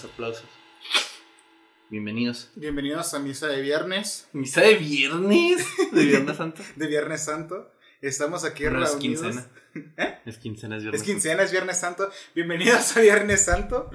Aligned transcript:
Los 0.00 0.12
aplausos. 0.12 0.44
Bienvenidos. 1.90 2.50
Bienvenidos 2.54 3.12
a 3.12 3.18
Misa 3.18 3.48
de 3.48 3.60
Viernes, 3.60 4.28
¿Misa 4.32 4.62
de 4.62 4.76
viernes? 4.76 5.66
¿De 5.92 6.04
Viernes 6.06 6.38
Santo? 6.38 6.62
de 6.76 6.86
Viernes 6.86 7.22
Santo. 7.22 7.70
Estamos 8.00 8.44
aquí 8.46 8.64
No, 8.64 8.82
es 8.82 8.92
reunidos. 8.92 8.98
quincena. 9.22 9.46
¿Eh? 9.98 10.18
Es 10.24 10.38
quincena, 10.38 10.76
es 10.78 10.82
viernes 10.84 11.02
Es 11.02 11.06
quincena, 11.06 11.42
es 11.42 11.52
Viernes 11.52 11.78
Santo. 11.78 12.10
Bienvenidos 12.34 12.96
a 12.96 13.00
Viernes 13.02 13.44
Santo. 13.44 13.90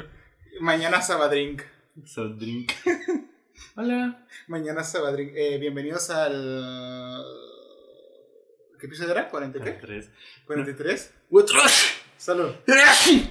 Mañana 0.59 1.01
Sabadrink. 1.01 1.61
Santo. 1.63 2.07
Salt 2.07 2.37
drink. 2.39 2.71
Hola. 3.75 4.27
Mañana 4.47 4.83
Sabadrink. 4.83 5.31
Eh, 5.33 5.57
bienvenidos 5.57 6.11
al. 6.11 7.23
¿Qué 8.79 8.85
episodio 8.85 9.11
era? 9.13 9.31
¿40 9.31 9.53
qué? 9.53 9.79
43. 9.79 10.09
¿43? 10.45 11.09
¡Otros! 11.31 11.85
Salud. 12.15 12.51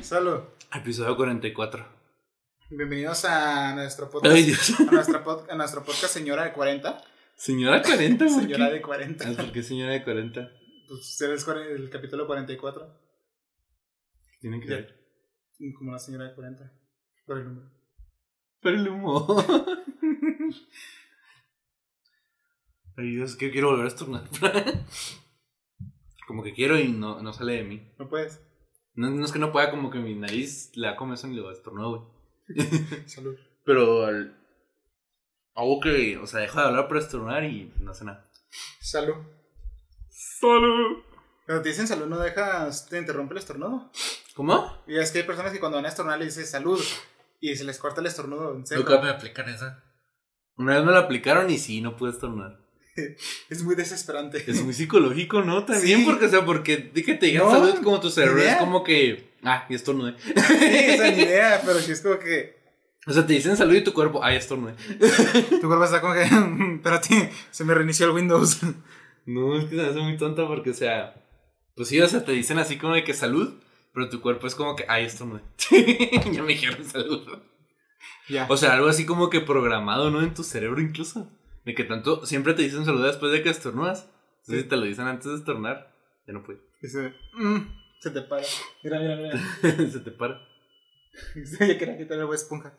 Salud. 0.01 0.41
Episodio 0.75 1.17
44. 1.17 1.94
Bienvenidos 2.71 3.25
a 3.25 3.75
nuestro 3.75 4.11
podcast. 4.11 4.35
Ay. 4.37 4.53
A, 4.89 4.91
nuestra 4.91 5.25
pod- 5.25 5.47
a 5.51 5.55
nuestro 5.55 5.85
podcast 5.85 6.13
Señora 6.15 6.45
de 6.45 6.53
40. 6.53 7.03
Señora 7.37 7.83
40, 7.83 8.25
¿por 8.25 8.35
Señora 8.43 8.69
qué? 8.69 8.75
de 8.75 8.83
40. 8.83 9.29
Ah, 9.29 9.33
¿Por 9.37 9.53
qué 9.53 9.63
señora 9.63 9.93
de 9.93 10.03
40? 10.05 10.51
Pues 10.89 11.21
eres 11.21 11.47
el 11.49 11.91
capítulo 11.91 12.27
44. 12.27 13.01
Tiene 14.41 14.61
que 14.61 14.69
Ya. 14.69 14.75
ver. 14.77 15.01
Como 15.79 15.91
una 15.91 15.99
señora 15.99 16.25
de 16.29 16.35
40. 16.35 16.73
Por 17.27 17.39
el 17.39 17.45
número. 17.45 17.71
Pero 18.61 18.77
el 18.77 18.89
humo. 18.89 19.27
Ay, 22.97 23.11
Dios, 23.11 23.35
que 23.37 23.51
quiero 23.51 23.71
volver 23.71 23.87
a 23.87 23.89
estornudar. 23.89 24.29
como 26.29 26.43
que 26.45 26.55
quiero 26.55 26.79
y 26.79 26.89
no, 26.93 27.21
no 27.21 27.33
sale 27.33 27.55
de 27.55 27.65
mí. 27.65 27.93
No 27.99 28.09
puedes. 28.09 28.41
No, 28.95 29.11
no 29.11 29.25
es 29.25 29.33
que 29.33 29.39
no 29.41 29.51
pueda, 29.53 29.71
como 29.73 29.91
que 29.91 29.99
mi 29.99 30.15
nariz 30.15 30.71
le 30.77 30.87
da 30.87 30.95
comezón 30.97 31.33
y 31.33 31.37
lo 31.37 31.51
estornudo, 31.51 31.91
güey. 31.99 32.14
Salud. 33.07 33.37
Pero 33.65 34.05
al- 34.07 34.37
hago 35.55 35.81
que, 35.81 36.19
o 36.19 36.27
sea, 36.27 36.41
dejo 36.41 36.61
de 36.61 36.67
hablar 36.67 36.89
para 36.89 37.01
estornudar 37.01 37.45
y 37.45 37.73
no 37.79 37.91
hace 37.93 38.05
nada. 38.05 38.25
Salud. 38.81 39.17
Salud. 40.11 41.03
Cuando 41.47 41.63
te 41.63 41.69
dicen 41.69 41.87
salud, 41.87 42.07
no 42.07 42.19
dejas, 42.19 42.87
te 42.89 42.99
interrumpe 42.99 43.35
el 43.35 43.39
estornudo. 43.39 43.91
¿Cómo? 44.35 44.83
Y 44.87 44.97
es 44.97 45.11
que 45.11 45.19
hay 45.19 45.25
personas 45.25 45.53
que 45.53 45.61
cuando 45.61 45.77
van 45.77 45.85
a 45.85 45.89
estornudar 45.89 46.19
le 46.19 46.25
dices 46.27 46.51
salud 46.51 46.81
y 47.41 47.55
se 47.57 47.65
les 47.65 47.79
corta 47.79 48.01
el 48.01 48.07
estornudo 48.07 48.55
en 48.55 48.67
seco. 48.67 48.83
Nunca 48.83 49.01
me 49.03 49.11
aplican 49.11 49.49
esa. 49.49 49.83
Una 50.57 50.77
vez 50.77 50.85
me 50.85 50.93
la 50.93 51.01
aplicaron 51.01 51.51
y 51.51 51.59
sí, 51.59 51.81
no 51.81 51.97
pude 51.97 52.11
estornudar. 52.11 52.59
Es 53.51 53.63
muy 53.63 53.75
desesperante. 53.75 54.43
Es 54.47 54.63
muy 54.63 54.73
psicológico, 54.73 55.43
¿no? 55.43 55.65
También 55.65 56.01
Sí. 56.01 56.05
porque, 56.07 56.27
o 56.27 56.29
sea, 56.31 56.45
porque 56.45 56.77
di 56.95 57.03
que 57.03 57.15
te 57.15 57.27
digan 57.27 57.45
No, 57.45 57.51
salud 57.51 57.83
como 57.83 58.01
tu 58.01 58.09
cerebro 58.11 58.41
es 58.41 58.57
como 58.57 58.83
que, 58.85 59.34
ah, 59.45 59.67
y 59.69 59.75
estornudé. 59.75 60.17
Sí, 60.25 60.35
esa 60.35 61.11
ni 61.11 61.23
idea, 61.23 61.63
pero 61.65 61.79
sí 61.81 61.93
es 61.93 62.01
como 62.01 62.19
que 62.19 62.57
O 63.07 63.13
sea, 63.13 63.27
te 63.27 63.33
dicen 63.35 63.57
salud 63.57 63.75
y 63.75 63.85
tu 63.85 63.93
cuerpo, 63.93 64.23
ay, 64.23 64.37
estornudé. 64.37 64.75
tu 65.61 65.67
cuerpo 65.67 65.85
está 65.85 66.01
como 66.01 66.15
que, 66.15 66.23
espérate, 66.77 67.31
se 67.51 67.65
me 67.65 67.75
reinició 67.75 68.07
el 68.07 68.13
Windows. 68.13 68.61
No, 69.27 69.57
es 69.59 69.65
que 69.65 69.77
se 69.77 69.83
me 69.83 69.89
hace 69.89 70.01
muy 70.01 70.17
tonta 70.17 70.47
porque, 70.47 70.71
o 70.71 70.75
sea, 70.75 71.15
pues 71.77 71.89
sí, 71.89 72.01
o 72.01 72.09
sea, 72.09 72.25
te 72.25 72.33
dicen 72.33 72.59
así 72.59 72.77
como 72.79 72.95
de 72.95 73.05
que 73.05 73.15
salud, 73.15 73.55
pero 73.93 74.09
tu 74.09 74.21
cuerpo 74.21 74.47
es 74.47 74.55
como 74.55 74.77
que, 74.77 74.85
ay, 74.89 75.05
estornudé. 75.05 75.43
ya 76.33 76.43
me 76.43 76.49
dijeron 76.53 76.85
salud. 76.85 77.27
Ya. 78.29 78.47
O 78.49 78.57
sea, 78.57 78.75
algo 78.75 78.89
así 78.89 79.05
como 79.07 79.31
que 79.31 79.41
programado, 79.41 80.11
¿no? 80.11 80.23
En 80.23 80.35
tu 80.35 80.43
cerebro 80.45 80.81
incluso. 80.81 81.31
De 81.65 81.75
que 81.75 81.85
tanto, 81.85 82.27
siempre 82.27 82.53
te 82.55 82.63
dicen 82.63 82.85
salud 82.85 83.05
después 83.05 83.33
de 83.33 83.43
que 83.43 83.51
estornudas. 83.51 84.11
Entonces, 84.41 84.57
Sí. 84.57 84.63
si 84.63 84.69
te 84.69 84.77
lo 84.77 84.83
dicen 84.83 85.07
antes 85.07 85.27
de 85.31 85.37
estornudar, 85.37 85.95
ya 86.27 86.33
no 86.35 86.43
puede. 86.43 86.61
Dice, 86.83 87.15
mm, 87.35 87.59
se 88.01 88.11
te 88.11 88.23
para. 88.23 88.45
Mira, 88.83 88.99
mira, 89.01 89.17
mira. 89.17 89.89
Se 89.91 90.01
te 90.01 90.11
para. 90.11 90.41
ya 91.61 91.79
quería 91.79 91.97
quitar 91.97 92.19
el 92.19 92.33
esponja. 92.35 92.77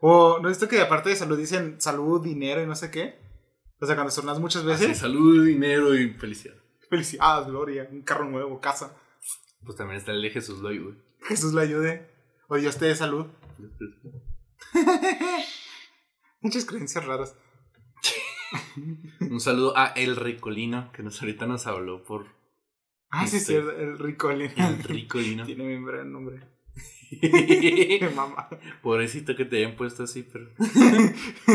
O, 0.00 0.38
¿no 0.40 0.48
visto 0.48 0.68
que 0.68 0.80
aparte 0.80 1.08
de 1.08 1.16
salud 1.16 1.36
dicen 1.38 1.80
salud, 1.80 2.22
dinero 2.22 2.62
y 2.62 2.66
no 2.66 2.76
sé 2.76 2.90
qué? 2.90 3.18
O 3.80 3.86
sea, 3.86 3.94
cuando 3.96 4.10
estornudas 4.10 4.40
muchas 4.40 4.64
Así, 4.64 4.86
veces, 4.86 4.98
salud, 4.98 5.44
dinero 5.44 5.94
y 5.94 6.10
felicidad. 6.14 6.54
felicidades, 6.88 7.46
gloria, 7.48 7.88
un 7.90 8.02
carro 8.02 8.28
nuevo, 8.28 8.60
casa. 8.60 8.96
Pues 9.64 9.76
también 9.76 9.98
está 9.98 10.12
el 10.12 10.22
de 10.22 10.30
Jesús 10.30 10.60
Loy, 10.60 10.78
güey. 10.78 10.94
Jesús 11.22 11.52
le 11.52 11.62
ayude. 11.62 12.10
O 12.48 12.56
Dios 12.56 12.78
te 12.78 12.86
dé 12.86 12.94
salud. 12.94 13.26
Muchas 16.40 16.64
creencias 16.64 17.04
raras. 17.04 17.36
Un 19.20 19.40
saludo 19.40 19.76
a 19.76 19.88
El 19.88 20.16
Ricolino, 20.16 20.90
que 20.92 21.02
nos 21.02 21.20
ahorita 21.20 21.46
nos 21.46 21.66
habló 21.66 22.04
por 22.04 22.26
Ah, 23.10 23.26
sí, 23.26 23.36
es 23.36 23.42
Este. 23.42 23.52
cierto, 23.54 23.70
el 23.78 23.98
Ricolino. 23.98 24.52
El 24.68 24.82
Ricolino. 24.84 25.44
Tiene 25.46 25.66
bien 25.66 25.84
gran 25.84 26.12
nombre. 26.12 26.40
Mamá. 28.14 28.48
Pobrecito 28.82 29.34
que 29.34 29.44
te 29.46 29.56
hayan 29.58 29.76
puesto 29.76 30.02
así, 30.04 30.22
pero. 30.30 30.50
Un 30.58 30.66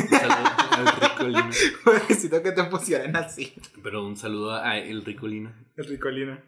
saludo 0.10 0.48
al 0.72 0.88
Ricolino. 1.00 1.46
Necesito 2.10 2.42
que 2.44 2.52
te 2.52 2.64
pusieran 2.66 3.16
así. 3.16 3.54
Pero 3.84 4.06
un 4.06 4.18
saludo 4.18 4.56
a 4.56 4.78
El 4.80 5.06
Ricolino. 5.06 5.54
El 5.76 5.86
Ricolino. 5.86 6.40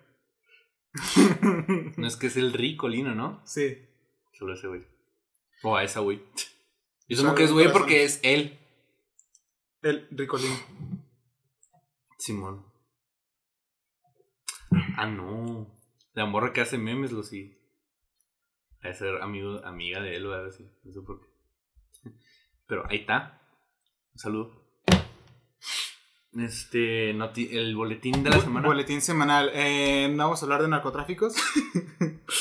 No 1.97 2.07
es 2.07 2.15
que 2.15 2.27
es 2.27 2.37
el 2.37 2.53
Ricolino, 2.53 3.13
¿no? 3.13 3.41
Sí. 3.45 3.77
Solo 4.33 4.53
ese 4.53 4.67
güey. 4.67 4.81
O 5.63 5.75
a 5.75 5.83
esa 5.83 5.99
güey. 5.99 6.21
Yo 7.07 7.17
supongo 7.17 7.35
que 7.35 7.43
es 7.43 7.51
güey 7.51 7.71
porque 7.71 8.03
es 8.03 8.19
él. 8.23 8.57
El 9.83 10.07
Ricolino. 10.11 10.55
Simón. 12.17 12.65
Ah, 14.97 15.05
no. 15.07 15.67
La 16.13 16.25
morra 16.25 16.53
que 16.53 16.61
hace 16.61 16.77
memes 16.77 17.11
lo 17.11 17.23
sí. 17.23 17.57
A 18.81 18.93
ser 18.93 19.21
amigo, 19.21 19.65
amiga 19.65 20.01
de 20.01 20.15
él 20.15 20.25
o 20.25 20.33
algo 20.33 20.49
así. 20.49 20.69
No 20.83 20.93
sé 20.93 21.01
por 21.01 21.19
qué. 21.21 22.09
Pero 22.67 22.85
ahí 22.89 22.97
está. 22.97 23.41
Un 24.13 24.19
saludo. 24.19 24.65
Este, 26.37 27.11
el 27.11 27.75
boletín 27.75 28.23
de 28.23 28.29
la 28.29 28.41
semana. 28.41 28.67
Boletín 28.67 29.01
semanal. 29.01 29.51
Eh, 29.53 30.09
¿No 30.09 30.23
vamos 30.23 30.41
a 30.41 30.45
hablar 30.45 30.61
de 30.61 30.67
narcotráficos? 30.67 31.35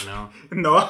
No, 0.06 0.30
no. 0.50 0.88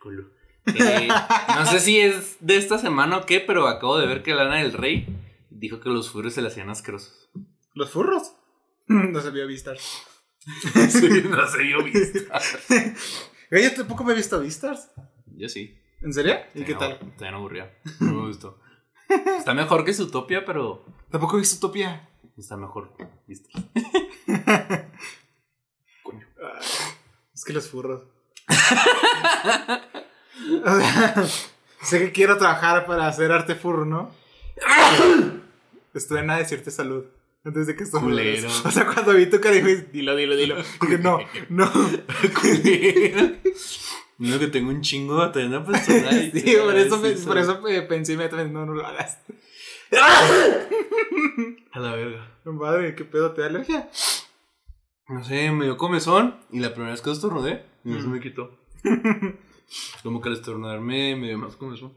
culo. 0.00 0.30
Eh, 0.66 1.08
no 1.08 1.66
sé 1.66 1.78
si 1.80 2.00
es 2.00 2.36
de 2.40 2.56
esta 2.56 2.78
semana 2.78 3.18
o 3.18 3.26
qué, 3.26 3.40
pero 3.40 3.68
acabo 3.68 3.98
de 3.98 4.06
ver 4.06 4.22
que 4.22 4.34
Lana 4.34 4.56
del 4.56 4.72
Rey 4.72 5.06
dijo 5.50 5.80
que 5.80 5.88
los 5.88 6.10
furros 6.10 6.34
se 6.34 6.42
le 6.42 6.48
hacían 6.48 6.68
asquerosos. 6.70 7.30
¿Los 7.74 7.90
furros? 7.90 8.34
No 8.88 9.20
se 9.20 9.30
vio 9.30 9.46
Vistas. 9.46 10.06
Sí, 10.88 11.22
no 11.28 11.46
se 11.48 11.58
vio 11.58 11.82
vista. 11.84 12.40
Güey, 13.50 13.64
Yo 13.64 13.74
tampoco 13.74 14.04
me 14.04 14.12
he 14.12 14.16
visto 14.16 14.38
Vistas. 14.40 14.90
Yo 15.36 15.48
sí. 15.48 15.78
¿En 16.02 16.12
serio? 16.12 16.36
¿Y 16.54 16.64
qué 16.64 16.74
tal? 16.74 16.98
Está 17.12 17.28
aburrida. 17.28 17.70
No 18.00 18.12
me 18.12 18.26
gustó. 18.26 18.60
Está 19.38 19.54
mejor 19.54 19.84
que 19.84 19.94
Zootopia, 19.94 20.44
pero 20.44 20.84
Tampoco 21.10 21.36
he 21.36 21.40
visto 21.40 21.56
Utopia. 21.56 22.08
está 22.36 22.56
mejor. 22.58 22.92
¿Viste? 23.26 23.48
Coño. 26.02 26.26
Es 27.34 27.44
que 27.44 27.52
los 27.54 27.68
furros. 27.68 28.02
O 30.64 30.80
sea, 30.80 31.26
sé 31.82 31.98
que 32.00 32.12
quiero 32.12 32.36
trabajar 32.36 32.84
para 32.86 33.08
hacer 33.08 33.32
arte 33.32 33.54
furro, 33.54 33.84
¿no? 33.86 34.10
Estuve 35.94 36.20
en 36.20 36.26
nada 36.26 36.40
decirte 36.40 36.70
salud. 36.70 37.06
Antes 37.44 37.66
de 37.66 37.76
que 37.76 37.84
esto 37.84 38.00
Culero. 38.00 38.48
O 38.64 38.70
sea, 38.70 38.86
cuando 38.86 39.14
vi 39.14 39.26
tu 39.26 39.40
cara 39.40 39.54
dije, 39.54 39.88
dilo, 39.92 40.14
dilo, 40.16 40.36
dilo. 40.36 40.56
Dije, 40.80 40.98
no, 40.98 41.18
no. 41.48 41.70
Mira 44.18 44.38
que 44.40 44.48
tengo 44.48 44.70
un 44.70 44.80
chingo 44.80 45.16
para 45.18 45.32
sonar 45.84 46.12
y 46.14 46.30
Sí, 46.40 46.56
por 46.62 46.76
eso, 46.76 46.98
decís 46.98 47.24
por 47.24 47.38
eso 47.38 47.60
pensé 47.88 48.14
inmediatamente, 48.14 48.52
no, 48.52 48.66
no 48.66 48.74
lo 48.74 48.84
hagas. 48.86 49.18
A 51.72 51.78
la 51.80 51.94
verga. 51.94 52.38
Madre, 52.44 52.94
¿qué 52.94 53.04
pedo? 53.04 53.32
¿Te 53.32 53.42
da 53.42 53.46
alergia? 53.48 53.88
No 55.08 55.22
sé, 55.24 55.50
me 55.52 55.64
dio 55.66 55.76
comezón 55.76 56.38
y 56.50 56.58
la 56.60 56.70
primera 56.72 56.90
vez 56.92 57.00
que 57.00 57.10
estornudé, 57.12 57.64
y 57.84 57.90
no 57.90 58.00
se 58.00 58.06
Mm. 58.08 58.10
me 58.10 58.20
quitó. 58.20 58.58
Como 60.02 60.20
que 60.20 60.28
al 60.28 60.34
estornudarme 60.34 61.14
me 61.16 61.28
dio 61.28 61.38
más 61.38 61.56
comezón. 61.56 61.92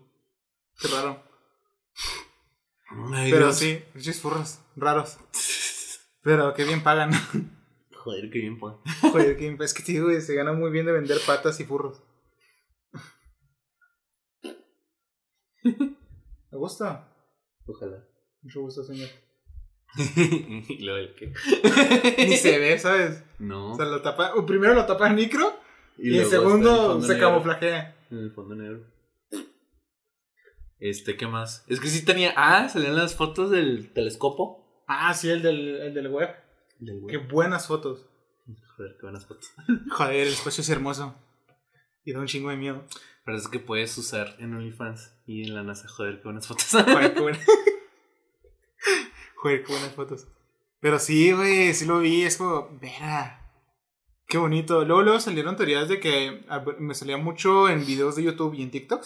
Qué 0.79 0.87
raro. 0.89 1.21
Ay, 3.13 3.31
Pero 3.31 3.45
Dios. 3.47 3.57
sí, 3.57 3.81
pinches 3.93 4.19
furros, 4.19 4.59
raros. 4.75 5.17
Pero 6.23 6.53
qué 6.53 6.65
bien 6.65 6.83
pagan. 6.83 7.11
Joder, 8.03 8.29
qué 8.31 8.39
bien, 8.39 8.59
pues. 8.59 8.75
Joder, 9.01 9.38
qué 9.38 9.49
bien- 9.49 9.61
es 9.61 9.73
que 9.73 10.01
güey, 10.01 10.21
se 10.21 10.35
gana 10.35 10.53
muy 10.53 10.71
bien 10.71 10.85
de 10.85 10.91
vender 10.91 11.17
patas 11.25 11.59
y 11.59 11.65
furros. 11.65 12.01
¿Me 15.63 16.57
gusta? 16.57 17.07
Ojalá. 17.65 18.03
Mucho 18.41 18.61
gusto, 18.61 18.83
señor. 18.83 19.09
y 20.67 20.83
luego 20.83 20.99
el 20.99 21.15
que. 21.15 21.33
Ni 22.27 22.37
se 22.37 22.57
ve, 22.57 22.79
¿sabes? 22.79 23.23
No. 23.39 23.73
O 23.73 23.75
sea, 23.75 23.85
lo 23.85 24.01
tapa, 24.01 24.33
primero 24.45 24.73
lo 24.73 24.85
tapa 24.85 25.07
el 25.07 25.15
micro 25.15 25.53
y, 25.97 26.17
el 26.17 26.25
segundo 26.25 27.01
se 27.01 27.13
negro. 27.13 27.29
camuflajea. 27.29 27.95
En 28.09 28.17
el 28.17 28.31
fondo 28.31 28.55
negro. 28.55 28.90
Este, 30.81 31.16
¿qué 31.16 31.28
más? 31.28 31.63
Es 31.68 31.80
que 31.80 31.88
sí 31.88 32.04
tenía. 32.04 32.33
Ah, 32.36 32.68
salían 32.68 32.95
las 32.98 33.16
fotos 33.16 33.50
del 33.51 33.94
telescopio. 33.94 34.57
Ah, 34.88 35.13
sí, 35.13 35.30
el 35.30 35.42
del, 35.42 35.80
el 35.80 35.94
del 35.94 36.07
web. 36.10 36.30
Del 36.80 37.01
Qué 37.07 37.18
buenas 37.18 37.68
fotos. 37.68 38.06
Joder, 38.75 38.95
qué 39.00 39.01
buenas 39.04 39.25
fotos. 39.25 39.50
Joder, 39.92 40.16
el 40.28 40.33
espacio 40.33 40.62
es 40.62 40.69
hermoso. 40.69 41.16
Y 42.04 42.12
da 42.13 42.19
un 42.19 42.25
chingo 42.28 42.50
de 42.50 42.57
miedo. 42.57 42.83
Pero 43.24 43.38
es 43.38 43.48
que 43.48 43.60
puedes 43.60 43.95
usar 44.00 44.36
en 44.39 44.56
OnlyFans 44.56 45.13
y 45.28 45.44
en 45.48 45.54
la 45.54 45.62
NASA, 45.63 45.88
joder, 45.88 46.18
qué 46.18 46.24
buenas 46.24 46.48
fotos. 46.48 46.66
Joder, 46.72 47.13
qué 47.13 47.22
buena- 47.22 47.39
Joder, 49.36 49.63
qué 49.63 49.72
buenas 49.72 49.92
fotos. 49.94 50.28
Pero 50.80 50.98
sí, 50.98 51.31
güey, 51.31 51.74
sí 51.75 51.86
lo 51.86 52.00
vi, 52.00 52.24
es 52.24 52.38
como, 52.38 52.69
vera. 52.81 53.40
Qué 54.31 54.38
bonito. 54.38 54.86
Luego, 54.86 55.01
luego 55.01 55.19
salieron 55.19 55.57
teorías 55.57 55.89
de 55.89 56.00
que 56.00 56.45
a 56.48 56.60
ver, 56.60 56.80
me 56.80 56.95
salía 56.95 57.18
mucho 57.18 57.68
en 57.68 57.86
videos 57.86 58.16
de 58.16 58.24
YouTube 58.24 58.54
y 58.54 58.63
en 58.63 58.72
TikTok 58.72 59.06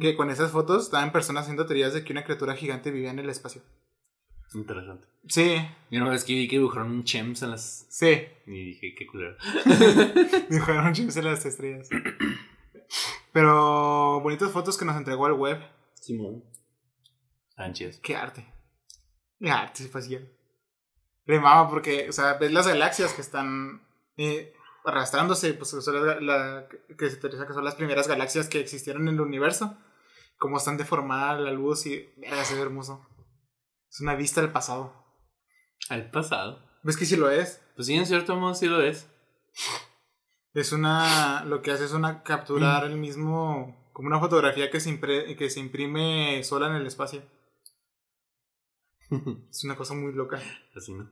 que 0.00 0.16
con 0.16 0.28
esas 0.28 0.50
fotos 0.50 0.86
estaban 0.86 1.12
personas 1.12 1.42
haciendo 1.42 1.66
teorías 1.66 1.94
de 1.94 2.02
que 2.02 2.12
una 2.12 2.24
criatura 2.24 2.56
gigante 2.56 2.90
vivía 2.90 3.12
en 3.12 3.20
el 3.20 3.30
espacio. 3.30 3.62
Interesante. 4.54 5.06
Sí, 5.28 5.56
Yo 5.88 6.00
una 6.02 6.10
vez 6.10 6.24
que 6.24 6.32
vi 6.32 6.48
que 6.48 6.56
dibujaron 6.56 6.90
un 6.90 7.04
Chems 7.04 7.42
en 7.42 7.52
las. 7.52 7.86
sí. 7.90 8.26
Y 8.44 8.64
dije, 8.64 8.92
qué 8.98 9.06
culero. 9.06 9.36
Dibujaron 10.50 10.92
chips 10.92 11.16
en 11.16 11.26
las 11.26 11.46
estrellas. 11.46 11.88
Pero 13.32 14.20
bonitas 14.20 14.50
fotos 14.50 14.76
que 14.76 14.84
nos 14.84 14.96
entregó 14.96 15.28
el 15.28 15.34
web. 15.34 15.60
Simón. 15.94 16.42
Chidas. 17.72 18.00
Qué 18.00 18.16
arte. 18.16 18.52
Qué 19.38 19.48
arte 19.48 19.84
espacial. 19.84 20.28
Le 21.24 21.38
mama 21.38 21.70
porque, 21.70 22.08
o 22.08 22.12
sea, 22.12 22.34
ves 22.34 22.50
las 22.50 22.66
galaxias 22.66 23.12
que 23.12 23.20
están 23.20 23.86
eh, 24.16 24.54
arrastrándose, 24.86 25.52
pues 25.54 25.70
son 25.70 26.06
las, 26.06 26.22
la- 26.22 26.66
que 26.96 27.10
se 27.10 27.16
teoriza 27.16 27.46
que 27.46 27.52
son 27.52 27.64
las 27.64 27.74
primeras 27.74 28.08
galaxias 28.08 28.48
que 28.48 28.60
existieron 28.60 29.08
en 29.08 29.14
el 29.14 29.20
universo. 29.20 29.76
Cómo 30.38 30.56
están 30.58 30.76
deformadas 30.76 31.40
la 31.40 31.50
luz 31.50 31.86
y, 31.86 32.12
ve 32.16 32.28
hermoso. 32.60 33.06
Es 33.90 34.00
una 34.00 34.14
vista 34.14 34.40
del 34.40 34.52
pasado. 34.52 34.92
Al 35.88 36.10
pasado. 36.10 36.62
¿Ves 36.82 36.96
que 36.96 37.06
sí 37.06 37.16
lo 37.16 37.30
es? 37.30 37.62
Pues 37.74 37.86
sí, 37.86 37.94
en 37.94 38.06
cierto 38.06 38.36
modo 38.36 38.54
sí 38.54 38.66
lo 38.66 38.80
es. 38.82 39.08
Es 40.54 40.72
una. 40.72 41.44
Lo 41.44 41.62
que 41.62 41.70
hace 41.70 41.84
es 41.84 41.92
una 41.92 42.22
capturar 42.22 42.84
el 42.84 42.96
mismo. 42.96 43.90
Como 43.92 44.08
una 44.08 44.20
fotografía 44.20 44.70
que 44.70 44.78
se, 44.80 44.90
impre- 44.90 45.36
que 45.36 45.48
se 45.50 45.60
imprime 45.60 46.42
sola 46.44 46.68
en 46.68 46.74
el 46.76 46.86
espacio. 46.86 47.22
Es 49.50 49.64
una 49.64 49.76
cosa 49.76 49.94
muy 49.94 50.12
loca. 50.12 50.40
Así, 50.76 50.92
¿no? 50.92 51.10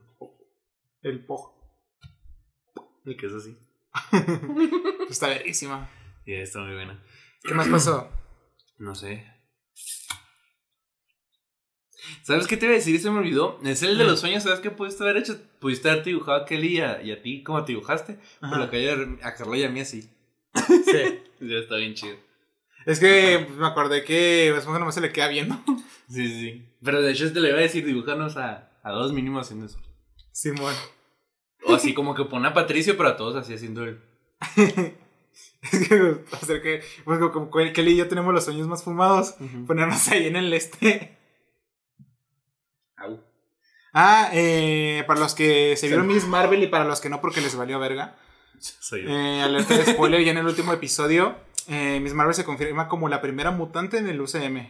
El 1.01 1.25
POG. 1.25 1.54
El 3.05 3.17
que 3.17 3.27
es 3.27 3.33
así. 3.33 3.57
Está 5.09 5.29
verísima. 5.29 5.89
Y 6.25 6.33
está 6.33 6.59
muy 6.59 6.73
buena. 6.73 6.99
¿Qué 7.43 7.53
más 7.53 7.67
pasó? 7.67 8.09
No 8.79 8.95
sé. 8.95 9.31
¿Sabes 12.23 12.47
qué 12.47 12.57
te 12.57 12.65
iba 12.65 12.73
a 12.73 12.77
decir? 12.77 12.99
Se 12.99 13.11
me 13.11 13.19
olvidó. 13.19 13.59
Es 13.63 13.83
el 13.83 13.97
de 13.97 14.03
los 14.05 14.19
sueños. 14.19 14.43
¿Sabes 14.43 14.59
qué 14.59 14.71
pudiste 14.71 15.03
haber 15.03 15.17
hecho? 15.17 15.39
Pudiste 15.59 15.89
haber 15.89 16.03
dibujado 16.03 16.41
a 16.41 16.45
Kelly 16.45 16.77
y 16.77 16.81
a, 16.81 17.01
y 17.01 17.11
a 17.11 17.21
ti 17.21 17.43
como 17.43 17.63
te 17.63 17.73
dibujaste. 17.73 18.13
Ajá. 18.41 18.51
Pero 18.51 18.57
la 18.57 18.69
calle 18.69 19.19
a 19.21 19.35
Carla 19.35 19.57
y 19.57 19.63
a 19.63 19.69
mí 19.69 19.79
así. 19.81 20.01
Sí. 20.01 21.21
Ya 21.41 21.57
está 21.57 21.75
bien 21.75 21.93
chido. 21.93 22.15
Es 22.85 22.97
que 22.97 23.43
pues, 23.45 23.59
me 23.59 23.67
acordé 23.67 24.05
que 24.05 24.47
Bob 24.51 24.59
Esponja 24.59 24.79
nomás 24.79 24.95
se 24.95 25.01
le 25.01 25.11
queda 25.11 25.27
viendo. 25.27 25.55
Sí, 26.07 26.27
sí, 26.27 26.39
sí. 26.39 26.65
Pero 26.81 27.01
de 27.01 27.11
hecho 27.11 27.31
te 27.31 27.41
le 27.41 27.49
iba 27.49 27.57
a 27.57 27.61
decir, 27.61 27.85
dibujanos 27.85 28.37
a, 28.37 28.71
a 28.81 28.91
dos 28.91 29.11
mínimos 29.11 29.45
haciendo 29.45 29.65
eso. 29.65 29.79
Simón. 30.31 30.73
O 31.67 31.73
así 31.73 31.93
como 31.93 32.15
que 32.15 32.25
pone 32.25 32.47
a 32.47 32.53
Patricio, 32.53 32.95
pero 32.97 33.09
a 33.09 33.17
todos 33.17 33.35
así 33.35 33.53
haciendo 33.53 33.83
el. 33.83 34.01
es 34.55 35.87
que 35.87 36.15
a 36.31 36.45
ser 36.45 36.61
que. 36.61 36.83
Pues 37.03 37.19
como 37.31 37.49
Kelly 37.49 37.91
y 37.91 37.97
yo 37.97 38.07
tenemos 38.07 38.33
los 38.33 38.45
sueños 38.45 38.67
más 38.67 38.83
fumados. 38.83 39.35
Ponernos 39.67 40.07
ahí 40.09 40.27
en 40.27 40.35
el 40.35 40.53
este. 40.53 41.17
Au. 42.97 43.19
Ah, 43.93 44.29
eh, 44.33 45.03
para 45.07 45.19
los 45.19 45.33
que 45.35 45.75
se 45.77 45.87
vieron 45.87 46.07
Miss 46.07 46.27
Marvel 46.27 46.61
y 46.61 46.67
para 46.67 46.83
los 46.83 46.99
que 46.99 47.09
no 47.09 47.21
porque 47.21 47.41
les 47.41 47.55
valió 47.55 47.79
verga. 47.79 48.17
Soy 48.59 49.03
yo. 49.03 49.09
Eh, 49.09 49.41
alerta 49.41 49.77
de 49.77 49.85
spoiler, 49.85 50.23
ya 50.23 50.31
en 50.31 50.37
el 50.37 50.45
último 50.45 50.73
episodio, 50.73 51.35
eh, 51.67 51.99
Miss 52.01 52.13
Marvel 52.13 52.35
se 52.35 52.43
confirma 52.43 52.87
como 52.87 53.09
la 53.09 53.21
primera 53.21 53.51
mutante 53.51 53.97
en 53.97 54.07
el 54.07 54.19
UCM. 54.19 54.69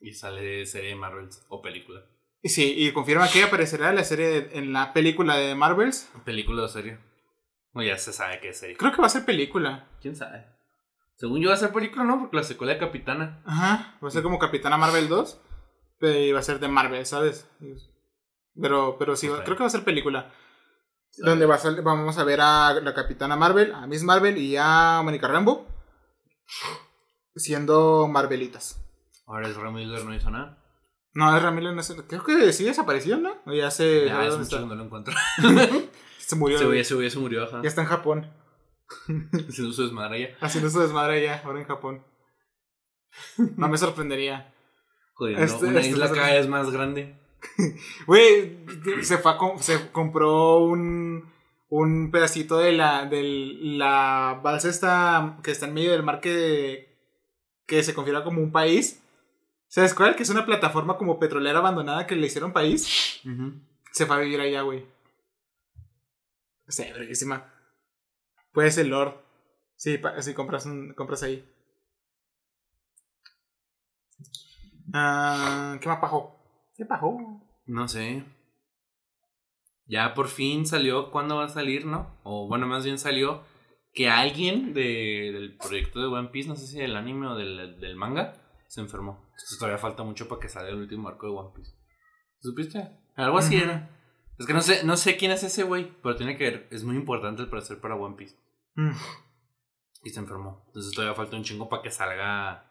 Y 0.00 0.12
sale 0.12 0.42
de 0.42 0.66
serie 0.66 0.90
de 0.90 0.96
Marvel 0.96 1.28
o 1.48 1.62
película. 1.62 2.04
Y 2.44 2.50
sí, 2.50 2.74
y 2.76 2.92
confirma 2.92 3.26
que 3.28 3.42
aparecerá 3.42 3.88
en 3.88 3.96
la 3.96 4.04
serie, 4.04 4.50
en 4.52 4.74
la 4.74 4.92
película 4.92 5.34
de 5.36 5.54
Marvels. 5.54 6.10
¿Película 6.26 6.62
o 6.64 6.68
serie? 6.68 6.98
O 7.72 7.80
ya 7.82 7.96
se 7.96 8.12
sabe 8.12 8.38
que 8.38 8.50
es 8.50 8.58
serie. 8.60 8.76
Creo 8.76 8.92
que 8.92 9.00
va 9.00 9.06
a 9.06 9.10
ser 9.10 9.24
película. 9.24 9.88
¿Quién 10.02 10.14
sabe? 10.14 10.44
Según 11.16 11.40
yo 11.40 11.48
va 11.48 11.54
a 11.54 11.58
ser 11.58 11.72
película, 11.72 12.04
¿no? 12.04 12.18
Porque 12.20 12.36
la 12.36 12.42
secuela 12.42 12.74
de 12.74 12.78
Capitana. 12.78 13.42
Ajá, 13.46 13.96
va 14.04 14.08
a 14.08 14.10
ser 14.10 14.22
como 14.22 14.38
Capitana 14.38 14.76
Marvel 14.76 15.08
2, 15.08 15.40
pero 15.98 16.18
y 16.18 16.32
va 16.32 16.40
a 16.40 16.42
ser 16.42 16.60
de 16.60 16.68
Marvel, 16.68 17.06
¿sabes? 17.06 17.48
Pero, 18.60 18.96
pero 18.98 19.16
sí, 19.16 19.28
creo 19.28 19.56
que 19.56 19.62
va 19.62 19.68
a 19.68 19.70
ser 19.70 19.84
película. 19.84 20.30
Donde 21.16 21.46
va 21.46 21.54
a 21.54 21.58
sal- 21.58 21.80
vamos 21.82 22.18
a 22.18 22.24
ver 22.24 22.40
a 22.42 22.74
la 22.74 22.92
Capitana 22.92 23.36
Marvel, 23.36 23.72
a 23.72 23.86
Miss 23.86 24.02
Marvel 24.04 24.36
y 24.36 24.56
a 24.58 25.00
Mónica 25.02 25.28
Rambo 25.28 25.66
siendo 27.36 28.06
Marvelitas. 28.08 28.80
Ahora 29.26 29.48
es 29.48 29.56
Miller 29.56 30.04
no 30.04 30.14
hizo 30.14 30.30
nada. 30.30 30.58
No, 31.14 31.36
es 31.36 31.42
no 31.74 31.82
sé, 31.82 31.96
creo 32.08 32.24
que 32.24 32.52
sí 32.52 32.64
desapareció, 32.64 33.18
¿no? 33.18 33.36
O 33.46 33.52
ya 33.52 33.70
se, 33.70 34.06
Ya, 34.06 34.14
¿sabe 34.14 34.28
es 34.28 34.38
mucho 34.38 34.56
cuando 34.56 34.74
lo 34.74 34.84
encuentro. 34.84 35.14
se 36.18 36.36
murió. 36.36 36.58
Se 36.58 36.64
güey, 36.66 36.84
se 36.84 37.10
se 37.10 37.18
murió, 37.18 37.44
ajá. 37.44 37.60
Ya 37.62 37.68
está 37.68 37.82
en 37.82 37.86
Japón, 37.88 38.30
hizo 39.48 39.72
su 39.72 39.82
desmadre 39.84 40.20
ya. 40.20 40.28
haciendo 40.40 40.70
su 40.70 40.80
desmadre 40.80 41.22
ya, 41.22 41.40
ahora 41.44 41.60
en 41.60 41.66
Japón. 41.66 42.04
No 43.56 43.68
me 43.68 43.78
sorprendería. 43.78 44.52
Joder, 45.14 45.38
Este- 45.38 45.66
una 45.66 45.78
este 45.80 45.92
isla 45.92 46.10
cada 46.10 46.32
vez 46.32 46.48
más 46.48 46.70
grande. 46.70 47.16
Güey, 48.06 48.64
se 49.02 49.18
fue 49.18 49.32
a 49.32 49.38
se 49.60 49.90
compró 49.92 50.58
un, 50.58 51.30
un 51.68 52.10
pedacito 52.10 52.58
de 52.58 52.72
la, 52.72 53.04
de 53.06 53.22
la 53.22 54.40
balsa 54.42 54.68
esta 54.68 55.38
que 55.42 55.50
está 55.52 55.66
en 55.66 55.74
medio 55.74 55.92
del 55.92 56.02
mar 56.02 56.20
que, 56.20 56.96
que 57.66 57.82
se 57.84 57.94
configura 57.94 58.24
como 58.24 58.40
un 58.40 58.50
país. 58.50 59.03
¿Sabes 59.68 59.94
cuál? 59.94 60.14
Que 60.16 60.22
es 60.22 60.30
una 60.30 60.46
plataforma 60.46 60.96
como 60.96 61.18
petrolera 61.18 61.58
abandonada 61.58 62.06
que 62.06 62.14
le 62.16 62.26
hicieron 62.26 62.52
país. 62.52 63.20
Se 63.92 64.06
fue 64.06 64.16
a 64.16 64.20
vivir 64.20 64.40
allá, 64.40 64.62
güey. 64.62 64.86
Sí, 66.68 66.82
verguísima. 66.84 67.52
Puede 68.52 68.70
ser 68.70 68.86
Lord. 68.86 69.14
Sí, 69.76 69.98
sí 70.20 70.34
compras, 70.34 70.66
un- 70.66 70.94
compras 70.94 71.22
ahí. 71.24 71.44
Ah, 74.92 75.76
¿Qué 75.80 75.88
más 75.88 75.98
pajo? 75.98 76.38
¿Qué 76.76 76.84
pajo? 76.84 77.40
No 77.66 77.88
sé. 77.88 78.24
Ya 79.86 80.14
por 80.14 80.28
fin 80.28 80.66
salió 80.66 81.10
cuándo 81.10 81.36
va 81.36 81.44
a 81.44 81.48
salir, 81.48 81.84
¿no? 81.84 82.16
O 82.22 82.46
bueno, 82.48 82.66
más 82.66 82.84
bien 82.84 82.98
salió 82.98 83.42
que 83.92 84.08
alguien 84.08 84.72
de- 84.72 85.30
del 85.32 85.56
proyecto 85.56 86.00
de 86.00 86.06
One 86.06 86.28
Piece, 86.28 86.48
no 86.48 86.56
sé 86.56 86.66
si 86.66 86.78
del 86.78 86.96
anime 86.96 87.26
o 87.28 87.34
del, 87.34 87.78
del 87.80 87.96
manga, 87.96 88.34
se 88.68 88.80
enfermó. 88.80 89.22
Entonces 89.24 89.58
todavía 89.58 89.78
falta 89.78 90.02
mucho 90.02 90.28
para 90.28 90.40
que 90.40 90.48
salga 90.48 90.70
el 90.70 90.76
último 90.76 91.08
arco 91.08 91.26
de 91.26 91.32
One 91.32 91.50
Piece. 91.54 91.72
¿Supiste? 92.40 92.90
Algo 93.16 93.38
así 93.38 93.56
era. 93.56 93.90
Es 94.38 94.46
que 94.46 94.52
no 94.52 94.62
sé, 94.62 94.84
no 94.84 94.96
sé 94.96 95.16
quién 95.16 95.30
es 95.30 95.42
ese 95.44 95.62
güey, 95.62 95.92
pero 96.02 96.16
tiene 96.16 96.36
que 96.36 96.44
ver, 96.44 96.68
es 96.70 96.82
muy 96.82 96.96
importante 96.96 97.42
el 97.42 97.48
parecer 97.48 97.80
para 97.80 97.94
One 97.94 98.16
Piece. 98.16 98.36
Mm. 98.74 98.90
Y 100.02 100.10
se 100.10 100.20
enfermó. 100.20 100.64
Entonces 100.66 100.92
todavía 100.92 101.14
falta 101.14 101.36
un 101.36 101.44
chingo 101.44 101.68
para 101.68 101.82
que 101.82 101.90
salga. 101.90 102.70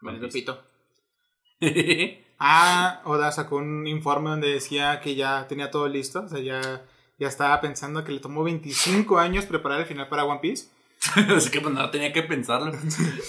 Piece. 0.00 0.18
repito. 0.18 0.64
Ah, 2.42 3.02
Oda 3.04 3.30
sacó 3.32 3.56
un 3.56 3.86
informe 3.86 4.30
donde 4.30 4.48
decía 4.48 5.02
que 5.02 5.14
ya 5.14 5.46
tenía 5.46 5.70
todo 5.70 5.86
listo. 5.88 6.22
O 6.22 6.28
sea, 6.28 6.40
ya, 6.40 6.86
ya 7.18 7.28
estaba 7.28 7.60
pensando 7.60 8.02
que 8.02 8.12
le 8.12 8.20
tomó 8.20 8.42
25 8.42 9.18
años 9.18 9.44
preparar 9.44 9.80
el 9.80 9.86
final 9.86 10.08
para 10.08 10.24
One 10.24 10.40
Piece. 10.40 10.70
Así 11.36 11.50
que 11.50 11.60
pues 11.60 11.74
no 11.74 11.90
tenía 11.90 12.12
que 12.12 12.22
pensarlo. 12.22 12.72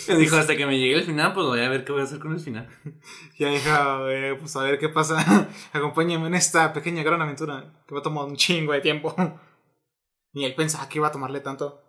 Me 0.07 0.15
dijo, 0.15 0.35
hasta 0.35 0.55
que 0.55 0.65
me 0.65 0.77
llegue 0.77 0.95
el 0.95 1.03
final, 1.03 1.33
pues 1.33 1.47
voy 1.47 1.61
a 1.61 1.69
ver 1.69 1.85
qué 1.85 1.91
voy 1.91 2.01
a 2.01 2.03
hacer 2.03 2.19
con 2.19 2.33
el 2.33 2.39
final. 2.39 2.67
Ya 3.39 3.49
dijo, 3.49 4.09
eh, 4.09 4.35
pues 4.35 4.55
a 4.55 4.63
ver 4.63 4.77
qué 4.77 4.89
pasa. 4.89 5.49
Acompáñame 5.73 6.27
en 6.27 6.35
esta 6.35 6.73
pequeña 6.73 7.01
gran 7.01 7.21
aventura 7.21 7.81
que 7.87 7.93
va 7.93 8.01
a 8.01 8.03
tomar 8.03 8.25
un 8.25 8.35
chingo 8.35 8.73
de 8.73 8.81
tiempo. 8.81 9.15
Ni 10.33 10.45
él 10.45 10.53
pensaba 10.53 10.87
que 10.87 10.99
iba 10.99 11.07
a 11.07 11.11
tomarle 11.11 11.39
tanto. 11.39 11.81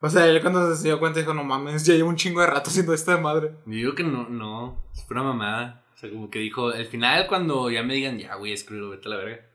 O 0.00 0.08
sea, 0.08 0.26
él 0.26 0.40
cuando 0.40 0.74
se 0.74 0.84
dio 0.84 1.00
cuenta 1.00 1.18
dijo, 1.18 1.34
no 1.34 1.42
mames, 1.42 1.84
ya 1.84 1.94
llevo 1.94 2.08
un 2.08 2.16
chingo 2.16 2.40
de 2.40 2.46
rato 2.46 2.70
haciendo 2.70 2.94
esta 2.94 3.18
madre. 3.18 3.56
Yo 3.66 3.72
digo 3.72 3.94
que 3.94 4.04
no, 4.04 4.28
no, 4.28 4.88
es 4.94 5.02
pura 5.02 5.22
mamada. 5.22 5.84
O 5.94 5.96
sea, 5.98 6.10
como 6.10 6.30
que 6.30 6.38
dijo, 6.38 6.72
el 6.72 6.86
final 6.86 7.26
cuando 7.26 7.68
ya 7.70 7.82
me 7.82 7.94
digan, 7.94 8.18
ya, 8.18 8.36
güey, 8.36 8.52
escríbelo, 8.52 8.90
vete 8.90 9.08
a 9.08 9.10
la 9.10 9.16
verga. 9.16 9.48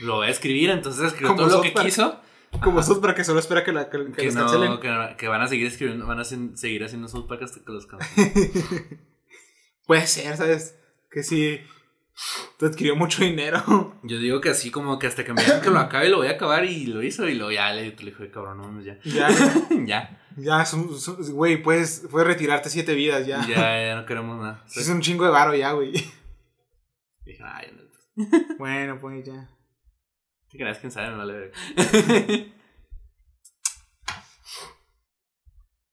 Lo 0.00 0.16
voy 0.16 0.26
a 0.26 0.30
escribir, 0.30 0.70
entonces 0.70 1.04
escribió 1.04 1.36
todo 1.36 1.48
lo 1.48 1.62
que 1.62 1.72
quiso. 1.72 2.20
Como 2.62 2.80
esos 2.80 2.98
para 2.98 3.14
que 3.14 3.24
solo 3.24 3.40
espera 3.40 3.62
que, 3.64 3.72
la, 3.72 3.88
que, 3.90 3.98
que 4.06 4.12
Que, 4.12 4.24
los 4.26 4.34
no, 4.34 4.46
cancelen. 4.46 4.80
que, 4.80 5.16
que 5.16 5.28
van 5.28 5.42
a 5.42 5.48
seguir 5.48 5.66
escribiendo, 5.66 6.06
van 6.06 6.18
a 6.18 6.22
sen- 6.22 6.56
seguir 6.56 6.82
haciendo 6.84 7.06
South 7.08 7.26
Park 7.28 7.42
hasta 7.42 7.60
que 7.64 7.72
los 7.72 7.86
cancelen. 7.86 9.00
Puede 9.86 10.06
ser, 10.06 10.36
¿sabes? 10.36 10.76
Que 11.10 11.22
sí. 11.22 11.60
Te 12.58 12.66
adquirió 12.66 12.96
mucho 12.96 13.22
dinero. 13.22 13.94
Yo 14.02 14.18
digo 14.18 14.40
que 14.40 14.48
así 14.50 14.70
como 14.70 14.98
que 14.98 15.06
hasta 15.06 15.24
que 15.24 15.32
me 15.32 15.42
digan 15.42 15.60
que 15.62 15.70
lo 15.70 15.78
acabe, 15.78 16.08
lo 16.08 16.16
voy 16.18 16.26
a 16.26 16.32
acabar 16.32 16.64
y 16.64 16.86
lo 16.86 17.02
hizo 17.02 17.28
y 17.28 17.34
lo 17.34 17.52
ya 17.52 17.72
le, 17.72 17.90
le 17.90 18.10
dije, 18.10 18.30
cabrón, 18.30 18.58
no 18.76 18.82
ya. 18.82 18.98
ya, 19.04 19.28
ya, 19.86 20.20
ya, 20.36 20.64
güey, 21.32 21.62
puedes, 21.62 22.06
puedes 22.10 22.26
retirarte 22.26 22.70
siete 22.70 22.94
vidas 22.94 23.24
ya. 23.26 23.46
ya, 23.46 23.56
ya 23.86 23.94
no 23.94 24.04
queremos 24.04 24.36
nada. 24.40 24.64
Es 24.74 24.88
un 24.88 25.00
chingo 25.00 25.24
de 25.24 25.30
varo 25.30 25.54
ya, 25.54 25.72
güey. 25.72 25.92
Dije, 27.24 27.42
ay, 27.44 27.68
no. 27.76 28.26
Bueno, 28.58 28.98
pues 29.00 29.24
ya. 29.24 29.48
¿Te 30.50 30.56
creas 30.58 30.78
quién 30.78 30.90
sabe? 30.92 31.10
Me 31.10 31.16
vale. 31.18 31.52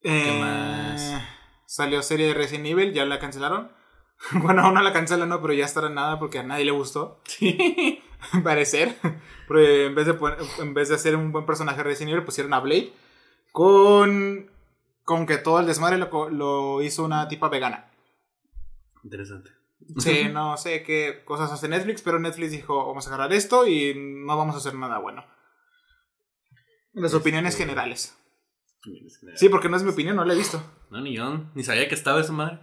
Eh, 0.08 0.40
más? 0.40 1.24
Salió 1.66 2.04
serie 2.04 2.28
de 2.28 2.34
Resident 2.36 2.68
Evil, 2.68 2.94
ya 2.94 3.06
la 3.06 3.20
cancelaron. 3.20 3.72
bueno, 4.34 4.62
aún 4.62 4.76
no 4.76 4.82
la 4.82 4.94
cancelan, 4.94 5.30
no, 5.30 5.42
pero 5.42 5.54
ya 5.54 5.66
estará 5.66 5.90
nada 5.90 6.20
porque 6.20 6.40
a 6.40 6.44
nadie 6.44 6.66
le 6.66 6.72
gustó. 6.72 7.22
Sí. 7.26 8.04
parecer. 8.44 8.96
Porque 9.48 9.88
en 9.88 9.96
vez, 9.96 10.06
de, 10.06 10.14
pon- 10.14 10.36
en 10.60 10.74
vez 10.74 10.90
de 10.90 10.96
hacer 10.96 11.16
un 11.16 11.32
buen 11.32 11.46
personaje 11.46 11.78
de 11.78 11.84
Resident 11.84 12.12
Evil, 12.12 12.24
pusieron 12.24 12.54
a 12.54 12.60
Blade 12.60 12.94
con, 13.52 14.52
con 15.04 15.26
que 15.26 15.38
todo 15.38 15.60
el 15.60 15.66
desmadre 15.66 15.98
lo, 15.98 16.30
lo 16.30 16.82
hizo 16.84 17.04
una 17.04 17.28
tipa 17.28 17.50
vegana. 17.50 17.90
Interesante. 19.04 19.50
Sí, 20.00 20.30
no 20.32 20.58
sé 20.58 20.84
qué 20.84 21.24
cosas 21.26 21.52
hace 21.52 21.68
Netflix, 21.68 22.02
pero 22.02 22.20
Netflix 22.20 22.52
dijo, 22.52 22.86
vamos 22.88 23.06
a 23.06 23.10
agarrar 23.14 23.34
esto 23.34 23.68
y 23.68 23.94
no 23.96 24.36
vamos 24.38 24.56
a 24.56 24.58
hacer 24.58 24.74
nada 24.76 24.98
bueno. 25.00 25.24
Las 26.94 27.12
Este- 27.12 27.18
opiniones 27.18 27.58
generales. 27.58 28.18
Sí, 29.36 29.50
porque 29.50 29.68
no 29.68 29.78
es 29.78 29.84
mi 29.84 29.90
opinión, 29.92 30.16
no 30.16 30.26
la 30.26 30.34
he 30.34 30.38
visto. 30.38 30.62
No, 30.92 31.02
ni 31.02 31.16
yo. 31.16 31.44
Ni 31.56 31.64
sabía 31.64 31.88
que 31.90 31.96
estaba 31.96 32.22
esa 32.22 32.32
madre. 32.34 32.60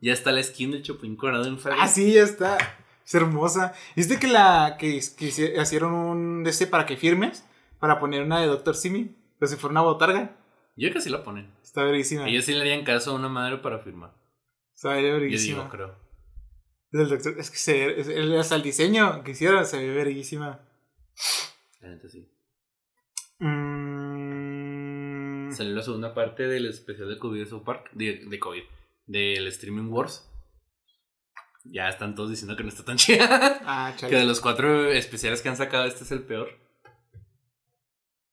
Ya 0.00 0.12
está 0.12 0.32
la 0.32 0.42
skin 0.42 0.72
del 0.72 0.82
Chopin 0.82 1.14
Colorado 1.16 1.44
en 1.46 1.58
Ah, 1.78 1.86
sí, 1.86 2.12
ya 2.14 2.22
está. 2.22 2.58
Es 3.04 3.14
hermosa. 3.14 3.72
¿Viste 3.96 4.18
que 4.18 4.26
la 4.26 4.76
que, 4.78 5.00
que 5.16 5.26
hicieron 5.26 5.92
un 5.94 6.46
este 6.46 6.66
para 6.66 6.84
que 6.86 6.96
firmes? 6.96 7.44
Para 7.78 7.98
poner 8.00 8.22
una 8.22 8.40
de 8.40 8.46
Dr. 8.48 8.74
Simi. 8.74 9.16
Pero 9.38 9.48
si 9.50 9.56
fuera 9.56 9.70
una 9.72 9.80
botarga. 9.82 10.36
Yo 10.76 10.88
creo 10.88 10.94
que 10.94 11.00
sí 11.00 11.10
la 11.10 11.22
ponen. 11.22 11.52
Está 11.62 11.84
verguísima. 11.84 12.28
Ellos 12.28 12.44
sí 12.44 12.54
le 12.54 12.60
harían 12.60 12.84
caso 12.84 13.12
a 13.12 13.14
una 13.14 13.28
madre 13.28 13.58
para 13.58 13.78
firmar. 13.78 14.12
Está 14.74 15.00
Yo 15.00 15.12
verguísima. 15.12 15.58
digo, 15.58 15.68
creo. 15.70 15.94
Del 16.92 17.08
doctor- 17.08 17.34
es 17.38 17.50
que 17.50 17.56
se, 17.56 18.00
es- 18.00 18.08
hasta 18.38 18.54
el 18.56 18.62
diseño 18.62 19.24
que 19.24 19.30
hicieron 19.32 19.64
se 19.66 19.78
ve 19.78 19.90
verguísima. 19.94 20.60
Neta 21.80 22.08
sí. 22.08 22.28
Mm, 24.32 25.52
Salió 25.52 25.74
la 25.74 25.82
segunda 25.82 26.14
parte 26.14 26.44
del 26.46 26.66
especial 26.66 27.08
de 27.08 27.18
COVID 27.18 27.40
de 27.40 27.46
South 27.46 27.64
Park. 27.64 27.90
De, 27.92 28.24
de 28.26 28.38
COVID. 28.38 28.62
Del 29.06 29.46
Streaming 29.48 29.90
Wars. 29.90 30.28
Ya 31.64 31.88
están 31.88 32.14
todos 32.14 32.30
diciendo 32.30 32.56
que 32.56 32.62
no 32.62 32.68
está 32.70 32.84
tan 32.84 32.96
chida. 33.02 33.60
Ah, 33.64 33.94
que 33.98 34.06
de 34.14 34.24
los 34.24 34.40
cuatro 34.40 34.90
especiales 34.90 35.42
que 35.42 35.48
han 35.48 35.56
sacado, 35.56 35.84
este 35.86 36.04
es 36.04 36.12
el 36.12 36.22
peor. 36.22 36.48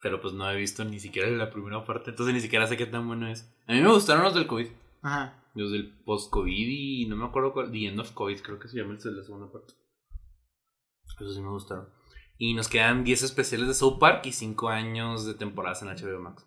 Pero 0.02 0.22
pues 0.22 0.34
no 0.34 0.50
he 0.50 0.56
visto 0.56 0.86
ni 0.86 1.00
siquiera 1.00 1.28
la 1.30 1.50
primera 1.52 1.84
parte. 1.84 2.12
Entonces 2.12 2.34
ni 2.34 2.42
siquiera 2.42 2.68
sé 2.68 2.78
qué 2.78 2.86
tan 2.86 3.06
bueno 3.08 3.28
es. 3.28 3.52
A 3.68 3.74
mí 3.74 3.82
me 3.82 3.90
gustaron 3.92 4.24
los 4.24 4.34
del 4.34 4.48
COVID. 4.48 4.68
Ajá. 5.02 5.39
Los 5.56 5.72
del 5.72 5.90
post-COVID 6.04 6.68
y 6.68 7.06
no 7.08 7.16
me 7.16 7.26
acuerdo 7.26 7.54
cuál. 7.54 7.72
The 7.72 7.88
End 7.88 8.00
of 8.00 8.12
COVID, 8.12 8.40
creo 8.42 8.60
que 8.60 8.68
se 8.68 8.78
llama 8.78 8.94
el 8.94 9.00
de 9.00 9.12
la 9.12 9.24
segunda 9.24 9.52
parte. 9.52 9.74
Esos 11.06 11.36
sí 11.36 11.42
me 11.42 11.50
gustaron. 11.50 11.90
Y 12.38 12.54
nos 12.54 12.70
quedan 12.70 13.04
10 13.04 13.24
especiales 13.24 13.68
de 13.68 13.74
South 13.74 14.00
Park 14.00 14.26
y 14.26 14.32
5 14.32 14.70
años 14.70 15.26
de 15.26 15.34
temporadas 15.34 15.82
en 15.82 15.90
HBO 15.90 16.22
Max. 16.22 16.46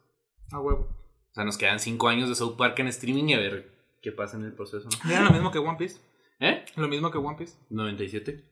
A 0.51 0.61
huevo. 0.61 0.89
O 1.31 1.35
sea, 1.35 1.45
nos 1.45 1.59
quedan 1.59 1.81
5 1.81 2.09
años 2.09 2.29
de 2.29 2.35
South 2.35 2.57
Park 2.57 2.79
en 2.79 2.89
streaming 2.89 3.25
y 3.25 3.35
a 3.35 3.39
ver 3.39 3.71
qué 4.01 4.13
pasa 4.13 4.37
en 4.37 4.45
el 4.45 4.55
proceso, 4.55 4.89
¿no? 4.89 4.97
Mira 5.05 5.23
lo 5.23 5.31
mismo 5.31 5.51
que 5.51 5.59
One 5.59 5.77
Piece. 5.77 6.01
¿Eh? 6.41 6.65
Lo 6.77 6.89
mismo 6.89 7.11
que 7.11 7.19
One 7.19 7.37
Piece. 7.37 7.59
97. 7.71 8.45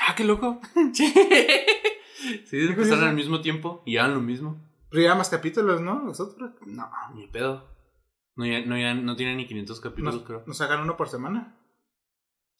Ah, 0.00 0.14
qué 0.16 0.24
loco. 0.24 0.60
sí, 0.94 1.12
empezaron 2.52 3.04
al 3.04 3.14
mismo 3.14 3.40
tiempo 3.40 3.82
y 3.86 3.96
eran 3.96 4.14
lo 4.14 4.20
mismo. 4.20 4.60
Pero 4.90 5.04
ya 5.04 5.14
más 5.14 5.30
capítulos, 5.30 5.80
¿no? 5.80 6.02
Nosotros. 6.02 6.52
No, 6.66 6.90
ni 7.14 7.26
pedo. 7.28 7.71
No, 8.34 8.46
ya, 8.46 8.60
no, 8.64 8.78
ya 8.78 8.94
no 8.94 9.14
tienen 9.16 9.36
ni 9.36 9.46
500 9.46 9.80
capítulos, 9.80 10.14
Nos, 10.14 10.24
creo. 10.24 10.42
nos 10.46 10.56
sacan 10.56 10.80
uno 10.80 10.96
por 10.96 11.08
semana. 11.08 11.58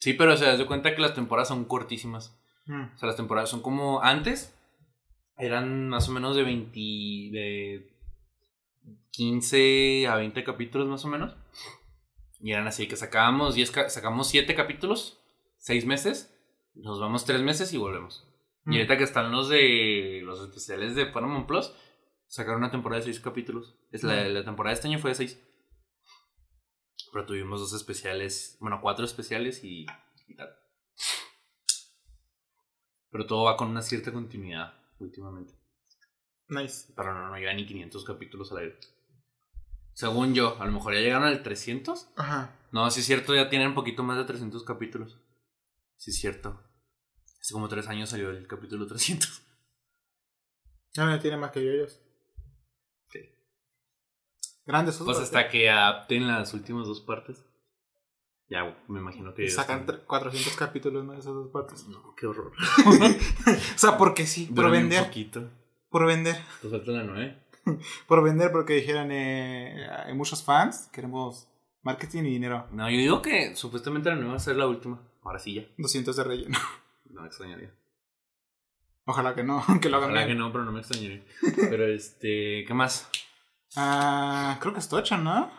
Sí, 0.00 0.12
pero 0.14 0.32
o 0.32 0.34
haz 0.34 0.58
de 0.58 0.66
cuenta 0.66 0.94
que 0.94 1.00
las 1.00 1.14
temporadas 1.14 1.48
son 1.48 1.64
cortísimas. 1.64 2.38
Mm. 2.66 2.94
O 2.94 2.98
sea, 2.98 3.06
las 3.06 3.16
temporadas 3.16 3.48
son 3.50 3.62
como 3.62 4.02
antes. 4.02 4.54
Eran 5.38 5.88
más 5.88 6.08
o 6.08 6.12
menos 6.12 6.36
de 6.36 6.42
20. 6.42 6.70
de 6.78 7.88
15 9.10 10.06
a 10.08 10.16
20 10.16 10.44
capítulos 10.44 10.88
más 10.88 11.04
o 11.04 11.08
menos. 11.08 11.34
Y 12.40 12.52
eran 12.52 12.66
así 12.66 12.86
que 12.88 12.96
sacábamos 12.96 13.54
10 13.54 13.70
ca- 13.70 13.88
sacamos 13.88 14.28
7 14.28 14.54
capítulos, 14.54 15.20
6 15.58 15.86
meses, 15.86 16.34
nos 16.74 16.98
vamos 17.00 17.24
3 17.24 17.40
meses 17.42 17.72
y 17.72 17.78
volvemos. 17.78 18.26
Mm. 18.64 18.72
Y 18.72 18.76
ahorita 18.76 18.98
que 18.98 19.04
están 19.04 19.30
los 19.32 19.48
de 19.48 20.20
los 20.24 20.40
especiales 20.40 20.94
de 20.96 21.06
Paramount 21.06 21.46
Plus, 21.46 21.72
sacaron 22.26 22.58
una 22.60 22.70
temporada 22.70 23.00
de 23.00 23.04
6 23.12 23.20
capítulos. 23.20 23.76
Es 23.92 24.02
la, 24.02 24.24
Mm. 24.24 24.32
la 24.32 24.44
temporada 24.44 24.70
de 24.70 24.74
este 24.74 24.88
año 24.88 24.98
fue 24.98 25.10
de 25.10 25.14
6. 25.16 25.40
Pero 27.12 27.26
tuvimos 27.26 27.60
dos 27.60 27.74
especiales, 27.74 28.56
bueno, 28.58 28.80
cuatro 28.80 29.04
especiales 29.04 29.62
y, 29.62 29.86
y 30.26 30.34
tal. 30.34 30.48
Pero 33.10 33.26
todo 33.26 33.44
va 33.44 33.56
con 33.56 33.68
una 33.68 33.82
cierta 33.82 34.10
continuidad 34.10 34.72
últimamente. 34.98 35.54
Nice. 36.48 36.92
Pero 36.96 37.12
no, 37.12 37.28
no 37.28 37.36
llega 37.36 37.52
ni 37.52 37.66
500 37.66 38.04
capítulos 38.04 38.50
al 38.52 38.58
aire. 38.58 38.80
Según 39.92 40.34
yo, 40.34 40.56
a 40.60 40.64
lo 40.64 40.72
mejor 40.72 40.94
ya 40.94 41.00
llegaron 41.00 41.28
al 41.28 41.42
300. 41.42 42.12
Ajá. 42.16 42.58
No, 42.72 42.90
sí 42.90 43.00
es 43.00 43.06
cierto, 43.06 43.34
ya 43.34 43.50
tienen 43.50 43.68
un 43.68 43.74
poquito 43.74 44.02
más 44.02 44.16
de 44.16 44.24
300 44.24 44.64
capítulos. 44.64 45.18
Sí 45.96 46.10
es 46.10 46.18
cierto. 46.18 46.62
Hace 47.40 47.52
como 47.52 47.68
3 47.68 47.86
años 47.88 48.08
salió 48.08 48.30
el 48.30 48.46
capítulo 48.46 48.86
300. 48.86 49.42
Ya 50.94 51.04
me 51.06 51.18
tiene 51.18 51.36
más 51.36 51.50
que 51.50 51.64
yo 51.64 51.70
ellos. 51.70 52.00
Grandes 54.64 54.96
Pues 54.98 55.18
hasta 55.18 55.48
que 55.48 55.68
adapten 55.70 56.26
las 56.28 56.54
últimas 56.54 56.86
dos 56.86 57.00
partes. 57.00 57.44
Ya, 58.48 58.76
me 58.86 59.00
imagino 59.00 59.32
que... 59.34 59.48
Sacan 59.48 59.80
están- 59.80 59.96
tre- 60.00 60.04
400 60.06 60.56
capítulos, 60.56 61.04
¿no? 61.04 61.12
De 61.12 61.18
esas 61.18 61.32
dos 61.32 61.48
partes. 61.50 61.86
No, 61.88 62.14
qué 62.14 62.26
horror. 62.26 62.52
o 62.86 63.78
sea, 63.78 63.96
porque 63.96 64.26
sí, 64.26 64.46
por 64.46 64.56
Duran 64.56 64.72
un 64.72 64.78
vender. 64.80 65.04
poquito. 65.06 65.50
Por 65.88 66.06
vender. 66.06 66.36
Te 66.60 66.68
falta 66.68 66.90
la 66.92 67.02
9. 67.04 67.38
Por 68.08 68.24
vender, 68.24 68.50
porque 68.50 68.72
dijeron, 68.74 69.10
eh, 69.12 69.86
hay 70.04 70.14
muchos 70.14 70.42
fans, 70.42 70.88
queremos 70.92 71.46
marketing 71.82 72.24
y 72.24 72.30
dinero. 72.30 72.66
No, 72.72 72.90
yo 72.90 72.96
digo 72.96 73.22
que 73.22 73.54
supuestamente 73.54 74.08
la 74.10 74.16
9 74.16 74.30
va 74.30 74.36
a 74.36 74.40
ser 74.40 74.56
la 74.56 74.66
última. 74.66 75.00
Ahora 75.22 75.38
sí 75.38 75.54
ya. 75.54 75.62
200 75.78 76.16
de 76.16 76.24
relleno. 76.24 76.58
No 77.10 77.20
me 77.20 77.28
extrañaría. 77.28 77.72
Ojalá 79.04 79.34
que 79.34 79.44
no, 79.44 79.62
que 79.80 79.88
lo 79.88 79.98
hagan 79.98 80.10
Ojalá 80.10 80.26
que 80.26 80.34
no, 80.34 80.50
pero 80.52 80.64
no 80.64 80.72
me 80.72 80.80
extrañaría. 80.80 81.24
Pero 81.70 81.86
este, 81.86 82.64
¿qué 82.66 82.74
más? 82.74 83.08
Ah, 83.76 84.58
creo 84.60 84.72
que 84.72 84.80
es 84.80 84.88
Tocha, 84.88 85.16
¿no? 85.18 85.50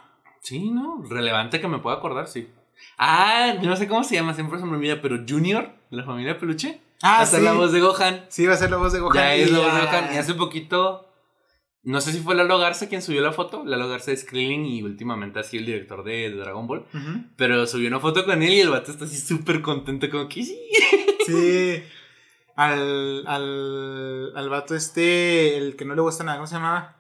Sí, 0.41 0.70
¿no? 0.72 1.03
Relevante 1.10 1.60
que 1.62 1.67
me 1.67 1.79
pueda 1.79 1.98
acordar, 1.98 2.27
sí. 2.27 2.50
Ah, 2.98 3.53
no 3.62 3.75
sé 3.75 3.88
cómo 3.88 4.03
se 4.03 4.15
llama, 4.15 4.34
siempre 4.34 4.60
se 4.60 4.65
me 4.65 4.75
olvida, 4.75 5.01
pero 5.01 5.24
Junior, 5.27 5.72
de 5.89 5.98
la 5.98 6.03
familia 6.03 6.38
Peluche. 6.38 6.82
Ah, 7.01 7.22
Hasta 7.22 7.38
sí. 7.38 7.43
la 7.43 7.53
voz 7.53 7.72
de 7.72 7.82
Gohan. 7.82 8.25
Sí, 8.29 8.46
va 8.46 8.53
a 8.53 8.58
ser 8.58 8.72
la 8.72 8.77
voz 8.77 8.93
de 8.93 9.00
Gohan. 9.00 9.15
Ya 9.15 9.36
es 9.36 9.51
la 9.51 9.60
voz 9.60 9.74
de 9.74 9.82
Gohan. 9.82 10.13
Y 10.13 10.17
hace 10.17 10.34
poquito, 10.36 11.10
no 11.84 12.00
sé 12.01 12.12
si 12.12 12.20
fue 12.20 12.36
Lalo 12.36 12.58
Garza 12.60 12.88
quien 12.88 13.01
subió 13.01 13.22
la 13.22 13.32
foto. 13.34 13.63
Lalo 13.65 13.89
Garza 13.89 14.12
es 14.12 14.25
Krillin 14.25 14.65
y 14.65 14.84
últimamente 14.84 15.39
ha 15.39 15.43
sido 15.43 15.62
el 15.62 15.65
director 15.67 16.03
de, 16.03 16.29
de 16.29 16.36
Dragon 16.38 16.67
Ball. 16.67 16.86
Pero 17.36 17.65
subió 17.67 17.88
una 17.88 18.00
foto 18.00 18.25
con 18.25 18.41
él 18.43 18.53
y 18.53 18.62
el 18.62 18.70
vato 18.70 18.91
está 18.91 19.05
así 19.05 19.17
súper 19.17 19.62
contento, 19.62 20.10
como 20.10 20.27
que 20.27 20.43
sí. 20.43 20.60
Sí. 21.25 21.82
Al, 22.58 23.25
al, 23.27 24.34
al 24.36 24.50
vato 24.50 24.75
este, 24.75 25.58
el 25.58 25.75
que 25.77 25.86
no 25.86 25.96
le 25.96 26.01
gusta 26.01 26.24
nada, 26.25 26.38
¿cómo 26.38 26.48
se 26.48 26.55
llamaba? 26.55 26.98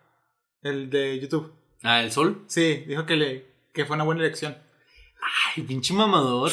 El 0.63 0.89
de 0.89 1.19
YouTube. 1.19 1.53
Ah, 1.83 2.01
el 2.01 2.11
sol. 2.11 2.43
Sí, 2.47 2.83
dijo 2.87 3.05
que, 3.05 3.15
le, 3.15 3.45
que 3.73 3.85
fue 3.85 3.95
una 3.95 4.05
buena 4.05 4.21
elección. 4.21 4.57
Ay, 5.55 5.63
pinche 5.63 5.93
mamador. 5.93 6.51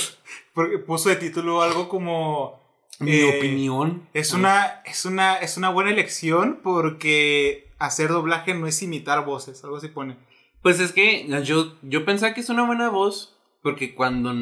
Porque 0.52 0.79
puso 0.79 1.09
de 1.09 1.17
título 1.17 1.62
algo 1.62 1.88
como... 1.88 2.61
Mi 2.99 3.12
eh, 3.12 3.38
opinión. 3.38 4.07
Es 4.12 4.35
una, 4.35 4.83
es, 4.85 5.07
una, 5.07 5.37
es 5.37 5.57
una 5.57 5.71
buena 5.71 5.90
elección 5.90 6.61
porque 6.62 7.71
hacer 7.79 8.09
doblaje 8.09 8.52
no 8.52 8.67
es 8.67 8.83
imitar 8.83 9.25
voces, 9.25 9.64
algo 9.64 9.79
así 9.79 9.88
pone. 9.88 10.19
Pues 10.61 10.81
es 10.81 10.93
que 10.93 11.26
yo, 11.45 11.76
yo 11.81 12.05
pensaba 12.05 12.35
que 12.35 12.43
es 12.43 12.50
una 12.50 12.67
buena 12.67 12.90
voz. 12.90 13.38
Porque 13.62 13.95
cuando 13.95 14.33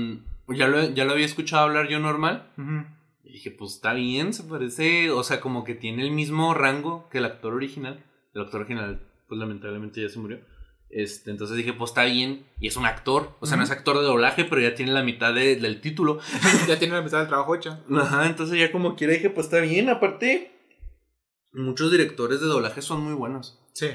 ya 0.48 0.68
lo, 0.68 0.90
ya 0.90 1.04
lo 1.04 1.12
había 1.12 1.26
escuchado 1.26 1.64
hablar 1.64 1.88
yo 1.88 1.98
normal. 1.98 2.50
Y 3.24 3.32
dije, 3.32 3.50
pues 3.50 3.74
está 3.74 3.92
bien, 3.92 4.32
se 4.32 4.44
parece. 4.44 5.10
O 5.10 5.22
sea, 5.24 5.40
como 5.40 5.64
que 5.64 5.74
tiene 5.74 6.02
el 6.02 6.10
mismo 6.10 6.54
rango 6.54 7.08
que 7.10 7.18
el 7.18 7.24
actor 7.24 7.52
original. 7.54 8.04
El 8.34 8.42
actor 8.42 8.60
original, 8.60 9.07
pues 9.28 9.38
lamentablemente 9.38 10.00
ya 10.02 10.08
se 10.08 10.18
murió. 10.18 10.40
Este, 10.90 11.30
entonces 11.30 11.56
dije, 11.56 11.74
pues 11.74 11.90
está 11.90 12.04
bien. 12.04 12.46
Y 12.60 12.66
es 12.68 12.76
un 12.76 12.86
actor. 12.86 13.36
O 13.40 13.46
sea, 13.46 13.56
no 13.58 13.62
es 13.62 13.70
actor 13.70 13.98
de 13.98 14.04
doblaje, 14.04 14.44
pero 14.44 14.60
ya 14.62 14.74
tiene 14.74 14.92
la 14.92 15.02
mitad 15.02 15.34
de- 15.34 15.56
del 15.56 15.80
título. 15.82 16.18
ya 16.66 16.78
tiene 16.78 16.94
la 16.94 17.02
mitad 17.02 17.18
del 17.18 17.28
trabajo 17.28 17.54
hecha. 17.54 17.84
Ajá, 17.94 18.26
entonces 18.26 18.58
ya 18.58 18.72
como 18.72 18.96
quiera 18.96 19.12
dije, 19.12 19.28
pues 19.30 19.46
está 19.46 19.60
bien. 19.60 19.90
Aparte, 19.90 20.50
muchos 21.52 21.90
directores 21.90 22.40
de 22.40 22.46
doblaje 22.46 22.80
son 22.82 23.02
muy 23.02 23.14
buenos. 23.14 23.58
Sí. 23.74 23.88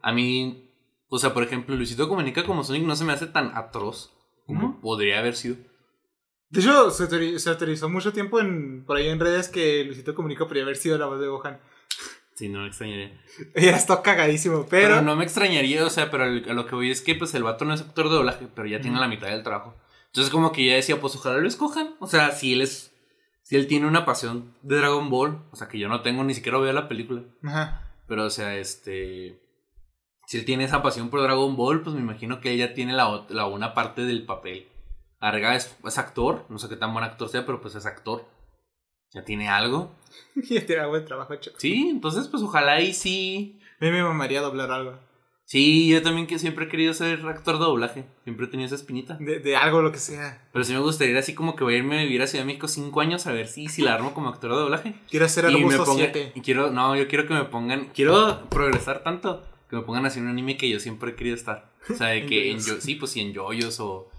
A 0.00 0.12
mí, 0.12 0.70
o 1.08 1.18
sea, 1.18 1.34
por 1.34 1.42
ejemplo, 1.42 1.76
Luisito 1.76 2.08
Comunica 2.08 2.44
como 2.44 2.64
Sonic 2.64 2.84
no 2.84 2.96
se 2.96 3.04
me 3.04 3.12
hace 3.12 3.26
tan 3.26 3.54
atroz 3.54 4.12
como 4.46 4.80
podría 4.80 5.18
haber 5.18 5.36
sido. 5.36 5.56
De 6.48 6.60
hecho, 6.60 6.90
se, 6.90 7.04
teori- 7.10 7.36
se 7.38 7.50
autorizó 7.50 7.90
mucho 7.90 8.14
tiempo 8.14 8.40
en, 8.40 8.84
por 8.86 8.96
ahí 8.96 9.08
en 9.08 9.20
redes 9.20 9.48
que 9.48 9.84
Luisito 9.84 10.14
Comunica 10.14 10.44
podría 10.46 10.62
haber 10.62 10.76
sido 10.76 10.96
la 10.96 11.04
voz 11.04 11.20
de 11.20 11.26
Gohan. 11.26 11.60
Sí, 12.38 12.48
no 12.48 12.60
me 12.60 12.68
extrañaría. 12.68 13.20
Y 13.56 13.66
era 13.66 13.76
estado 13.76 14.00
cagadísimo, 14.02 14.66
Pero, 14.70 14.88
pero... 14.96 15.02
no 15.02 15.16
me 15.16 15.24
extrañaría, 15.24 15.84
o 15.84 15.90
sea, 15.90 16.08
pero 16.08 16.24
el- 16.24 16.48
a 16.48 16.54
lo 16.54 16.66
que 16.66 16.76
voy 16.76 16.90
es 16.92 17.00
que 17.02 17.16
pues 17.16 17.34
el 17.34 17.42
vato 17.42 17.64
no 17.64 17.74
es 17.74 17.80
actor 17.80 18.08
de 18.08 18.14
doblaje, 18.14 18.46
pero 18.54 18.68
ya 18.68 18.80
tiene 18.80 19.00
la 19.00 19.08
mitad 19.08 19.26
del 19.26 19.42
trabajo. 19.42 19.74
Entonces 20.06 20.30
como 20.32 20.52
que 20.52 20.64
ya 20.64 20.74
decía, 20.76 21.00
pues 21.00 21.16
ojalá 21.16 21.38
lo 21.38 21.48
escojan. 21.48 21.96
O 21.98 22.06
sea, 22.06 22.30
si 22.30 22.52
él 22.52 22.60
es, 22.62 22.94
si 23.42 23.56
él 23.56 23.66
tiene 23.66 23.88
una 23.88 24.04
pasión 24.04 24.54
de 24.62 24.76
Dragon 24.76 25.10
Ball, 25.10 25.42
o 25.50 25.56
sea, 25.56 25.66
que 25.68 25.80
yo 25.80 25.88
no 25.88 26.02
tengo, 26.02 26.22
ni 26.22 26.32
siquiera 26.34 26.58
veo 26.58 26.72
la 26.72 26.86
película. 26.88 27.22
Ajá. 27.42 27.90
Pero 28.06 28.24
o 28.26 28.30
sea, 28.30 28.54
este, 28.56 29.40
si 30.28 30.38
él 30.38 30.44
tiene 30.44 30.62
esa 30.64 30.80
pasión 30.80 31.10
por 31.10 31.20
Dragon 31.22 31.56
Ball, 31.56 31.82
pues 31.82 31.94
me 31.96 32.00
imagino 32.02 32.40
que 32.40 32.52
ella 32.52 32.72
tiene 32.72 32.92
la, 32.92 33.26
la 33.30 33.46
una 33.46 33.74
parte 33.74 34.04
del 34.04 34.24
papel. 34.24 34.68
Arga 35.18 35.56
es, 35.56 35.76
es 35.84 35.98
actor, 35.98 36.46
no 36.48 36.58
sé 36.60 36.68
qué 36.68 36.76
tan 36.76 36.92
buen 36.92 37.04
actor 37.04 37.28
sea, 37.28 37.44
pero 37.44 37.60
pues 37.60 37.74
es 37.74 37.84
actor. 37.84 38.24
Ya 39.12 39.24
tiene 39.24 39.48
algo. 39.48 39.90
Y 40.36 40.60
tiene 40.60 40.86
buen 40.86 41.04
trabajo 41.04 41.34
hecho. 41.34 41.52
Sí, 41.56 41.88
entonces 41.90 42.28
pues 42.28 42.42
ojalá 42.42 42.80
y 42.80 42.94
sí. 42.94 43.58
A 43.80 43.84
mí 43.84 43.90
me 43.90 44.02
mamaría 44.02 44.40
doblar 44.40 44.70
algo. 44.70 44.98
Sí, 45.44 45.88
yo 45.88 46.02
también 46.02 46.26
que 46.26 46.38
siempre 46.38 46.66
he 46.66 46.68
querido 46.68 46.92
ser 46.92 47.26
actor 47.26 47.58
de 47.58 47.64
doblaje. 47.64 48.04
Siempre 48.24 48.44
he 48.44 48.48
tenido 48.50 48.66
esa 48.66 48.74
espinita. 48.74 49.16
De, 49.18 49.40
de 49.40 49.56
algo, 49.56 49.80
lo 49.80 49.90
que 49.90 49.98
sea. 49.98 50.46
Pero 50.52 50.62
sí 50.62 50.74
me 50.74 50.80
gustaría 50.80 51.12
ir 51.12 51.18
así 51.18 51.34
como 51.34 51.56
que 51.56 51.64
voy 51.64 51.72
a 51.72 51.78
irme 51.78 52.00
a 52.00 52.02
vivir 52.02 52.20
a 52.20 52.26
Ciudad 52.26 52.42
de 52.42 52.48
México 52.48 52.68
cinco 52.68 53.00
años 53.00 53.26
a 53.26 53.32
ver 53.32 53.48
si, 53.48 53.66
si 53.66 53.80
la 53.80 53.94
armo 53.94 54.12
como 54.12 54.28
actor 54.28 54.50
de 54.50 54.58
doblaje. 54.58 54.94
Quiero 55.08 55.24
hacer 55.24 55.46
pongan, 55.46 55.96
7. 55.96 56.32
y 56.34 56.40
quiero, 56.42 56.70
no, 56.70 56.94
yo 56.96 57.08
quiero 57.08 57.26
que 57.26 57.32
me 57.32 57.44
pongan, 57.44 57.88
quiero 57.94 58.46
progresar 58.50 59.02
tanto 59.02 59.42
que 59.70 59.76
me 59.76 59.82
pongan 59.82 60.04
así 60.04 60.18
en 60.18 60.26
un 60.26 60.32
anime 60.32 60.58
que 60.58 60.68
yo 60.68 60.80
siempre 60.80 61.12
he 61.12 61.14
querido 61.14 61.36
estar. 61.36 61.70
O 61.88 61.94
sea, 61.94 62.08
de 62.08 62.26
que 62.26 62.50
en 62.52 62.58
yo, 62.58 62.78
sí, 62.80 62.96
pues 62.96 63.12
sí, 63.12 63.20
en 63.20 63.32
yoyos 63.32 63.80
o, 63.80 64.10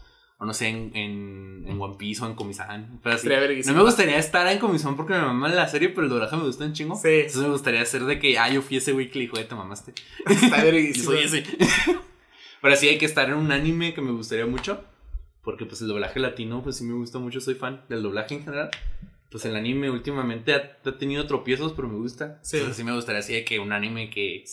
o 0.42 0.46
no 0.46 0.54
sé, 0.54 0.70
en, 0.70 0.92
en, 0.96 1.66
en 1.68 1.82
One 1.82 1.96
Piece 1.98 2.24
o 2.24 2.28
en 2.28 2.34
Komi-san. 2.34 3.00
Pero 3.04 3.16
así. 3.16 3.28
No 3.68 3.74
me 3.74 3.84
gustaría 3.84 4.18
estar 4.18 4.48
en 4.48 4.58
Komi-san 4.58 4.96
porque 4.96 5.14
me 5.14 5.20
mama 5.20 5.50
la 5.50 5.68
serie, 5.68 5.90
pero 5.90 6.04
el 6.04 6.10
doblaje 6.10 6.36
me 6.38 6.44
gusta 6.44 6.64
un 6.66 6.74
chingo. 6.74 6.96
Sí. 6.96 7.10
Entonces 7.10 7.42
me 7.42 7.50
gustaría 7.50 7.82
hacer 7.82 8.06
de 8.06 8.20
que, 8.20 8.38
ah, 8.40 8.50
yo 8.50 8.62
fui 8.62 8.78
ese 8.78 8.94
güey 8.94 9.10
que 9.12 9.20
le 9.20 9.26
dijo, 9.26 9.38
"Eh, 9.38 9.44
te 9.44 9.56
mamaste. 9.56 9.94
Está 10.26 10.60
Y 10.60 10.64
verguísima. 10.72 11.06
soy 11.06 11.20
ese. 11.24 11.44
Pero 12.62 12.76
sí 12.76 12.88
hay 12.90 12.98
que 12.98 13.06
estar 13.06 13.28
en 13.30 13.36
un 13.36 13.52
anime 13.52 13.94
que 13.94 14.02
me 14.02 14.12
gustaría 14.12 14.46
mucho. 14.46 14.84
Porque 15.44 15.66
pues 15.66 15.82
el 15.82 15.88
doblaje 15.88 16.20
latino, 16.20 16.62
pues 16.64 16.78
sí 16.78 16.84
me 16.84 16.94
gusta 16.94 17.18
mucho, 17.20 17.40
soy 17.42 17.56
fan 17.56 17.82
del 17.90 18.04
doblaje 18.04 18.36
en 18.36 18.44
general. 18.44 18.70
Pues 19.32 19.46
el 19.46 19.56
anime 19.56 19.90
últimamente 19.90 20.54
ha, 20.54 20.78
ha 20.86 20.98
tenido 20.98 21.26
tropiezos, 21.28 21.74
pero 21.74 21.88
me 21.88 21.96
gusta. 21.98 22.40
Sí. 22.44 22.58
Entonces 22.58 22.78
sí 22.78 22.84
me 22.84 22.94
gustaría 22.94 23.20
así 23.20 23.34
de 23.34 23.46
que 23.46 23.60
un 23.60 23.72
anime 23.72 24.10
que... 24.10 24.44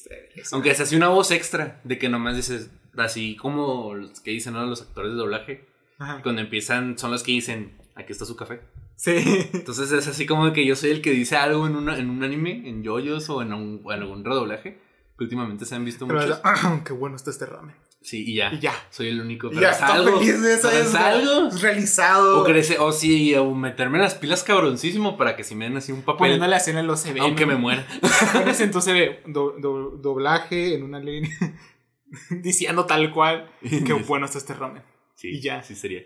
Aunque 0.52 0.75
se 0.75 0.83
hace 0.85 0.97
una 0.97 1.09
voz 1.09 1.31
extra, 1.33 1.81
de 1.85 1.99
que 1.99 2.09
nomás 2.09 2.37
dices, 2.37 2.71
así 2.97 3.37
como 3.37 3.95
los 3.95 4.21
que 4.21 4.31
dicen 4.33 4.52
¿no? 4.52 4.64
los 4.66 4.83
actores 4.83 5.12
de 5.12 5.16
doblaje. 5.19 5.64
Ajá. 5.98 6.20
Cuando 6.22 6.40
empiezan, 6.42 6.98
son 6.98 7.10
los 7.10 7.22
que 7.22 7.32
dicen, 7.32 7.76
aquí 7.94 8.12
está 8.12 8.24
su 8.24 8.36
café. 8.36 8.60
Sí. 8.96 9.16
Entonces 9.52 9.92
es 9.92 10.06
así 10.08 10.26
como 10.26 10.52
que 10.52 10.64
yo 10.66 10.74
soy 10.76 10.90
el 10.90 11.02
que 11.02 11.10
dice 11.10 11.36
algo 11.36 11.66
en, 11.66 11.76
una, 11.76 11.98
en 11.98 12.08
un 12.10 12.22
anime, 12.24 12.68
en 12.68 12.82
yoyos 12.82 13.28
o 13.30 13.42
en, 13.42 13.52
un- 13.52 13.80
o 13.84 13.92
en 13.92 14.00
algún 14.02 14.24
redoblaje. 14.24 14.78
Que 15.18 15.24
últimamente 15.24 15.64
se 15.64 15.74
han 15.74 15.84
visto 15.84 16.06
Pero, 16.06 16.20
muchos. 16.20 16.40
qué 16.84 16.92
bueno 16.92 17.16
está 17.16 17.30
este 17.30 17.46
ramen. 17.46 17.74
Sí, 18.02 18.22
y 18.26 18.36
ya. 18.36 18.52
Y 18.52 18.60
ya. 18.60 18.72
Soy 18.90 19.08
el 19.08 19.20
único. 19.20 19.48
Pero 19.48 19.62
ya 19.62 19.70
es 19.70 19.80
algo. 19.82 20.18
feliz 20.18 20.40
de 20.42 20.54
eso. 20.54 20.70
Es 20.70 20.94
algo. 20.94 21.50
Realizado. 21.58 22.40
O, 22.40 22.44
crece, 22.44 22.78
o 22.78 22.92
sí, 22.92 23.34
o 23.34 23.52
meterme 23.54 23.98
las 23.98 24.14
pilas 24.14 24.44
cabroncísimo 24.44 25.16
para 25.16 25.34
que 25.34 25.42
si 25.42 25.54
me 25.54 25.64
den 25.64 25.76
así 25.78 25.90
un 25.92 26.02
papel. 26.02 26.18
Poniéndole 26.18 26.54
así 26.56 26.70
en 26.70 26.86
los 26.86 27.00
CV. 27.00 27.20
aunque 27.20 27.46
¿no? 27.46 27.52
me 27.54 27.58
muera. 27.58 27.86
Pones 28.32 28.60
en 28.60 28.70
tu 28.70 28.80
CV 28.80 29.22
do- 29.26 29.56
do- 29.58 29.90
doblaje 30.00 30.74
en 30.74 30.84
una 30.84 31.00
línea. 31.00 31.30
diciendo 32.30 32.84
tal 32.86 33.10
cual. 33.12 33.50
Qué 33.62 33.92
bueno 33.92 34.26
está 34.26 34.38
este 34.38 34.54
ramen. 34.54 34.82
Sí, 35.16 35.28
Y 35.30 35.40
ya. 35.40 35.62
Sí 35.62 35.75
sería. 35.75 36.02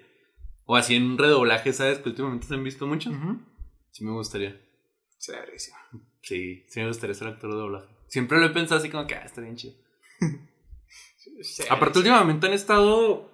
O 0.65 0.77
así 0.77 0.95
en 0.95 1.05
un 1.05 1.19
redoblaje, 1.19 1.73
¿sabes? 1.73 1.99
Que 1.99 2.09
últimamente 2.09 2.47
se 2.47 2.55
han 2.55 2.65
visto 2.65 2.87
muchos. 2.87 3.15
Ujú. 3.15 3.39
Sí 3.91 4.05
me 4.05 4.13
gustaría. 4.13 4.59
Sería 5.19 5.43
verguísima. 5.43 5.77
Sí, 6.23 6.65
sí 6.69 6.81
me 6.81 6.89
gustaría 6.89 7.15
ser 7.15 7.29
actor 7.29 7.51
de 7.51 7.57
doblaje. 7.59 7.89
Siempre 8.07 8.39
lo 8.39 8.47
he 8.47 8.51
pensado 8.51 8.81
así 8.81 8.89
como 8.89 9.07
que, 9.07 9.15
ah, 9.15 9.25
está 9.25 9.41
bien 9.41 9.57
chido. 9.57 9.75
Aparte, 11.71 11.99
últimamente 11.99 12.47
han 12.47 12.53
estado 12.53 13.31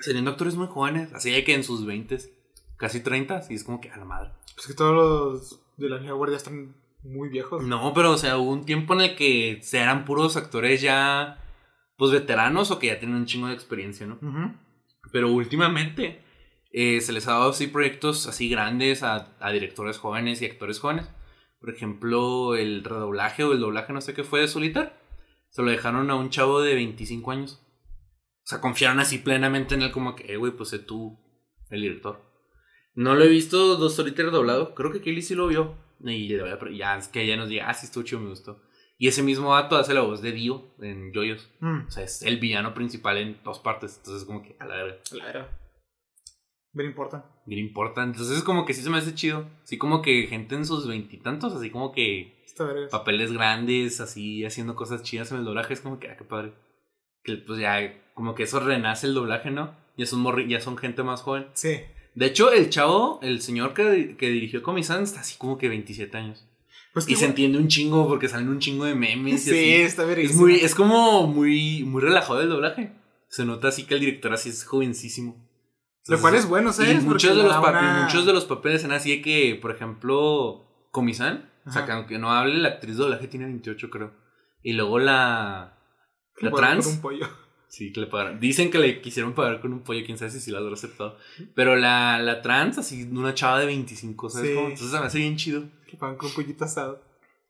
saliendo 0.00 0.30
actores 0.30 0.56
muy 0.56 0.66
jóvenes. 0.66 1.12
Así 1.12 1.30
de 1.30 1.44
que 1.44 1.54
en 1.54 1.64
sus 1.64 1.86
20 1.86 2.18
casi 2.76 3.00
30, 3.00 3.42
y 3.50 3.54
es 3.54 3.64
como 3.64 3.80
que 3.80 3.90
a 3.90 3.96
la 3.96 4.04
madre. 4.04 4.30
Pues 4.54 4.66
que 4.66 4.74
todos 4.74 4.94
los 4.94 5.60
de 5.76 5.88
la 5.88 5.98
vieja 5.98 6.14
guardia 6.14 6.36
están 6.36 6.74
muy 7.02 7.28
viejos. 7.28 7.62
No, 7.62 7.92
pero 7.94 8.12
o 8.12 8.18
sea, 8.18 8.38
hubo 8.38 8.50
un 8.50 8.64
tiempo 8.64 8.94
en 8.94 9.00
el 9.02 9.16
que 9.16 9.60
se 9.62 9.78
eran 9.78 10.04
puros 10.04 10.36
actores 10.36 10.80
ya, 10.80 11.42
pues 11.96 12.12
veteranos 12.12 12.70
o 12.70 12.78
que 12.78 12.88
ya 12.88 12.98
tienen 12.98 13.16
un 13.16 13.26
chingo 13.26 13.48
de 13.48 13.54
experiencia, 13.54 14.06
¿no? 14.06 14.14
Ujú. 14.16 14.54
Pero 15.14 15.30
últimamente 15.30 16.24
eh, 16.72 17.00
se 17.00 17.12
les 17.12 17.28
ha 17.28 17.34
dado 17.34 17.50
así 17.50 17.68
proyectos 17.68 18.26
así 18.26 18.48
grandes 18.48 19.04
a, 19.04 19.36
directores 19.52 19.96
jóvenes 19.96 20.42
y 20.42 20.46
actores 20.46 20.80
jóvenes. 20.80 21.08
Por 21.60 21.70
ejemplo, 21.70 22.56
el 22.56 22.82
redoblaje 22.82 23.44
o 23.44 23.52
el 23.52 23.60
doblaje, 23.60 23.92
no 23.92 24.00
sé 24.00 24.12
qué 24.12 24.24
fue 24.24 24.40
de 24.40 24.48
Solitar. 24.48 25.00
Se 25.50 25.62
lo 25.62 25.70
dejaron 25.70 26.10
a 26.10 26.16
un 26.16 26.30
chavo 26.30 26.62
de 26.62 26.74
25 26.74 27.30
años. 27.30 27.62
O 28.42 28.46
sea, 28.46 28.60
confiaron 28.60 28.98
así 28.98 29.18
plenamente 29.18 29.76
en 29.76 29.82
él 29.82 29.92
como 29.92 30.16
que, 30.16 30.32
eh, 30.32 30.36
güey, 30.36 30.50
pues 30.50 30.70
sé 30.70 30.80
tú 30.80 31.16
el 31.70 31.82
director. 31.82 32.20
No 32.96 33.14
lo 33.14 33.22
he 33.22 33.28
visto 33.28 33.76
dos 33.76 33.94
Solitaire 33.94 34.32
doblado. 34.32 34.74
Creo 34.74 34.90
que 34.90 35.00
Kelly 35.00 35.22
sí 35.22 35.36
lo 35.36 35.46
vio. 35.46 35.76
Y 36.00 36.26
ya 36.76 36.98
es 36.98 37.06
que 37.06 37.22
ella 37.22 37.36
nos 37.36 37.48
diga, 37.48 37.68
ah, 37.68 37.74
sí, 37.74 37.86
estuvo 37.86 38.02
chido, 38.02 38.20
me 38.20 38.30
gustó. 38.30 38.60
Y 38.96 39.08
ese 39.08 39.22
mismo 39.22 39.50
vato 39.50 39.76
hace 39.76 39.92
la 39.94 40.02
voz 40.02 40.22
de 40.22 40.32
Dio 40.32 40.74
en 40.80 41.12
Joyos. 41.12 41.50
Mm. 41.60 41.86
O 41.88 41.90
sea, 41.90 42.04
es 42.04 42.22
el 42.22 42.38
villano 42.38 42.74
principal 42.74 43.18
en 43.18 43.38
dos 43.44 43.58
partes. 43.58 43.96
Entonces, 43.98 44.24
como 44.24 44.42
que 44.42 44.56
a 44.60 44.66
la 44.66 44.76
verga. 44.76 44.98
La 45.12 45.24
verdad. 45.24 45.48
Bien 46.72 46.88
importa. 46.90 47.24
Bien 47.46 47.64
importa. 47.64 48.02
Entonces, 48.02 48.38
es 48.38 48.44
como 48.44 48.64
que 48.64 48.72
sí 48.74 48.82
se 48.82 48.90
me 48.90 48.98
hace 48.98 49.14
chido. 49.14 49.48
Así 49.62 49.78
como 49.78 50.00
que 50.02 50.26
gente 50.26 50.54
en 50.54 50.64
sus 50.64 50.86
veintitantos, 50.86 51.52
así 51.54 51.70
como 51.70 51.92
que 51.92 52.42
Esta 52.44 52.64
verga. 52.64 52.88
papeles 52.88 53.32
grandes, 53.32 54.00
así 54.00 54.44
haciendo 54.44 54.74
cosas 54.76 55.02
chidas 55.02 55.32
en 55.32 55.38
el 55.38 55.44
doblaje. 55.44 55.74
Es 55.74 55.80
como 55.80 55.98
que, 55.98 56.08
ah, 56.10 56.16
qué 56.16 56.24
padre. 56.24 56.52
Que 57.24 57.36
pues 57.36 57.58
ya, 57.58 58.12
como 58.14 58.34
que 58.34 58.44
eso 58.44 58.60
renace 58.60 59.06
el 59.06 59.14
doblaje, 59.14 59.50
¿no? 59.50 59.76
Ya 59.96 60.06
son, 60.06 60.20
morri 60.20 60.48
ya 60.48 60.60
son 60.60 60.76
gente 60.76 61.02
más 61.02 61.22
joven. 61.22 61.46
Sí. 61.54 61.80
De 62.14 62.26
hecho, 62.26 62.52
el 62.52 62.70
chavo, 62.70 63.18
el 63.22 63.40
señor 63.40 63.74
que, 63.74 64.16
que 64.16 64.28
dirigió 64.28 64.62
Comisan, 64.62 65.02
está 65.02 65.20
así 65.20 65.36
como 65.36 65.58
que 65.58 65.68
27 65.68 66.16
años. 66.16 66.46
Pues 66.94 67.08
Y 67.08 67.16
se 67.16 67.26
entiende 67.26 67.58
un 67.58 67.66
chingo 67.68 68.06
porque 68.08 68.28
salen 68.28 68.48
un 68.48 68.60
chingo 68.60 68.84
de 68.84 68.94
memes 68.94 69.46
y 69.46 69.50
Sí, 69.50 69.50
así. 69.50 69.74
está 69.82 70.10
Es, 70.12 70.36
muy, 70.36 70.54
es 70.54 70.74
como 70.76 71.26
muy, 71.26 71.82
muy 71.84 72.00
relajado 72.00 72.40
el 72.40 72.48
doblaje. 72.48 72.92
Se 73.28 73.44
nota 73.44 73.68
así 73.68 73.84
que 73.84 73.94
el 73.94 74.00
director 74.00 74.32
así 74.32 74.48
es 74.50 74.64
jovencísimo. 74.64 75.44
Lo 76.06 76.20
cual 76.20 76.36
es 76.36 76.46
bueno, 76.46 76.70
Y 76.70 76.72
¿sabes? 76.72 77.02
muchos 77.02 77.30
Porque 77.32 77.42
de, 77.42 77.48
los 77.48 77.56
una- 77.58 78.02
muchos 78.04 78.26
de 78.26 78.32
los 78.32 78.44
papeles 78.44 78.82
son 78.82 78.92
así 78.92 79.10
de 79.10 79.22
que, 79.22 79.58
por 79.60 79.72
ejemplo, 79.72 80.64
Comisan, 80.92 81.50
o 81.66 81.72
sea, 81.72 81.84
que 81.84 81.92
aunque 81.92 82.18
no 82.18 82.30
hable, 82.30 82.54
la 82.58 82.68
actriz 82.68 82.96
de 82.96 83.02
doblaje 83.02 83.26
tiene 83.26 83.46
28, 83.46 83.90
creo. 83.90 84.12
Y 84.62 84.74
luego 84.74 84.98
la. 85.00 85.78
La 86.40 86.50
Por- 86.50 86.60
trans. 86.60 86.86
por 86.86 86.94
un 86.94 87.00
pollo. 87.00 87.28
Sí, 87.68 87.92
que 87.92 88.00
le 88.00 88.06
pagaron. 88.06 88.38
Dicen 88.38 88.70
que 88.70 88.78
le 88.78 89.00
quisieron 89.00 89.32
pagar 89.34 89.60
con 89.60 89.72
un 89.72 89.80
pollo, 89.80 90.04
quién 90.06 90.16
sabe 90.16 90.30
si 90.30 90.50
la 90.50 90.58
habrá 90.58 90.74
aceptado. 90.74 91.16
Pero 91.54 91.74
la, 91.76 92.18
la 92.20 92.40
trans, 92.42 92.78
así, 92.78 93.02
una 93.10 93.34
chava 93.34 93.58
de 93.60 93.66
25, 93.66 94.30
¿sabes? 94.30 94.48
Sí. 94.50 94.54
cómo? 94.54 94.68
Entonces 94.68 94.90
se 94.92 95.00
me 95.00 95.06
hace 95.06 95.18
bien 95.18 95.36
chido. 95.36 95.64
Que 95.88 95.96
pagan 95.96 96.16
con 96.16 96.28
un 96.28 96.34
pollito 96.34 96.64
asado. 96.64 97.02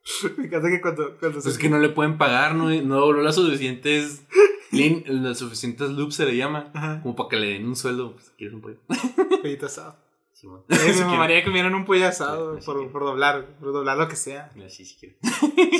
Me 0.37 0.45
encanta 0.45 0.69
que 0.69 0.81
cuando, 0.81 1.17
cuando 1.19 1.39
Pues 1.41 1.45
es 1.53 1.57
que 1.57 1.67
no 1.69 1.79
le 1.79 1.89
pueden 1.89 2.17
pagar, 2.17 2.53
no, 2.55 2.69
no 2.69 2.99
dobló 2.99 3.21
las 3.23 3.35
suficientes. 3.35 4.23
lin- 4.71 5.03
las 5.07 5.39
suficientes 5.39 5.89
loops 5.91 6.15
se 6.15 6.25
le 6.25 6.35
llama. 6.37 6.71
Ajá, 6.73 7.01
Como 7.01 7.15
para 7.15 7.29
que 7.29 7.35
le 7.37 7.47
den 7.53 7.67
un 7.67 7.75
sueldo. 7.75 8.13
Pues, 8.13 8.31
¿Quieres 8.37 8.53
un 8.55 8.61
pollo? 8.61 8.77
pollito 9.41 9.65
asado. 9.67 9.97
Sí. 10.33 10.47
Eh, 10.69 10.93
me 10.99 11.05
mamaría 11.05 11.43
que 11.43 11.49
me 11.49 11.55
dieran 11.55 11.73
un 11.75 11.85
pollo 11.85 12.07
asado 12.07 12.59
Sí, 12.59 12.65
por, 12.65 12.91
por 12.91 13.03
doblar, 13.03 13.45
por 13.59 13.73
doblar 13.73 13.97
lo 13.97 14.07
que 14.07 14.15
sea. 14.15 14.51
Sí, 14.69 14.85
si. 14.85 15.15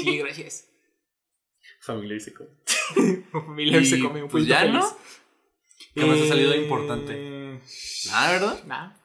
Sí, 0.04 0.18
gracias. 0.18 0.70
Familia 1.82 2.18
y 2.18 2.20
se 2.20 2.34
come. 2.94 3.08
Mi 3.18 3.24
familia 3.32 3.78
Y, 3.80 3.86
se 3.86 4.00
come 4.00 4.24
un 4.24 4.30
pues, 4.30 4.46
ya, 4.46 4.60
feliz. 4.60 4.74
¿no? 4.74 4.98
¿Qué 5.94 6.06
más 6.06 6.20
ha 6.22 6.28
salido 6.28 6.54
Eh, 6.54 6.64
importante? 6.64 7.60
Nada, 8.08 8.32
¿verdad? 8.32 8.64
Nada. 8.66 9.02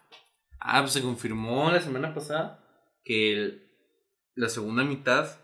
Ah, 0.58 0.80
pues 0.82 0.92
se 0.92 1.02
confirmó 1.02 1.70
la 1.70 1.80
semana 1.80 2.12
pasada 2.14 2.64
que 3.04 3.32
el- 3.32 3.66
la 4.34 4.48
segunda 4.48 4.84
mitad. 4.84 5.38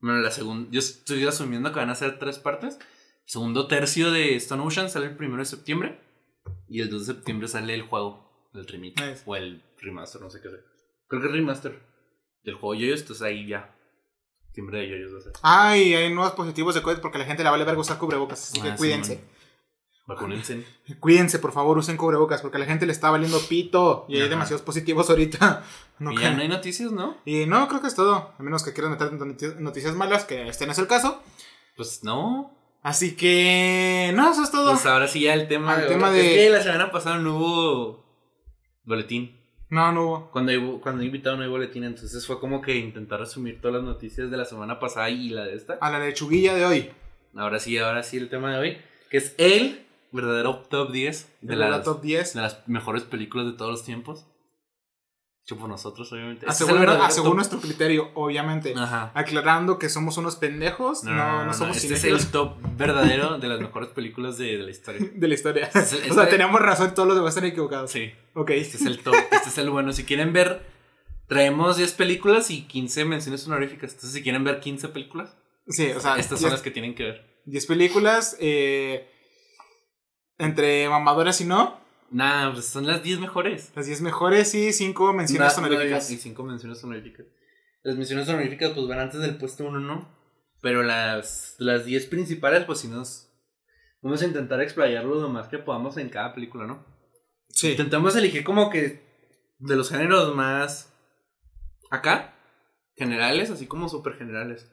Bueno, 0.00 0.18
la 0.20 0.30
segunda. 0.30 0.68
Yo 0.70 0.78
estoy 0.78 1.24
asumiendo 1.26 1.72
que 1.72 1.78
van 1.80 1.90
a 1.90 1.94
ser 1.94 2.18
tres 2.18 2.38
partes. 2.38 2.76
El 2.78 3.30
segundo 3.30 3.66
tercio 3.66 4.10
de 4.12 4.36
Stone 4.36 4.62
Ocean 4.62 4.90
sale 4.90 5.06
el 5.06 5.16
primero 5.16 5.38
de 5.40 5.46
septiembre. 5.46 5.98
Y 6.68 6.80
el 6.82 6.90
2 6.90 7.06
de 7.06 7.14
septiembre 7.14 7.48
sale 7.48 7.72
el 7.74 7.82
juego, 7.82 8.48
el 8.54 8.66
remake. 8.66 9.00
O 9.24 9.34
el 9.36 9.62
remaster, 9.78 10.20
no 10.20 10.28
sé 10.30 10.40
qué 10.42 10.50
sea. 10.50 10.58
Creo 11.08 11.22
que 11.22 11.28
es 11.28 11.32
remaster 11.32 11.80
del 12.42 12.54
juego 12.54 12.74
Yoyos, 12.74 13.00
entonces 13.00 13.22
ahí 13.22 13.46
ya. 13.46 13.73
De 14.54 14.88
Yoyos 14.88 15.14
va 15.14 15.18
a 15.18 15.22
ser. 15.22 15.32
Ay, 15.42 15.94
hay 15.94 16.12
nuevos 16.14 16.32
positivos 16.34 16.74
de 16.74 16.82
COVID 16.82 16.98
porque 16.98 17.18
la 17.18 17.24
gente 17.24 17.42
le 17.42 17.50
vale 17.50 17.64
verga 17.64 17.80
usar 17.80 17.98
cubrebocas. 17.98 18.50
Así 18.50 18.60
que 18.60 18.70
Ah, 18.70 18.76
cuídense. 18.76 19.20
Vacúnense. 20.06 20.64
Cuídense, 21.00 21.38
por 21.38 21.52
favor, 21.52 21.78
usen 21.78 21.96
cubrebocas 21.96 22.42
porque 22.42 22.58
a 22.58 22.60
la 22.60 22.66
gente 22.66 22.84
le 22.84 22.92
está 22.92 23.10
valiendo 23.10 23.40
pito. 23.48 24.04
Y 24.08 24.20
hay 24.20 24.28
demasiados 24.28 24.62
positivos 24.62 25.08
ahorita. 25.10 25.64
No 26.00 26.10
y 26.10 26.16
creo. 26.16 26.30
ya 26.30 26.34
no 26.36 26.42
hay 26.42 26.48
noticias, 26.48 26.90
¿no? 26.90 27.16
Y 27.24 27.46
no, 27.46 27.68
creo 27.68 27.80
que 27.80 27.86
es 27.86 27.94
todo. 27.94 28.32
A 28.36 28.42
menos 28.42 28.64
que 28.64 28.72
quieran 28.72 28.90
meter 28.90 29.12
noti- 29.12 29.54
noticias 29.60 29.94
malas, 29.94 30.24
que 30.24 30.48
este 30.48 30.66
no 30.66 30.72
es 30.72 30.78
el 30.78 30.88
caso. 30.88 31.22
Pues 31.76 32.02
no. 32.02 32.52
Así 32.82 33.14
que. 33.14 34.10
No, 34.14 34.32
eso 34.32 34.42
es 34.42 34.50
todo. 34.50 34.72
Pues 34.72 34.86
ahora 34.86 35.06
sí 35.06 35.20
ya 35.20 35.34
el 35.34 35.46
tema, 35.46 35.74
Al 35.76 35.82
de, 35.82 35.86
tema 35.86 36.08
Es 36.08 36.14
de- 36.16 36.34
que 36.34 36.50
la 36.50 36.60
semana 36.64 36.90
pasada 36.90 37.18
no 37.18 37.36
hubo 37.36 38.04
boletín. 38.84 39.40
No, 39.74 39.92
no 39.92 40.02
hubo. 40.04 40.30
Cuando, 40.30 40.52
cuando 40.80 41.02
he 41.02 41.06
invitado 41.06 41.36
no 41.36 41.42
hay 41.42 41.48
boletín, 41.48 41.82
entonces 41.84 42.24
fue 42.26 42.38
como 42.38 42.62
que 42.62 42.76
intentar 42.76 43.18
resumir 43.20 43.60
todas 43.60 43.76
las 43.76 43.84
noticias 43.84 44.30
de 44.30 44.36
la 44.36 44.44
semana 44.44 44.78
pasada 44.78 45.10
y 45.10 45.30
la 45.30 45.44
de 45.44 45.54
esta. 45.54 45.74
A 45.80 45.90
la 45.90 45.98
lechuguilla 45.98 46.54
de 46.54 46.64
hoy. 46.64 46.90
Ahora 47.36 47.58
sí, 47.58 47.76
ahora 47.78 48.02
sí 48.04 48.16
el 48.16 48.28
tema 48.28 48.52
de 48.52 48.58
hoy, 48.58 48.78
que 49.10 49.16
es 49.16 49.34
el 49.38 49.84
verdadero 50.12 50.58
top 50.70 50.92
10 50.92 51.28
de, 51.40 51.48
De 51.48 51.56
la 51.56 51.68
las, 51.68 51.82
top 51.84 52.00
10. 52.02 52.34
de 52.34 52.40
las 52.42 52.68
mejores 52.68 53.02
películas 53.02 53.46
de 53.46 53.52
todos 53.54 53.72
los 53.72 53.84
tiempos. 53.84 54.26
Hecho 55.44 55.58
por 55.58 55.68
nosotros, 55.68 56.10
obviamente. 56.12 56.46
Este 56.48 56.64
es 56.64 56.68
según, 57.14 57.32
a 57.32 57.34
nuestro 57.34 57.60
criterio, 57.60 58.10
obviamente. 58.14 58.72
Ajá. 58.74 59.10
Aclarando 59.12 59.78
que 59.78 59.90
somos 59.90 60.16
unos 60.16 60.36
pendejos, 60.36 61.04
no, 61.04 61.44
no, 61.44 61.52
somos 61.52 61.76
Este 61.76 61.94
es 61.94 62.04
el 62.04 62.26
top 62.28 62.54
verdadero 62.78 63.38
de 63.38 63.48
las 63.48 63.60
mejores 63.60 63.90
películas 63.90 64.38
de, 64.38 64.56
de 64.56 64.62
la 64.64 64.70
historia. 64.70 65.10
de 65.14 65.28
la 65.28 65.34
historia. 65.34 65.70
es 65.74 65.92
el- 65.92 66.10
o 66.10 66.14
sea, 66.14 66.22
este- 66.22 66.36
teníamos 66.36 66.60
razón, 66.62 66.94
todos 66.94 67.08
los 67.08 67.16
demás 67.16 67.34
están 67.36 67.50
equivocados. 67.50 67.90
Sí. 67.90 68.12
Ok. 68.34 68.50
Este 68.50 68.76
es 68.76 68.86
el 68.86 68.98
top, 69.02 69.14
este 69.32 69.48
es 69.48 69.58
el 69.58 69.70
bueno. 69.70 69.92
Si 69.92 70.04
quieren 70.04 70.32
ver, 70.32 70.62
traemos 71.28 71.76
10 71.76 71.92
películas 71.94 72.50
y 72.50 72.62
15 72.62 73.04
menciones 73.04 73.46
honoríficas. 73.46 73.92
Entonces, 73.92 74.12
si 74.12 74.22
quieren 74.22 74.44
ver 74.44 74.60
15 74.60 74.88
películas, 74.88 75.36
Sí, 75.66 75.90
o 75.92 76.00
sea, 76.00 76.16
estas 76.18 76.40
son 76.40 76.50
10 76.50 76.52
las 76.52 76.62
que 76.62 76.70
tienen 76.70 76.94
que 76.94 77.04
ver. 77.04 77.42
10 77.46 77.66
películas, 77.66 78.36
eh, 78.40 79.08
entre 80.38 80.88
mamadoras 80.88 81.40
y 81.40 81.44
no, 81.44 81.82
Nah, 82.10 82.52
pues 82.52 82.66
son 82.66 82.86
las 82.86 83.02
10 83.02 83.18
mejores. 83.18 83.72
las 83.74 83.86
10 83.86 84.00
mejores 84.02 84.54
y 84.54 84.72
5 84.72 85.12
menciones 85.14 85.58
no, 85.58 85.66
honoríficas. 85.66 86.10
y 86.12 86.16
5 86.16 86.44
menciones 86.44 86.84
honoríficas. 86.84 87.26
Las 87.82 87.96
menciones 87.96 88.28
honoríficas, 88.28 88.70
pues 88.70 88.86
van 88.86 89.00
antes 89.00 89.20
del 89.20 89.36
puesto 89.36 89.64
1, 89.64 89.80
¿no? 89.80 90.16
Pero 90.60 90.82
las, 90.84 91.56
las 91.58 91.84
10 91.84 92.06
principales, 92.06 92.64
pues 92.66 92.78
sí 92.80 92.88
nos. 92.88 93.30
Vamos 94.00 94.22
a 94.22 94.26
intentar 94.26 94.60
explayarlo 94.60 95.20
lo 95.20 95.28
más 95.28 95.48
que 95.48 95.58
podamos 95.58 95.96
en 95.96 96.08
cada 96.08 96.34
película, 96.34 96.66
¿no? 96.66 96.86
Sí. 97.64 97.70
Intentamos 97.72 98.14
elegir 98.16 98.44
como 98.44 98.70
que 98.70 99.02
de 99.58 99.76
los 99.76 99.90
géneros 99.90 100.34
más 100.34 100.92
acá, 101.90 102.34
generales, 102.96 103.50
así 103.50 103.66
como 103.66 103.88
súper 103.88 104.14
generales. 104.14 104.70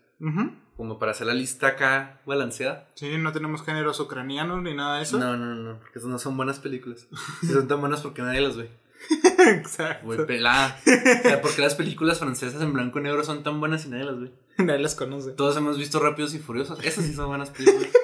Como 0.77 0.99
para 0.99 1.13
hacer 1.13 1.25
la 1.25 1.33
lista 1.33 1.67
acá 1.67 2.21
balanceada. 2.25 2.89
Sí, 2.95 3.17
no 3.17 3.31
tenemos 3.31 3.63
géneros 3.63 3.99
ucranianos 3.99 4.61
ni 4.61 4.75
nada 4.75 4.97
de 4.97 5.03
eso. 5.03 5.17
No, 5.17 5.35
no, 5.35 5.55
no, 5.55 5.79
porque 5.79 5.97
esas 5.97 6.09
no 6.09 6.19
son 6.19 6.37
buenas 6.37 6.59
películas. 6.59 7.07
Si 7.41 7.47
son 7.47 7.67
tan 7.67 7.79
buenas 7.79 8.01
porque 8.01 8.21
nadie 8.21 8.41
las 8.41 8.55
ve. 8.55 8.69
Exacto. 9.47 10.05
Güey, 10.05 10.25
pelada. 10.27 10.79
O 10.85 11.29
sea, 11.29 11.41
porque 11.41 11.61
las 11.61 11.75
películas 11.75 12.19
francesas 12.19 12.61
en 12.61 12.73
blanco 12.73 12.99
y 12.99 13.03
negro 13.03 13.23
son 13.23 13.41
tan 13.41 13.59
buenas 13.59 13.85
y 13.85 13.89
nadie 13.89 14.03
las 14.03 14.19
ve. 14.19 14.31
Nadie 14.57 14.79
las 14.79 14.95
conoce. 14.95 15.31
Todos 15.31 15.57
hemos 15.57 15.77
visto 15.77 15.99
Rápidos 15.99 16.35
y 16.35 16.39
Furiosos. 16.39 16.83
Esas 16.83 17.05
sí 17.05 17.13
son 17.13 17.29
buenas 17.29 17.49
películas. 17.49 17.89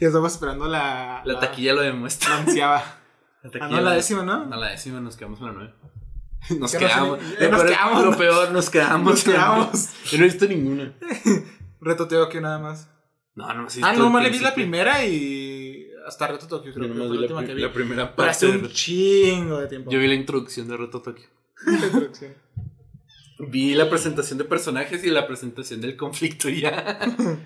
Ya 0.00 0.08
estamos 0.08 0.32
esperando 0.32 0.66
la. 0.66 1.22
La 1.24 1.40
taquilla 1.40 1.72
lo 1.72 1.80
demuestra. 1.80 2.28
La 2.30 2.38
ansiaba. 2.40 2.98
Ah, 3.60 3.68
no, 3.68 3.80
la 3.80 3.92
décima, 3.92 4.22
¿no? 4.24 4.52
A 4.52 4.56
la 4.56 4.70
décima 4.70 5.00
nos 5.00 5.16
quedamos 5.16 5.40
en 5.40 5.46
la 5.46 5.52
nueve. 5.52 5.74
Nos 6.58 6.72
no 6.74 6.78
quedamos. 6.78 7.18
ya 7.40 7.48
nos 7.48 7.60
peor- 7.62 7.66
quedamos. 7.68 8.04
Lo 8.04 8.16
peor, 8.16 8.52
nos 8.52 8.70
quedamos. 8.70 9.10
Nos 9.12 9.24
quedamos. 9.24 9.88
Yo 10.10 10.18
no 10.18 10.24
he 10.24 10.28
visto 10.28 10.46
ninguna. 10.46 10.92
Reto 11.80 12.06
Tokio 12.06 12.40
nada 12.40 12.58
más. 12.58 12.88
No, 13.34 13.52
no, 13.52 13.68
sí. 13.68 13.80
Ah, 13.82 13.92
no, 13.94 14.10
más 14.10 14.22
le 14.22 14.30
vi 14.30 14.38
la 14.38 14.54
primera 14.54 15.04
y. 15.04 15.88
Hasta 16.06 16.28
Reto 16.28 16.46
Tokio, 16.46 16.72
creo 16.72 16.84
que 16.86 16.94
nomás 16.94 17.08
fue 17.08 17.16
la 17.16 17.22
última 17.22 17.44
que 17.44 17.54
vi. 17.54 17.62
la 17.62 17.72
primera 17.72 18.02
Pero 18.04 18.16
parte. 18.16 18.30
hace 18.30 18.46
de 18.46 18.58
un 18.58 18.68
chingo 18.70 19.58
de 19.58 19.66
tiempo. 19.66 19.90
Yo 19.90 19.98
vi 19.98 20.06
la 20.06 20.14
introducción 20.14 20.68
de 20.68 20.76
Reto 20.76 21.02
Tokio. 21.02 21.26
La 21.66 21.72
introducción. 21.86 22.34
Vi 23.38 23.74
la 23.74 23.90
presentación 23.90 24.38
de 24.38 24.44
personajes 24.44 25.04
y 25.04 25.10
la 25.10 25.26
presentación 25.26 25.80
del 25.82 25.96
conflicto 25.96 26.48
y 26.48 26.62
ya. 26.62 26.98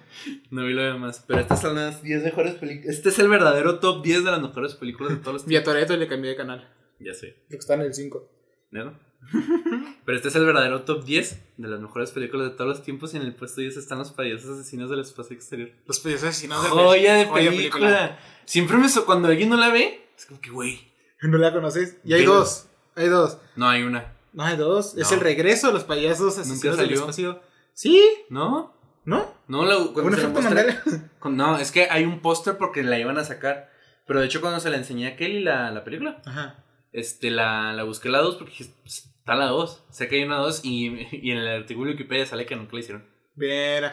no 0.50 0.64
vi 0.64 0.72
lo 0.72 0.82
demás. 0.82 1.24
Pero 1.26 1.40
estas 1.40 1.60
son 1.60 1.74
las 1.74 2.02
10 2.02 2.22
mejores 2.24 2.54
películas. 2.54 2.94
Este 2.96 3.08
es 3.08 3.18
el 3.18 3.28
verdadero 3.28 3.80
top 3.80 4.02
10 4.04 4.24
de 4.24 4.30
las 4.30 4.40
mejores 4.40 4.74
películas 4.74 5.12
de 5.14 5.18
todos 5.18 5.32
los 5.34 5.46
Vi 5.46 5.56
a 5.56 5.64
Toreto 5.64 5.94
y 5.94 5.96
le 5.98 6.06
cambié 6.06 6.30
de 6.30 6.36
canal. 6.36 6.72
Ya 7.00 7.12
sé. 7.14 7.34
Creo 7.48 7.48
que 7.48 7.56
está 7.56 7.74
en 7.74 7.80
el 7.82 7.94
5. 7.94 8.30
¿no? 8.72 8.98
Pero 10.04 10.16
este 10.16 10.28
es 10.28 10.34
el 10.36 10.44
verdadero 10.46 10.82
top 10.82 11.04
10 11.04 11.42
de 11.56 11.68
las 11.68 11.80
mejores 11.80 12.10
películas 12.12 12.50
de 12.50 12.56
todos 12.56 12.68
los 12.70 12.82
tiempos. 12.84 13.12
Y 13.14 13.16
en 13.16 13.24
el 13.24 13.34
puesto 13.34 13.60
10 13.60 13.76
están 13.76 13.98
los 13.98 14.12
payasos 14.12 14.58
asesinos 14.60 14.90
del 14.90 15.00
espacio 15.00 15.34
exterior. 15.34 15.70
Los 15.86 15.98
payasos 15.98 16.28
asesinos 16.28 16.62
del 16.62 16.70
Joya 16.72 17.14
de 17.16 17.26
película. 17.26 18.18
Siempre 18.44 18.76
me. 18.76 18.88
so- 18.88 19.04
Cuando 19.06 19.26
alguien 19.28 19.48
no 19.48 19.56
la 19.56 19.70
ve, 19.70 20.06
es 20.16 20.26
como 20.26 20.40
que, 20.40 20.50
güey. 20.50 20.80
¿No 21.22 21.36
la 21.36 21.52
conoces? 21.52 21.98
Y 22.04 22.12
hay 22.14 22.24
dos. 22.24 22.68
Hay 22.94 23.08
dos. 23.08 23.38
No 23.56 23.68
hay 23.68 23.82
una. 23.82 24.14
No 24.32 24.44
hay 24.44 24.56
dos. 24.56 24.96
Es 24.96 25.10
el 25.12 25.20
regreso 25.20 25.68
de 25.68 25.72
los 25.74 25.84
payasos 25.84 26.38
asesinos 26.38 26.76
del 26.76 26.86
salió. 26.86 27.00
espacio. 27.00 27.40
¿Sí? 27.72 28.02
¿No? 28.28 28.74
¿No? 29.04 29.34
No, 29.48 29.64
la, 29.64 29.76
cuando 29.92 30.02
¿Un 30.02 30.16
se 30.16 31.00
con- 31.18 31.36
No, 31.36 31.58
es 31.58 31.72
que 31.72 31.88
hay 31.90 32.04
un 32.04 32.20
póster 32.20 32.56
porque 32.58 32.82
la 32.82 32.98
iban 32.98 33.18
a 33.18 33.24
sacar. 33.24 33.70
Pero 34.06 34.20
de 34.20 34.26
hecho, 34.26 34.40
cuando 34.40 34.60
se 34.60 34.70
la 34.70 34.76
enseñé 34.76 35.08
a 35.08 35.16
Kelly 35.16 35.40
la, 35.40 35.70
la 35.70 35.84
película, 35.84 36.20
Ajá. 36.26 36.64
este, 36.92 37.30
la, 37.30 37.72
la 37.72 37.84
busqué 37.84 38.08
la 38.08 38.18
2 38.18 38.36
porque 38.36 38.50
dije, 38.58 38.72
"Pues, 38.82 39.06
está 39.18 39.34
la 39.34 39.46
2. 39.46 39.84
Sé 39.90 40.08
que 40.08 40.16
hay 40.16 40.24
una 40.24 40.36
2 40.38 40.60
y, 40.64 40.86
y 41.12 41.30
en 41.30 41.38
el 41.38 41.48
artículo 41.48 41.86
de 41.86 41.92
Wikipedia 41.92 42.26
sale 42.26 42.44
que 42.46 42.56
nunca 42.56 42.72
la 42.74 42.80
hicieron. 42.80 43.04
Vera. 43.34 43.92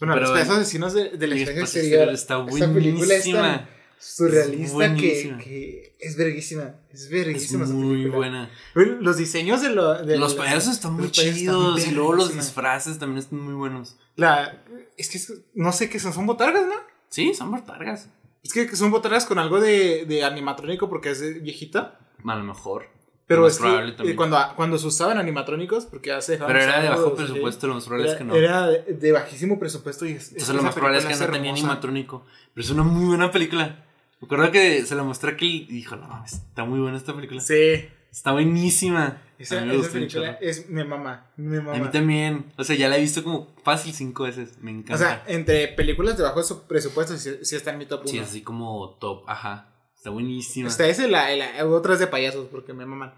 Bueno, 0.00 0.14
Pero- 0.14 0.22
los 0.26 0.30
payasos 0.32 0.56
asesinos 0.58 0.92
de- 0.94 1.10
del 1.10 1.32
Y 1.36 1.42
espacio 1.42 1.60
después 1.62 1.76
exterior. 1.76 2.08
está 2.10 2.44
película 2.46 3.06
buenísima. 3.06 3.40
tan 3.58 3.68
surrealista 4.04 4.84
Es 4.86 5.00
que, 5.00 5.36
que 5.42 5.96
es 5.98 6.16
verguísima. 6.16 6.74
Es 6.90 7.02
Es 7.02 7.10
verguísima 7.10 7.64
esa 7.64 7.72
muy 7.72 8.06
buena. 8.06 8.50
Los 8.74 9.16
diseños 9.16 9.62
de, 9.62 9.70
lo, 9.70 9.94
de 10.04 10.16
Los 10.18 10.34
payasos 10.34 10.74
están 10.74 10.92
muy 10.94 11.08
payasos 11.08 11.26
están 11.26 11.36
chidos 11.36 11.86
y 11.86 11.90
luego 11.92 12.12
los 12.14 12.34
disfraces 12.34 12.98
también 12.98 13.18
están 13.18 13.40
muy 13.40 13.54
buenos. 13.54 13.96
La, 14.16 14.62
es 14.96 15.08
que 15.08 15.18
es- 15.18 15.32
no 15.54 15.72
sé 15.72 15.88
qué 15.88 15.98
son, 15.98 16.12
son 16.12 16.26
botargas, 16.26 16.66
¿no? 16.66 16.74
Sí, 17.08 17.34
son 17.34 17.50
mortargas. 17.50 18.08
Es 18.42 18.52
que 18.52 18.76
son 18.76 18.90
botargas 18.90 19.24
con 19.24 19.38
algo 19.38 19.60
de, 19.60 20.04
de 20.06 20.22
animatrónico 20.24 20.88
porque 20.88 21.10
es 21.10 21.42
viejita. 21.42 21.98
A 22.26 22.36
lo 22.36 22.44
mejor. 22.44 22.86
Pero 23.26 23.46
es 23.46 23.56
probable 23.56 23.96
que 23.96 24.10
eh, 24.10 24.16
cuando, 24.16 24.36
cuando 24.54 24.76
se 24.76 24.86
usaban 24.86 25.16
animatrónicos, 25.16 25.86
porque 25.86 26.08
ya 26.10 26.20
se 26.20 26.32
dejaban 26.32 26.52
Pero 26.52 26.62
era 26.64 26.82
de 26.82 26.90
bajo 26.90 27.08
los- 27.08 27.12
presupuesto, 27.14 27.66
lo 27.68 27.74
más 27.74 27.84
probable 27.86 28.06
es 28.08 28.12
Era, 28.12 28.18
que 28.18 28.24
no. 28.24 28.34
era 28.36 28.66
de, 28.68 28.82
de 28.92 29.12
bajísimo 29.12 29.58
presupuesto 29.58 30.04
y 30.04 30.12
es, 30.12 30.28
Entonces 30.32 30.54
lo 30.54 30.62
más 30.62 30.74
probable 30.74 30.98
es 30.98 31.06
que 31.06 31.16
no 31.16 31.32
tenía 31.32 31.50
animatrónico. 31.52 32.26
Pero 32.52 32.64
es 32.66 32.70
una 32.70 32.82
muy 32.82 33.06
buena 33.06 33.30
película. 33.30 33.82
Me 34.24 34.36
acuerdo 34.36 34.52
que 34.52 34.84
se 34.86 34.94
la 34.94 35.02
mostré 35.02 35.32
a 35.32 35.36
Kelly 35.36 35.66
y 35.68 35.72
dijo, 35.74 35.96
no, 35.96 36.06
mames, 36.08 36.34
está 36.34 36.64
muy 36.64 36.80
buena 36.80 36.96
esta 36.96 37.14
película. 37.14 37.40
Sí. 37.40 37.88
Está 38.10 38.30
buenísima. 38.32 39.20
Esa, 39.38 39.58
a 39.58 39.62
mí 39.62 39.68
me 39.68 39.76
esa 39.80 39.90
película 39.92 40.38
es 40.40 40.68
mi 40.70 40.84
mamá. 40.84 41.26
Mi 41.36 41.56
mamá. 41.56 41.74
A 41.74 41.78
mí 41.80 41.88
también. 41.90 42.52
O 42.56 42.62
sea, 42.62 42.76
ya 42.76 42.88
la 42.88 42.96
he 42.96 43.00
visto 43.00 43.24
como 43.24 43.52
fácil 43.64 43.92
cinco 43.92 44.22
veces. 44.22 44.56
Me 44.62 44.70
encanta. 44.70 44.94
O 44.94 44.98
sea, 44.98 45.24
entre 45.26 45.66
películas 45.68 46.16
de 46.16 46.22
bajo 46.22 46.40
su 46.44 46.62
presupuesto, 46.68 47.16
sí, 47.18 47.30
sí 47.42 47.56
está 47.56 47.72
en 47.72 47.78
mi 47.78 47.86
top 47.86 48.02
1. 48.02 48.08
sí, 48.10 48.18
así 48.20 48.42
como 48.42 48.90
top. 49.00 49.28
Ajá. 49.28 49.70
Está 49.96 50.10
buenísima. 50.10 50.68
Está 50.68 50.86
ese, 50.86 51.08
la, 51.08 51.34
la, 51.34 51.66
otras 51.66 51.98
de 51.98 52.06
payasos, 52.06 52.46
porque 52.52 52.72
me 52.72 52.86
maman. 52.86 53.14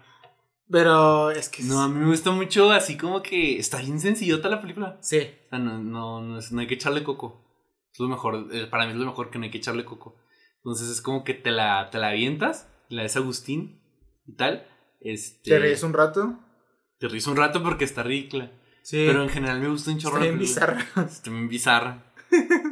Pero 0.69 1.29
es 1.31 1.49
que. 1.49 1.63
No, 1.63 1.81
a 1.81 1.87
mí 1.87 1.99
me 1.99 2.07
gusta 2.07 2.31
mucho 2.31 2.71
así 2.71 2.97
como 2.97 3.21
que 3.21 3.59
está 3.59 3.77
bien 3.77 3.99
sencillota 3.99 4.49
la 4.49 4.61
película. 4.61 4.97
Sí. 5.01 5.19
O 5.19 5.49
sea, 5.49 5.59
no, 5.59 5.77
no, 5.77 6.21
no, 6.21 6.39
no 6.51 6.59
hay 6.59 6.67
que 6.67 6.73
echarle 6.73 7.03
coco. 7.03 7.43
Es 7.93 7.99
lo 7.99 8.07
mejor. 8.07 8.47
eh, 8.51 8.65
Para 8.65 8.85
mí 8.85 8.93
es 8.93 8.97
lo 8.97 9.05
mejor 9.05 9.29
que 9.29 9.37
no 9.37 9.45
hay 9.45 9.51
que 9.51 9.59
echarle 9.59 9.85
coco. 9.85 10.15
Entonces 10.67 10.89
es 10.89 11.01
como 11.01 11.23
que 11.23 11.33
te 11.33 11.49
la, 11.49 11.89
te 11.91 11.97
la 11.97 12.09
avientas. 12.09 12.67
La 12.89 13.03
des 13.03 13.15
Agustín 13.15 13.79
y 14.27 14.33
tal. 14.33 14.67
Este, 14.99 15.49
Te 15.51 15.59
ríes 15.59 15.81
un 15.81 15.93
rato. 15.93 16.37
Te 16.97 17.07
ríes 17.07 17.25
un 17.27 17.37
rato 17.37 17.63
porque 17.63 17.85
está 17.85 18.03
ridícula. 18.03 18.51
Sí. 18.81 19.05
Pero 19.07 19.23
en 19.23 19.29
general 19.29 19.61
me 19.61 19.69
gusta 19.69 19.91
un 19.91 19.97
chorro 19.97 20.17
Está 20.17 20.25
bien 20.25 20.39
bizarra. 20.39 20.85
Está 21.05 21.31
bien 21.31 21.47
bizarra. 21.47 22.03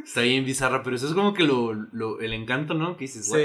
Está 0.04 0.20
bien 0.20 0.44
bizarra, 0.44 0.82
pero 0.82 0.96
eso 0.96 1.06
es 1.08 1.14
como 1.14 1.32
que 1.32 1.44
lo, 1.44 1.72
lo- 1.72 2.20
el 2.20 2.34
encanto, 2.34 2.74
¿no? 2.74 2.98
Que 2.98 3.04
dices, 3.04 3.30
"What? 3.30 3.38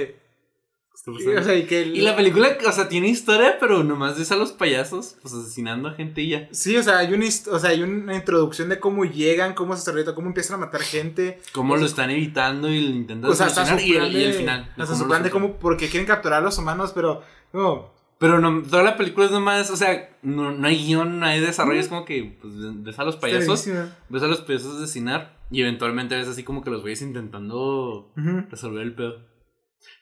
Sí. 1.03 1.11
Y, 1.11 1.13
pasando?". 1.25 1.41
o 1.41 1.43
sea, 1.43 1.55
y 1.55 1.63
que 1.65 1.81
el- 1.81 1.95
Y 1.95 2.01
la 2.01 2.15
película, 2.15 2.57
o 2.67 2.71
sea, 2.71 2.87
tiene 2.87 3.07
historia, 3.09 3.57
pero 3.59 3.83
nomás 3.83 4.17
ves 4.17 4.31
a 4.31 4.35
los 4.35 4.51
payasos, 4.51 5.17
pues 5.21 5.33
asesinando 5.33 5.89
a 5.89 5.93
gente 5.93 6.21
y 6.21 6.29
ya. 6.29 6.47
Sí, 6.51 6.77
o 6.77 6.83
sea, 6.83 6.99
hay 6.99 7.13
una, 7.13 7.25
hist- 7.25 7.47
o 7.47 7.57
sea, 7.59 7.71
hay 7.71 7.81
una 7.81 8.15
introducción 8.15 8.69
de 8.69 8.79
cómo 8.79 9.05
llegan, 9.05 9.53
cómo 9.53 9.73
se 9.75 9.79
desarrolla, 9.81 10.13
cómo 10.13 10.27
empiezan 10.27 10.55
a 10.55 10.65
matar 10.65 10.81
gente. 10.81 11.39
Cómo 11.53 11.73
O 11.73 11.77
lo 11.77 11.85
están 11.85 12.09
evitando 12.11 12.69
y 12.69 12.79
lo 12.81 12.95
intentan 12.95 13.31
O 13.31 13.33
sea, 13.33 13.47
hasta 13.47 13.81
y, 13.81 13.93
el, 13.93 14.15
y 14.15 14.23
el 14.23 14.33
final. 14.33 14.71
Hasta 14.77 14.95
su 14.95 15.07
plan 15.07 15.23
de 15.23 15.29
cómo, 15.31 15.57
porque 15.57 15.89
quieren 15.89 16.05
capturar 16.07 16.39
a 16.41 16.45
los 16.45 16.57
humanos, 16.57 16.91
pero 16.93 17.21
no. 17.53 17.91
Pero 18.19 18.39
no, 18.39 18.61
toda 18.61 18.83
la 18.83 18.97
película 18.97 19.25
es 19.25 19.31
nomás, 19.31 19.71
o 19.71 19.75
sea, 19.75 20.11
no, 20.21 20.51
no 20.51 20.67
hay 20.67 20.77
guion, 20.85 21.19
no 21.19 21.25
hay 21.25 21.39
desarrollo, 21.39 21.79
es 21.79 21.87
como 21.87 22.05
que 22.05 22.37
pues, 22.39 22.53
ves 22.83 22.99
a 22.99 23.03
los 23.03 23.15
payasos, 23.15 23.65
ves 24.09 24.21
a 24.21 24.27
los 24.27 24.41
payasos 24.41 24.75
asesinar 24.77 25.39
y 25.49 25.61
eventualmente 25.61 26.15
ves 26.15 26.27
así 26.27 26.43
como 26.43 26.63
que 26.63 26.69
los 26.69 26.81
güeyes 26.81 27.01
intentando 27.01 28.11
resolver 28.51 28.83
el 28.83 28.93
pedo. 28.93 29.30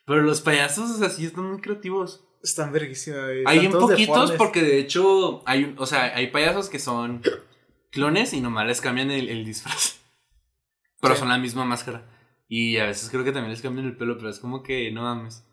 Pero 0.05 0.21
los 0.21 0.41
payasos, 0.41 0.89
o 0.91 0.97
sea, 0.97 1.09
sí 1.09 1.25
están 1.25 1.45
muy 1.51 1.61
creativos. 1.61 2.25
Están 2.43 2.71
verguísimas. 2.71 3.23
güey. 3.25 3.43
Hay 3.45 3.65
un 3.67 3.71
poquitos 3.73 3.97
deformes. 3.97 4.37
porque 4.37 4.61
de 4.63 4.79
hecho 4.79 5.43
hay, 5.45 5.75
o 5.77 5.85
sea, 5.85 6.15
hay 6.15 6.27
payasos 6.27 6.69
que 6.69 6.79
son 6.79 7.21
clones 7.91 8.33
y 8.33 8.41
nomás 8.41 8.65
les 8.67 8.81
cambian 8.81 9.11
el, 9.11 9.29
el 9.29 9.43
disfraz. 9.45 9.99
Pero 11.01 11.13
Sí. 11.15 11.19
son 11.19 11.29
la 11.29 11.37
misma 11.37 11.65
máscara. 11.65 12.05
Y 12.47 12.77
a 12.77 12.85
veces 12.87 13.09
creo 13.09 13.23
que 13.23 13.31
también 13.31 13.51
les 13.51 13.61
cambian 13.61 13.85
el 13.87 13.95
pelo, 13.95 14.17
pero 14.17 14.29
es 14.29 14.39
como 14.39 14.63
que 14.63 14.91
no 14.91 15.03
mames. 15.03 15.43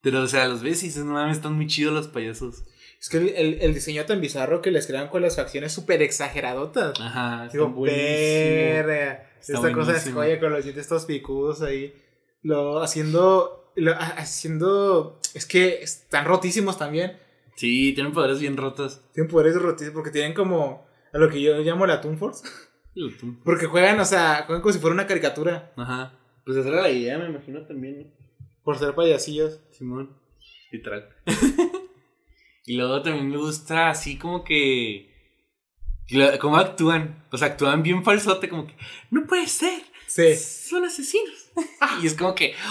Pero, 0.00 0.22
o 0.22 0.26
sea, 0.28 0.46
los 0.46 0.62
ves 0.62 0.82
y 0.84 0.86
dices, 0.86 1.04
no 1.04 1.14
mames, 1.14 1.38
están 1.38 1.54
muy 1.54 1.66
chidos 1.66 1.92
los 1.92 2.06
payasos. 2.06 2.62
Es 3.00 3.08
que 3.08 3.16
el, 3.18 3.28
el- 3.30 3.58
el 3.62 3.74
diseño 3.74 4.04
tan 4.06 4.20
bizarro 4.20 4.62
que 4.62 4.70
les 4.70 4.86
crean 4.86 5.08
con 5.08 5.22
las 5.22 5.34
facciones 5.36 5.72
súper 5.72 6.00
exageradotas. 6.02 7.00
Ajá, 7.00 7.46
está 7.46 7.52
Digo, 7.58 7.70
buenísimo. 7.70 8.06
verga. 8.06 9.12
Está 9.40 9.52
Esta 9.54 9.72
cosa 9.72 9.84
buenísimo. 9.86 10.14
joya 10.20 10.38
con 10.40 10.52
los 10.52 10.62
dientes 10.64 10.86
todos 10.88 11.04
picudos 11.04 11.62
ahí. 11.62 11.92
Lo 12.42 12.80
haciendo. 12.82 13.72
Lo, 13.76 13.92
ha- 13.92 14.16
haciendo. 14.18 15.20
Es 15.34 15.46
que 15.46 15.82
están 15.82 16.24
rotísimos 16.24 16.78
también. 16.78 17.18
Sí, 17.56 17.92
tienen 17.94 18.12
poderes 18.12 18.40
bien 18.40 18.56
rotos. 18.56 19.02
Tienen 19.12 19.30
poderes 19.30 19.56
rotísimos 19.60 19.94
porque 19.94 20.10
tienen 20.10 20.34
como. 20.34 20.86
A 21.12 21.18
lo 21.18 21.28
que 21.28 21.40
yo 21.40 21.58
llamo 21.58 21.86
la 21.86 22.00
Toon 22.00 22.18
Force. 22.18 22.44
Porque 23.44 23.66
juegan, 23.66 23.98
o 24.00 24.04
sea, 24.04 24.44
juegan 24.46 24.60
como 24.62 24.72
si 24.72 24.78
fuera 24.80 24.94
una 24.94 25.06
caricatura. 25.06 25.72
Ajá. 25.76 26.18
Pues 26.44 26.56
esa 26.58 26.68
era 26.68 26.82
la 26.82 26.90
idea, 26.90 27.18
me 27.18 27.28
imagino 27.28 27.64
también, 27.66 27.98
¿no? 28.00 28.04
Por 28.64 28.78
ser 28.78 28.94
payasillos. 28.94 29.60
Simón. 29.70 30.16
Literal. 30.72 31.08
Y 32.66 32.76
luego 32.76 33.00
también 33.00 33.30
me 33.30 33.38
gusta 33.38 33.88
así 33.88 34.18
como 34.18 34.44
que. 34.44 35.10
Cómo 36.38 36.58
actúan. 36.58 37.24
O 37.32 37.38
sea, 37.38 37.48
actúan 37.48 37.82
bien 37.82 38.04
falsote, 38.04 38.48
como 38.50 38.66
que. 38.66 38.74
No 39.10 39.26
puede 39.26 39.46
ser. 39.46 39.80
Sí. 40.06 40.34
Son 40.36 40.84
asesinos. 40.84 41.47
y 42.02 42.06
es 42.06 42.14
como 42.14 42.34
que. 42.34 42.54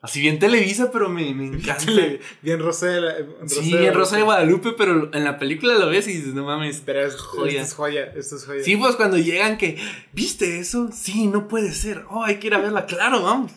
Así 0.00 0.20
bien 0.20 0.38
Televisa, 0.38 0.90
pero 0.90 1.08
me, 1.08 1.34
me 1.34 1.46
encanta. 1.46 1.92
Bien 2.40 2.58
Rosa 2.58 2.86
de 2.86 3.00
la. 3.00 3.14
Sí, 3.46 3.76
en 3.76 3.94
Rosa 3.94 4.16
de 4.16 4.22
Guadalupe, 4.22 4.72
pero 4.76 5.10
en 5.12 5.24
la 5.24 5.38
película 5.38 5.74
lo 5.74 5.88
ves 5.88 6.08
y 6.08 6.14
dices, 6.14 6.34
no 6.34 6.44
mames. 6.44 6.82
Pero 6.84 7.00
es 7.06 7.16
Joya. 7.16 7.60
Esto 7.60 7.62
es 7.62 7.74
joya. 7.74 8.04
Esto 8.16 8.36
es 8.36 8.44
joya. 8.46 8.64
Sí, 8.64 8.76
pues 8.76 8.96
cuando 8.96 9.18
llegan 9.18 9.58
que, 9.58 9.78
¿viste 10.12 10.58
eso? 10.58 10.90
Sí, 10.92 11.26
no 11.26 11.48
puede 11.48 11.72
ser. 11.72 12.04
Oh, 12.08 12.24
hay 12.24 12.36
que 12.38 12.46
ir 12.48 12.54
a 12.54 12.58
verla, 12.58 12.86
claro, 12.86 13.22
vamos. 13.22 13.52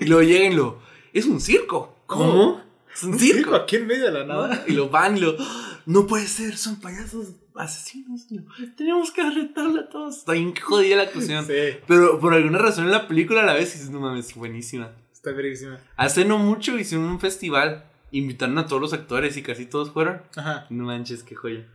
y 0.00 0.06
luego 0.06 0.22
llegan 0.22 0.52
y 0.52 0.56
lo, 0.56 0.80
es 1.12 1.26
un 1.26 1.40
circo. 1.40 1.96
¿Cómo? 2.06 2.60
Es 2.92 3.02
un 3.04 3.12
Un 3.12 3.18
circo. 3.18 3.36
circo 3.38 3.54
aquí 3.54 3.76
en 3.76 3.86
medio 3.86 4.06
de 4.06 4.10
la 4.12 4.24
nada. 4.24 4.64
Y 4.66 4.72
lo 4.72 4.90
van 4.90 5.16
y 5.16 5.20
lo, 5.20 5.36
no 5.86 6.06
puede 6.06 6.26
ser, 6.26 6.56
son 6.56 6.80
payasos 6.80 7.34
asesinos. 7.54 8.26
Lo, 8.30 8.42
Tenemos 8.76 9.10
que 9.10 9.20
arrestarla 9.22 9.82
a 9.82 9.88
todos. 9.88 10.18
Está 10.18 10.32
bien 10.32 10.54
jodida 10.56 10.96
la 10.96 11.02
actuación. 11.04 11.46
Sí, 11.46 11.52
Pero 11.86 12.18
por 12.20 12.34
alguna 12.34 12.58
razón 12.58 12.84
en 12.86 12.92
la 12.92 13.08
película 13.08 13.42
a 13.42 13.46
la 13.46 13.54
vez 13.54 13.72
dices, 13.72 13.90
no 13.90 14.00
mames, 14.00 14.34
buenísima. 14.34 14.92
está 15.12 15.32
verguísima. 15.32 15.78
Hace 15.96 16.24
no 16.24 16.38
mucho 16.38 16.78
hicieron 16.78 17.06
un 17.06 17.20
festival, 17.20 17.84
invitaron 18.10 18.58
a 18.58 18.66
todos 18.66 18.80
los 18.82 18.92
actores 18.92 19.36
y 19.36 19.42
casi 19.42 19.66
todos 19.66 19.90
fueron. 19.90 20.22
Ajá. 20.36 20.66
No 20.70 20.84
manches, 20.84 21.22
qué 21.22 21.34
joya. 21.34 21.66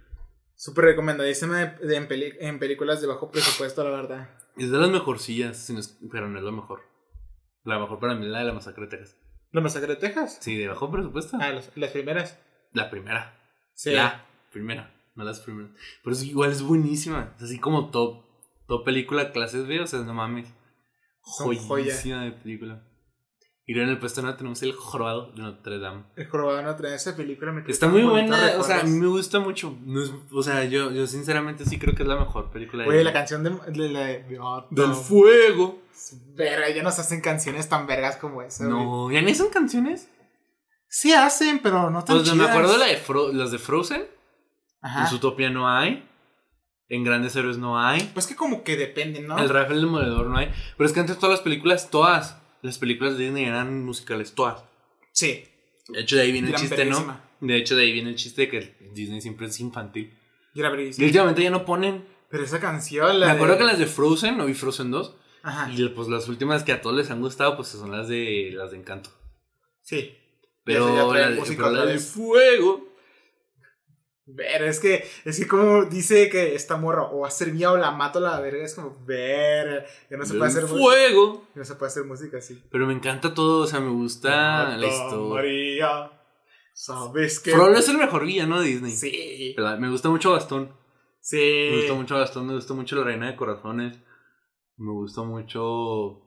Súper 0.55 0.85
recomendadísima 0.85 1.59
de- 1.59 1.87
de- 1.87 1.95
en, 1.97 2.07
peli- 2.07 2.33
en 2.39 2.57
películas 2.59 2.99
de 3.01 3.07
bajo 3.07 3.29
presupuesto, 3.31 3.83
la 3.83 3.91
verdad. 3.91 4.29
Es 4.57 4.71
de 4.71 4.77
las 4.79 4.89
mejorcillas, 4.89 5.71
pero 6.11 6.27
no 6.29 6.39
es 6.39 6.43
lo 6.43 6.51
mejor. 6.51 6.81
La 7.63 7.77
mejor 7.77 7.99
para 7.99 8.15
mí 8.15 8.25
es 8.25 8.31
la 8.31 8.39
de 8.39 8.45
la 8.45 8.53
masacre 8.53 8.85
de 8.85 8.97
Texas. 8.97 9.17
¿La 9.51 9.61
masacre 9.61 9.89
de 9.93 9.95
Texas? 9.97 10.37
Sí, 10.41 10.55
de 10.57 10.67
bajo 10.67 10.89
presupuesto. 10.91 11.37
Ah, 11.39 11.51
las, 11.51 11.71
las 11.75 11.91
primeras. 11.91 12.37
La 12.73 12.89
primera. 12.89 13.33
Sí. 13.77 13.91
La 13.91 14.25
primera, 14.51 14.91
no 15.13 15.23
las 15.23 15.39
primeras. 15.41 15.69
Pero 16.03 16.15
es, 16.15 16.23
igual 16.23 16.51
es 16.51 16.63
buenísima. 16.63 17.33
Es 17.37 17.43
así 17.43 17.59
como 17.59 17.91
top, 17.91 18.23
top 18.67 18.83
película 18.83 19.31
clases 19.31 19.67
B, 19.67 19.79
o 19.81 19.85
sea, 19.87 19.99
no 19.99 20.13
mames. 20.15 20.51
Joyísima 21.21 22.23
de 22.23 22.31
película. 22.31 22.83
Y 23.69 23.73
luego 23.73 23.89
en 23.89 23.95
el 23.95 23.99
puesto 23.99 24.21
no 24.21 24.33
tenemos 24.35 24.63
el 24.63 24.71
jorobado 24.71 25.33
de 25.33 25.41
Notre 25.41 25.77
Dame. 25.77 26.05
El 26.15 26.27
jorobado 26.27 26.57
de 26.57 26.63
Notre 26.63 26.87
Dame, 26.87 26.95
esa 26.95 27.15
película 27.17 27.51
me 27.51 27.69
Está 27.69 27.87
muy 27.89 28.01
buena, 28.01 28.53
o 28.57 28.63
sea, 28.63 28.79
a 28.79 28.83
mí 28.83 28.97
me 28.97 29.07
gusta 29.07 29.39
mucho. 29.41 29.77
No 29.85 30.01
es- 30.01 30.11
o 30.31 30.41
sea, 30.41 30.63
yo, 30.63 30.89
yo 30.91 31.05
sinceramente 31.05 31.65
sí 31.65 31.77
creo 31.77 31.93
que 31.93 32.03
es 32.03 32.07
la 32.09 32.15
mejor 32.17 32.49
película 32.49 32.83
de 32.83 32.89
Oye, 32.89 33.03
la 33.03 33.11
Disney. 33.11 33.13
canción 33.13 33.43
de, 33.43 33.71
de 33.73 33.89
la 33.89 33.99
de- 34.05 34.23
Del 34.23 34.87
no, 34.89 34.95
fuego. 34.95 35.81
Verga, 36.35 36.69
ya 36.69 36.81
nos 36.81 36.97
hacen 36.97 37.19
canciones 37.19 37.67
tan 37.67 37.85
vergas 37.87 38.15
como 38.17 38.41
esa. 38.41 38.65
güey. 38.65 38.77
No, 38.77 39.11
¿ya 39.11 39.21
ni 39.21 39.35
son 39.35 39.49
canciones? 39.49 40.09
Sí 40.89 41.13
hacen, 41.13 41.59
pero 41.59 41.89
no 41.89 42.03
tan 42.03 42.17
Pues 42.17 42.27
me 42.29 42.33
chidas. 42.35 42.49
acuerdo 42.49 42.73
de 42.73 42.79
la 42.79 42.85
de 42.87 42.97
Fro- 43.01 43.31
las 43.33 43.51
de 43.51 43.59
Frozen. 43.59 44.05
Ajá. 44.81 45.01
En 45.01 45.07
Zootopia 45.07 45.49
no 45.49 45.69
hay. 45.69 46.07
En 46.89 47.03
Grandes 47.03 47.35
Héroes 47.35 47.57
no 47.57 47.79
hay. 47.79 48.01
Pues 48.13 48.27
que 48.27 48.35
como 48.35 48.63
que 48.63 48.77
dependen, 48.77 49.27
¿no? 49.27 49.37
El 49.37 49.49
Rafael 49.49 49.79
el 49.79 49.81
Demoledor 49.85 50.27
no 50.27 50.37
hay. 50.37 50.49
Pero 50.77 50.87
es 50.87 50.93
que 50.93 50.99
antes 51.01 51.17
todas 51.17 51.31
las 51.31 51.41
películas, 51.41 51.89
todas 51.89 52.37
las 52.61 52.77
películas 52.77 53.17
de 53.17 53.25
Disney 53.25 53.43
eran 53.45 53.83
musicales, 53.83 54.33
todas. 54.33 54.63
Sí. 55.11 55.43
De 55.89 56.01
hecho, 56.01 56.15
de 56.15 56.21
ahí 56.21 56.31
viene 56.31 56.49
el 56.49 56.55
chiste. 56.55 56.85
¿no? 56.85 57.19
De 57.41 57.57
hecho, 57.57 57.75
de 57.75 57.83
ahí 57.83 57.91
viene 57.91 58.09
el 58.09 58.15
chiste 58.15 58.43
de 58.43 58.49
que 58.49 58.89
Disney 58.93 59.19
siempre 59.21 59.47
es 59.47 59.59
infantil. 59.59 60.17
Y 60.53 60.61
últimamente 61.03 61.43
ya 61.43 61.49
no 61.51 61.65
ponen. 61.65 62.07
Pero 62.29 62.43
esa 62.43 62.59
canción, 62.59 63.19
la 63.19 63.27
Me 63.27 63.31
acuerdo 63.33 63.53
de- 63.53 63.59
que 63.59 63.65
las 63.65 63.79
de 63.79 63.85
Frozen, 63.85 64.37
no 64.37 64.45
vi 64.45 64.53
Frozen 64.53 64.91
2. 64.91 65.15
Ajá. 65.43 65.71
Y 65.71 65.87
pues 65.89 66.07
las 66.09 66.27
últimas 66.27 66.63
que 66.63 66.71
a 66.73 66.81
todos 66.81 66.95
les 66.95 67.09
han 67.11 67.21
gustado, 67.21 67.55
pues 67.55 67.69
son 67.69 67.91
las 67.91 68.07
de 68.07 68.51
las 68.53 68.71
de 68.71 68.77
Encanto. 68.77 69.09
Sí. 69.81 70.17
Pero 70.67 71.13
la, 71.13 71.29
música 71.31 71.63
pero 71.63 71.75
la 71.75 71.85
del 71.85 71.99
fuego. 71.99 72.85
Ver, 74.29 74.63
es 74.63 74.81
que, 74.81 75.07
es 75.23 75.39
que 75.39 75.47
como 75.47 75.85
dice 75.85 76.29
que 76.29 76.53
esta 76.53 76.75
morra 76.75 77.03
o 77.03 77.19
va 77.19 77.29
a 77.29 77.31
ser 77.31 77.53
mía 77.53 77.71
o 77.71 77.77
la 77.77 77.91
mato 77.91 78.19
a 78.19 78.23
la 78.23 78.41
verga, 78.41 78.61
es 78.65 78.75
como, 78.75 78.93
ver, 79.05 79.87
ya 80.11 80.17
no 80.17 80.25
se 80.25 80.33
puede 80.33 80.49
hacer 80.51 80.63
música. 80.63 80.79
fuego. 80.81 81.47
No 81.55 81.63
se 81.63 81.75
puede 81.75 81.91
hacer 81.91 82.03
música 82.03 82.37
así. 82.37 82.61
Pero 82.69 82.85
me 82.85 82.93
encanta 82.93 83.33
todo, 83.33 83.63
o 83.63 83.67
sea, 83.67 83.79
me 83.79 83.89
gusta 83.89 84.75
la 84.75 84.85
Marta 84.85 84.87
historia. 84.87 85.33
María, 85.33 86.11
sabes 86.73 87.39
que. 87.39 87.51
Frollo 87.51 87.77
es 87.77 87.87
el 87.87 87.97
mejor 87.97 88.25
villano 88.25 88.59
de 88.59 88.67
Disney. 88.67 88.91
Sí. 88.91 89.53
¿Verdad? 89.55 89.79
Me 89.79 89.89
gusta 89.89 90.09
mucho 90.09 90.33
Gastón. 90.33 90.75
Sí. 91.21 91.69
Me 91.71 91.77
gusta 91.77 91.93
mucho 91.93 92.17
Gastón, 92.17 92.47
me 92.47 92.55
gusta 92.55 92.73
mucho 92.73 92.97
la 92.97 93.05
Reina 93.05 93.27
de 93.27 93.37
Corazones. 93.37 93.97
Me 94.75 94.91
gusta 94.91 95.23
mucho. 95.23 96.26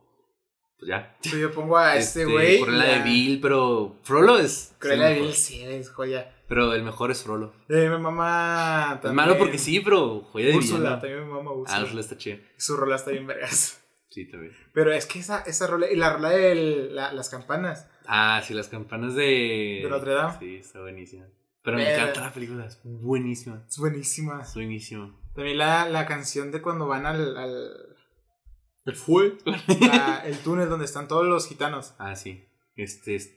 Pues 0.80 0.88
ya. 0.88 1.14
Si 1.20 1.38
yo 1.38 1.52
pongo 1.52 1.76
a 1.76 1.96
este 1.96 2.24
güey. 2.24 2.60
Cruella 2.60 2.92
y 2.94 2.98
de 2.98 3.04
Vil, 3.04 3.40
pero. 3.40 3.96
Frollo 4.02 4.38
es. 4.38 4.74
Cruella 4.78 5.06
de 5.08 5.12
Vil, 5.14 5.22
mejor. 5.24 5.36
sí, 5.36 5.62
es 5.62 5.90
joya. 5.90 6.34
Pero 6.48 6.72
el 6.74 6.82
mejor 6.82 7.10
es 7.12 7.22
Frollo. 7.22 7.52
Eh, 7.68 7.88
mi 7.88 7.98
mamá. 8.02 8.94
Es 8.94 9.00
también. 9.02 9.14
malo 9.14 9.38
porque 9.38 9.58
sí, 9.58 9.80
pero 9.80 10.22
joya 10.22 10.46
de 10.48 10.56
Úrsula, 10.56 10.98
también 10.98 11.24
mi 11.26 11.32
mamá 11.32 11.50
Ah, 11.50 11.54
Úrsula. 11.54 11.82
Úrsula 11.82 12.00
está 12.00 12.16
chida. 12.18 12.38
Su 12.56 12.76
rola 12.76 12.96
está 12.96 13.10
bien 13.12 13.26
vergas. 13.26 13.76
Sí, 14.08 14.24
también. 14.28 14.52
Pero 14.72 14.92
es 14.92 15.06
que 15.06 15.20
esa, 15.20 15.42
esa 15.42 15.68
rola. 15.68 15.88
Y 15.88 15.94
la 15.94 16.12
rola 16.14 16.30
de 16.30 16.88
la- 16.90 17.12
las 17.12 17.28
campanas. 17.28 17.88
Ah, 18.06 18.42
sí, 18.44 18.54
las 18.54 18.66
campanas 18.66 19.14
de. 19.14 19.80
De 19.84 19.88
Notre 19.88 20.12
Dame. 20.14 20.36
Sí, 20.40 20.56
está 20.56 20.80
buenísima. 20.80 21.26
Pero 21.62 21.76
me 21.76 21.84
Verga. 21.84 22.02
encanta 22.04 22.22
la 22.22 22.32
película, 22.32 22.66
es 22.66 22.80
buenísima. 22.82 23.62
Es 23.68 23.78
buenísima. 23.78 24.40
Es 24.42 24.54
buenísima. 24.54 25.14
También 25.34 25.58
la, 25.58 25.88
la 25.88 26.06
canción 26.06 26.50
de 26.50 26.60
cuando 26.62 26.88
van 26.88 27.06
al. 27.06 27.36
al 27.36 27.96
El 28.86 28.96
la- 29.80 30.22
el 30.24 30.38
túnel 30.38 30.68
donde 30.68 30.84
están 30.86 31.06
todos 31.08 31.26
los 31.26 31.46
gitanos. 31.46 31.94
Ah, 31.98 32.16
sí. 32.16 32.44
Este 32.76 33.14
es. 33.16 33.30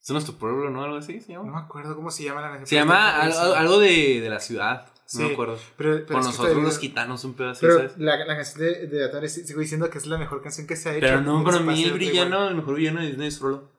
Es 0.00 0.10
nuestro 0.10 0.34
pueblo, 0.36 0.70
¿no? 0.70 0.82
Algo 0.84 0.96
así 0.96 1.20
se 1.20 1.32
No 1.34 1.40
llama. 1.44 1.60
me 1.60 1.66
acuerdo 1.66 1.94
cómo 1.94 2.10
se 2.10 2.24
llama 2.24 2.40
la 2.40 2.48
canción. 2.56 2.66
Se 2.66 2.74
pero 2.76 2.84
llama 2.86 3.20
algo, 3.20 3.54
algo 3.54 3.78
de, 3.78 4.20
de 4.20 4.28
la 4.30 4.40
ciudad. 4.40 4.90
Sí, 5.04 5.18
No 5.22 5.26
me 5.28 5.32
acuerdo. 5.34 5.58
Pero, 5.76 5.92
pero 5.96 6.06
Con 6.06 6.16
nosotros 6.16 6.36
todavía- 6.48 6.62
los 6.64 6.78
gitanos, 6.78 7.24
un 7.24 7.34
pedazo, 7.34 7.60
Pero 7.62 7.76
¿sabes? 7.76 7.98
la, 7.98 8.16
la 8.24 8.36
canción 8.36 8.60
de, 8.60 8.86
de 8.86 9.04
Atari 9.04 9.28
sigo 9.28 9.60
diciendo 9.60 9.90
que 9.90 9.98
es 9.98 10.06
la 10.06 10.16
mejor 10.18 10.42
canción 10.42 10.66
que 10.66 10.76
se 10.76 10.88
ha 10.88 10.92
hecho. 10.92 11.00
Pero 11.00 11.20
no, 11.20 11.42
para 11.44 11.60
mí 11.60 11.82
el 11.84 11.98
villano, 11.98 12.48
el 12.48 12.54
mejor 12.54 12.76
villano 12.76 13.00
de 13.00 13.08
Disney 13.08 13.28
es 13.28 13.38
Frollo. 13.38 13.70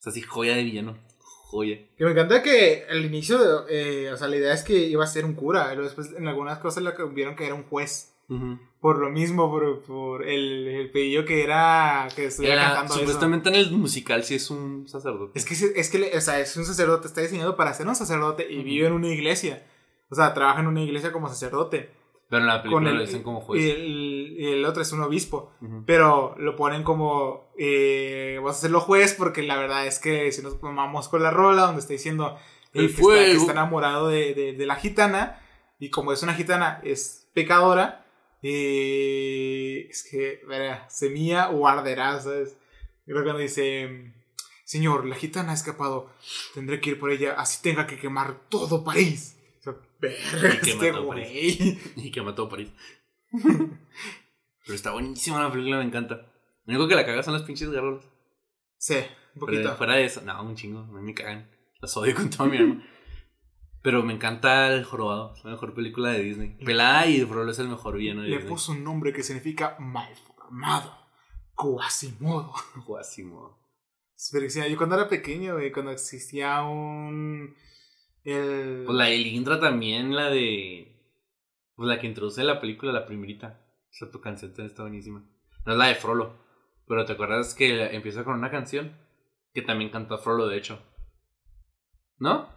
Es 0.00 0.06
así, 0.06 0.22
joya 0.22 0.54
de 0.56 0.64
villano. 0.64 0.96
Joya. 1.50 1.76
Que 1.96 2.04
me 2.04 2.12
encanta 2.12 2.42
que 2.42 2.86
al 2.88 3.04
inicio, 3.04 3.68
eh, 3.68 4.10
o 4.12 4.16
sea, 4.16 4.28
la 4.28 4.36
idea 4.36 4.54
es 4.54 4.62
que 4.62 4.74
iba 4.74 5.04
a 5.04 5.06
ser 5.06 5.24
un 5.26 5.34
cura. 5.34 5.64
Y 5.72 5.76
luego 5.76 5.84
después 5.84 6.10
en 6.16 6.26
algunas 6.28 6.58
cosas 6.58 6.82
la 6.82 6.92
vieron 6.92 7.36
que 7.36 7.44
era 7.46 7.54
un 7.54 7.64
juez. 7.64 8.11
Por 8.80 8.98
lo 8.98 9.10
mismo, 9.10 9.48
por, 9.50 9.80
por 9.82 10.26
el, 10.28 10.66
el 10.66 10.90
pedido 10.90 11.24
que 11.24 11.44
era 11.44 12.08
que 12.16 12.26
estuviera 12.26 12.54
Era- 12.56 12.64
cantando 12.74 12.94
eso. 12.94 13.00
supuestamente 13.04 13.48
en 13.48 13.54
el 13.54 13.70
musical 13.72 14.24
sí 14.24 14.34
es 14.34 14.50
un 14.50 14.88
sacerdote. 14.88 15.38
Es 15.38 15.44
que, 15.44 15.54
es 15.80 15.88
que 15.90 16.16
o 16.16 16.20
sea, 16.20 16.40
es 16.40 16.56
un 16.56 16.64
sacerdote, 16.64 17.06
está 17.06 17.20
diseñado 17.20 17.56
para 17.56 17.72
ser 17.74 17.86
un 17.86 17.94
sacerdote 17.94 18.46
y 18.50 18.62
vive 18.62 18.86
en 18.88 18.92
una 18.94 19.08
iglesia. 19.08 19.64
O 20.10 20.14
sea, 20.16 20.34
trabaja 20.34 20.60
en 20.60 20.66
una 20.66 20.82
iglesia 20.82 21.12
como 21.12 21.28
sacerdote. 21.28 21.90
Pero 22.28 22.40
en 22.42 22.46
la 22.48 22.62
película 22.62 22.90
el, 22.90 22.96
lo 22.96 23.02
dicen 23.02 23.22
como 23.22 23.40
juez. 23.42 23.62
Y 23.62 23.70
el, 23.70 24.36
y 24.38 24.46
el 24.52 24.64
otro 24.64 24.82
es 24.82 24.90
un 24.92 25.02
obispo. 25.02 25.52
Pero 25.86 26.34
lo 26.38 26.56
ponen 26.56 26.82
como, 26.82 27.52
eh, 27.58 28.40
vas 28.42 28.56
a 28.56 28.58
hacerlo 28.58 28.80
juez 28.80 29.14
porque 29.14 29.42
la 29.42 29.56
verdad 29.58 29.86
es 29.86 29.98
que 29.98 30.32
si 30.32 30.42
nos 30.42 30.60
mamamos 30.62 31.08
con 31.08 31.22
la 31.22 31.30
rola 31.30 31.62
donde 31.62 31.80
está 31.82 31.92
diciendo 31.92 32.36
El 32.72 32.86
el 32.86 32.86
que, 32.88 32.92
está, 32.94 32.96
que 32.96 33.02
fuego. 33.04 33.40
está 33.40 33.52
enamorado 33.52 34.08
de, 34.08 34.34
de- 34.34 34.52
de 34.54 34.66
la 34.66 34.76
gitana 34.76 35.40
y 35.78 35.90
como 35.90 36.12
es 36.12 36.22
una 36.22 36.34
gitana 36.34 36.80
es 36.84 37.28
pecadora, 37.34 38.01
eh, 38.42 39.86
es 39.88 40.06
que, 40.10 40.40
verá, 40.46 40.88
semilla 40.90 41.50
o 41.50 41.66
arderá, 41.66 42.20
¿sabes? 42.20 42.56
Y 43.06 43.10
luego 43.10 43.26
cuando 43.26 43.42
dice, 43.42 44.12
señor, 44.64 45.06
la 45.06 45.14
gitana 45.14 45.52
ha 45.52 45.54
escapado, 45.54 46.10
tendré 46.54 46.80
que 46.80 46.90
ir 46.90 46.98
por 46.98 47.10
ella, 47.10 47.34
así 47.38 47.62
tenga 47.62 47.86
que 47.86 47.98
quemar 47.98 48.48
todo 48.48 48.84
París. 48.84 49.38
O 49.60 49.62
sea, 49.62 49.74
verga, 50.00 50.54
Y 50.54 50.58
que 50.58 50.70
este 50.70 50.90
güey. 50.92 51.78
Y 51.96 52.10
que 52.10 52.22
mató 52.22 52.48
París. 52.48 52.70
Pero 53.30 54.74
está 54.74 54.92
buenísima 54.92 55.42
la 55.42 55.50
película, 55.50 55.78
me 55.78 55.84
encanta. 55.84 56.32
Lo 56.64 56.74
único 56.74 56.88
que 56.88 56.94
la 56.94 57.06
caga 57.06 57.22
son 57.22 57.34
las 57.34 57.42
pinches 57.42 57.70
garras. 57.70 58.04
Sí, 58.76 58.94
un 58.94 59.46
Pero 59.46 59.46
poquito. 59.46 59.76
fuera 59.76 59.94
de 59.94 60.04
eso, 60.04 60.20
no, 60.22 60.42
un 60.42 60.56
chingo, 60.56 60.80
a 60.80 60.86
mí 60.86 61.02
me 61.02 61.14
cagan. 61.14 61.48
Las 61.80 61.96
odio 61.96 62.14
con 62.14 62.30
toda 62.30 62.48
mi 62.48 62.56
alma. 62.58 62.84
Pero 63.82 64.02
me 64.04 64.14
encanta 64.14 64.72
El 64.72 64.84
Jorobado, 64.84 65.34
es 65.34 65.44
la 65.44 65.50
mejor 65.50 65.74
película 65.74 66.10
de 66.10 66.22
Disney. 66.22 66.56
Pelada 66.64 67.06
y 67.06 67.20
Frollo 67.22 67.50
es 67.50 67.58
el 67.58 67.68
mejor 67.68 67.96
villano 67.96 68.22
de 68.22 68.28
Le 68.28 68.36
Disney. 68.36 68.52
puso 68.52 68.72
un 68.72 68.84
nombre 68.84 69.12
que 69.12 69.22
significa 69.22 69.76
malformado. 69.80 70.96
Quasimodo. 71.54 72.54
Guasimo. 72.86 73.60
Pero 74.30 74.46
yo 74.46 74.76
cuando 74.76 74.94
era 74.96 75.08
pequeño, 75.08 75.54
güey, 75.54 75.72
cuando 75.72 75.90
existía 75.90 76.62
un. 76.62 77.56
El. 78.22 78.84
Pues 78.86 78.96
la 78.96 79.06
de 79.06 79.18
Lindra 79.18 79.58
también, 79.58 80.14
la 80.14 80.30
de. 80.30 80.96
Pues 81.74 81.88
la 81.88 81.98
que 81.98 82.06
introduce 82.06 82.44
la 82.44 82.60
película, 82.60 82.92
la 82.92 83.04
primerita. 83.04 83.60
Esa 83.90 84.10
tu 84.10 84.20
canción 84.20 84.52
también 84.52 84.68
está 84.68 84.82
buenísima. 84.82 85.24
No 85.66 85.72
es 85.72 85.78
la 85.78 85.86
de 85.86 85.96
Frollo. 85.96 86.36
Pero 86.86 87.04
te 87.04 87.14
acuerdas 87.14 87.54
que 87.54 87.94
empieza 87.94 88.22
con 88.24 88.34
una 88.34 88.50
canción 88.50 88.96
que 89.52 89.62
también 89.62 89.90
canta 89.90 90.18
Frollo, 90.18 90.46
de 90.46 90.58
hecho. 90.58 90.80
¿No? 92.18 92.48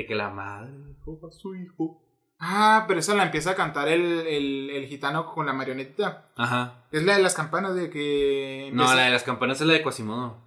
De 0.00 0.06
que 0.06 0.14
la 0.14 0.30
madre 0.30 0.70
dejó 0.72 1.20
a 1.26 1.30
su 1.30 1.54
hijo. 1.54 2.02
Ah, 2.38 2.84
pero 2.88 3.00
esa 3.00 3.14
la 3.14 3.24
empieza 3.24 3.50
a 3.50 3.54
cantar 3.54 3.88
el, 3.88 4.02
el, 4.26 4.70
el 4.70 4.86
gitano 4.86 5.26
con 5.26 5.44
la 5.44 5.52
marioneta. 5.52 6.24
Ajá. 6.36 6.84
Es 6.90 7.02
la 7.04 7.16
de 7.16 7.22
las 7.22 7.34
campanas 7.34 7.74
de 7.74 7.90
que. 7.90 8.70
No, 8.72 8.94
la 8.94 9.02
de 9.04 9.10
las 9.10 9.24
campanas 9.24 9.60
es 9.60 9.66
la 9.66 9.74
de 9.74 9.82
Quasimodo. 9.82 10.38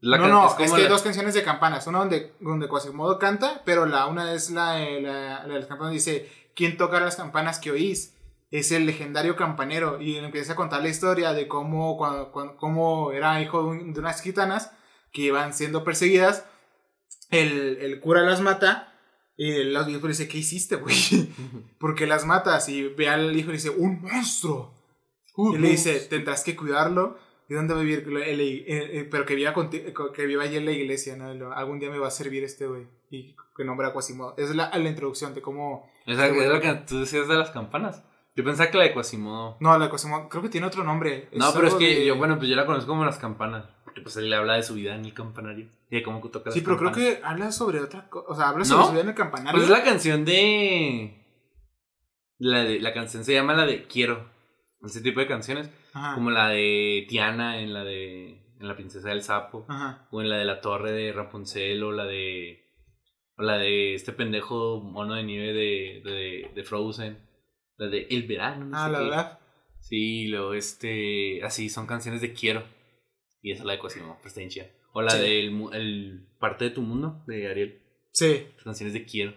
La 0.00 0.18
no, 0.18 0.26
no, 0.28 0.46
es, 0.48 0.54
que 0.54 0.64
hay 0.64 0.88
dos 0.88 1.02
canciones 1.02 1.34
de 1.34 1.42
campanas. 1.44 1.86
Una 1.86 2.00
donde, 2.00 2.34
donde 2.40 2.68
Quasimodo 2.68 3.18
canta, 3.18 3.62
pero 3.64 3.86
la 3.86 4.06
una 4.06 4.32
es 4.34 4.50
la, 4.50 4.72
de- 4.72 5.00
la, 5.00 5.46
la 5.46 5.54
de 5.54 5.60
las 5.60 5.66
campanas. 5.68 5.92
Dice: 5.92 6.28
¿Quién 6.56 6.76
toca 6.76 6.98
las 7.00 7.14
campanas 7.16 7.60
que 7.60 7.70
oís? 7.70 8.14
Es 8.50 8.72
el 8.72 8.84
legendario 8.84 9.36
campanero. 9.36 10.00
Y 10.00 10.16
empieza 10.16 10.54
a 10.54 10.56
contar 10.56 10.82
la 10.82 10.88
historia 10.88 11.32
de 11.32 11.46
cómo, 11.46 11.96
cuando, 11.96 12.32
cuando- 12.32 12.56
cómo 12.56 13.12
era 13.12 13.40
hijo 13.40 13.58
de, 13.62 13.68
un- 13.68 13.92
de 13.94 14.00
unas 14.00 14.20
gitanas 14.20 14.72
que 15.12 15.22
iban 15.22 15.54
siendo 15.54 15.84
perseguidas. 15.84 16.44
El, 17.30 17.78
el 17.80 18.00
cura 18.00 18.22
las 18.22 18.40
mata. 18.40 18.92
Y 19.36 19.52
el 19.52 19.70
hijo 19.72 20.06
le 20.06 20.08
dice: 20.08 20.28
¿Qué 20.28 20.38
hiciste, 20.38 20.76
güey? 20.76 20.94
¿Por 21.78 21.94
qué 21.94 22.06
las 22.06 22.24
matas? 22.24 22.68
Y 22.68 22.88
ve 22.88 23.08
al 23.08 23.36
hijo 23.36 23.48
y 23.50 23.52
le 23.52 23.58
dice: 23.58 23.70
¡Un 23.70 24.00
monstruo! 24.02 24.72
Y 25.54 25.58
le 25.58 25.68
dice, 25.70 26.00
tendrás 26.08 26.42
que 26.44 26.56
cuidarlo. 26.56 27.18
¿Y 27.48 27.54
dónde 27.54 27.74
va 27.74 27.80
a 27.80 27.82
vivir? 27.82 28.04
Él- 28.08 28.40
él- 28.40 28.64
él- 28.66 29.08
pero 29.10 29.24
que 29.26 29.34
viva, 29.34 29.52
conti- 29.54 29.92
que 30.14 30.26
viva 30.26 30.42
allí 30.44 30.56
en 30.56 30.64
la 30.64 30.72
iglesia, 30.72 31.14
¿no? 31.16 31.52
Algún 31.52 31.78
día 31.78 31.90
me 31.90 31.98
va 31.98 32.08
a 32.08 32.10
servir 32.10 32.42
este 32.42 32.66
güey. 32.66 32.86
Y 33.10 33.36
que 33.56 33.64
nombra 33.64 33.88
a 33.88 33.92
Quasimodo. 33.92 34.34
Esa 34.36 34.50
es 34.50 34.56
la, 34.56 34.70
la 34.76 34.88
introducción 34.88 35.32
de 35.34 35.42
cómo... 35.42 35.88
Es 36.06 36.16
lo 36.18 36.60
que 36.60 36.74
tú 36.88 37.00
decías 37.00 37.28
de 37.28 37.34
las 37.36 37.50
campanas. 37.50 38.02
Yo 38.34 38.42
pensaba 38.44 38.70
que 38.70 38.78
la 38.78 38.84
de 38.84 38.92
Quasimodo. 38.94 39.58
No, 39.60 39.78
la 39.78 39.84
de 39.84 39.90
Quasimodo, 39.90 40.28
creo 40.28 40.42
que 40.42 40.48
tiene 40.48 40.66
otro 40.66 40.82
nombre. 40.82 41.28
No, 41.34 41.52
pero 41.54 41.68
es 41.68 41.74
que 41.74 41.86
de- 42.00 42.06
yo, 42.06 42.16
bueno, 42.16 42.36
pues 42.38 42.48
yo 42.50 42.56
la 42.56 42.66
conozco 42.66 42.88
como 42.88 43.04
las 43.04 43.18
campanas. 43.18 43.66
Porque 43.96 44.02
pues 44.02 44.16
él 44.18 44.28
le 44.28 44.36
habla 44.36 44.56
de 44.56 44.62
su 44.62 44.74
vida 44.74 44.94
en 44.94 45.06
el 45.06 45.14
campanario. 45.14 45.68
Y 45.90 45.96
de 45.96 46.02
cómo 46.02 46.20
toca 46.28 46.50
Sí, 46.50 46.60
pero 46.60 46.76
creo 46.76 46.92
que 46.92 47.20
habla 47.24 47.50
sobre 47.50 47.80
otra 47.80 48.10
cosa. 48.10 48.26
O 48.28 48.34
sea, 48.36 48.48
habla 48.50 48.62
sobre 48.66 48.80
¿No? 48.80 48.86
su 48.88 48.92
vida 48.92 49.02
en 49.02 49.08
el 49.08 49.14
campanario. 49.14 49.52
Pues 49.52 49.64
es 49.64 49.70
la 49.70 49.82
canción 49.82 50.24
de... 50.26 51.24
La, 52.38 52.64
de... 52.64 52.78
la 52.80 52.92
canción 52.92 53.24
se 53.24 53.32
llama 53.32 53.54
la 53.54 53.64
de 53.64 53.86
Quiero. 53.86 54.28
Ese 54.84 55.00
tipo 55.00 55.20
de 55.20 55.26
canciones. 55.26 55.70
Ajá. 55.94 56.14
Como 56.14 56.30
la 56.30 56.48
de 56.50 57.06
Tiana 57.08 57.58
en 57.60 57.72
la 57.72 57.84
de... 57.84 58.42
En 58.60 58.68
la 58.68 58.76
princesa 58.76 59.08
del 59.08 59.22
sapo. 59.22 59.64
Ajá. 59.66 60.06
O 60.10 60.20
en 60.20 60.28
la 60.28 60.36
de 60.36 60.44
la 60.44 60.60
torre 60.60 60.92
de 60.92 61.12
Rapunzel. 61.14 61.82
O 61.82 61.90
la 61.90 62.04
de... 62.04 62.62
O 63.38 63.42
la 63.44 63.56
de 63.56 63.94
este 63.94 64.12
pendejo 64.12 64.82
mono 64.82 65.14
de 65.14 65.22
nieve 65.22 65.54
de, 65.54 66.02
de, 66.04 66.50
de 66.54 66.64
Frozen. 66.64 67.18
La 67.78 67.86
de 67.86 68.08
El 68.10 68.26
verano. 68.26 68.66
no 68.66 68.76
Ah, 68.76 68.86
sé 68.88 68.92
la 68.92 68.98
verdad. 69.00 69.38
Sí, 69.80 70.26
luego 70.28 70.52
este. 70.52 71.42
Así, 71.44 71.70
son 71.70 71.86
canciones 71.86 72.20
de 72.20 72.32
Quiero. 72.34 72.62
Y 73.46 73.52
esa 73.52 73.62
es 73.62 73.66
la 73.66 73.74
de 73.74 73.78
bien 74.34 74.48
chida. 74.48 74.66
O 74.90 75.02
la 75.02 75.12
Sí. 75.12 75.18
de 75.20 75.46
el, 75.46 76.26
Parte 76.40 76.64
de 76.64 76.70
tu 76.72 76.82
mundo, 76.82 77.22
de 77.28 77.46
Ariel. 77.46 77.80
Sí. 78.10 78.44
Las 78.56 78.64
canciones 78.64 78.92
de 78.92 79.04
Quiero. 79.04 79.34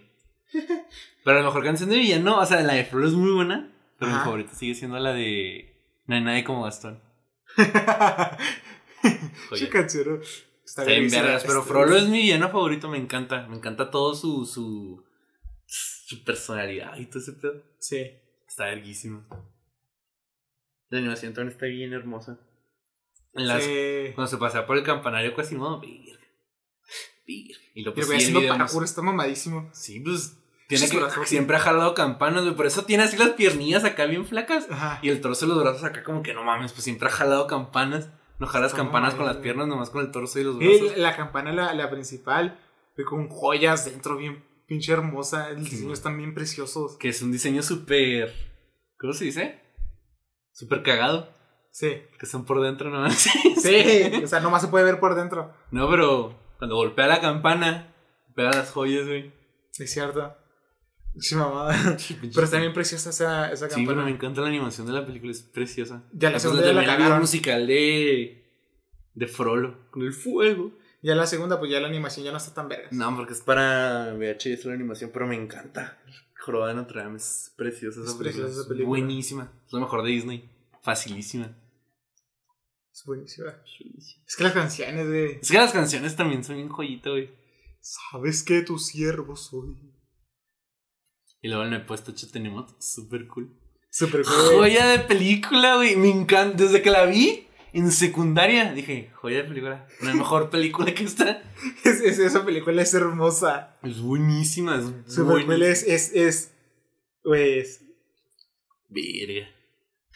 Pero 1.23 1.37
la 1.37 1.45
mejor 1.45 1.63
canción 1.63 1.91
de 1.91 1.97
villano, 1.97 2.39
o 2.39 2.45
sea, 2.47 2.59
la 2.61 2.73
de 2.73 2.85
Flor 2.85 3.05
es 3.05 3.13
muy 3.13 3.31
buena. 3.31 3.71
Pero 3.99 4.11
mi 4.11 4.17
favorita 4.17 4.55
sigue 4.55 4.73
siendo 4.73 4.97
la 4.97 5.13
de. 5.13 5.79
No 6.07 6.15
hay 6.15 6.21
nadie 6.21 6.43
como 6.43 6.63
Gastón. 6.63 6.99
Qué 9.55 9.69
canción. 9.69 10.21
Está 10.65 10.85
bien 10.85 11.07
vergas, 11.11 11.43
pero 11.45 11.61
Frollo 11.61 11.95
es 11.97 12.07
mi 12.07 12.21
villano 12.21 12.49
favorito, 12.49 12.89
me 12.89 12.97
encanta. 12.97 13.45
Me 13.47 13.57
encanta 13.57 13.91
todo 13.91 14.15
su. 14.15 14.47
su. 14.47 15.05
su 15.67 16.23
personalidad 16.23 16.97
y 16.97 17.05
todo 17.05 17.19
ese 17.19 17.33
pedo. 17.33 17.61
Sí. 17.77 18.07
Está 18.47 18.65
verguísimo. 18.65 19.23
La 20.89 20.97
animación 20.97 21.35
también 21.35 21.53
está 21.53 21.67
bien 21.67 21.93
hermosa. 21.93 22.39
En 23.39 23.47
las, 23.47 23.63
Sí. 23.63 24.12
Cuando 24.15 24.28
se 24.30 24.38
pasea 24.38 24.65
por 24.65 24.78
el 24.78 24.84
campanario 24.84 25.34
Quasimodo, 25.34 25.80
virga. 25.80 26.19
Virga. 27.25 27.58
Y 27.75 27.84
lo 27.84 27.93
pues 27.93 28.10
haciendo 28.12 28.41
parkour, 28.47 28.84
está 28.84 29.02
mamadísimo. 29.02 29.69
Sí, 29.73 29.99
pues. 29.99 30.36
Tiene 30.67 30.86
Sus 30.86 30.91
que, 30.91 30.97
brazos. 31.04 31.28
siempre 31.28 31.56
ha 31.56 31.60
jalado 31.60 31.95
campanas, 31.95 32.43
güey. 32.43 32.56
Por 32.56 32.67
eso 32.67 32.86
tiene 32.86 33.04
así 33.04 33.17
las 33.17 33.30
piernillas 33.30 33.84
acá 33.86 34.06
bien 34.06 34.25
flacas. 34.28 34.67
Ajá. 34.69 34.99
Y 35.02 35.10
el 35.10 35.19
torso 35.19 35.45
y 35.45 35.49
los 35.49 35.60
brazos 35.60 35.84
acá 35.84 36.04
como 36.04 36.21
que 36.21 36.34
no 36.36 36.43
mames, 36.43 36.73
pues 36.73 36.84
siempre 36.84 37.08
ha 37.08 37.12
jalado 37.12 37.47
campanas. 37.47 38.10
No 38.38 38.45
jalas 38.47 38.73
campanas 38.73 39.15
con 39.15 39.25
las 39.25 39.38
piernas, 39.38 39.67
nomás 39.67 39.89
con 39.89 40.06
el 40.06 40.12
torso 40.12 40.39
y 40.39 40.43
los 40.43 40.58
brazos. 40.60 40.95
la 40.97 41.15
campana, 41.15 41.52
la, 41.52 41.73
la 41.73 41.89
principal, 41.89 42.58
con 43.08 43.28
joyas 43.30 43.86
dentro, 43.86 44.15
bien 44.15 44.43
pinche 44.67 44.91
hermosa. 44.93 45.49
El 45.49 45.63
diseño 45.63 45.88
Sí. 45.88 45.93
están 45.93 46.17
bien 46.17 46.34
preciosos. 46.36 46.97
Que 46.97 47.10
es 47.10 47.21
un 47.21 47.32
diseño 47.32 47.63
súper. 47.63 48.34
¿Cómo 48.99 49.13
se 49.13 49.25
dice? 49.25 49.60
Súper 50.54 50.84
cagado. 50.84 51.34
Sí. 51.71 52.01
Que 52.19 52.25
son 52.25 52.45
por 52.45 52.62
dentro 52.62 52.89
nomás. 52.89 53.27
Sí, 53.58 54.12
o 54.23 54.27
sea, 54.27 54.39
nomás 54.39 54.62
se 54.62 54.67
puede 54.69 54.86
ver 54.86 54.99
por 54.99 55.15
dentro. 55.15 55.53
No, 55.71 55.89
pero 55.89 56.34
cuando 56.58 56.75
golpea 56.75 57.08
la 57.08 57.21
campana, 57.21 57.93
pega 58.36 58.51
las 58.51 58.71
joyas, 58.71 59.05
güey. 59.05 59.32
Es 59.77 59.91
cierto. 59.91 60.36
Sí, 61.17 61.36
mamada. 61.36 61.75
Pero 62.34 62.43
está 62.43 62.60
bien 62.60 62.71
preciosa 62.73 63.10
esa, 63.10 63.51
esa 63.51 63.67
Sí, 63.67 63.75
campana. 63.75 63.95
pero 63.97 64.05
me 64.05 64.12
encanta 64.12 64.41
la 64.41 64.47
animación 64.47 64.86
de 64.88 64.93
la 64.93 65.05
película, 65.05 65.32
es 65.32 65.41
preciosa. 65.41 66.03
Ya 66.13 66.29
la 66.29 66.39
segunda 66.39 66.71
la 66.71 66.86
cagaron. 66.86 67.19
musical 67.19 67.65
de. 67.67 68.45
de 69.15 69.27
Frollo, 69.27 69.89
con 69.91 70.03
el 70.03 70.13
fuego. 70.13 70.71
Ya 71.01 71.15
la 71.15 71.25
segunda, 71.25 71.60
pues 71.60 71.71
ya 71.71 71.79
la 71.79 71.88
animación 71.88 72.25
ya 72.25 72.32
no 72.32 72.38
está 72.38 72.53
tan 72.53 72.67
verga. 72.69 72.88
No, 72.91 73.13
porque 73.15 73.34
es 73.34 73.41
para 73.41 74.13
VHS 74.13 74.65
la 74.65 74.73
animación, 74.73 75.10
pero 75.13 75.27
me 75.27 75.36
encanta. 75.36 75.97
Jorobada 76.39 76.73
de 76.73 76.79
Notre 76.79 77.01
Dame 77.01 77.17
es 77.17 77.53
preciosa 77.58 78.01
esa 78.01 78.12
Es 78.12 78.15
película. 78.15 78.32
preciosa 78.43 78.51
esa 78.51 78.62
es 78.62 78.67
película. 78.67 78.88
Buenísima. 78.89 79.51
Es 79.65 79.73
lo 79.73 79.79
mejor 79.79 80.03
de 80.03 80.10
Disney. 80.12 80.49
Facilísima. 80.89 81.56
Es 82.91 83.04
buenísima. 83.06 83.54
Es 84.28 84.36
que 84.36 84.43
las 84.43 84.54
canciones, 84.54 85.08
güey. 85.08 85.39
Es 85.39 85.52
que 85.52 85.58
las 85.58 85.71
canciones 85.71 86.15
también 86.15 86.43
son 86.43 86.56
bien 86.56 86.69
joyita, 86.69 87.12
güey. 87.12 87.30
Sabes 87.80 88.41
que 88.41 88.63
tu 88.63 88.80
siervo 88.80 89.36
soy. 89.36 89.75
Y 91.41 91.47
luego 91.47 91.63
me 91.65 91.78
he 91.78 91.80
puesto 91.82 92.12
Chetenemos, 92.12 92.73
súper 92.80 93.28
cool. 93.28 93.56
Super 93.91 94.23
cool. 94.23 94.56
Joya 94.56 94.88
de 94.88 94.99
película, 94.99 95.75
güey. 95.75 95.95
Me 95.95 96.10
encanta. 96.10 96.63
Desde 96.63 96.82
que 96.82 96.89
la 96.89 97.06
vi 97.06 97.45
en 97.71 97.91
secundaria, 97.91 98.73
dije, 98.73 99.12
joya 99.13 99.38
de 99.38 99.43
película. 99.43 99.88
Hay 100.02 100.15
mejor 100.15 100.49
película 100.49 100.91
que 100.93 101.04
esta. 101.04 101.43
Es- 101.86 102.02
es- 102.02 102.17
esa 102.19 102.43
película 102.43 102.82
es 102.82 102.93
hermosa. 102.95 103.78
Es 103.84 104.02
buenísima. 104.02 104.78
Es 105.06 105.13
Super 105.13 105.34
cool 105.36 105.45
buenísima. 105.45 105.67
es, 105.67 105.84
es, 105.84 106.13
es, 106.15 106.52
es, 107.23 107.86
Verga. 108.89 109.47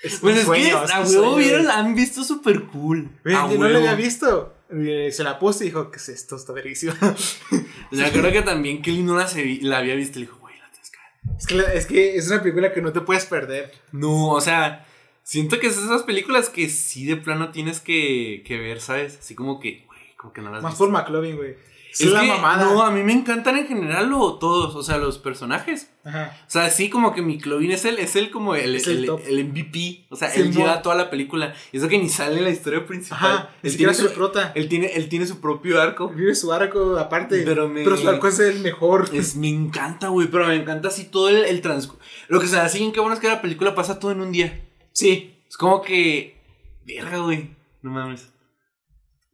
Es 0.02 0.20
Pues 0.20 0.38
es 0.38 0.46
sueño, 0.46 0.80
que 0.80 0.86
es 0.86 0.92
a 0.92 1.02
huevo 1.02 1.36
vieron, 1.36 1.66
la 1.66 1.78
han 1.78 1.96
visto 1.96 2.24
súper 2.24 2.64
cool. 2.64 3.10
A 3.26 3.50
yo 3.52 3.58
no 3.60 3.68
la 3.70 3.78
había 3.80 3.96
visto. 3.96 4.56
Eh, 4.70 5.10
Se 5.12 5.24
la 5.24 5.38
puse 5.40 5.66
y 5.66 5.68
dijo, 5.68 5.92
¿qué 5.92 5.98
es 5.98 6.10
esto? 6.10 6.36
Está 6.36 6.52
verguísima. 6.54 6.96
Me 7.92 8.06
acuerdo 8.06 8.32
que 8.32 8.42
también 8.42 8.82
Kelly 8.82 9.04
no 9.04 9.16
la, 9.18 9.28
se 9.28 9.60
la 9.62 9.78
había 9.80 9.96
visto 9.96 10.18
y 10.20 10.22
le 10.24 10.28
dijo, 10.28 10.40
güey, 10.40 10.56
la 10.58 10.70
tienes 10.72 10.90
que 10.92 10.98
ver. 10.98 11.38
es, 11.38 11.46
que 11.48 11.56
la- 11.56 11.74
es 11.74 11.86
que 11.86 12.16
es 12.18 12.28
una 12.30 12.42
película 12.42 12.74
que 12.74 12.82
no 12.82 12.92
te 12.92 13.02
puedes 13.02 13.26
perder. 13.26 13.72
No, 13.92 14.30
o 14.32 14.42
sea, 14.42 14.86
siento 15.22 15.60
que 15.60 15.68
es 15.68 15.78
esas 15.78 16.04
películas 16.04 16.50
que 16.50 16.70
sí 16.70 17.06
de 17.06 17.18
plano 17.18 17.52
tienes 17.52 17.80
que, 17.80 18.44
que 18.48 18.58
ver, 18.58 18.82
¿sabes? 18.82 19.18
Así 19.20 19.36
como 19.36 19.60
que, 19.60 19.84
güey, 19.86 20.00
como 20.18 20.34
que 20.34 20.42
no 20.42 20.52
las 20.52 20.64
Más 20.64 20.74
visto. 20.74 20.86
por 20.86 20.92
McLovin, 20.94 21.36
güey. 21.38 21.56
Es, 21.94 22.02
Es 22.02 22.12
la 22.12 22.22
que, 22.22 22.28
mamada. 22.28 22.66
No, 22.66 22.82
a 22.82 22.90
mí 22.90 23.04
me 23.04 23.14
encantan 23.14 23.56
en 23.56 23.68
general 23.68 24.10
lo, 24.10 24.34
todos, 24.40 24.76
o 24.76 24.82
sea, 24.82 24.98
los 24.98 25.20
personajes. 25.20 25.92
Ajá. 26.04 26.36
O 26.48 26.50
sea, 26.50 26.72
sí, 26.72 26.90
como 26.90 27.14
que 27.14 27.22
mi 27.22 27.38
Clovin 27.38 27.70
es 27.70 27.86
el, 27.86 28.00
es 28.00 28.16
el 28.16 28.32
como 28.32 28.56
el, 28.56 28.76
el 28.76 29.10
el, 29.28 29.46
MVP. 29.46 30.08
O 30.10 30.16
sea, 30.16 30.32
Sí, 30.32 30.42
él 30.42 30.52
lleva 30.52 30.82
toda 30.82 30.96
la 30.96 31.12
película. 31.12 31.54
Y 31.72 31.78
eso 31.78 31.88
que 31.88 32.00
ni 32.00 32.10
sale 32.10 32.40
en 32.40 32.46
la 32.46 32.50
historia 32.50 32.88
principal. 32.88 33.20
Ajá. 33.20 33.50
Él 33.62 33.78
tiene, 33.78 33.94
su, 33.94 34.12
prota. 34.12 34.52
él, 34.56 34.68
tiene, 34.70 34.88
él 34.88 35.08
tiene 35.08 35.28
su 35.28 35.40
propio 35.40 35.80
arco. 35.80 36.10
Vive 36.10 36.34
su 36.34 36.52
arco 36.52 36.98
aparte. 36.98 37.44
Pero 37.44 37.70
me- 37.70 37.86
su 37.86 38.10
arco 38.10 38.28
es 38.28 38.40
el 38.40 38.62
mejor. 38.62 39.10
Es, 39.14 39.36
me 39.36 39.50
encanta, 39.50 40.08
güey, 40.08 40.28
pero 40.30 40.48
me 40.48 40.56
encanta 40.56 40.88
así 40.88 41.06
todo 41.06 41.30
el, 41.30 41.46
el 41.46 41.62
transcurso. 41.62 42.04
Lo 42.28 42.40
que 42.40 42.48
se 42.48 42.60
hace 42.60 42.80
bien, 42.80 42.92
qué 42.92 43.02
bueno 43.02 43.14
es 43.14 43.20
que 43.20 43.28
la 43.28 43.40
película 43.42 43.76
pasa 43.76 44.00
todo 44.00 44.10
en 44.12 44.22
un 44.22 44.32
día. 44.32 44.66
Sí. 44.94 45.36
Es 45.48 45.58
como 45.58 45.84
que. 45.84 46.42
Verga, 46.88 47.20
güey. 47.20 47.56
No 47.84 47.92
mames. 47.92 48.30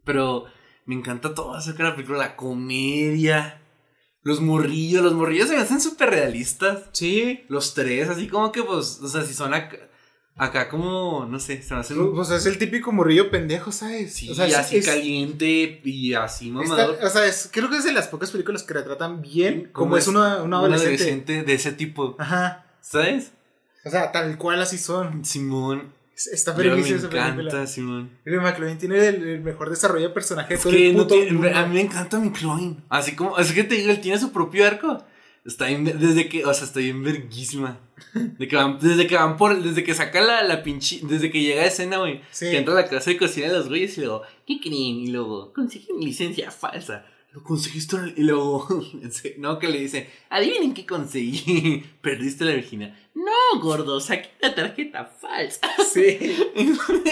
Pero 0.03 0.45
me 0.89 0.95
encanta 0.95 1.35
todo 1.35 1.53
acerca 1.53 1.83
de 1.83 1.89
la 1.89 1.95
película. 1.95 2.17
La 2.17 2.35
comedia. 2.35 3.61
Los 4.23 4.41
morrillos. 4.41 5.03
Los 5.03 5.13
morrillos 5.13 5.47
se 5.47 5.55
me 5.55 5.61
hacen 5.61 5.79
súper 5.79 6.09
realistas. 6.09 6.85
Sí. 6.93 7.45
Los 7.47 7.73
tres, 7.75 8.09
así 8.09 8.27
como 8.27 8.51
que, 8.51 8.63
pues. 8.63 8.99
O 9.01 9.07
sea, 9.07 9.23
si 9.23 9.33
son 9.35 9.53
acá. 9.53 9.77
Acá 10.35 10.67
como. 10.69 11.25
No 11.25 11.39
sé, 11.39 11.61
se 11.61 11.73
me 11.73 11.81
hacen. 11.81 12.11
Pues 12.13 12.31
es 12.31 12.45
el 12.47 12.57
típico 12.57 12.91
morrillo 12.91 13.29
pendejo, 13.29 13.71
¿sabes? 13.71 14.13
Sí, 14.15 14.29
o 14.31 14.33
sea, 14.35 14.47
es- 14.47 14.55
así 14.55 14.77
es- 14.77 14.85
caliente 14.85 15.81
y 15.83 16.13
así 16.15 16.47
está- 16.49 16.59
mamador. 16.63 16.97
o 17.03 17.09
sea, 17.09 17.25
es- 17.25 17.49
creo 17.51 17.69
que 17.69 17.77
es 17.77 17.83
de 17.83 17.91
las 17.91 18.07
pocas 18.07 18.31
películas 18.31 18.63
que 18.63 18.73
retratan 18.73 19.21
bien 19.21 19.69
Como 19.73 19.95
es 19.97 20.05
es 20.05 20.07
una, 20.07 20.37
una 20.41 20.59
Un 20.59 20.65
adolescente. 20.65 20.95
adolescente 21.03 21.43
de 21.43 21.53
ese 21.53 21.71
tipo. 21.73 22.15
Ajá. 22.17 22.65
¿Sabes? 22.81 23.31
O 23.85 23.89
sea, 23.89 24.11
tal 24.11 24.37
cual 24.37 24.61
así 24.61 24.77
son. 24.77 25.23
Simón. 25.23 25.93
Es- 26.19 26.27
Está 26.27 26.51
Yo 26.61 26.75
me 26.75 26.87
encanta, 26.89 27.65
Simón. 27.65 28.09
McLovin 28.25 28.77
tiene 28.77 29.07
el, 29.07 29.23
el 29.25 29.41
mejor 29.41 29.69
desarrollo 29.69 30.09
de 30.09 30.13
personaje 30.13 30.49
de 30.49 30.55
Es 30.55 30.61
todo 30.63 30.73
que 30.73 30.89
el 30.89 30.97
no 30.97 31.07
tiene- 31.07 31.31
mundo. 31.31 31.49
a 31.55 31.65
mí 31.65 31.75
me 31.75 31.81
encanta 31.81 32.21
clone. 32.33 32.75
Así 32.89 33.15
como, 33.15 33.37
es 33.37 33.53
que 33.53 33.63
te 33.63 33.75
digo, 33.75 33.89
él 33.89 34.01
tiene 34.01 34.19
su 34.19 34.31
propio 34.33 34.67
arco. 34.67 35.01
Está 35.45 35.67
bien, 35.67 35.85
desde 35.85 36.27
que, 36.27 36.43
o 36.45 36.53
sea, 36.53 36.65
está 36.65 36.81
bien 36.81 37.01
verguísima. 37.01 37.79
De 38.13 38.47
que 38.49 38.55
van, 38.57 38.77
desde 38.79 39.07
que 39.07 39.15
van 39.15 39.37
por, 39.37 39.63
desde 39.63 39.83
que 39.85 39.93
saca 39.95 40.19
la, 40.19 40.43
la 40.43 40.61
pinche, 40.61 40.99
desde 41.03 41.31
que 41.31 41.41
llega 41.41 41.61
a 41.61 41.65
escena, 41.67 41.97
güey. 41.99 42.21
Sí. 42.31 42.51
Que 42.51 42.57
entra 42.57 42.73
a 42.73 42.81
la 42.81 42.87
clase 42.87 43.11
de 43.11 43.17
cocina 43.17 43.47
de 43.47 43.53
los 43.53 43.69
güeyes 43.69 43.97
y 43.97 44.01
luego, 44.01 44.23
¿qué 44.45 44.59
creen? 44.59 44.75
Y 44.75 45.07
luego, 45.07 45.53
consiguen 45.53 46.01
licencia 46.01 46.51
falsa. 46.51 47.05
Lo 47.31 47.43
conseguiste 47.43 47.95
en 47.95 48.03
el-". 48.05 48.13
y 48.17 48.23
luego 48.23 48.67
no 49.37 49.59
que 49.59 49.67
le 49.67 49.79
dice 49.79 50.09
adivinen 50.29 50.73
qué 50.73 50.85
conseguí 50.85 51.83
perdiste 52.01 52.45
la 52.45 52.53
virginidad. 52.53 52.95
No 53.15 53.59
gordo 53.61 53.99
saqué 53.99 54.29
la 54.41 54.55
tarjeta 54.55 55.05
falsa. 55.05 55.59
Sí. 55.93 56.17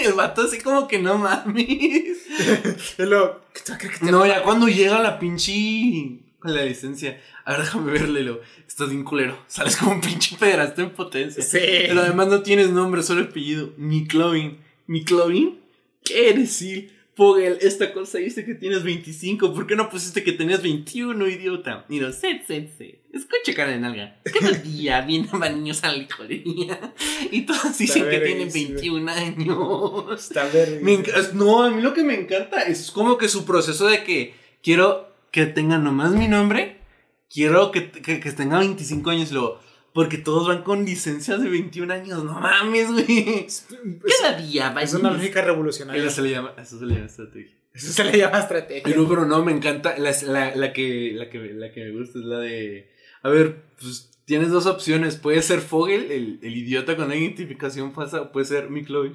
el 0.04 0.12
vato 0.14 0.42
así 0.42 0.60
como 0.60 0.86
que 0.86 0.98
no 1.00 1.18
mames 1.18 1.66
Y 2.98 3.02
luego, 3.02 3.40
¿qué 3.52 3.60
te 3.62 3.72
va 3.72 3.76
a 3.76 3.78
creer 3.78 3.94
que 3.94 4.06
te 4.06 4.10
no 4.12 4.24
ya 4.26 4.42
cuando 4.42 4.68
llega 4.68 5.00
la 5.02 5.18
pinche 5.18 6.20
con 6.38 6.54
la 6.54 6.64
licencia 6.64 7.20
a 7.44 7.52
ver 7.52 7.62
déjame 7.62 7.90
verle 7.92 8.22
lo 8.22 8.40
estás 8.66 8.88
bien 8.90 9.02
culero 9.02 9.36
sales 9.48 9.76
como 9.76 9.92
un 9.92 10.00
pinche 10.00 10.36
pederasta 10.36 10.82
en 10.82 10.90
potencia 10.90 11.42
Sí. 11.42 11.58
pero 11.88 12.00
además 12.02 12.28
no 12.28 12.42
tienes 12.42 12.70
nombre 12.70 13.02
solo 13.02 13.22
apellido. 13.22 13.72
Miklovin 13.76 14.58
Miklovin 14.86 15.58
¿qué 16.04 16.30
eres 16.30 16.52
sí 17.18 17.24
Fogel, 17.24 17.58
esta 17.60 17.92
cosa 17.92 18.18
dice 18.18 18.44
que 18.44 18.54
tienes 18.54 18.84
25. 18.84 19.52
¿Por 19.52 19.66
qué 19.66 19.74
no 19.74 19.90
pusiste 19.90 20.22
que 20.22 20.32
tenías 20.32 20.62
21, 20.62 21.28
idiota? 21.28 21.84
Y 21.88 21.98
no, 21.98 22.12
set, 22.12 22.46
set, 22.46 22.70
set. 22.78 23.00
Escucha, 23.12 23.54
cara 23.54 23.70
de 23.72 23.78
nalga. 23.78 24.20
Cada 24.22 24.52
día 24.52 25.00
vienen 25.00 25.28
más 25.32 25.52
niños 25.52 25.82
a 25.82 25.88
la 25.88 25.98
licorería. 25.98 26.94
Y 27.32 27.42
todos 27.42 27.76
dicen 27.76 28.04
que 28.08 28.20
tienen 28.20 28.48
verguísima. 28.48 29.12
21 29.12 29.12
años. 29.12 30.24
Está. 30.28 30.48
Me 30.80 31.02
no, 31.34 31.64
a 31.64 31.70
mí 31.70 31.82
lo 31.82 31.92
que 31.92 32.04
me 32.04 32.14
encanta 32.14 32.62
es 32.62 32.90
como 32.92 33.18
que 33.18 33.28
su 33.28 33.44
proceso 33.44 33.88
de 33.88 34.04
que 34.04 34.34
quiero 34.62 35.12
que 35.32 35.46
tengan 35.46 35.82
nomás 35.82 36.12
mi 36.12 36.28
nombre. 36.28 36.78
Quiero 37.28 37.72
que, 37.72 37.90
que, 37.90 38.20
que 38.20 38.32
tenga 38.32 38.60
25 38.60 39.10
años 39.10 39.30
y 39.30 39.34
luego. 39.34 39.60
Porque 39.98 40.16
todos 40.16 40.46
van 40.46 40.62
con 40.62 40.84
licencias 40.84 41.42
de 41.42 41.50
21 41.50 41.92
años. 41.92 42.22
No 42.22 42.38
mames, 42.38 42.92
güey. 42.92 43.46
Es, 43.46 43.66
Cada 44.20 44.38
día 44.38 44.70
va 44.70 44.82
es 44.82 44.94
una 44.94 45.10
lógica 45.10 45.42
revolucionaria. 45.42 46.00
Eso 46.00 46.14
se 46.14 46.22
le 46.22 46.30
llama, 46.30 46.54
eso 46.56 46.78
se 46.78 46.86
le 46.86 46.94
llama 46.94 47.06
estrategia. 47.06 47.56
Eso 47.74 47.92
se 47.92 48.04
le 48.04 48.16
llama 48.16 48.38
estrategia. 48.38 48.84
Pero, 48.84 49.08
pero 49.08 49.26
no, 49.26 49.44
me 49.44 49.50
encanta. 49.50 49.98
La, 49.98 50.12
la, 50.22 50.54
la 50.54 50.72
que, 50.72 51.10
la, 51.16 51.28
que, 51.28 51.38
la 51.52 51.72
que 51.72 51.86
me 51.86 51.98
gusta 51.98 52.20
es 52.20 52.24
la 52.26 52.38
de. 52.38 52.92
A 53.22 53.28
ver, 53.28 53.64
pues 53.80 54.08
tienes 54.24 54.50
dos 54.50 54.66
opciones. 54.66 55.16
Puede 55.16 55.42
ser 55.42 55.60
Fogel, 55.60 56.12
el, 56.12 56.38
el 56.44 56.56
idiota 56.56 56.94
con 56.94 57.08
la 57.08 57.16
identificación 57.16 57.92
falsa, 57.92 58.22
o 58.22 58.30
puede 58.30 58.46
ser 58.46 58.70
Mick 58.70 58.88
Lloyd, 58.88 59.14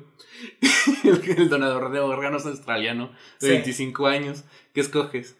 el, 1.05 1.37
el 1.37 1.47
donador 1.47 1.93
de 1.93 2.01
órganos 2.01 2.45
australiano 2.45 3.13
de 3.39 3.47
Sí. 3.47 3.53
25 3.53 4.07
años. 4.07 4.43
¿Qué 4.73 4.81
escoges? 4.81 5.37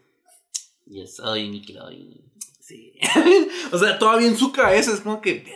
Yo 0.86 1.06
soy 1.06 1.50
Mick 1.50 1.68
Lloyd. 1.68 2.22
Sí. 2.66 2.94
o 3.74 3.78
sea, 3.78 4.00
todavía 4.00 4.28
en 4.28 4.38
su 4.38 4.54
cabeza 4.54 4.94
es 4.94 5.02
como 5.02 5.22
que. 5.22 5.54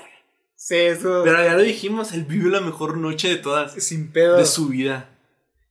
Sí, 0.55 0.75
eso. 0.75 1.21
Pero 1.23 1.41
ya 1.41 1.53
lo 1.53 1.61
dijimos, 1.61 2.11
él 2.11 2.25
vive 2.25 2.49
la 2.49 2.59
mejor 2.59 2.97
noche 2.97 3.29
de 3.29 3.37
todas 3.37 3.73
sin 3.81 4.11
pedo. 4.11 4.37
de 4.37 4.45
su 4.45 4.67
vida. 4.67 5.09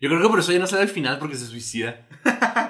Yo 0.01 0.09
creo 0.09 0.23
que 0.23 0.29
por 0.29 0.39
eso 0.39 0.53
ya 0.53 0.59
no 0.59 0.67
sale 0.67 0.83
al 0.83 0.89
final 0.89 1.19
porque 1.19 1.37
se 1.37 1.47
suicida. 1.47 2.07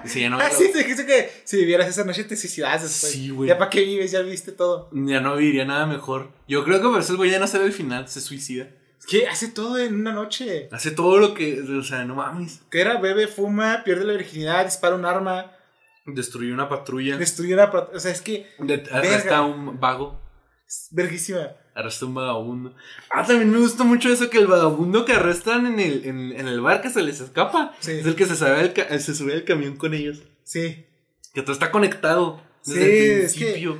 Dice, 0.02 0.20
ya 0.20 0.30
no, 0.30 0.38
Ah, 0.40 0.50
sí, 0.50 0.70
te 0.72 0.78
dijiste 0.78 1.06
que 1.06 1.30
si 1.44 1.58
vivieras 1.58 1.88
esa 1.88 2.04
noche 2.04 2.24
te 2.24 2.36
suicidas 2.36 2.82
después. 2.82 3.12
Sí, 3.12 3.30
güey. 3.30 3.48
Ya 3.48 3.58
para 3.58 3.70
qué 3.70 3.82
vives, 3.82 4.10
ya 4.10 4.20
viste 4.22 4.52
todo. 4.52 4.90
ya 4.92 5.20
no 5.20 5.36
viviría 5.36 5.64
nada 5.64 5.86
mejor. 5.86 6.30
Yo 6.48 6.64
creo 6.64 6.80
que 6.80 6.88
por 6.88 7.00
eso 7.00 7.12
el 7.12 7.18
güey 7.18 7.30
ya 7.30 7.38
no 7.38 7.46
sale 7.46 7.64
al 7.64 7.72
final, 7.72 8.08
se 8.08 8.20
suicida. 8.20 8.68
Es 8.98 9.06
que 9.06 9.28
hace 9.28 9.48
todo 9.48 9.78
en 9.78 9.94
una 9.94 10.12
noche. 10.12 10.68
Hace 10.72 10.90
todo 10.90 11.18
lo 11.18 11.34
que, 11.34 11.60
o 11.60 11.82
sea, 11.84 12.04
no 12.04 12.16
mames. 12.16 12.62
Que 12.70 12.80
era 12.80 12.98
bebe, 13.00 13.28
fuma, 13.28 13.82
pierde 13.84 14.04
la 14.04 14.14
virginidad, 14.14 14.64
dispara 14.64 14.96
un 14.96 15.04
arma, 15.04 15.52
Destruyó 16.06 16.54
una 16.54 16.68
patrulla. 16.68 17.16
destruye 17.16 17.54
una. 17.54 17.70
pro- 17.70 17.90
O 17.94 17.98
sea, 18.00 18.12
es 18.12 18.20
que 18.22 18.46
De- 18.58 18.84
arresta 18.92 19.38
a 19.38 19.42
un 19.42 19.80
vago. 19.80 20.20
es 20.66 20.88
verguísima. 20.90 21.50
Arresta 21.74 22.04
a 22.04 22.08
un 22.08 22.14
vagabundo. 22.14 22.74
Ah, 23.10 23.24
también 23.26 23.50
me 23.50 23.58
gusta 23.58 23.84
mucho 23.84 24.08
eso 24.10 24.30
que 24.30 24.38
el 24.38 24.46
vagabundo 24.46 25.04
que 25.04 25.12
arrestan 25.12 25.66
en 25.66 25.78
el, 25.80 26.04
en, 26.06 26.32
en 26.32 26.48
el 26.48 26.60
bar 26.60 26.80
que 26.80 26.90
se 26.90 27.02
les 27.02 27.20
escapa. 27.20 27.74
Sí. 27.80 27.92
Es 27.92 28.06
el 28.06 28.14
que 28.16 28.24
se, 28.26 28.36
sabe 28.36 28.60
al 28.60 28.72
ca- 28.72 28.98
se 28.98 29.14
sube 29.14 29.34
al 29.34 29.44
camión 29.44 29.76
con 29.76 29.92
ellos. 29.94 30.22
Sí. 30.44 30.86
Que 31.34 31.42
todo 31.42 31.52
está 31.52 31.70
conectado. 31.70 32.40
Desde 32.64 32.80
Sí, 32.80 32.86
el 33.10 33.20
es 33.20 33.32
que- 33.34 33.38
principio. 33.44 33.78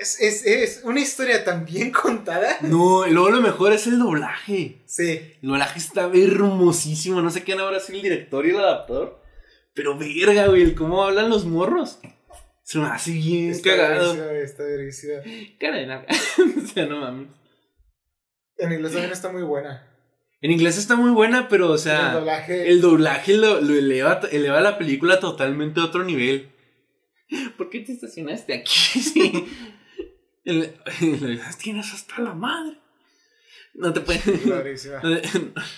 Es, 0.00 0.20
es, 0.20 0.44
es 0.46 0.80
una 0.84 1.00
historia 1.00 1.44
tan 1.44 1.64
bien 1.64 1.90
contada. 1.92 2.56
No, 2.62 3.06
y 3.06 3.12
luego 3.12 3.30
lo 3.30 3.40
mejor 3.40 3.72
es 3.72 3.86
el 3.86 3.98
doblaje. 4.00 4.82
Sí. 4.86 5.36
El 5.42 5.48
doblaje 5.48 5.78
está 5.78 6.10
hermosísimo. 6.12 7.22
No 7.22 7.30
sé 7.30 7.44
quién 7.44 7.60
habrá 7.60 7.78
sido 7.78 7.96
el 7.98 8.02
director 8.02 8.44
y 8.46 8.50
el 8.50 8.56
adaptador. 8.58 9.21
Pero 9.74 9.96
verga, 9.98 10.46
güey, 10.48 10.74
cómo 10.74 11.02
hablan 11.02 11.30
los 11.30 11.44
morros. 11.44 11.98
Se 12.62 12.78
me 12.78 12.86
hace 12.86 13.12
bien 13.12 13.50
Está 13.50 13.70
cagado. 13.76 14.12
Está. 14.32 14.64
Cara 15.58 15.76
de 15.78 15.86
nada. 15.86 16.06
o 16.62 16.66
sea, 16.66 16.86
no 16.86 17.00
mames. 17.00 17.28
En 18.58 18.72
inglés 18.72 18.92
también 18.92 19.12
está 19.12 19.32
muy 19.32 19.42
buena. 19.42 19.88
En 20.40 20.50
inglés 20.50 20.76
está 20.78 20.96
muy 20.96 21.10
buena, 21.10 21.48
pero, 21.48 21.70
o 21.70 21.78
sea, 21.78 22.08
el 22.08 22.18
doblaje. 22.18 22.68
el 22.70 22.80
doblaje 22.80 23.36
lo, 23.36 23.60
lo 23.60 23.74
eleva, 23.74 24.20
eleva 24.32 24.60
la 24.60 24.76
película 24.76 25.20
totalmente 25.20 25.80
a 25.80 25.84
otro 25.84 26.04
nivel. 26.04 26.50
¿Por 27.56 27.70
qué 27.70 27.80
te 27.80 27.92
estacionaste 27.92 28.54
aquí? 28.54 28.72
Sí. 29.00 29.46
El- 30.44 30.74
el- 31.00 31.40
Tienes 31.62 31.92
hasta 31.92 32.20
la 32.20 32.34
madre. 32.34 32.76
No 33.74 33.92
te 33.92 34.00
puedes. 34.00 34.44
No, 35.02 35.08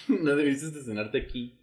no 0.08 0.36
debiste 0.36 0.66
estacionarte 0.66 1.18
aquí. 1.18 1.60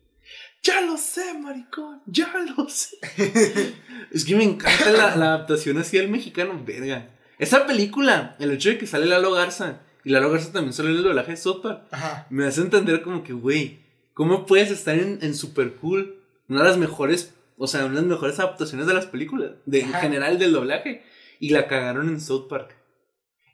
Ya 0.64 0.82
lo 0.82 0.98
sé, 0.98 1.34
maricón. 1.40 2.02
Ya 2.06 2.32
lo 2.56 2.70
sé. 2.70 2.98
es 4.12 4.26
que 4.26 4.36
me 4.36 4.44
encanta 4.44 4.92
la, 4.92 5.16
la 5.16 5.26
adaptación 5.34 5.78
así 5.80 5.98
al 5.98 6.10
mexicano. 6.10 6.62
Verga. 6.64 7.10
Esa 7.40 7.66
película, 7.66 8.36
el 8.40 8.52
hecho 8.52 8.70
de 8.70 8.78
que 8.78 8.86
sale 8.86 9.08
Lalo 9.08 9.32
Garza. 9.32 9.82
Y 10.04 10.12
Lalo 10.12 10.30
Garza 10.30 10.52
también 10.52 10.74
sale 10.74 10.92
en 10.92 10.98
el 10.98 11.04
doblaje 11.04 11.32
de 11.32 11.38
South 11.38 11.62
Park, 11.64 11.88
Ajá. 11.90 12.28
Me 12.30 12.46
hace 12.46 12.62
entender 12.62 13.02
como 13.02 13.24
que, 13.24 13.34
güey, 13.34 13.80
¿cómo 14.14 14.46
puedes 14.46 14.70
estar 14.70 14.96
en, 14.96 15.18
en 15.24 15.34
Super 15.34 15.74
Cool? 15.76 16.22
Una 16.48 16.62
de 16.62 16.70
las 16.70 16.78
mejores, 16.78 17.34
o 17.58 17.66
sea, 17.66 17.86
una 17.86 17.96
de 17.96 18.02
las 18.02 18.06
mejores 18.06 18.40
adaptaciones 18.40 18.86
de 18.86 18.94
las 18.94 19.08
películas. 19.08 19.54
De, 19.66 19.82
en 19.82 19.94
general 19.94 20.38
del 20.38 20.54
doblaje. 20.54 21.04
Y 21.40 21.50
la 21.50 21.68
cagaron 21.68 22.10
en 22.10 22.22
South 22.22 22.48
Park. 22.48 22.76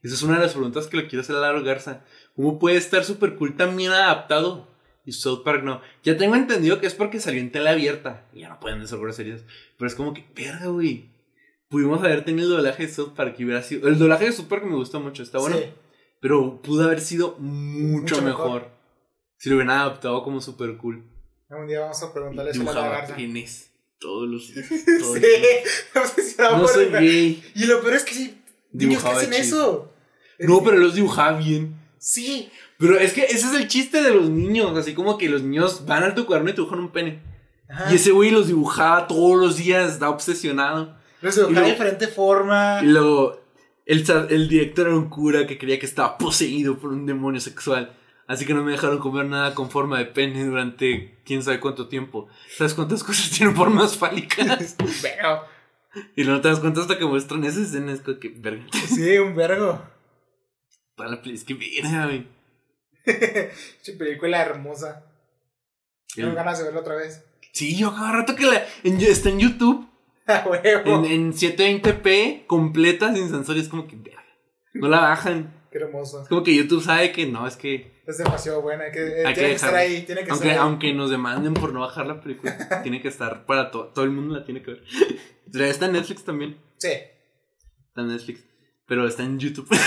Esa 0.04 0.16
es 0.16 0.22
una 0.22 0.36
de 0.36 0.44
las 0.44 0.54
preguntas 0.54 0.88
que 0.88 0.98
le 0.98 1.08
quiero 1.08 1.22
hacer 1.22 1.38
a 1.38 1.40
Lalo 1.40 1.64
Garza. 1.64 2.04
¿Cómo 2.36 2.60
puede 2.60 2.76
estar 2.76 3.06
Super 3.06 3.36
Cool 3.36 3.56
también 3.56 3.94
adaptado? 3.94 4.68
Y 5.08 5.14
South 5.14 5.42
Park 5.44 5.64
no. 5.64 5.82
Ya 6.04 6.18
tengo 6.18 6.36
entendido 6.36 6.80
que 6.82 6.86
es 6.86 6.94
porque 6.94 7.20
salió 7.22 7.40
en 7.40 7.52
tela 7.52 7.72
abierta. 7.72 8.26
Y 8.34 8.42
ya 8.42 8.50
no 8.50 8.60
pueden 8.60 8.82
decir 8.82 8.98
groserías. 9.00 9.42
Pero 9.78 9.88
es 9.88 9.96
como 9.96 10.14
que, 10.14 10.26
verga, 10.36 10.68
güey. 10.68 11.10
Pudimos 11.70 12.04
haber 12.04 12.26
tenido 12.26 12.50
el 12.50 12.58
doblaje 12.58 12.86
de 12.88 12.94
South 12.94 13.14
Park 13.16 13.36
y 13.40 13.46
hubiera 13.46 13.64
sido. 13.64 13.88
El 13.88 13.98
doblaje 13.98 14.26
de 14.26 14.34
South 14.34 14.48
Park 14.48 14.66
me 14.66 14.76
gusta 14.76 15.00
mucho, 15.00 15.24
está 15.24 15.40
bueno. 15.40 15.58
Sí. 15.58 15.64
Pero 16.20 16.62
pudo 16.62 16.84
haber 16.84 17.00
sido 17.00 17.38
mucho, 17.40 18.16
Mucho 18.16 18.22
mejor. 18.22 18.46
mejor. 18.54 18.72
Si 19.38 19.50
lo 19.50 19.56
hubieran 19.56 19.78
adaptado 19.78 20.24
como 20.24 20.42
super 20.42 20.76
cool. 20.78 21.04
Un 21.50 21.68
día 21.68 21.80
vamos 21.80 22.04
a 22.04 22.14
preguntarle 22.14 22.52
a 22.52 22.56
la 22.74 22.90
garza. 22.90 23.16
penes. 23.16 23.72
Todos 24.00 24.28
los. 24.28 24.48
Sí. 24.48 24.84
todo 24.94 25.16
el 25.16 25.22
tiempo. 25.22 26.58
No 26.58 26.68
soy 26.68 26.86
gay. 26.90 27.44
Y 27.56 27.66
lo 27.66 27.82
peor 27.82 27.94
es 27.96 28.04
que 28.04 28.14
sí. 28.14 28.42
Niños 28.74 29.02
que 29.04 29.10
hacen 29.10 29.32
chido. 29.32 29.42
eso. 29.42 29.94
No, 30.40 30.64
pero 30.64 30.78
los 30.78 30.96
dibujaba 30.96 31.38
bien. 31.38 31.76
Sí. 31.98 32.50
Pero 32.78 32.98
es 33.00 33.14
que 33.14 33.24
ese 33.24 33.48
es 33.48 33.54
el 33.54 33.68
chiste 33.68 34.02
de 34.02 34.14
los 34.14 34.30
niños. 34.30 34.78
Así 34.78 34.94
como 34.94 35.18
que 35.18 35.30
los 35.30 35.42
niños 35.42 35.86
van 35.86 36.04
al 36.04 36.16
tu 36.16 36.26
cuaderno 36.26 36.50
y 36.50 36.54
te 36.54 36.62
dibujan 36.62 36.80
un 36.80 36.92
pene. 36.92 37.22
Ajá. 37.70 37.92
Y 37.92 37.96
ese 37.96 38.12
güey 38.12 38.32
los 38.32 38.48
dibujaba 38.48 39.08
todos 39.08 39.40
los 39.40 39.58
días, 39.58 39.94
está 39.94 40.10
obsesionado. 40.10 40.96
Los 41.22 41.36
dibujaba 41.36 41.66
de 41.66 41.72
diferente 41.72 42.08
forma. 42.08 42.80
Y 42.84 42.88
luego, 42.88 43.42
el, 43.86 44.06
el 44.30 44.48
director 44.48 44.88
era 44.88 44.96
un 44.96 45.10
cura 45.10 45.48
que 45.48 45.58
creía 45.58 45.80
que 45.80 45.86
estaba 45.86 46.18
poseído 46.18 46.78
por 46.78 46.92
un 46.92 47.06
demonio 47.06 47.42
sexual. 47.42 47.94
Así 48.28 48.46
que 48.46 48.54
no 48.54 48.64
me 48.64 48.74
dejaron 48.74 49.00
comer 49.00 49.26
nada 49.26 49.56
con 49.56 49.72
forma 49.72 49.98
de 49.98 50.06
pene 50.06 50.46
durante 50.46 51.18
quién 51.24 51.42
sabe 51.42 51.62
cuánto 51.62 51.88
tiempo. 51.88 52.28
¿Sabes 52.58 52.74
cuántas 52.74 53.04
cosas 53.06 53.32
tienen 53.32 53.56
formas 53.56 53.98
fálicas? 53.98 54.76
Pero, 55.02 55.44
y 56.16 56.26
no 56.26 56.42
te 56.42 56.50
das 56.50 56.60
cuenta 56.60 56.82
hasta 56.82 56.98
que 56.98 57.06
muestran 57.06 57.44
esa 57.46 57.62
escena. 57.62 57.94
Es 57.94 58.02
como 58.02 58.20
que, 58.20 58.30
verga. 58.30 58.66
sí, 58.88 59.18
un 59.18 59.36
vergo. 59.36 59.82
Para 60.96 61.12
la 61.12 61.22
es 61.26 61.44
que 61.44 61.54
verga, 61.54 62.06
güey. 62.06 62.28
Che, 63.82 63.94
película 63.94 64.42
hermosa. 64.42 65.06
Tengo 66.16 66.34
ganas 66.34 66.58
de 66.60 66.66
verla 66.66 66.80
otra 66.82 66.96
vez. 66.96 67.24
Sí, 67.54 67.78
yo 67.78 67.92
cada 67.94 68.12
rato 68.12 68.36
que 68.36 68.46
la. 68.46 68.64
en- 68.84 69.02
está 69.02 69.30
en 69.30 69.40
YouTube. 69.40 69.88
A 70.28 70.46
huevo. 70.48 71.06
En, 71.06 71.12
en 71.12 71.34
720p, 71.34 72.46
completa, 72.48 73.14
sin 73.16 73.30
sensor. 73.30 73.58
Es 73.58 73.70
como 73.70 73.88
que. 73.88 73.98
No 74.74 74.88
la 74.90 75.00
bajan. 75.00 75.54
Qué 75.72 75.80
hermoso. 75.80 76.24
Es 76.24 76.30
como 76.30 76.44
que 76.44 76.56
YouTube 76.56 76.84
sabe 76.84 77.12
que 77.12 77.26
no, 77.28 77.48
es 77.48 77.56
que. 77.56 78.02
Es 78.06 78.18
demasiado 78.18 78.62
buena. 78.62 78.92
Que, 78.92 79.22
eh, 79.22 79.26
Hay 79.26 79.34
que 79.34 79.40
tiene 79.42 79.50
que 79.50 79.56
estar 79.56 79.76
ahí. 79.76 80.02
Tiene 80.04 80.24
que 80.24 80.32
Aunque, 80.32 80.48
estar 80.50 80.62
ahí. 80.64 80.68
aunque 80.70 80.94
nos 80.94 81.10
demanden 81.10 81.54
por 81.54 81.74
no 81.74 81.82
bajar 81.82 82.06
la 82.08 82.22
película, 82.22 82.58
tiene 82.84 83.02
que 83.02 83.08
estar 83.08 83.46
para 83.46 83.70
todo. 83.72 83.88
Todo 83.88 84.06
el 84.06 84.12
mundo 84.12 84.36
la 84.38 84.46
tiene 84.46 84.62
que 84.62 84.72
ver. 84.72 84.84
Pero 85.52 85.66
Está 85.66 85.86
en 85.88 85.94
Netflix 85.94 86.24
también. 86.24 86.58
Sí. 86.78 86.90
Está 86.90 88.02
en 88.02 88.08
Netflix. 88.10 88.44
Pero 88.88 89.08
está 89.08 89.24
en 89.24 89.40
YouTube. 89.40 89.68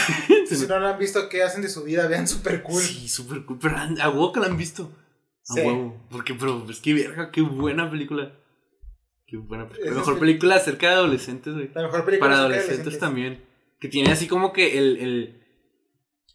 Si 0.51 0.67
no 0.67 0.81
la 0.81 0.91
han 0.95 0.99
visto, 0.99 1.29
¿qué 1.29 1.45
hacen 1.45 1.63
de 1.63 1.69
su 1.69 1.85
vida? 1.85 2.09
Vean 2.09 2.27
super 2.27 2.63
cool. 2.65 2.83
Sí, 2.83 3.09
súper 3.09 3.45
cool. 3.45 3.57
Pero 3.61 3.77
a 3.77 4.09
huevo 4.09 4.33
que 4.33 4.41
la 4.41 4.47
han 4.47 4.57
visto. 4.57 4.91
A 5.49 5.55
Sí. 5.55 5.61
huevo. 5.61 5.97
Porque, 6.11 6.35
pero, 6.35 6.67
es 6.69 6.81
que 6.81 6.93
verga, 6.93 7.31
qué 7.31 7.41
buena 7.41 7.89
película. 7.89 8.33
Qué 9.29 9.37
buena 9.37 9.69
película. 9.69 9.93
La 9.93 9.99
mejor 9.99 10.17
pel- 10.17 10.21
película 10.21 10.57
acerca 10.57 10.89
de 10.89 10.95
adolescentes, 10.95 11.55
güey. 11.55 11.71
La 11.73 11.83
mejor 11.83 12.05
película 12.05 12.31
Para 12.31 12.41
acerca 12.41 12.57
de 12.57 12.63
adolescentes 12.65 12.99
también. 12.99 13.45
Que 13.79 13.87
tiene 13.89 14.11
así 14.11 14.27
como 14.27 14.53
que 14.53 14.77
el. 14.77 14.97
el 14.99 15.37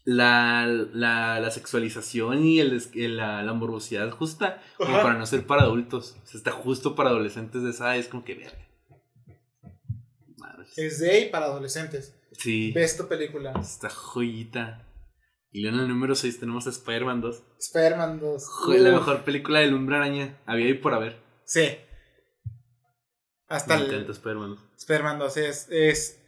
la, 0.06 0.66
la, 0.66 1.38
la 1.40 1.50
sexualización 1.50 2.42
y 2.44 2.60
el, 2.60 2.80
la, 3.18 3.42
la 3.42 3.52
morbosidad 3.52 4.08
justa 4.12 4.62
como 4.78 4.94
Ajá. 4.94 5.02
para 5.02 5.18
no 5.18 5.26
ser 5.26 5.44
para 5.46 5.62
adultos. 5.64 6.16
O 6.22 6.26
sea, 6.26 6.38
está 6.38 6.52
justo 6.52 6.94
para 6.94 7.10
adolescentes 7.10 7.62
de 7.64 7.70
esa 7.70 7.84
edad. 7.88 7.98
Es 7.98 8.08
como 8.08 8.24
que 8.24 8.34
verga. 8.36 8.56
Es 10.76 10.98
de 11.00 11.20
y 11.20 11.28
para 11.30 11.46
adolescentes. 11.46 12.14
Sí. 12.38 12.72
Ve 12.72 12.84
esta 12.84 13.08
película. 13.08 13.52
Esta 13.60 13.88
joyita. 13.90 14.82
Y 15.50 15.62
luego 15.62 15.76
en 15.78 15.82
el 15.84 15.88
número 15.88 16.14
6 16.14 16.38
tenemos 16.40 16.66
a 16.66 16.70
Spider-Man 16.70 17.20
2. 17.20 17.42
Spider-Man 17.58 18.20
2. 18.20 18.44
Joder, 18.48 18.80
la 18.82 18.90
mejor 18.92 19.24
película 19.24 19.60
del 19.60 19.74
Hombre 19.74 19.96
Araña. 19.96 20.38
Había 20.46 20.66
ahí 20.66 20.74
por 20.74 20.92
haber. 20.94 21.18
Sí. 21.44 21.68
Hasta 23.48 23.76
Me 23.76 23.84
el 23.84 23.90
encanta 23.90 24.12
Spider-Man 24.12 24.50
2. 24.50 24.58
Spider-Man 24.78 25.18
2 25.18 25.36
es, 25.38 25.68
es. 25.70 26.22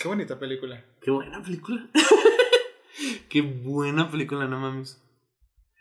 Qué 0.00 0.08
bonita 0.08 0.38
película. 0.38 0.84
Qué 1.02 1.10
buena 1.10 1.42
película. 1.42 1.88
Qué 3.28 3.42
buena 3.42 4.10
película, 4.10 4.46
no 4.46 4.58
mames. 4.58 5.02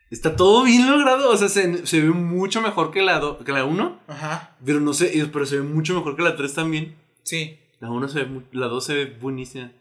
Está 0.09 0.35
todo 0.35 0.63
bien 0.63 0.89
logrado. 0.89 1.29
O 1.31 1.37
sea, 1.37 1.49
se, 1.49 1.85
se 1.85 2.01
ve 2.01 2.09
mucho 2.09 2.61
mejor 2.61 2.91
que 2.91 3.01
la, 3.01 3.19
do- 3.19 3.37
que 3.43 3.51
la 3.51 3.65
1. 3.65 4.01
Ajá. 4.07 4.57
Pero 4.65 4.79
no 4.79 4.93
sé, 4.93 5.11
pero 5.31 5.45
se 5.45 5.57
ve 5.57 5.63
mucho 5.63 5.93
mejor 5.93 6.15
que 6.15 6.23
la 6.23 6.35
3 6.35 6.53
también. 6.53 6.97
Sí. 7.23 7.59
La 7.79 7.89
1 7.91 8.07
se 8.07 8.23
ve, 8.23 8.41
la 8.51 8.67
2 8.67 8.83
se 8.85 8.93
ve 8.93 9.05
buenísima. 9.05 9.71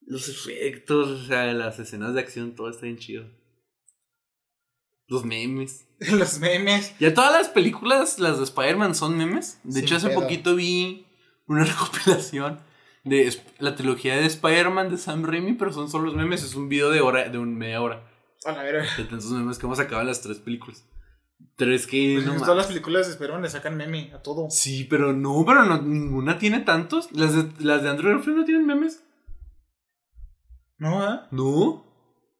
Los 0.00 0.28
efectos, 0.28 1.08
o 1.08 1.24
sea, 1.26 1.52
las 1.52 1.78
escenas 1.78 2.14
de 2.14 2.20
acción, 2.20 2.54
todo 2.54 2.68
está 2.68 2.82
bien 2.82 2.98
chido. 2.98 3.24
Los 5.06 5.24
memes. 5.24 5.86
Los 6.00 6.38
memes. 6.38 6.98
Ya 6.98 7.14
todas 7.14 7.32
las 7.32 7.48
películas, 7.48 8.18
las 8.18 8.38
de 8.38 8.44
Spider-Man, 8.44 8.94
son 8.94 9.16
memes. 9.16 9.60
De 9.62 9.74
Sin 9.74 9.84
hecho, 9.84 9.96
hace 9.96 10.08
pedo. 10.08 10.20
poquito 10.20 10.56
vi 10.56 11.06
una 11.46 11.64
recopilación 11.64 12.60
de 13.04 13.32
la 13.58 13.74
trilogía 13.76 14.16
de 14.16 14.26
Spider-Man 14.26 14.90
de 14.90 14.98
Sam 14.98 15.24
Raimi, 15.24 15.52
pero 15.52 15.72
son 15.72 15.90
solo 15.90 16.06
los 16.06 16.14
memes. 16.14 16.42
Es 16.42 16.54
un 16.54 16.68
video 16.68 16.90
de 16.90 17.00
hora, 17.00 17.28
de 17.28 17.38
un 17.38 17.56
media 17.56 17.82
hora. 17.82 18.08
A 18.44 18.52
la 18.52 18.62
verga. 18.62 18.86
De 18.96 19.04
tantos 19.04 19.30
memes 19.30 19.58
que 19.58 19.66
hemos 19.66 19.78
sacado 19.78 20.00
en 20.00 20.08
las 20.08 20.22
tres 20.22 20.38
películas. 20.38 20.84
Tres 21.56 21.86
que 21.86 22.14
Pues 22.14 22.26
no 22.26 22.32
en 22.34 22.38
todas 22.40 22.56
las 22.56 22.66
películas 22.66 23.06
de 23.06 23.12
Spider-Man 23.12 23.42
le 23.42 23.48
sacan 23.50 23.76
meme 23.76 24.10
a 24.14 24.22
todo. 24.22 24.48
Sí, 24.50 24.84
pero 24.88 25.12
no, 25.12 25.44
pero 25.46 25.64
no, 25.64 25.80
ninguna 25.82 26.38
tiene 26.38 26.60
tantos. 26.60 27.12
Las 27.12 27.34
de, 27.34 27.64
las 27.64 27.82
de 27.82 27.90
Andrew 27.90 28.10
Garfield 28.12 28.38
no 28.38 28.44
tienen 28.44 28.66
memes. 28.66 29.04
No, 30.78 31.04
¿eh? 31.14 31.20
No. 31.30 31.84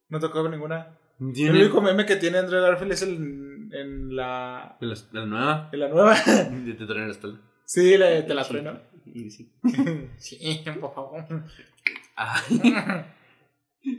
No 0.09 0.19
tocó 0.19 0.47
ninguna. 0.49 0.97
El 1.19 1.51
único 1.55 1.81
meme 1.81 2.05
que 2.05 2.15
tiene 2.17 2.39
Andrew 2.39 2.61
Garfield 2.61 2.91
es 2.91 3.01
el 3.03 3.69
en 3.71 4.15
la. 4.15 4.77
La, 4.81 4.95
la 5.11 5.25
nueva. 5.25 5.69
En 5.71 5.79
la 5.79 5.87
nueva. 5.89 6.15
De 6.15 6.73
te 6.73 6.85
traen 6.85 7.05
la 7.07 7.11
espalda. 7.13 7.39
Sí, 7.65 7.97
la 7.97 8.07
de 8.07 8.23
te 8.23 8.33
la 8.33 8.43
Sí, 8.43 8.49
trueno. 8.49 8.79
y 9.05 9.29
sí. 9.29 9.51
Sí, 10.17 10.63
por 10.81 10.93
favor. 10.93 11.23
Ay, 12.15 12.41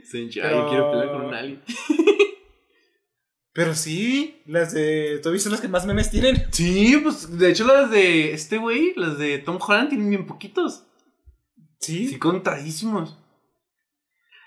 se 0.03 0.19
hincha. 0.19 0.41
Pero- 0.43 0.63
Ay, 0.63 0.69
quiero 0.69 0.91
pelear 0.91 1.11
con 1.11 1.25
un 1.25 1.33
alien. 1.33 1.61
Pero 3.55 3.73
sí, 3.73 4.41
las 4.47 4.73
de 4.73 5.19
Toby 5.23 5.39
son 5.39 5.53
las 5.53 5.61
que 5.61 5.69
más 5.69 5.85
memes 5.85 6.11
tienen. 6.11 6.45
Sí, 6.51 6.99
pues 7.01 7.37
de 7.39 7.49
hecho 7.51 7.65
las 7.65 7.89
de 7.89 8.33
este 8.33 8.57
güey, 8.57 8.93
las 8.97 9.17
de 9.17 9.37
Tom 9.37 9.57
Holland 9.65 9.87
tienen 9.87 10.09
bien 10.09 10.27
poquitos. 10.27 10.83
Sí. 11.79 12.09
Sí, 12.09 12.19
contadísimos. 12.19 13.17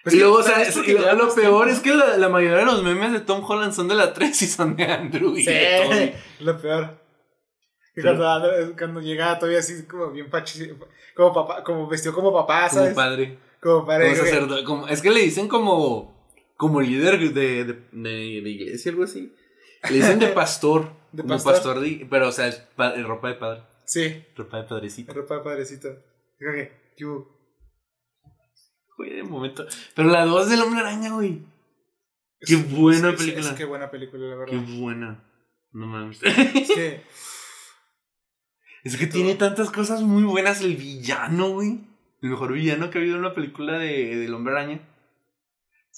Pues 0.05 0.15
y 0.15 0.19
luego, 0.19 0.37
o 0.37 0.43
sea, 0.43 0.61
es- 0.63 0.77
y 0.77 0.93
lo, 0.93 1.35
peor 1.35 1.69
es 1.71 1.81
que 1.81 1.95
la, 1.95 2.19
la 2.19 2.29
mayoría 2.29 2.59
de 2.59 2.65
los 2.67 2.83
memes 2.83 3.13
de 3.13 3.21
Tom 3.21 3.43
Holland 3.43 3.73
son 3.73 3.89
de 3.89 3.95
la 3.95 4.13
3 4.13 4.43
y 4.43 4.47
son 4.47 4.77
de 4.77 4.85
Andrew 4.85 5.35
y 5.37 5.43
Sí, 5.43 5.51
de 5.51 6.15
lo 6.41 6.61
peor. 6.61 6.99
Pero- 7.95 8.17
cuando, 8.19 8.49
cuando 8.77 9.01
llega 9.01 9.39
todavía 9.39 9.59
así 9.61 9.85
como 9.87 10.11
bien 10.13 10.29
pachi, 10.31 10.69
como 11.17 11.33
papá, 11.33 11.65
como 11.65 11.89
vestido 11.89 12.15
como 12.15 12.31
papá, 12.33 12.69
Como 12.69 12.81
¿sabes? 12.83 12.95
padre. 12.95 13.39
Como 13.61 13.87
padre. 13.87 14.11
Como 14.11 14.17
sacerdote, 14.23 14.65
como- 14.65 14.87
es 14.89 15.01
que 15.03 15.11
le 15.11 15.21
dicen 15.21 15.49
como, 15.49 16.18
como 16.59 16.81
líder 16.83 17.19
de, 17.33 17.65
de, 17.65 17.65
de, 17.65 17.81
de 18.43 18.51
iglesia, 18.51 18.91
algo 18.91 19.05
así. 19.05 19.33
Le 19.89 19.97
dicen 19.97 20.19
de 20.19 20.27
pastor. 20.35 20.93
De 21.13 21.23
como 21.23 21.35
pastor. 21.37 21.53
pastor, 21.55 21.81
de- 21.81 22.07
pero 22.11 22.29
o 22.29 22.33
sea, 22.33 22.49
es 22.49 22.57
pa- 22.77 22.95
ropa 22.97 23.29
de 23.29 23.35
padre. 23.37 23.63
Sí, 23.87 24.23
Ropa 24.37 24.59
de 24.59 24.65
padrecito. 24.65 25.15
ropa 25.15 25.37
de 25.37 25.41
padrecito. 25.43 25.89
Que, 26.39 26.73
you. 26.99 27.27
Güey, 28.99 29.15
de 29.15 29.23
momento. 29.23 29.65
Pero 29.95 30.09
la 30.11 30.27
2 30.27 30.51
del 30.51 30.61
hombre 30.61 30.81
araña, 30.81 31.11
güey. 31.15 31.43
Qué 32.41 32.55
Es- 32.57 32.71
buena 32.77 33.11
es- 33.11 33.17
película. 33.17 33.47
Es, 33.49 33.53
que 33.55 33.65
buena 33.65 33.91
película, 33.91 34.27
la 34.37 34.45
Qué 34.45 34.57
verdad. 34.57 34.75
buena. 34.79 35.25
No 35.73 35.87
mames. 35.87 36.21
Es 36.23 36.69
que, 36.71 37.03
Es 38.85 38.97
que 38.97 39.07
tiene 39.07 39.35
tantas 39.35 39.71
cosas 39.71 40.03
muy 40.03 40.23
buenas 40.25 40.61
el 40.61 40.77
villano, 40.77 41.51
güey. 41.51 41.81
El 42.21 42.31
mejor 42.31 42.53
villano 42.53 42.91
que 42.91 42.99
ha 42.99 43.01
habido 43.01 43.17
en 43.17 43.25
una 43.25 43.35
película 43.35 43.79
de, 43.79 44.17
del 44.17 44.35
hombre 44.35 44.53
araña. 44.55 44.81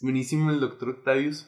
Es 0.01 0.05
buenísimo 0.05 0.51
el 0.51 0.61
Doctor 0.61 0.89
Octavius. 0.89 1.47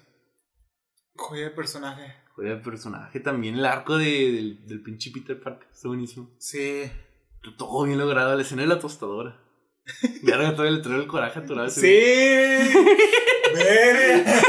joya 1.17 1.45
de 1.45 1.51
personaje. 1.53 2.13
Joder, 2.37 2.53
el 2.53 2.61
personaje 2.61 3.19
también. 3.19 3.55
El 3.55 3.65
arco 3.65 3.97
de- 3.97 4.05
del, 4.31 4.67
del 4.67 4.83
pinche 4.83 5.11
Peter 5.11 5.41
Parker. 5.41 5.67
Está 5.73 5.89
buenísimo. 5.89 6.31
Sí. 6.39 6.83
Todo 7.57 7.85
bien 7.85 7.99
logrado. 7.99 8.37
La 8.37 8.43
escena 8.43 8.61
de 8.61 8.69
la 8.69 8.79
tostadora. 8.79 9.41
Verga, 10.23 10.53
todavía 10.55 10.77
le 10.77 10.83
traigo 10.83 11.01
el 11.01 11.09
coraje 11.09 11.39
a 11.41 11.65
ese 11.65 11.81
Sí. 11.81 12.71
güey. 12.75 12.85
Verga. 13.55 14.43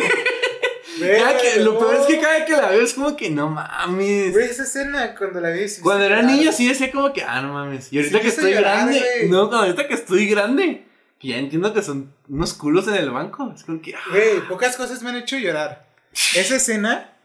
Que- 1.41 1.61
lo 1.61 1.79
peor 1.79 1.95
es 1.95 2.05
que 2.05 2.19
cada 2.19 2.43
que 2.45 2.51
la 2.57 2.71
veo 2.71 2.81
es 2.81 2.93
como 2.95 3.15
que 3.15 3.29
no 3.29 3.49
mames. 3.49 4.33
Güey, 4.33 4.49
esa 4.49 4.63
escena 4.63 5.15
cuando 5.15 5.39
la 5.39 5.49
vi. 5.51 5.69
sí 5.69 5.81
Cuando 5.81 6.03
era 6.03 6.21
niño 6.21 6.51
sí 6.51 6.67
decía 6.67 6.91
como 6.91 7.13
que, 7.13 7.23
ah, 7.23 7.41
no 7.41 7.53
mames. 7.53 7.91
Y 7.93 7.99
ahorita 7.99 8.17
Sí 8.17 8.21
que 8.21 8.27
estoy 8.29 8.51
llorar, 8.53 8.75
grande. 8.89 9.01
No, 9.29 9.47
cuando 9.47 9.65
ahorita 9.67 9.87
que 9.87 9.93
estoy 9.93 10.27
grande. 10.27 10.85
Que 11.23 11.29
ya 11.29 11.37
entiendo 11.37 11.73
que 11.73 11.81
son 11.81 12.13
unos 12.27 12.53
culos 12.53 12.85
en 12.89 12.95
el 12.95 13.09
banco. 13.09 13.51
Es 13.55 13.63
como 13.63 13.81
que, 13.81 13.95
ah, 13.95 13.99
Güey, 14.11 14.45
pocas 14.49 14.75
cosas 14.77 15.01
me 15.01 15.09
han 15.11 15.15
hecho 15.15 15.37
llorar. 15.37 15.87
Esa 16.35 16.57
escena, 16.57 17.17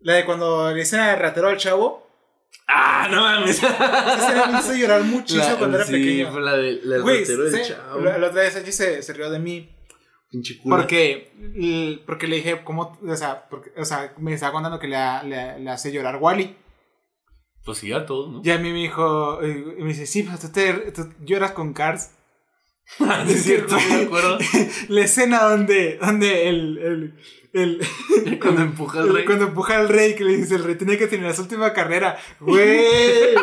la 0.00 0.14
de 0.14 0.24
cuando 0.24 0.70
le 0.72 0.80
dicen 0.80 1.00
al 1.00 1.18
ratero 1.18 1.48
al 1.48 1.58
chavo, 1.58 2.08
ah, 2.66 3.06
no 3.10 3.20
mames. 3.20 3.58
esa 3.62 4.14
escena 4.16 4.46
me 4.46 4.58
hizo 4.58 4.74
llorar 4.74 5.02
muchísimo 5.02 5.44
La- 5.44 5.56
cuando 5.58 5.76
era 5.76 5.86
sí, 5.86 5.92
pequeño. 5.92 6.32
fue 6.32 6.40
la, 6.40 6.56
de, 6.56 6.80
la 6.82 6.94
del 6.94 7.02
Güey, 7.02 7.20
ratero 7.20 7.44
del 7.44 7.62
chavo. 7.62 8.00
la, 8.00 8.16
la 8.18 8.26
otra 8.28 8.40
vez 8.42 8.56
allí 8.56 8.72
se, 8.72 9.02
se 9.02 9.12
rió 9.12 9.28
de 9.30 9.38
mí. 9.38 9.70
Pinche 10.30 10.58
culo. 10.58 10.76
Porque, 10.78 12.00
porque 12.06 12.26
le 12.26 12.36
dije, 12.36 12.64
¿cómo? 12.64 12.98
O 13.06 13.16
sea, 13.16 13.46
porque, 13.50 13.70
o 13.76 13.84
sea, 13.84 14.14
me 14.16 14.32
estaba 14.32 14.52
contando 14.52 14.78
que 14.80 14.88
le, 14.88 14.96
le, 15.28 15.60
le 15.60 15.70
hace 15.70 15.92
llorar 15.92 16.16
Wally. 16.16 16.56
Pues 17.64 17.78
sí, 17.78 17.92
a 17.92 18.04
todos, 18.04 18.32
¿no? 18.32 18.40
Y 18.42 18.50
a 18.50 18.58
mí 18.58 18.72
me 18.72 18.78
dijo, 18.80 19.40
eh, 19.42 19.76
y 19.78 19.82
me 19.82 19.88
dice, 19.90 20.06
sí, 20.06 20.22
pero 20.24 20.38
tú, 20.38 20.48
te, 20.50 20.72
tú 20.92 21.12
lloras 21.20 21.52
con 21.52 21.72
Cars. 21.72 22.10
Ah, 23.00 23.24
es 23.28 23.42
cierto, 23.44 23.78
sí 23.78 23.86
me 23.92 24.02
acuerdo. 24.02 24.38
La 24.88 25.00
escena 25.04 25.42
donde, 25.44 25.98
donde 26.00 26.48
el, 26.48 26.78
el, 26.78 27.14
el, 27.52 28.38
Cuando 28.40 28.62
empuja 28.62 29.00
al 29.00 29.12
rey. 29.14 29.24
Cuando 29.24 29.46
empuja 29.46 29.78
al 29.78 29.88
rey, 29.88 30.14
que 30.14 30.24
le 30.24 30.36
dice, 30.36 30.56
el 30.56 30.64
rey 30.64 30.74
tiene 30.76 30.98
que 30.98 31.06
terminar 31.06 31.34
su 31.34 31.42
última 31.42 31.72
carrera. 31.72 32.18
Güey, 32.40 33.34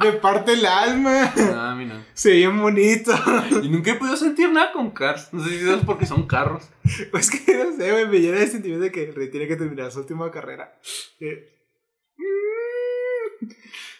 me 0.00 0.12
parte 0.14 0.54
el 0.54 0.66
alma. 0.66 1.32
No, 1.36 1.60
a 1.60 1.74
mí 1.74 1.84
no. 1.84 2.02
Se 2.14 2.30
ve 2.30 2.36
bien 2.36 2.60
bonito. 2.60 3.12
Y 3.62 3.68
nunca 3.68 3.92
he 3.92 3.94
podido 3.94 4.16
sentir 4.16 4.50
nada 4.50 4.72
con 4.72 4.90
Cars. 4.90 5.28
No 5.32 5.44
sé 5.44 5.50
si 5.58 5.68
es 5.68 5.84
porque 5.84 6.06
son 6.06 6.26
carros. 6.26 6.64
Es 7.12 7.30
que 7.30 7.54
no 7.56 7.76
sé, 7.76 7.90
güey, 7.92 8.08
me 8.08 8.18
llena 8.20 8.38
de 8.38 8.46
sentimiento 8.48 8.84
de 8.84 8.90
que 8.92 9.04
el 9.04 9.14
rey 9.14 9.30
tiene 9.30 9.46
que 9.46 9.56
terminar 9.56 9.92
su 9.92 10.00
última 10.00 10.30
carrera. 10.30 10.78
Eh, 11.20 11.48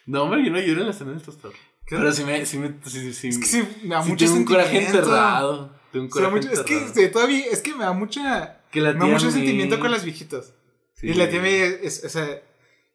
No, 0.07 0.25
hombre, 0.25 0.45
yo 0.45 0.51
no 0.51 0.59
lloro 0.61 0.81
en 0.81 0.87
la 0.87 0.93
escena 0.93 1.13
del 1.13 1.23
tostador. 1.23 1.55
Pero 1.99 2.13
sí 2.13 2.25
me. 2.25 2.45
Sí 2.47 2.59
me 2.59 2.75
sí, 2.85 3.29
Es 3.29 3.39
que 3.39 3.47
sí, 3.47 3.63
me 3.85 3.95
da 3.95 4.03
mucho 4.03 4.25
tengo 4.25 4.37
un 4.39 4.45
coraje 4.45 4.69
sentimiento. 4.71 4.99
enterrado. 4.99 5.73
Tengo 5.93 6.05
un 6.05 6.09
me 6.09 6.11
coraje 6.11 6.35
mucho- 6.35 6.51
es 6.51 6.61
que 6.61 6.75
enterrado. 6.75 6.95
sí, 7.03 7.09
todavía, 7.13 7.45
es 7.47 7.61
que 7.61 7.75
me 7.75 7.85
da 7.85 7.93
mucha, 7.93 8.61
Que 8.71 8.81
la 8.81 8.93
me 8.93 8.99
da 9.01 9.07
mucho 9.07 9.25
May- 9.27 9.33
sentimiento 9.35 9.79
con 9.81 9.91
las 9.91 10.05
viejitas. 10.05 10.55
Sí. 10.95 11.09
Y 11.09 11.15
la 11.15 11.29
tía 11.29 11.45
es, 11.67 12.05
o 12.05 12.09
sea, 12.09 12.41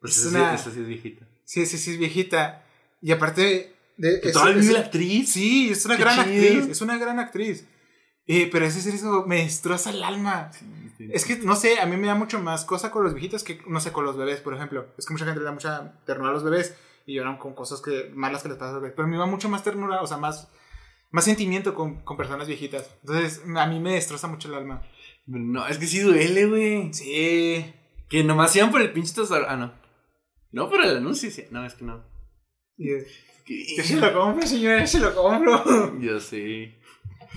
Pues 0.02 0.18
es 0.18 0.26
esa, 0.26 0.38
una- 0.38 0.58
sí, 0.58 0.62
esa 0.64 0.72
sí 0.74 0.80
es 0.82 0.88
viejita. 0.88 1.28
sí, 1.46 1.66
sí, 1.66 1.78
sí 1.78 1.92
es 1.92 1.98
viejita. 2.00 2.64
Y 3.02 3.12
aparte 3.12 3.76
de, 3.98 4.22
Que 4.22 4.28
es- 4.30 4.34
todavía 4.34 4.60
es- 4.60 4.70
la 4.72 4.80
actriz. 4.80 5.32
Sí, 5.32 5.70
es 5.72 5.86
una 5.86 5.96
Qué 5.98 6.02
gran 6.04 6.16
chido. 6.26 6.44
actriz, 6.56 6.72
es 6.72 6.82
una 6.82 6.98
gran 6.98 7.20
actriz. 7.20 7.66
Eh, 8.30 8.50
pero 8.52 8.66
ese 8.66 8.90
eso 8.90 9.24
me 9.26 9.38
destroza 9.44 9.90
el 9.92 10.04
alma. 10.04 10.52
Sí, 10.52 10.66
sí. 10.98 11.10
Es 11.14 11.24
que, 11.24 11.38
no 11.38 11.56
sé, 11.56 11.80
a 11.80 11.86
mí 11.86 11.96
me 11.96 12.08
da 12.08 12.16
mucho 12.16 12.40
más 12.40 12.66
cosa 12.66 12.92
con 12.92 13.04
los 13.06 13.14
viejitos 13.14 13.44
que, 13.44 13.62
no 13.68 13.80
sé, 13.80 13.92
con 13.94 14.04
los 14.04 14.18
bebés, 14.18 14.42
por 14.42 14.54
ejemplo. 14.54 14.88
Es 14.98 15.06
que 15.06 15.14
mucha 15.14 15.24
gente 15.26 15.40
le 15.40 15.46
da 15.46 15.52
mucha 15.54 15.94
ternura 16.06 16.32
a 16.32 16.34
los 16.34 16.44
bebés 16.44 16.74
y 17.08 17.16
lloran 17.16 17.38
con 17.38 17.56
cosas 17.56 17.82
que, 17.82 18.12
malas 18.14 18.44
que 18.44 18.50
les 18.50 18.58
pasan 18.58 18.72
a 18.72 18.74
los 18.74 18.82
bebés. 18.84 18.96
Pero 18.96 19.06
a 19.06 19.10
mí 19.10 19.16
me 19.16 19.20
da 19.20 19.26
mucho 19.26 19.48
más 19.48 19.64
ternura, 19.64 20.02
o 20.02 20.08
sea, 20.08 20.18
más, 20.18 20.52
más 21.10 21.24
sentimiento 21.24 21.74
con, 21.74 22.02
con 22.04 22.18
personas 22.18 22.48
viejitas. 22.48 22.94
Entonces, 23.02 23.42
a 23.56 23.66
mí 23.66 23.80
me 23.80 23.94
destroza 23.94 24.28
mucho 24.28 24.50
el 24.50 24.56
alma. 24.56 24.84
No, 25.26 25.66
es 25.68 25.78
que 25.78 25.88
sí 25.88 26.00
duele, 26.00 26.46
güey. 26.46 26.94
Sí. 26.94 27.74
Que 28.10 28.26
nomás 28.26 28.54
iban 28.58 28.72
por 28.72 28.82
el 28.82 28.92
pinche 28.92 29.16
tostador. 29.16 29.46
Ah, 29.48 29.56
no. 29.56 29.74
No, 30.52 30.70
por 30.70 30.84
el 30.84 30.98
anuncio. 30.98 31.32
sí. 31.32 31.46
No, 31.50 31.66
es 31.66 31.76
que 31.76 31.86
no. 31.86 32.04
Yo 32.78 33.84
se 33.84 33.96
lo 33.96 34.14
compro, 34.14 34.46
señora, 34.46 34.82
yo 34.82 34.88
se 34.88 35.00
lo 35.00 35.16
compro. 35.16 36.00
Yo 36.02 36.20
sé. 36.20 36.78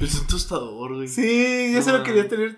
Es 0.00 0.20
un 0.20 0.26
tostador, 0.26 0.96
güey. 0.96 1.06
Sí, 1.06 1.70
yo 1.72 1.78
No 1.78 1.82
se 1.82 1.92
lo 1.92 2.02
quería 2.02 2.26
tener. 2.26 2.56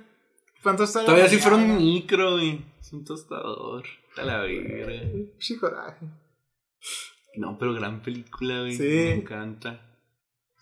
¿Cuántos 0.62 0.88
está 0.90 1.04
Todavía 1.04 1.28
si 1.28 1.38
fuera 1.38 1.56
un 1.56 1.76
micro, 1.76 2.32
güey. 2.32 2.64
Es 2.80 2.92
un 2.92 3.04
tostador. 3.04 3.84
A 4.16 4.22
la 4.22 4.40
verga. 4.40 5.10
Sí, 5.38 5.58
coraje. 5.58 6.06
No, 7.36 7.56
pero 7.58 7.72
gran 7.72 8.02
película, 8.02 8.60
güey. 8.60 8.76
Sí. 8.76 8.82
Me 8.82 9.14
encanta. 9.14 9.92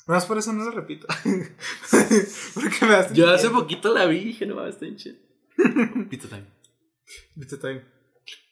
Más 0.06 0.26
por 0.26 0.38
eso 0.38 0.52
no 0.52 0.64
lo 0.64 0.70
repito. 0.70 1.06
Porque 2.54 2.76
me 2.82 2.88
da 2.88 3.12
Yo 3.12 3.30
hace 3.30 3.50
poquito 3.50 3.94
la 3.94 4.06
vi 4.06 4.18
y 4.18 4.24
dije, 4.24 4.46
no 4.46 4.56
mames, 4.56 4.74
está 4.74 4.86
en 4.86 4.96
chido. 4.96 5.16
Pito 6.10 6.28
time. 6.28 6.46
Viste, 7.34 7.56
time. 7.58 7.82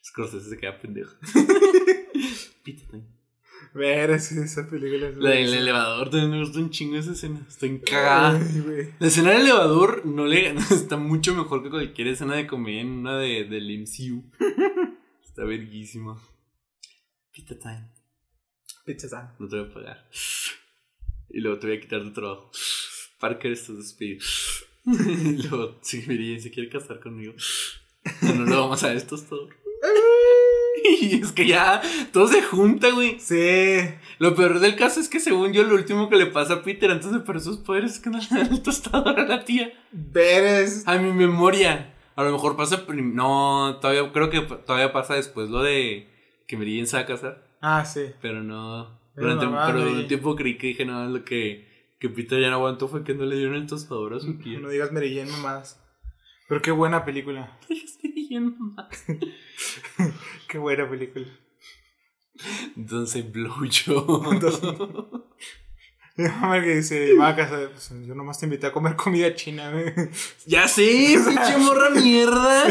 Scorsese 0.04 0.50
se 0.50 0.56
queda 0.56 0.78
pendejo. 0.78 1.14
Pito 2.62 2.84
time. 2.90 3.04
Ver, 3.74 4.10
esa, 4.10 4.44
esa 4.44 4.68
película. 4.68 5.08
es 5.08 5.16
La 5.16 5.30
del 5.30 5.52
elevador 5.52 6.10
también 6.10 6.30
me 6.30 6.40
gusta 6.40 6.58
un 6.58 6.70
chingo 6.70 6.96
esa 6.96 7.12
escena. 7.12 7.44
Estoy 7.48 7.80
cagada. 7.80 8.38
Ay, 8.38 8.60
güey. 8.60 8.88
La 8.98 9.06
escena 9.08 9.30
del 9.32 9.42
elevador 9.42 10.06
no 10.06 10.26
le 10.26 10.54
está 10.70 10.96
mucho 10.96 11.34
mejor 11.34 11.62
que 11.62 11.70
cualquier 11.70 12.08
escena 12.08 12.36
de 12.36 12.46
comedia 12.46 12.82
en 12.82 12.90
una 12.90 13.18
de, 13.18 13.44
del 13.44 13.80
MCU. 13.80 14.24
Está 15.24 15.44
verguísima. 15.44 16.20
Pizza 17.38 17.56
time. 17.56 17.88
Pizza 18.84 19.08
Time. 19.08 19.28
No 19.38 19.46
te 19.48 19.60
voy 19.60 19.70
a 19.70 19.72
pagar. 19.72 20.08
Y 21.30 21.40
luego 21.40 21.60
te 21.60 21.68
voy 21.68 21.76
a 21.76 21.80
quitar 21.80 22.02
tu 22.02 22.12
trabajo. 22.12 22.50
Parker, 23.20 23.52
estás 23.52 23.76
despedido. 23.76 24.24
Y 24.84 25.42
luego, 25.46 25.78
si 25.82 25.98
Miriam 26.06 26.40
se 26.40 26.50
quiere 26.50 26.68
casar 26.68 26.98
conmigo. 26.98 27.34
No, 28.22 28.34
no 28.34 28.44
lo 28.44 28.60
vamos 28.62 28.82
a 28.82 28.88
ver, 28.88 28.96
esto 28.96 29.14
es 29.14 29.28
todo. 29.28 29.48
Y 31.00 31.20
es 31.20 31.30
que 31.30 31.46
ya 31.46 31.80
todo 32.12 32.26
se 32.26 32.42
junta, 32.42 32.90
güey. 32.90 33.20
Sí. 33.20 33.76
Lo 34.18 34.34
peor 34.34 34.58
del 34.58 34.74
caso 34.74 34.98
es 34.98 35.08
que 35.08 35.20
según 35.20 35.52
yo 35.52 35.62
lo 35.62 35.74
último 35.74 36.08
que 36.08 36.16
le 36.16 36.26
pasa 36.26 36.54
a 36.54 36.62
Peter 36.62 36.90
antes 36.90 37.12
de 37.12 37.20
perder 37.20 37.42
sus 37.42 37.58
poderes 37.58 37.92
es 37.92 37.98
que 38.00 38.10
no 38.10 38.18
le 38.18 38.26
dan 38.28 38.52
el 38.52 38.62
tostador 38.62 39.20
a 39.20 39.26
la 39.26 39.44
tía. 39.44 39.72
Ver 39.92 40.64
es. 40.64 40.88
A 40.88 40.98
mi 40.98 41.12
memoria. 41.12 41.94
A 42.16 42.24
lo 42.24 42.32
mejor 42.32 42.56
pasa 42.56 42.84
No, 42.88 43.78
todavía 43.80 44.10
creo 44.12 44.28
que 44.28 44.40
todavía 44.40 44.92
pasa 44.92 45.14
después 45.14 45.50
lo 45.50 45.62
de 45.62 46.17
que 46.48 46.56
Meridian 46.56 46.86
se 46.88 46.96
va 46.96 47.02
a 47.04 47.06
casar. 47.06 47.46
Ah, 47.60 47.84
sí. 47.84 48.06
Pero 48.20 48.42
no. 48.42 48.98
Pero 49.14 49.28
Durante, 49.28 49.46
mamá, 49.46 49.66
pero 49.66 49.82
un 49.92 50.08
tiempo 50.08 50.34
creí 50.34 50.58
que 50.58 50.68
dije, 50.68 50.84
no, 50.84 51.04
lo 51.08 51.24
que, 51.24 51.92
que 52.00 52.08
Peter 52.08 52.40
ya 52.40 52.48
no 52.50 52.56
aguantó 52.56 52.88
fue 52.88 53.04
que 53.04 53.14
no 53.14 53.24
le 53.24 53.36
dieron 53.36 53.54
el 53.54 53.66
tostador 53.66 54.14
a 54.14 54.20
su 54.20 54.38
tía. 54.38 54.58
No 54.58 54.68
digas 54.70 54.90
Mary 54.92 55.16
Jane 55.16 55.30
mamadas. 55.30 55.80
Pero 56.48 56.60
qué 56.62 56.70
buena 56.72 57.04
película. 57.04 57.58
Qué 60.48 60.58
buena 60.58 60.88
película. 60.88 61.26
Entonces, 62.76 63.30
blow 63.30 63.64
yo. 63.70 64.06
Mi 66.16 66.24
mamá 66.24 66.60
que 66.60 66.76
dice, 66.76 67.14
va 67.14 67.28
a 67.28 67.36
casa, 67.36 67.68
pues, 67.70 67.92
yo 68.06 68.14
nomás 68.14 68.38
te 68.40 68.46
invité 68.46 68.66
a 68.66 68.72
comer 68.72 68.96
comida 68.96 69.32
china, 69.36 69.70
güey. 69.70 69.92
ya 70.46 70.66
sé, 70.66 71.16
pinche 71.26 71.56
morra 71.58 71.90
mierda. 71.90 72.64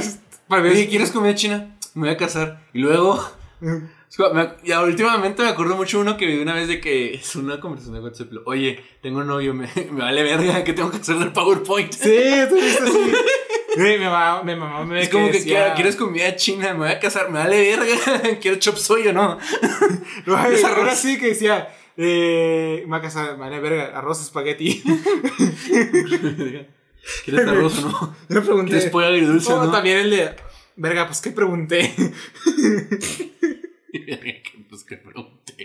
Para 0.50 0.62
ver- 0.62 0.74
Oye, 0.74 0.88
¿quieres 0.90 1.12
comida 1.12 1.34
china? 1.34 1.78
Me 1.94 2.02
voy 2.08 2.10
a 2.10 2.18
casar. 2.18 2.66
Y 2.74 2.80
luego. 2.80 3.24
Me- 3.60 4.49
Ya 4.64 4.82
últimamente 4.82 5.43
me 5.43 5.49
acuerdo 5.49 5.76
mucho 5.76 5.99
uno 5.99 6.16
que 6.18 6.26
vi 6.26 6.38
una 6.39 6.53
vez 6.53 6.68
de 6.68 6.80
que 6.80 7.14
es 7.16 7.36
una 7.36 7.60
conversación 7.60 7.95
de 7.95 8.01
WhatsApp. 8.01 8.32
Oye, 8.45 8.80
tengo 9.01 9.24
novio, 9.24 9.53
me, 9.53 9.68
me 9.91 10.01
vale 10.01 10.24
verga 10.24 10.64
que 10.64 10.74
tengo 10.74 10.91
que 10.91 10.97
hacer 10.97 11.18
del 11.18 11.32
PowerPoint. 11.34 11.91
Sí, 11.93 12.20
tú 12.49 12.55
viste 12.55 12.84
así. 12.84 13.12
Mi 13.78 13.97
mamá, 13.99 14.41
mi 14.43 14.55
mamá 14.55 14.84
me 14.86 15.01
Es 15.03 15.10
como 15.10 15.28
que 15.28 15.34
decía- 15.34 15.60
"Quiero- 15.60 15.76
quieres 15.76 15.95
comida 15.95 16.36
china, 16.36 16.74
me 16.74 16.80
voy 16.80 16.89
a 16.89 16.99
casar, 16.99 17.30
me 17.30 17.38
vale 17.39 17.76
verga. 17.78 18.39
Quiero 18.41 18.58
chop 18.58 18.76
soy 18.78 19.08
o 19.08 19.14
no. 19.14 19.38
Ahora 20.26 20.95
sí 20.95 21.20
que 21.20 21.28
decía, 21.28 21.68
eh, 21.95 22.82
me 22.86 22.91
va 22.91 22.97
a 22.97 23.01
casar, 23.01 23.38
vale, 23.38 23.60
verga, 23.60 23.95
arroz 23.97 24.22
espagueti. 24.22 24.82
¿Quieres 27.24 27.47
arroz 27.47 27.84
o 27.84 27.89
no? 27.89 28.16
Yo 28.30 28.36
le 28.36 28.41
pregunté. 28.41 28.72
¿Quieres 28.72 28.89
pollo 28.89 29.08
agridulce 29.08 29.53
o 29.53 29.58
No, 29.58 29.66
no? 29.66 29.72
también 29.72 29.97
el 29.99 30.10
de, 30.10 30.36
verga, 30.78 31.06
pues 31.08 31.20
qué 31.22 31.32
pregunté. 31.32 31.94
pues 34.70 34.84
que 34.88 34.98
pregunté. 34.98 35.56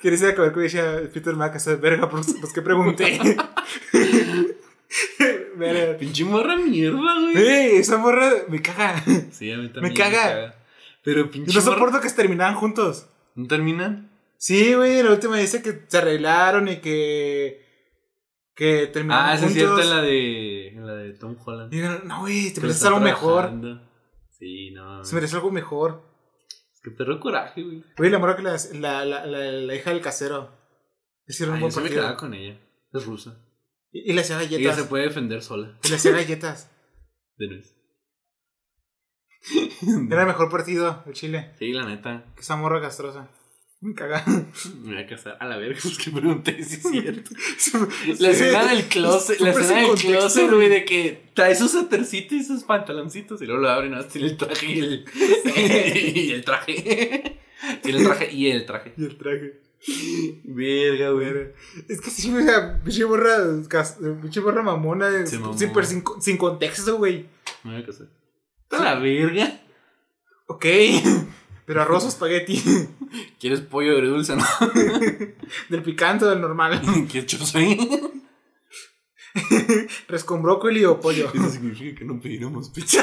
quieres 0.00 0.22
ir 0.22 0.28
a 0.28 0.34
comer 0.34 0.52
con 0.52 0.62
ella, 0.64 1.02
Peter 1.12 1.34
me 1.34 1.50
casar, 1.50 1.80
verga, 1.80 2.08
pues, 2.08 2.34
pues 2.40 2.52
qué 2.52 2.62
pregunté. 2.62 3.18
verga. 5.56 5.96
Pinche 5.98 6.24
morra 6.24 6.56
mierda, 6.56 6.98
güey. 7.20 7.36
Ey, 7.36 7.76
esa 7.76 7.98
morra 7.98 8.30
me 8.48 8.60
caga. 8.62 9.02
Sí, 9.30 9.50
a 9.52 9.58
mí 9.58 9.68
también. 9.68 9.92
Me 9.92 9.98
caga. 9.98 10.54
Pero 11.02 11.30
pinche 11.30 11.52
Yo 11.52 11.60
no 11.60 11.66
morra- 11.66 11.74
soporto 11.78 12.00
que 12.00 12.08
se 12.08 12.16
terminaran 12.16 12.54
juntos. 12.54 13.06
¿No 13.34 13.46
terminan? 13.46 14.10
Sí, 14.38 14.74
güey, 14.74 15.02
la 15.02 15.10
última 15.12 15.38
dice 15.38 15.62
que 15.62 15.82
se 15.88 15.98
arreglaron 15.98 16.68
y 16.68 16.76
que. 16.80 17.63
Que 18.54 18.86
terminaron 18.88 19.26
Ah, 19.30 19.34
es 19.34 19.52
cierta 19.52 19.82
en 19.82 19.90
la 19.90 20.02
de, 20.02 20.68
en 20.68 20.86
la 20.86 20.94
de 20.94 21.12
Tom 21.14 21.36
Holland. 21.44 21.72
Y 21.72 21.76
digan, 21.76 22.02
no, 22.06 22.20
güey, 22.20 22.52
te 22.52 22.60
mereces 22.60 22.84
algo 22.84 23.00
mejor. 23.00 23.42
trabajando. 23.44 23.90
Sí, 24.30 24.70
no. 24.72 25.04
Se 25.04 25.14
merece 25.14 25.36
algo 25.36 25.50
mejor. 25.50 26.02
Es 26.72 26.80
que 26.82 26.90
perro 26.90 27.18
coraje, 27.20 27.62
güey. 27.62 27.84
Güey, 27.96 28.10
la 28.10 28.18
morra 28.18 28.36
que 28.36 28.42
la, 28.42 28.56
la, 28.74 29.04
la, 29.04 29.26
la, 29.26 29.38
la 29.52 29.74
hija 29.74 29.90
del 29.90 30.00
casero. 30.00 30.50
Hicieron 31.26 31.54
un 31.54 31.60
yo 31.60 31.64
buen 31.64 31.72
se 31.72 31.80
me 31.80 31.84
partido. 31.84 32.02
quedaba 32.02 32.16
con 32.18 32.34
ella. 32.34 32.60
Es 32.92 33.06
rusa. 33.06 33.40
Y, 33.90 34.10
y 34.10 34.12
le 34.14 34.20
hacía 34.20 34.40
Ella 34.40 34.50
galletas. 34.50 34.76
se 34.76 34.84
puede 34.84 35.04
defender 35.04 35.42
sola. 35.42 35.78
Y 35.84 35.88
le 35.88 35.94
hacía 35.96 36.12
galletas. 36.12 36.70
De 37.36 37.48
nuez. 37.48 37.74
Era 40.10 40.22
el 40.22 40.26
mejor 40.28 40.48
partido 40.50 41.02
de 41.06 41.12
Chile. 41.12 41.54
Sí, 41.58 41.72
la 41.72 41.84
neta. 41.86 42.24
Que 42.34 42.40
esa 42.40 42.56
morra 42.56 42.80
castrosa. 42.80 43.28
Me 43.88 43.94
caga. 43.94 44.24
Me 44.26 44.94
voy 44.94 45.02
a 45.02 45.06
casar. 45.06 45.36
A 45.40 45.46
la 45.46 45.56
verga, 45.58 45.78
pues 45.82 45.98
que 45.98 46.10
pregunté 46.10 46.62
si 46.64 46.76
es 46.76 46.82
cierto. 46.82 47.30
La 48.18 48.30
escena 48.30 48.64
del 48.66 48.84
closet, 48.84 49.38
la 49.40 49.50
escena 49.50 49.80
del 49.82 49.94
closet, 49.94 50.50
güey, 50.50 50.68
de 50.70 50.84
que 50.86 51.24
trae 51.34 51.54
su 51.54 51.68
satercito 51.68 52.34
y 52.34 52.42
sus 52.42 52.64
pantaloncitos 52.64 53.42
y 53.42 53.46
luego 53.46 53.60
lo 53.62 53.68
abren 53.70 53.92
hasta 53.94 54.12
tiene 54.12 54.28
el 54.28 54.36
traje 54.38 54.66
y 54.66 54.78
el, 54.78 55.04
y 56.16 56.30
el 56.32 56.44
traje. 56.44 57.40
Tiene 57.82 57.98
el 57.98 58.04
traje 58.04 58.32
y 58.32 58.50
el 58.50 58.66
traje. 58.66 58.92
Y 58.96 59.04
el 59.04 59.18
traje. 59.18 59.60
Verga, 60.44 61.10
güey. 61.10 61.52
Es 61.88 62.00
que 62.00 62.10
sí, 62.10 62.30
güey, 62.30 62.42
o 62.44 62.46
sea, 62.46 62.80
pinche 62.82 63.04
morra, 63.04 63.36
cas- 63.68 63.98
pinche 64.22 64.40
morra 64.40 64.62
mamona, 64.62 65.26
súper 65.26 65.84
sin, 65.84 66.02
sin 66.20 66.38
contexto, 66.38 66.96
güey. 66.96 67.26
Me 67.64 67.72
voy 67.74 67.82
a 67.82 67.86
casar. 67.86 68.06
A 68.70 68.82
la 68.82 68.94
verga. 68.96 69.60
Ok, 70.46 70.64
pero 71.66 71.82
arroz 71.82 72.04
o 72.04 72.08
espagueti, 72.08 72.62
¿Quieres 73.40 73.60
pollo 73.60 73.92
agridulce, 73.92 74.36
no? 74.36 74.44
del 75.68 75.82
picante 75.82 76.24
o 76.24 76.30
del 76.30 76.40
normal, 76.40 76.80
¿Quieres 77.10 77.26
chopsay? 77.26 77.78
res 80.08 80.22
con 80.24 80.42
brócoli 80.42 80.84
o 80.84 81.00
pollo. 81.00 81.30
Eso 81.34 81.50
significa 81.50 81.98
que 81.98 82.04
no 82.04 82.20
pediremos 82.20 82.70
pizza. 82.70 83.02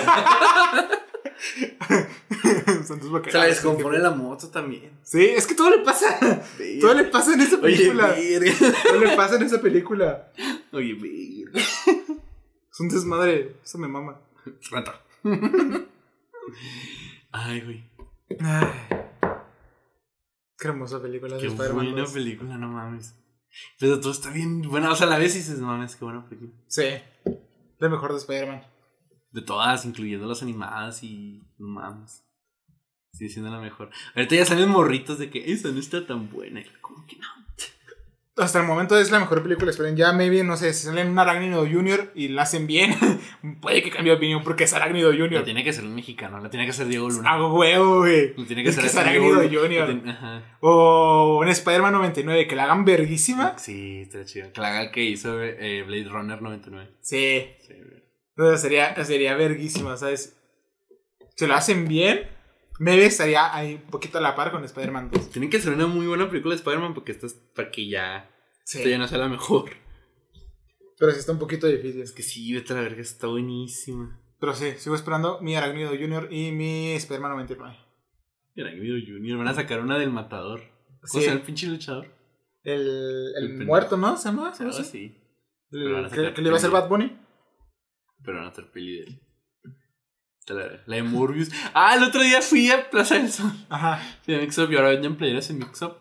Se 3.30 3.38
la 3.38 3.46
descompone 3.46 4.00
la 4.00 4.12
moto 4.12 4.48
también. 4.50 4.92
Sí, 5.04 5.26
es 5.26 5.46
que 5.46 5.56
todo 5.56 5.70
le 5.70 5.80
pasa, 5.80 6.18
todo 6.80 6.94
le 6.94 7.06
pasa 7.06 7.34
en 7.34 7.42
esa 7.42 7.58
Oye, 7.58 7.76
película, 7.76 8.08
verga. 8.08 8.74
todo 8.84 9.00
le 9.00 9.16
pasa 9.16 9.36
en 9.36 9.44
esa 9.44 9.62
película. 9.62 10.32
Oye, 10.72 10.94
verga. 10.94 11.60
Es 12.72 12.80
un 12.80 12.88
desmadre, 12.88 13.58
eso 13.64 13.78
me 13.78 13.88
mama. 13.88 14.22
Rata. 14.72 15.02
Ay, 17.32 17.62
güey. 17.62 17.91
Ay. 18.40 18.68
Qué 20.58 20.68
hermosa 20.68 21.02
película 21.02 21.36
de 21.36 21.42
Qué 21.42 21.48
Spider-Man 21.48 21.86
buena 21.86 22.02
2. 22.02 22.12
película, 22.12 22.58
no 22.58 22.68
mames. 22.68 23.16
Pero 23.80 24.00
todo 24.00 24.12
está 24.12 24.30
bien 24.30 24.62
buena. 24.62 24.92
O 24.92 24.96
sea, 24.96 25.08
a 25.08 25.10
la 25.10 25.18
vez 25.18 25.34
dices, 25.34 25.60
no 25.60 25.68
mames, 25.68 25.96
qué 25.96 26.06
buena 26.06 26.24
película. 26.28 26.52
Sí, 26.68 26.84
la 27.80 27.90
mejor 27.90 28.12
de 28.12 28.18
Spider-Man. 28.20 28.64
De 29.32 29.42
todas, 29.42 29.86
incluyendo 29.86 30.28
las 30.28 30.42
animadas 30.42 31.04
y. 31.04 31.42
No 31.58 31.68
mames. 31.68 32.24
Sigue 33.14 33.30
siendo 33.30 33.52
la 33.52 33.60
mejor. 33.60 33.90
Ahorita 34.16 34.36
ya 34.36 34.46
salen 34.46 34.70
morritos 34.70 35.20
de 35.20 35.30
que 35.30 35.52
esa 35.52 35.70
no 35.70 35.80
está 35.80 36.06
tan 36.06 36.30
buena. 36.30 36.62
¿Cómo 36.80 37.06
que 37.08 37.18
no? 37.18 37.28
Hasta 38.38 38.62
el 38.62 38.66
momento 38.66 38.98
es 38.98 39.12
la 39.12 39.20
mejor 39.20 39.44
película 39.44 39.66
de 39.66 39.72
Spider-Man. 39.72 39.98
Ya, 39.98 40.14
maybe, 40.14 40.44
no 40.44 40.56
sé, 40.56 40.74
si 40.74 40.86
salen 40.86 41.10
un 41.10 41.20
Arácnido 41.20 41.68
Junior 41.70 42.12
y 42.16 42.30
la 42.30 42.44
hacen 42.44 42.66
bien, 42.66 42.96
puede 43.62 43.84
que 43.84 43.92
cambie 43.92 44.12
de 44.14 44.18
opinión 44.18 44.42
porque 44.42 44.64
es 44.64 44.74
Arácnido 44.74 45.12
La 45.12 45.18
Junior. 45.18 45.44
tiene 45.44 45.64
que 45.66 45.74
ser 45.74 45.84
un 45.84 45.94
mexicano, 45.94 46.40
la 46.40 46.50
tiene 46.50 46.66
que 46.66 46.72
ser 46.72 46.88
Diego 46.88 47.10
Luna. 47.10 47.32
Hago 47.34 47.54
huevo, 47.54 48.00
güey. 48.00 48.34
La 48.38 48.46
tiene 48.46 48.64
que 48.64 48.70
Es 48.70 48.76
ser 48.76 48.84
que 48.84 48.88
es 48.88 48.94
ese 48.94 49.02
Arácnido. 49.02 49.36
Junior. 49.62 49.90
La. 50.06 50.56
O 50.62 51.40
un 51.42 51.50
Spider-Man 51.50 51.92
99, 51.94 52.48
que 52.48 52.56
la 52.56 52.64
hagan 52.64 52.86
verguísima. 52.86 53.58
Sí, 53.58 54.04
está 54.04 54.24
chido. 54.24 54.52
Que 54.54 54.62
la 54.62 54.70
haga 54.70 54.82
el 54.84 54.92
que 54.92 55.04
hizo 55.04 55.42
eh, 55.44 55.84
Blade 55.86 56.08
Runner 56.10 56.42
99. 56.42 56.90
Sí. 57.02 57.48
Sí. 57.68 57.74
Pero 58.34 58.58
sería, 58.58 59.04
sería 59.04 59.36
verguísima, 59.36 59.98
¿sabes? 59.98 60.38
Si 61.36 61.46
lo 61.48 61.54
hacen 61.54 61.86
bien, 61.88 62.28
maybe 62.82 63.06
estaría 63.06 63.54
ahí 63.56 63.76
un 63.76 63.92
poquito 63.92 64.18
a 64.18 64.22
la 64.22 64.36
par 64.36 64.52
con 64.52 64.64
Spider-Man 64.64 65.12
2. 65.12 65.30
Tienen 65.30 65.50
que 65.50 65.60
ser 65.60 65.74
una 65.74 65.86
muy 65.88 66.08
buena 66.08 66.28
película 66.30 66.54
de 66.56 66.58
Spider-Man 66.60 66.94
porque 66.96 67.12
esta 67.12 67.28
es 67.28 67.34
para 67.34 67.70
que 67.70 67.88
ya. 67.88 68.30
Sí. 68.66 68.80
Esta 68.80 68.90
ya 68.90 68.98
no 68.98 69.08
sea 69.08 69.18
la 69.20 69.30
mejor. 69.30 69.70
Pero 70.98 71.12
sí 71.12 71.20
está 71.20 71.32
un 71.32 71.40
poquito 71.40 71.68
difícil. 71.68 72.02
Es 72.02 72.12
que 72.12 72.24
sí, 72.24 72.54
vete 72.54 72.74
a 72.74 72.78
la 72.78 72.82
verga, 72.84 73.02
está 73.02 73.28
buenísima. 73.28 74.20
Pero 74.40 74.54
sí, 74.56 74.72
sigo 74.78 74.96
esperando 74.96 75.40
mi 75.42 75.56
Arácnido 75.56 75.90
Junior 75.92 76.28
y 76.32 76.52
mi 76.52 76.94
Spider-Man 76.94 77.32
99. 77.32 77.78
Mira, 78.56 78.72
Guido 78.72 78.98
Junior, 79.06 79.38
van 79.38 79.48
a 79.48 79.54
sacar 79.54 79.80
una 79.82 79.98
del 79.98 80.10
matador. 80.12 80.62
¿Cómo 80.88 81.08
Sí. 81.08 81.20
se 81.22 81.26
llama 81.28 81.40
el 81.40 81.46
pinche 81.46 81.68
luchador? 81.68 82.08
El, 82.64 83.34
El 83.38 83.66
muerto, 83.66 83.98
¿no? 83.98 84.18
¿Se 84.18 84.30
llama? 84.30 84.54
¿Se 84.54 84.64
llama 84.64 84.76
así? 84.76 84.82
así. 84.82 85.18
El- 85.72 86.10
que, 86.10 86.34
que 86.34 86.42
le 86.42 86.48
iba 86.50 86.56
a 86.56 86.60
hacer. 86.60 86.70
Bad 86.70 86.90
Bunny. 86.90 87.18
Pero 88.24 88.38
van 88.38 88.48
a 88.48 88.50
hacer 88.50 88.70
peli 88.72 88.98
de 88.98 89.04
él. 89.06 89.22
La, 90.48 90.96
de 90.96 91.04
Morbius. 91.04 91.50
Ah, 91.74 91.96
el 91.96 92.04
otro 92.04 92.22
día 92.22 92.42
fui 92.42 92.70
a 92.72 92.90
Plaza 92.90 93.16
del 93.16 93.32
Sol. 93.32 93.52
Ajá. 93.70 94.02
Fui 94.26 94.36
a 94.36 94.40
Mixup 94.40 94.72
y 94.72 94.76
ahora 94.76 94.90
venden 94.90 95.16
playeras 95.16 95.50
en 95.50 95.60
Mixup. 95.60 95.94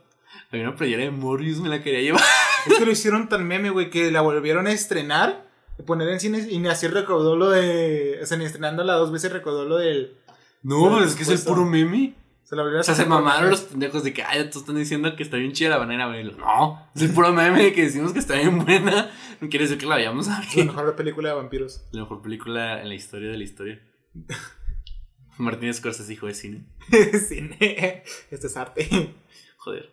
Había 0.51 0.66
una 0.68 0.76
playera 0.76 1.05
de 1.05 1.11
Morbius, 1.11 1.59
me 1.61 1.68
la 1.68 1.82
quería 1.82 2.01
llevar. 2.01 2.22
Es 2.66 2.76
que 2.76 2.84
lo 2.84 2.91
hicieron 2.91 3.28
tan 3.28 3.47
meme, 3.47 3.70
güey, 3.70 3.88
que 3.88 4.11
la 4.11 4.20
volvieron 4.20 4.66
a 4.66 4.72
estrenar, 4.72 5.47
poner 5.86 6.11
en 6.11 6.20
cines 6.20 6.47
y 6.51 6.59
ni 6.59 6.68
así 6.68 6.88
recaudó 6.88 7.36
lo 7.36 7.49
de. 7.49 8.18
O 8.22 8.26
sea, 8.26 8.36
ni 8.36 8.45
estrenándola 8.45 8.95
dos 8.95 9.12
veces 9.12 9.32
recaudó 9.32 9.64
lo 9.64 9.78
del. 9.78 10.14
No, 10.62 10.82
Pero 10.84 10.97
pues 10.97 11.11
es 11.11 11.16
que 11.16 11.22
es 11.22 11.28
el 11.30 11.41
puro 11.41 11.64
meme. 11.64 12.14
Se 12.45 12.57
la 12.57 12.64
O 12.64 12.82
sea, 12.82 12.95
se 12.97 13.07
mamaron 13.07 13.49
los 13.49 13.61
pendejos 13.62 14.03
de 14.03 14.12
que, 14.12 14.24
ay, 14.24 14.51
tú 14.51 14.59
están 14.59 14.74
diciendo 14.76 15.14
que 15.16 15.22
está 15.22 15.36
bien 15.36 15.53
chida 15.53 15.70
la 15.70 15.78
banana, 15.78 16.09
güey. 16.09 16.24
No, 16.24 16.86
es 16.95 17.03
el 17.03 17.12
puro 17.12 17.32
meme 17.32 17.62
de 17.62 17.72
que 17.72 17.84
decimos 17.84 18.12
que 18.12 18.18
está 18.18 18.34
bien 18.34 18.59
buena. 18.64 19.09
No 19.41 19.49
quiere 19.49 19.64
decir 19.66 19.78
que 19.78 19.86
la 19.86 19.95
vayamos 19.95 20.28
a 20.28 20.43
Es 20.43 20.57
la 20.57 20.64
ver. 20.64 20.66
mejor 20.66 20.97
película 20.97 21.28
de 21.30 21.34
vampiros. 21.36 21.82
La 21.93 22.01
mejor 22.03 22.20
película 22.20 22.82
en 22.82 22.88
la 22.88 22.95
historia 22.95 23.30
de 23.30 23.38
la 23.38 23.45
historia. 23.45 23.80
Martínez 25.39 25.77
Scorsese, 25.77 26.13
hijo 26.13 26.27
de 26.27 26.35
cine. 26.35 26.65
Cine. 27.29 28.03
Este 28.31 28.47
es 28.47 28.57
arte. 28.57 29.15
Joder. 29.57 29.91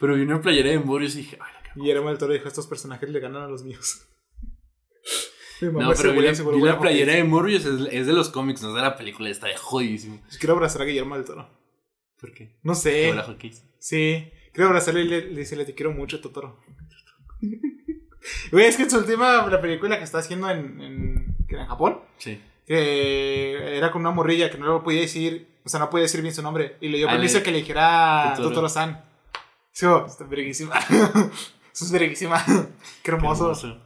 Pero 0.00 0.14
vi 0.14 0.22
una 0.22 0.40
playera 0.40 0.70
de 0.70 0.78
Morbius 0.78 1.14
y 1.14 1.18
dije, 1.18 1.38
ay, 1.40 1.52
la 1.54 1.62
cago. 1.62 1.82
Guillermo 1.82 2.08
del 2.08 2.18
Toro 2.18 2.32
dijo: 2.32 2.48
Estos 2.48 2.66
personajes 2.66 3.08
le 3.10 3.20
ganan 3.20 3.42
a 3.42 3.48
los 3.48 3.64
míos. 3.64 4.06
Mi 5.60 5.68
mamá 5.68 5.86
No, 5.86 5.92
pero 5.94 6.12
vi 6.12 6.20
la, 6.20 6.32
vi 6.32 6.60
la 6.62 6.78
playera 6.78 7.14
de 7.14 7.24
Morbius, 7.24 7.64
es, 7.64 7.88
es 7.92 8.06
de 8.06 8.12
los 8.12 8.28
cómics, 8.30 8.62
no 8.62 8.68
es 8.68 8.74
de 8.76 8.80
la 8.80 8.96
película, 8.96 9.28
está 9.28 9.48
de 9.48 9.56
jodidísimo. 9.56 10.22
Quiero 10.38 10.54
abrazar 10.54 10.82
a 10.82 10.84
Guillermo 10.84 11.16
del 11.16 11.24
Toro. 11.24 11.50
¿Por 12.20 12.32
qué? 12.32 12.56
No 12.62 12.74
sé. 12.74 13.12
Sí, 13.80 14.30
quiero 14.52 14.68
abrazarle 14.68 15.02
y 15.02 15.08
le, 15.08 15.20
le 15.26 15.34
decirle 15.40 15.64
te 15.64 15.74
quiero 15.74 15.92
mucho, 15.92 16.20
Totoro. 16.20 16.60
Güey, 18.52 18.66
es 18.66 18.76
que 18.76 18.84
en 18.84 18.90
su 18.90 18.98
última 18.98 19.46
la 19.46 19.60
película 19.60 19.98
que 19.98 20.04
está 20.04 20.18
haciendo 20.18 20.48
en, 20.50 20.80
en, 20.80 21.36
en 21.48 21.66
Japón, 21.66 22.00
Sí. 22.18 22.40
Que 22.68 23.78
era 23.78 23.90
con 23.90 24.02
una 24.02 24.10
morrilla 24.10 24.50
que 24.50 24.58
no 24.58 24.66
lo 24.66 24.82
podía 24.82 25.00
decir, 25.00 25.48
o 25.64 25.70
sea, 25.70 25.80
no 25.80 25.88
podía 25.88 26.02
decir 26.02 26.20
bien 26.20 26.34
su 26.34 26.42
nombre. 26.42 26.76
Y 26.82 26.88
le 26.88 26.98
dio 26.98 27.08
permiso 27.08 27.42
que 27.42 27.50
le 27.50 27.58
dijera 27.58 28.34
Totoro. 28.36 28.50
Totoro-san. 28.50 29.04
Sí, 29.72 29.86
oh, 29.86 30.04
está 30.04 30.24
verguísima. 30.24 30.78
Eso 31.72 31.84
es 31.86 31.90
verguísima. 31.90 32.44
Qué 33.02 33.10
hermoso. 33.10 33.44
Hermoso. 33.44 33.80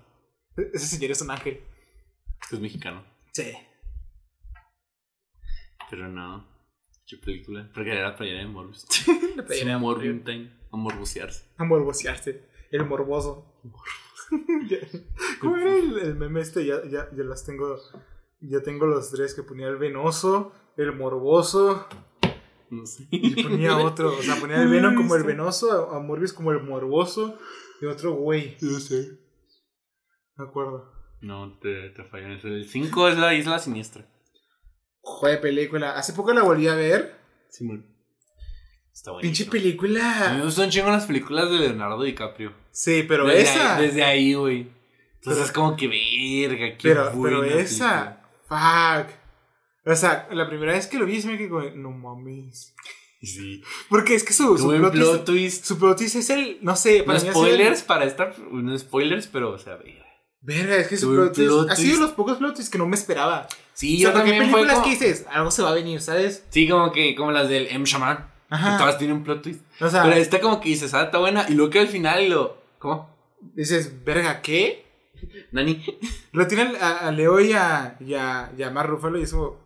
Ese 0.56 0.86
señor 0.86 1.12
es 1.12 1.22
un 1.22 1.30
ángel. 1.30 1.60
Es 2.50 2.58
mexicano. 2.58 3.04
Sí. 3.32 3.52
Pero 5.88 6.08
no. 6.08 6.44
¿Qué 7.06 7.18
película? 7.18 7.70
Porque 7.72 7.92
era 7.92 8.02
la 8.02 8.16
playera 8.16 8.40
de 8.40 8.46
Morbius. 8.46 8.84
La 9.36 9.44
playera 9.44 9.78
de. 9.78 10.50
A 10.72 10.76
morbusearse. 10.76 11.44
A 11.56 11.64
morbosearse. 11.64 12.48
El 12.72 12.84
morboso. 12.86 13.60
¿Cómo 15.40 15.56
era 15.56 15.76
el, 15.76 15.98
el 15.98 16.14
meme 16.16 16.40
este? 16.40 16.66
Ya, 16.66 16.82
ya, 16.90 17.08
ya 17.14 17.22
las 17.22 17.44
tengo. 17.44 17.78
Ya 18.42 18.60
tengo 18.60 18.86
los 18.86 19.10
tres 19.10 19.34
que 19.34 19.42
ponía 19.42 19.68
el 19.68 19.76
venoso, 19.76 20.52
el 20.76 20.92
morboso 20.96 21.86
No 22.70 22.86
sé. 22.86 23.06
y 23.10 23.42
ponía 23.42 23.76
otro. 23.78 24.16
O 24.16 24.22
sea, 24.22 24.36
ponía 24.36 24.60
el 24.62 24.68
Venom 24.70 24.96
como 24.96 25.14
el 25.14 25.22
venoso, 25.24 25.90
a, 25.90 26.00
Morbius 26.00 26.32
como 26.32 26.50
el 26.52 26.62
morboso 26.62 27.38
y 27.80 27.86
otro 27.86 28.14
güey. 28.14 28.56
No 28.60 28.78
sé. 28.80 29.18
Me 30.36 30.44
acuerdo. 30.44 30.90
No, 31.20 31.56
te, 31.60 31.90
te 31.90 32.34
eso. 32.34 32.48
El 32.48 32.68
5 32.68 33.08
es 33.08 33.18
la 33.18 33.34
isla 33.34 33.58
siniestra. 33.58 34.08
Joder, 35.02 35.40
película. 35.40 35.96
Hace 35.96 36.12
poco 36.12 36.32
la 36.32 36.42
volví 36.42 36.66
a 36.68 36.74
ver. 36.74 37.16
Simón. 37.48 37.86
Está 38.92 39.12
bueno. 39.12 39.22
Pinche 39.22 39.44
A 39.44 39.46
mí 39.46 39.50
película. 39.50 40.34
me 40.36 40.44
gustan 40.44 40.70
chingo 40.70 40.90
las 40.90 41.06
películas 41.06 41.50
de 41.50 41.58
Leonardo 41.58 42.02
DiCaprio. 42.02 42.52
Sí, 42.70 43.04
pero 43.06 43.26
desde 43.26 43.42
esa. 43.42 43.76
Ahí, 43.76 43.86
desde 43.86 44.04
ahí, 44.04 44.34
güey. 44.34 44.68
Entonces 45.14 45.44
es 45.44 45.52
como 45.52 45.76
que 45.76 45.86
verga, 45.86 46.76
qué 46.76 46.88
pero, 46.88 47.12
buena 47.12 47.40
pero 47.40 47.58
esa. 47.58 47.88
película. 47.88 48.21
Fuck. 48.58 49.14
O 49.84 49.96
sea, 49.96 50.28
la 50.30 50.48
primera 50.48 50.72
vez 50.72 50.86
que 50.86 50.98
lo 50.98 51.06
vi, 51.06 51.20
se 51.20 51.28
me 51.28 51.36
quedé 51.38 51.48
como, 51.48 51.62
no 51.70 51.90
mames. 51.90 52.74
Sí. 53.20 53.62
Porque 53.88 54.14
es 54.14 54.24
que 54.24 54.32
su, 54.32 54.56
su 54.58 54.68
plot 54.68 54.92
twist- 54.92 54.98
plot 55.00 55.24
twist. 55.24 55.64
Su 55.64 55.78
plot 55.78 55.96
twist 55.98 56.16
es 56.16 56.30
el, 56.30 56.58
no 56.60 56.74
sé, 56.76 57.00
No 57.00 57.04
para 57.06 57.20
sido 57.20 57.32
spoilers 57.32 57.80
el- 57.80 57.86
para 57.86 58.04
esta. 58.04 58.32
No 58.50 58.78
spoilers, 58.78 59.26
pero, 59.28 59.50
o 59.52 59.58
sea, 59.58 59.76
verga. 59.76 60.04
Verga, 60.40 60.76
es 60.76 60.88
que 60.88 60.96
su 60.96 61.08
plot 61.10 61.32
twist 61.34 61.50
ha 61.70 61.76
sido 61.76 61.88
twist. 61.90 62.00
los 62.00 62.10
pocos 62.12 62.38
plot 62.38 62.54
twists 62.54 62.70
que 62.70 62.78
no 62.78 62.86
me 62.86 62.96
esperaba. 62.96 63.46
Sí, 63.74 63.96
o 63.96 63.98
sea, 63.98 64.08
yo 64.10 64.12
porque 64.12 64.30
también 64.30 64.50
fue 64.50 64.60
películas 64.60 64.74
como- 64.74 64.84
que 64.84 64.90
dices, 65.06 65.26
algo 65.30 65.50
se 65.50 65.62
va 65.62 65.70
a 65.70 65.74
venir, 65.74 66.00
¿sabes? 66.00 66.44
Sí, 66.50 66.68
como 66.68 66.90
que, 66.92 67.14
como 67.14 67.30
las 67.32 67.48
del 67.48 67.68
M. 67.68 67.84
Shaman. 67.84 68.28
Ajá. 68.50 68.72
Que 68.72 68.78
todas 68.82 68.98
tienen 68.98 69.16
un 69.18 69.24
plot 69.24 69.42
twist. 69.42 69.60
O 69.80 69.88
sea, 69.88 70.02
Pero 70.02 70.16
esta 70.16 70.40
como 70.40 70.60
que 70.60 70.68
dices, 70.68 70.92
ah, 70.94 71.04
está 71.04 71.18
buena. 71.18 71.46
Y 71.48 71.54
luego 71.54 71.70
que 71.70 71.78
al 71.80 71.88
final 71.88 72.28
lo. 72.28 72.60
¿Cómo? 72.78 73.10
dices, 73.54 74.04
verga, 74.04 74.40
¿qué? 74.42 74.84
Nani. 75.52 75.84
Lo 76.32 76.46
tienen 76.46 76.76
a, 76.80 76.98
a 77.08 77.12
Leo 77.12 77.40
y 77.40 77.52
a, 77.52 77.96
y 78.00 78.14
a, 78.14 78.52
y 78.56 78.62
a 78.62 78.70
Mark 78.70 78.88
Ruffalo 78.90 79.18
y 79.18 79.22
eso, 79.22 79.60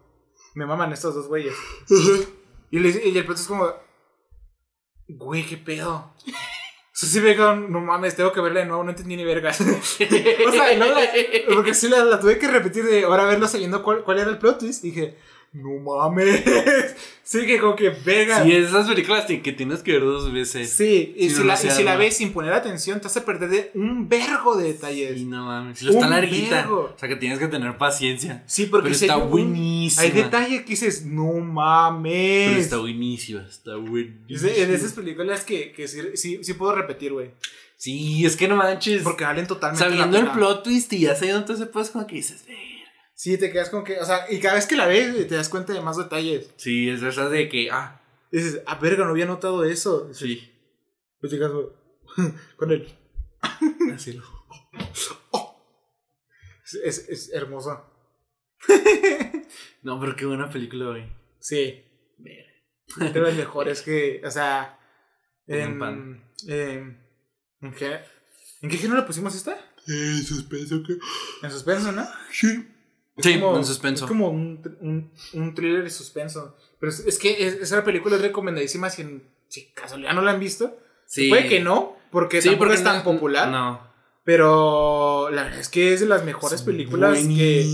me 0.55 0.67
maman 0.67 0.93
estos 0.93 1.15
dos 1.15 1.29
güeyes. 1.29 1.55
Y, 2.69 2.81
le- 2.81 3.09
y 3.09 3.17
el 3.17 3.25
plot 3.25 3.39
es 3.39 3.47
como, 3.47 3.73
güey, 5.09 5.47
¿qué 5.47 5.57
pedo? 5.57 6.13
O 6.27 6.99
sea, 6.99 7.09
sí 7.09 7.21
me 7.21 7.35
quedo, 7.37 7.55
no 7.55 7.81
mames, 7.81 8.17
tengo 8.17 8.33
que 8.33 8.41
verla 8.41 8.61
de 8.61 8.67
nuevo, 8.67 8.83
no 8.83 8.91
entendí 8.91 9.17
ni 9.17 9.25
verga. 9.25 9.51
o 9.51 9.53
sea, 10.53 10.75
luego 10.77 10.95
la- 11.01 11.55
porque 11.55 11.75
sí 11.75 11.89
la, 11.89 12.05
la 12.05 12.19
tuve 12.19 12.39
que 12.39 12.49
repetir 12.49 12.85
de 12.85 13.05
ahora 13.05 13.25
verlo 13.25 13.47
sabiendo 13.47 13.83
cuál, 13.85 14.03
cuál 14.03 14.19
era 14.19 14.31
el 14.31 14.39
plot 14.39 14.59
twist. 14.59 14.83
Dije, 14.83 15.17
no 15.57 15.79
mames. 15.79 16.43
sí, 17.23 17.47
que 17.47 17.59
como 17.59 17.75
que 17.75 17.91
verga. 17.91 18.43
Sí, 18.43 18.53
esas 18.53 18.87
películas 18.87 19.25
que 19.25 19.53
tienes 19.53 19.83
que 19.83 19.93
ver 19.93 20.03
dos 20.03 20.33
veces. 20.33 20.71
Sí, 20.71 21.15
y, 21.17 21.31
si, 21.31 21.39
no, 21.39 21.45
la, 21.45 21.55
y 21.55 21.57
se 21.57 21.71
si 21.71 21.83
la 21.83 21.97
ves 21.97 22.17
sin 22.19 22.33
poner 22.33 22.53
atención, 22.53 23.01
te 23.01 23.07
hace 23.07 23.23
perder 23.23 23.49
de 23.49 23.71
un 23.75 24.09
vergo 24.09 24.57
de 24.57 24.73
detalles. 24.75 25.19
Sí, 25.19 25.25
no 25.25 25.47
mames. 25.47 25.79
Sí, 25.79 25.89
está 25.89 26.09
larguita. 26.09 26.57
vergo. 26.57 26.93
O 26.95 26.99
sea 26.99 27.09
que 27.09 27.17
tienes 27.17 27.39
que 27.39 27.49
tener 27.49 27.79
paciencia. 27.79 28.45
Sí, 28.47 28.67
porque 28.67 28.91
Pero 28.91 28.95
está 28.95 29.17
buenísima. 29.17 30.03
Hay 30.03 30.11
detalles 30.11 30.63
que 30.63 30.71
dices, 30.71 31.07
no 31.07 31.33
mames. 31.33 32.49
Pero 32.49 32.61
está 32.61 32.77
buenísima. 32.77 33.47
Está 33.49 33.77
Es 33.77 33.91
buenísima. 33.91 34.51
de, 34.51 34.63
en 34.63 34.75
esas 34.75 34.93
películas 34.93 35.45
que, 35.45 35.73
que 35.73 35.89
sí, 35.89 36.01
sí, 36.15 36.41
sí 36.43 36.55
puedo 36.55 36.75
repetir, 36.75 37.13
güey. 37.13 37.31
Sí, 37.79 38.25
es 38.25 38.37
que 38.37 38.49
no 38.49 38.57
manches. 38.57 39.03
Porque 39.03 39.25
valen 39.25 39.47
totalmente 39.47 39.85
Sabiendo 39.85 40.19
el 40.19 40.31
plot 40.31 40.65
twist 40.65 40.93
y 40.93 41.01
ya 41.01 41.15
sabiendo 41.15 41.45
todo 41.45 41.57
ese 41.57 41.67
pues 41.67 41.91
como 41.91 42.07
que 42.07 42.17
dices, 42.17 42.45
"Verga". 42.47 42.66
Sí, 43.17 43.39
te 43.39 43.51
quedas 43.51 43.71
con 43.71 43.83
que, 43.83 43.99
o 43.99 44.05
sea, 44.05 44.31
y 44.31 44.39
cada 44.41 44.57
vez 44.57 44.67
que 44.67 44.77
la 44.77 44.87
ves 44.87 45.27
te 45.27 45.35
das 45.35 45.49
cuenta 45.49 45.73
de 45.73 45.81
más 45.81 45.97
detalles. 45.97 46.51
Sí, 46.57 46.91
es 46.91 47.03
esas 47.03 47.31
de 47.31 47.49
que, 47.49 47.71
ah, 47.71 48.03
Y 48.31 48.37
dices, 48.37 48.61
ah, 48.67 48.79
verga, 48.79 49.05
no 49.05 49.11
había 49.11 49.25
notado 49.25 49.65
eso. 49.65 50.13
sí. 50.13 50.53
Pues 51.19 51.33
te 51.33 51.39
quedas 51.39 51.53
güey, 51.53 51.67
con 52.57 52.71
el... 52.71 52.87
Así 53.95 54.13
lo. 54.13 54.23
Es, 56.63 56.75
es, 56.85 57.09
es 57.09 57.33
hermoso. 57.33 57.91
No, 59.83 59.99
pero 59.99 60.15
qué 60.15 60.27
buena 60.27 60.51
película, 60.51 60.91
güey. 60.91 61.11
Sí. 61.41 61.83
De 62.19 63.21
las 63.21 63.35
mejores 63.35 63.81
que, 63.81 64.21
o 64.25 64.31
sea, 64.31 64.79
en, 65.47 65.79
pan. 65.79 66.31
en, 66.47 67.03
¿en 67.63 67.73
qué, 67.73 68.01
¿en 68.61 68.71
qué 68.71 68.77
género 68.77 69.07
pusimos 69.07 69.35
esta? 69.35 69.57
Eh, 69.87 70.23
suspenso 70.23 70.83
que. 70.83 70.99
En 71.43 71.51
suspenso, 71.51 71.93
¿no? 71.93 72.07
Sí. 72.31 72.76
Es 73.17 73.25
Sí, 73.25 73.41
como- 73.41 73.57
en 73.57 73.65
suspenso. 73.65 74.05
Es 74.05 74.09
como 74.09 74.29
un, 74.29 74.61
un, 74.81 75.11
un 75.33 75.55
thriller 75.55 75.83
de 75.85 75.91
suspenso. 75.91 76.57
Pero 76.79 76.93
es, 76.93 77.01
es 77.01 77.19
que 77.19 77.47
es- 77.47 77.55
esa 77.55 77.83
película 77.85 78.17
es 78.17 78.23
recomendadísima 78.23 78.91
si, 78.91 79.03
en, 79.03 79.23
si 79.49 79.67
casualidad 79.73 80.13
no 80.15 80.23
la 80.23 80.33
han 80.33 80.41
visto. 80.41 80.77
Sí. 81.07 81.29
Puede 81.29 81.49
que 81.49 81.61
no, 81.61 81.97
porque 82.11 82.43
Sí, 82.43 82.49
tampoco 82.49 82.65
porque 82.67 82.75
es 82.75 82.85
tan 82.85 82.99
no- 82.99 83.05
popular. 83.05 83.49
No. 83.49 83.87
Pero 84.25 85.31
la 85.31 85.45
verdad 85.45 85.61
es 85.61 85.69
que 85.69 85.95
es 85.95 86.01
de 86.01 86.07
las 86.07 86.25
mejores 86.25 86.61
películas 86.63 87.17
que, 87.19 87.65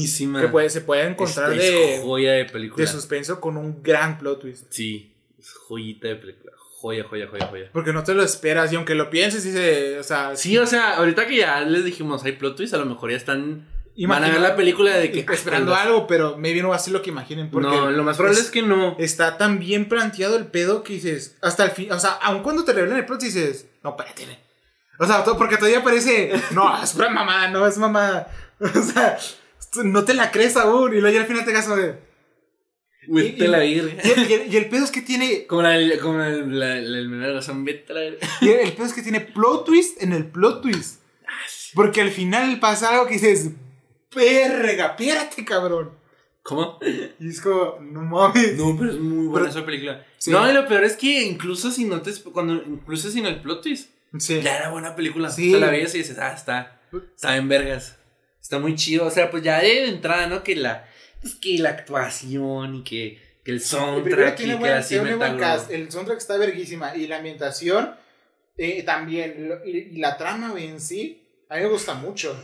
que 0.40 0.48
puede- 0.48 0.68
se 0.70 0.82
puede 0.82 1.04
encontrar 1.08 1.50
Esta 1.52 1.64
es 1.64 1.72
de, 1.98 2.02
joya 2.04 2.32
de 2.32 2.44
película. 2.44 2.84
de 2.84 2.90
suspenso 2.90 3.40
con 3.40 3.56
un 3.56 3.82
gran 3.82 4.18
plot 4.18 4.40
twist. 4.42 4.66
Sí, 4.70 5.14
es 5.38 5.50
joyita 5.54 6.08
de 6.08 6.16
película. 6.16 6.52
Joya, 6.58 7.04
joya, 7.04 7.26
joya, 7.28 7.46
joya. 7.46 7.70
Porque 7.72 7.92
no 7.92 8.04
te 8.04 8.12
lo 8.12 8.22
esperas 8.22 8.72
y 8.72 8.76
aunque 8.76 8.94
lo 8.94 9.08
pienses, 9.08 9.44
dice, 9.44 9.98
o 9.98 10.02
sea, 10.02 10.36
Sí, 10.36 10.58
o 10.58 10.66
sea, 10.66 10.96
ahorita 10.98 11.26
que 11.26 11.36
ya 11.38 11.60
les 11.62 11.84
dijimos 11.84 12.22
hay 12.24 12.32
plot 12.32 12.56
twist, 12.56 12.74
a 12.74 12.78
lo 12.78 12.86
mejor 12.86 13.10
ya 13.10 13.16
están. 13.16 13.66
Van 13.96 14.24
a 14.24 14.28
ver 14.28 14.40
la 14.40 14.56
película 14.56 14.96
de 14.96 15.12
que. 15.12 15.26
esperando 15.32 15.74
ah, 15.74 15.82
algo, 15.82 16.06
pero 16.06 16.36
maybe 16.38 16.62
no 16.62 16.70
va 16.70 16.76
a 16.76 16.78
ser 16.78 16.92
lo 16.92 17.02
que 17.02 17.10
imaginen. 17.10 17.50
Porque 17.50 17.68
No, 17.68 17.90
lo 17.90 18.02
más 18.04 18.16
probable 18.16 18.40
es, 18.40 18.50
que 18.50 18.62
no. 18.62 18.96
está 18.98 19.36
tan 19.36 19.58
bien 19.58 19.88
planteado 19.88 20.36
el 20.36 20.46
pedo 20.46 20.82
que 20.82 20.94
dices, 20.94 21.36
hasta 21.42 21.64
el 21.64 21.70
fin, 21.72 21.92
o 21.92 22.00
sea, 22.00 22.12
aun 22.12 22.42
cuando 22.42 22.64
te 22.64 22.72
revelan 22.72 22.98
el 22.98 23.04
plot 23.06 23.20
dices, 23.20 23.66
no, 23.82 23.90
espérate. 23.90 24.38
O 24.98 25.06
sea, 25.06 25.24
porque 25.24 25.56
todavía 25.56 25.82
parece, 25.82 26.32
no, 26.52 26.82
es 26.82 26.94
mamá, 26.96 27.48
no, 27.48 27.66
es 27.66 27.78
mamá. 27.78 28.26
O 28.60 28.82
sea, 28.82 29.18
no 29.82 30.04
te 30.04 30.14
la 30.14 30.30
crees 30.30 30.56
aún 30.56 30.94
y 30.94 31.00
luego 31.00 31.12
ya 31.14 31.22
al 31.22 31.26
final 31.26 31.44
te 31.44 31.52
como 31.52 31.74
de... 31.76 31.98
Vete 33.08 33.48
la 33.48 33.58
virgen. 33.58 33.98
Y 34.04 34.08
el, 34.10 34.30
y 34.30 34.32
el- 34.34 34.52
y 34.52 34.56
el 34.56 34.68
pedo 34.68 34.84
es 34.84 34.90
que 34.92 35.02
tiene, 35.02 35.46
Como 35.48 35.62
la, 35.62 35.76
como 36.00 36.22
el, 36.22 36.58
la, 36.58 36.76
la, 36.76 37.08
menor 37.08 37.26
de 37.28 37.32
razón, 37.34 37.64
vete 37.64 37.92
la 37.92 38.02
el 38.04 38.72
pedo 38.74 38.86
es 38.86 38.92
que 38.92 39.02
tiene 39.02 39.20
plot 39.20 39.64
twist 39.66 40.00
en 40.02 40.12
el 40.12 40.26
plot 40.26 40.62
twist. 40.62 41.00
Porque 41.74 42.00
al 42.02 42.10
final 42.10 42.60
pasa 42.60 42.90
algo 42.90 43.06
que 43.06 43.14
dices, 43.14 43.50
verga, 44.14 44.86
espérate, 44.96 45.44
cabrón. 45.44 46.00
¿Cómo? 46.42 46.78
Y 47.20 47.28
es 47.28 47.40
como, 47.40 47.78
no 47.80 48.02
mames. 48.02 48.56
No, 48.56 48.76
pero 48.76 48.90
es 48.90 48.98
muy 48.98 49.26
buena 49.28 49.46
Pero- 49.48 49.58
esa 49.58 49.64
película. 49.66 50.04
Sí. 50.18 50.30
No, 50.32 50.48
y 50.50 50.52
lo 50.52 50.66
peor 50.66 50.82
es 50.84 50.96
que 50.96 51.22
incluso 51.22 51.70
si 51.70 51.84
no 51.84 52.02
te. 52.02 52.12
Cuando, 52.32 52.54
incluso 52.54 53.10
sin 53.10 53.26
el 53.26 53.40
plot 53.40 53.62
twist, 53.62 53.90
Sí. 54.18 54.40
ya 54.42 54.56
era 54.58 54.70
buena 54.70 54.96
película. 54.96 55.30
Sí. 55.30 55.52
La 55.52 55.70
veías 55.70 55.94
y 55.94 55.98
dices, 55.98 56.18
ah, 56.18 56.32
está. 56.34 56.80
Está 57.14 57.36
en 57.36 57.48
vergas. 57.48 57.96
Está 58.40 58.58
muy 58.58 58.74
chido. 58.74 59.06
O 59.06 59.10
sea, 59.10 59.30
pues 59.30 59.42
ya 59.44 59.60
de 59.60 59.88
entrada, 59.88 60.26
¿no? 60.26 60.42
Que 60.42 60.56
la. 60.56 60.86
Pues 61.20 61.36
que 61.36 61.58
la 61.58 61.68
actuación 61.70 62.74
y 62.74 62.82
que, 62.82 63.22
que 63.44 63.52
el 63.52 63.60
soundtrack 63.60 64.40
y 64.40 64.42
que 64.42 64.82
cinematografía. 64.82 65.38
cast. 65.38 65.70
El 65.70 65.92
soundtrack 65.92 66.18
está 66.18 66.36
verguísima. 66.38 66.96
Y 66.96 67.06
la 67.06 67.18
ambientación 67.18 67.94
eh, 68.58 68.82
también. 68.82 69.60
Y, 69.64 69.70
y 69.70 69.96
la 69.98 70.16
trama 70.16 70.52
en 70.60 70.80
sí, 70.80 71.22
a 71.48 71.54
mí 71.54 71.62
me 71.62 71.68
gusta 71.68 71.94
mucho. 71.94 72.36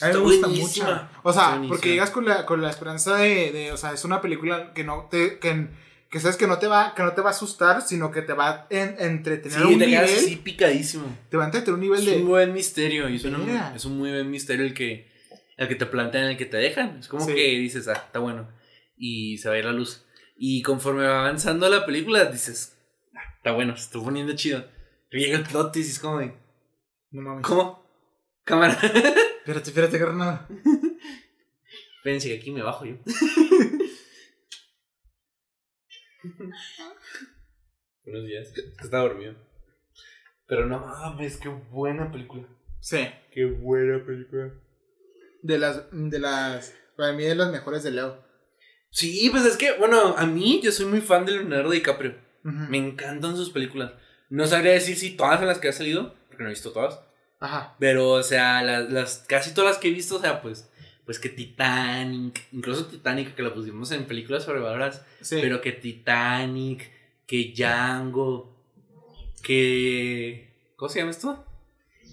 A 0.00 0.06
mí 0.08 0.12
me 0.14 0.18
gusta 0.20 0.46
buenísima. 0.46 0.86
mucho. 0.86 1.20
O 1.24 1.32
sea, 1.32 1.62
porque 1.68 1.88
llegas 1.90 2.10
con 2.10 2.24
la, 2.24 2.46
con 2.46 2.62
la 2.62 2.70
esperanza 2.70 3.16
de, 3.16 3.50
de, 3.52 3.72
O 3.72 3.76
sea, 3.76 3.92
es 3.92 4.04
una 4.04 4.20
película 4.20 4.72
que 4.72 4.84
no 4.84 5.08
te. 5.10 5.38
Que, 5.38 5.68
que 6.10 6.18
sabes 6.20 6.36
que 6.36 6.46
no 6.48 6.58
te 6.58 6.66
va, 6.66 6.94
que 6.96 7.02
no 7.04 7.12
te 7.12 7.20
va 7.20 7.28
a 7.28 7.32
asustar, 7.32 7.82
sino 7.82 8.10
que 8.10 8.22
te 8.22 8.32
va 8.32 8.48
a 8.50 8.66
en- 8.70 8.96
entretener 8.98 9.58
Sí, 9.60 9.64
un 9.74 9.78
te 9.78 9.86
quedas 9.86 10.08
nivel. 10.10 10.24
así 10.24 10.36
picadísimo. 10.36 11.04
Te 11.30 11.36
va 11.36 11.44
a 11.44 11.46
entretener 11.46 11.74
un 11.74 11.80
nivel 11.80 12.00
Es 12.00 12.06
de. 12.06 12.16
un 12.16 12.26
buen 12.28 12.52
misterio. 12.52 13.08
Y 13.08 13.16
es, 13.16 13.24
un- 13.24 13.48
es 13.76 13.84
un 13.84 13.96
muy 13.98 14.10
buen 14.10 14.28
misterio 14.30 14.64
el 14.66 14.74
que, 14.74 15.08
el 15.56 15.68
que 15.68 15.74
te 15.76 15.86
plantean, 15.86 16.24
el 16.26 16.36
que 16.36 16.46
te 16.46 16.56
dejan. 16.56 16.98
Es 16.98 17.06
como 17.08 17.24
Sí. 17.26 17.34
que 17.34 17.42
dices, 17.58 17.86
ah, 17.88 17.92
está 18.06 18.18
bueno. 18.18 18.48
Y 18.96 19.38
se 19.38 19.48
va 19.48 19.54
a 19.54 19.58
ir 19.58 19.64
la 19.64 19.72
luz. 19.72 20.04
Y 20.36 20.62
conforme 20.62 21.06
va 21.06 21.20
avanzando 21.20 21.68
la 21.68 21.84
película, 21.86 22.24
dices, 22.24 22.76
ah, 23.14 23.34
está 23.36 23.52
bueno, 23.52 23.76
se 23.76 23.84
está 23.84 24.00
poniendo 24.00 24.34
chido. 24.34 24.64
Y 25.12 25.18
llega 25.18 25.36
el 25.38 25.44
plot 25.44 25.76
y 25.76 25.80
es 25.80 25.98
como 26.00 26.18
de, 26.18 26.34
No 27.12 27.22
mames. 27.22 27.46
¿cómo? 27.46 27.84
Cámara. 28.44 28.76
Espérate, 29.40 29.70
espérate, 29.70 29.98
carnal. 29.98 30.46
Espérense 31.96 32.28
que 32.28 32.36
aquí 32.36 32.50
me 32.50 32.62
bajo 32.62 32.84
yo. 32.84 32.96
Buenos 38.04 38.26
días. 38.26 38.52
Estaba 38.82 39.04
dormido. 39.04 39.34
Pero 40.46 40.66
no 40.66 40.78
mames, 40.80 41.38
qué 41.38 41.48
buena 41.48 42.12
película. 42.12 42.46
Sí. 42.80 43.08
Qué 43.32 43.46
buena 43.46 44.04
película. 44.04 44.52
De 45.42 45.58
las. 45.58 45.86
De 45.90 46.18
las. 46.18 46.74
Para 46.96 47.14
mí, 47.14 47.24
de 47.24 47.34
las 47.34 47.50
mejores 47.50 47.82
de 47.82 47.92
Leo. 47.92 48.22
Sí, 48.90 49.28
pues 49.30 49.46
es 49.46 49.56
que, 49.56 49.72
bueno, 49.78 50.16
a 50.18 50.26
mí 50.26 50.60
yo 50.62 50.72
soy 50.72 50.84
muy 50.86 51.00
fan 51.00 51.24
de 51.24 51.32
Leonardo 51.32 51.70
DiCaprio. 51.70 52.14
Me 52.42 52.76
encantan 52.76 53.36
sus 53.36 53.50
películas. 53.50 53.92
No 54.28 54.46
sabría 54.46 54.72
decir 54.72 54.96
si 54.96 55.16
todas 55.16 55.40
en 55.40 55.46
las 55.46 55.58
que 55.58 55.68
ha 55.68 55.72
salido, 55.72 56.14
porque 56.28 56.42
no 56.42 56.48
he 56.48 56.52
visto 56.52 56.72
todas. 56.72 57.00
Ajá. 57.40 57.74
Pero, 57.78 58.10
o 58.10 58.22
sea, 58.22 58.62
las, 58.62 58.90
las, 58.90 59.24
casi 59.26 59.52
todas 59.54 59.70
las 59.72 59.78
que 59.78 59.88
he 59.88 59.92
visto, 59.92 60.16
o 60.16 60.20
sea, 60.20 60.42
pues, 60.42 60.70
pues 61.06 61.18
que 61.18 61.28
Titanic, 61.30 62.42
incluso 62.52 62.86
Titanic, 62.86 63.34
que 63.34 63.42
la 63.42 63.52
pusimos 63.52 63.90
en 63.92 64.04
películas 64.06 64.44
sobrevaloradas, 64.44 65.04
Sí. 65.22 65.38
pero 65.40 65.60
que 65.60 65.72
Titanic, 65.72 66.90
que 67.26 67.52
Django, 67.56 68.54
que... 69.42 70.50
¿Cómo 70.76 70.88
se 70.88 70.98
llama 71.00 71.10
esto? 71.10 71.44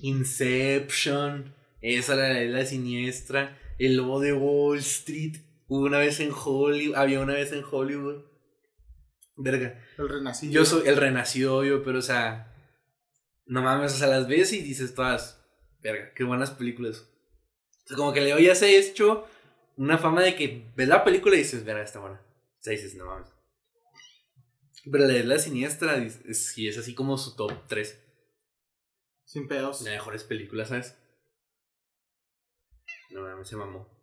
Inception, 0.02 1.54
esa 1.82 2.16
la 2.16 2.24
de 2.26 2.48
la 2.48 2.66
siniestra, 2.66 3.58
El 3.80 3.98
Lobo 3.98 4.20
de 4.20 4.34
Wall 4.34 4.80
Street, 4.80 5.38
hubo 5.68 5.86
una 5.86 6.00
vez 6.00 6.20
en 6.20 6.32
Hollywood, 6.34 6.96
había 6.96 7.20
una 7.20 7.34
vez 7.34 7.52
en 7.52 7.64
Hollywood. 7.70 8.24
Verga. 9.36 9.80
El 9.98 10.10
renacido. 10.10 10.54
Yo 10.54 10.66
soy 10.66 10.88
el 10.88 10.96
renacido, 10.98 11.58
obvio, 11.58 11.84
pero 11.84 12.00
o 12.00 12.02
sea, 12.02 12.54
no 13.48 13.62
mames, 13.62 13.94
o 13.94 13.98
sea, 13.98 14.08
las 14.08 14.28
ves 14.28 14.54
y 14.54 14.62
dices 14.62 14.94
todas, 14.96 15.44
verga, 15.82 16.14
qué 16.14 16.24
buenas 16.24 16.52
películas. 16.52 17.08
O 17.86 17.88
sea, 17.88 17.98
como 17.98 18.14
que 18.14 18.22
Leo 18.22 18.40
ya 18.40 18.56
se 18.56 18.66
ha 18.66 18.70
hecho 18.70 19.26
una 19.78 19.98
fama 19.98 20.22
de 20.22 20.36
que 20.36 20.72
ves 20.76 20.88
la 20.88 21.04
película 21.04 21.36
y 21.36 21.40
dices, 21.40 21.64
verga, 21.64 21.84
está 21.84 22.00
buena. 22.00 22.22
O 22.22 22.62
sea, 22.62 22.72
dices, 22.72 22.96
no 22.96 23.06
mames. 23.06 23.30
Pero 24.92 25.00
la 25.06 25.14
de 25.14 25.24
la 25.24 25.38
siniestra, 25.40 25.98
es, 25.98 26.20
es- 26.26 26.48
sí, 26.54 26.68
es 26.68 26.78
así 26.78 26.94
como 26.96 27.18
su 27.18 27.36
top 27.36 27.52
3 27.68 28.02
Sin 29.26 29.48
pedos. 29.48 29.84
de 29.84 29.92
mejores 29.92 30.24
películas, 30.24 30.70
¿sabes? 30.70 30.96
No 33.12 33.22
mames, 33.22 33.48
se 33.48 33.56
mamó. 33.56 33.97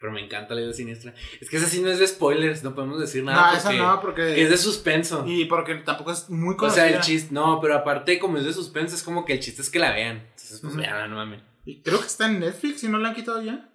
Pero 0.00 0.12
me 0.12 0.24
encanta 0.24 0.54
la 0.54 0.62
de 0.62 0.68
la 0.68 0.72
siniestra. 0.72 1.14
Es 1.40 1.50
que 1.50 1.58
esa 1.58 1.66
sí 1.66 1.82
no 1.82 1.90
es 1.90 1.98
de 1.98 2.06
spoilers, 2.06 2.62
no 2.64 2.74
podemos 2.74 2.98
decir 2.98 3.22
nada. 3.22 3.52
no, 3.52 3.58
esa 3.58 3.72
no, 3.74 4.00
porque. 4.00 4.42
Es 4.42 4.48
de 4.48 4.56
suspenso. 4.56 5.24
Y 5.26 5.44
porque 5.44 5.74
tampoco 5.76 6.10
es 6.12 6.30
muy 6.30 6.54
O 6.54 6.56
conocida. 6.56 6.88
sea, 6.88 6.96
el 6.96 7.02
chiste, 7.02 7.34
no, 7.34 7.60
pero 7.60 7.74
aparte 7.74 8.18
como 8.18 8.38
es 8.38 8.44
de 8.44 8.52
suspense, 8.54 8.94
es 8.96 9.02
como 9.02 9.24
que 9.26 9.34
el 9.34 9.40
chiste 9.40 9.60
es 9.60 9.68
que 9.68 9.78
la 9.78 9.92
vean. 9.92 10.16
Entonces, 10.30 10.60
pues 10.60 10.72
Ujú. 10.72 10.80
veanla, 10.82 11.06
no 11.06 11.16
mames. 11.16 11.42
Y 11.66 11.82
creo 11.82 12.00
que 12.00 12.06
está 12.06 12.26
en 12.26 12.40
Netflix 12.40 12.82
y 12.84 12.88
no 12.88 12.96
la 12.98 13.10
han 13.10 13.14
quitado 13.14 13.42
ya. 13.42 13.68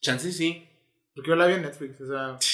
Chance 0.00 0.32
sí. 0.32 0.66
Porque 1.14 1.28
yo 1.30 1.36
la 1.36 1.46
vi 1.46 1.54
en 1.54 1.62
Netflix. 1.62 2.00
O 2.00 2.06
sea, 2.06 2.38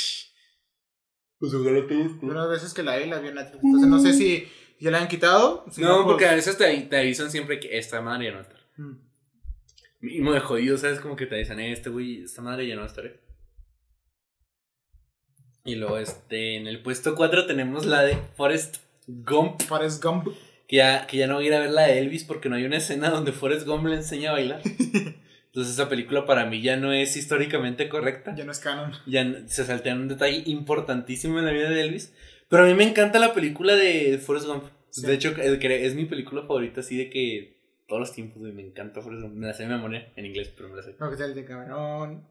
Pues 1.38 1.54
ojalá 1.54 1.84
te 1.88 1.94
de 1.94 2.08
unas 2.22 2.48
veces 2.48 2.72
que 2.72 2.82
la 2.84 2.96
vi, 2.96 3.06
la 3.06 3.18
vi 3.18 3.28
en 3.28 3.34
Netflix. 3.34 3.64
Entonces 3.64 3.88
no 3.88 3.98
sé 3.98 4.12
si 4.12 4.48
ya 4.80 4.90
la 4.92 4.98
han 5.00 5.08
quitado. 5.08 5.64
Si 5.72 5.80
No, 5.80 5.96
pues- 5.96 6.06
porque 6.06 6.26
a 6.26 6.34
veces 6.34 6.56
te, 6.56 6.76
te 6.82 6.96
avisan 6.96 7.30
siempre 7.32 7.58
que 7.58 7.76
esta 7.78 8.00
madre 8.00 8.30
no 8.32 8.40
estar. 8.40 8.60
Mm. 8.76 8.92
Mismo 10.02 10.32
de 10.32 10.40
jodido, 10.40 10.76
¿sabes? 10.76 10.98
Como 10.98 11.14
que 11.14 11.26
te 11.26 11.36
avisan, 11.36 11.60
eh, 11.60 11.72
este 11.72 11.88
güey, 11.88 12.24
esta 12.24 12.42
madre 12.42 12.66
ya 12.66 12.74
no 12.74 12.80
va 12.80 12.86
a 12.86 12.90
estar. 12.90 13.06
eh". 13.06 13.20
Y 15.64 15.76
luego, 15.76 15.96
este, 15.98 16.56
en 16.56 16.66
el 16.66 16.82
puesto 16.82 17.14
4 17.14 17.46
tenemos 17.46 17.86
la 17.86 18.02
de 18.02 18.16
Forrest 18.36 18.78
Gump. 19.06 19.62
Forrest 19.62 20.02
Gump. 20.02 20.26
Que 20.66 20.76
ya, 20.76 21.06
que 21.06 21.18
ya 21.18 21.28
no 21.28 21.34
voy 21.34 21.44
a 21.44 21.48
ir 21.48 21.54
a 21.54 21.60
ver 21.60 21.70
la 21.70 21.82
de 21.82 22.00
Elvis 22.00 22.24
porque 22.24 22.48
no 22.48 22.56
hay 22.56 22.64
una 22.64 22.78
escena 22.78 23.10
donde 23.10 23.30
Forrest 23.30 23.64
Gump 23.64 23.86
le 23.86 23.94
enseña 23.94 24.30
a 24.30 24.32
bailar. 24.32 24.60
Entonces 25.46 25.74
esa 25.74 25.88
película 25.88 26.26
para 26.26 26.46
mí 26.46 26.62
ya 26.62 26.76
no 26.76 26.92
es 26.92 27.16
históricamente 27.16 27.88
correcta. 27.88 28.34
Ya 28.34 28.44
no 28.44 28.50
es 28.50 28.58
canon. 28.58 28.92
Ya 29.06 29.46
se 29.46 29.64
saltean 29.64 30.00
un 30.00 30.08
detalle 30.08 30.42
importantísimo 30.46 31.38
en 31.38 31.44
la 31.44 31.52
vida 31.52 31.70
de 31.70 31.80
Elvis. 31.80 32.12
Pero 32.48 32.64
a 32.64 32.66
mí 32.66 32.74
me 32.74 32.84
encanta 32.84 33.20
la 33.20 33.34
película 33.34 33.76
de 33.76 34.18
Forrest 34.18 34.46
Gump. 34.46 34.64
Sí. 34.90 35.06
De 35.06 35.14
hecho, 35.14 35.36
es 35.36 35.94
mi 35.94 36.06
película 36.06 36.42
favorita 36.42 36.80
así 36.80 36.96
de 36.96 37.08
que 37.08 37.61
todos 37.92 38.08
los 38.08 38.12
tiempos, 38.14 38.38
güey, 38.38 38.52
me 38.52 38.62
encanta 38.62 39.02
Forrest 39.02 39.22
Gump. 39.22 39.34
Me 39.34 39.46
la 39.48 39.52
sé 39.52 39.64
de 39.64 39.68
memoria 39.68 40.10
en 40.16 40.24
inglés, 40.24 40.50
pero 40.56 40.70
me 40.70 40.76
la 40.76 40.82
sé. 40.82 40.96
No, 40.98 41.10
que 41.10 41.16
sea 41.18 41.26
el 41.26 41.34
de 41.34 41.44
Cameron. 41.44 42.26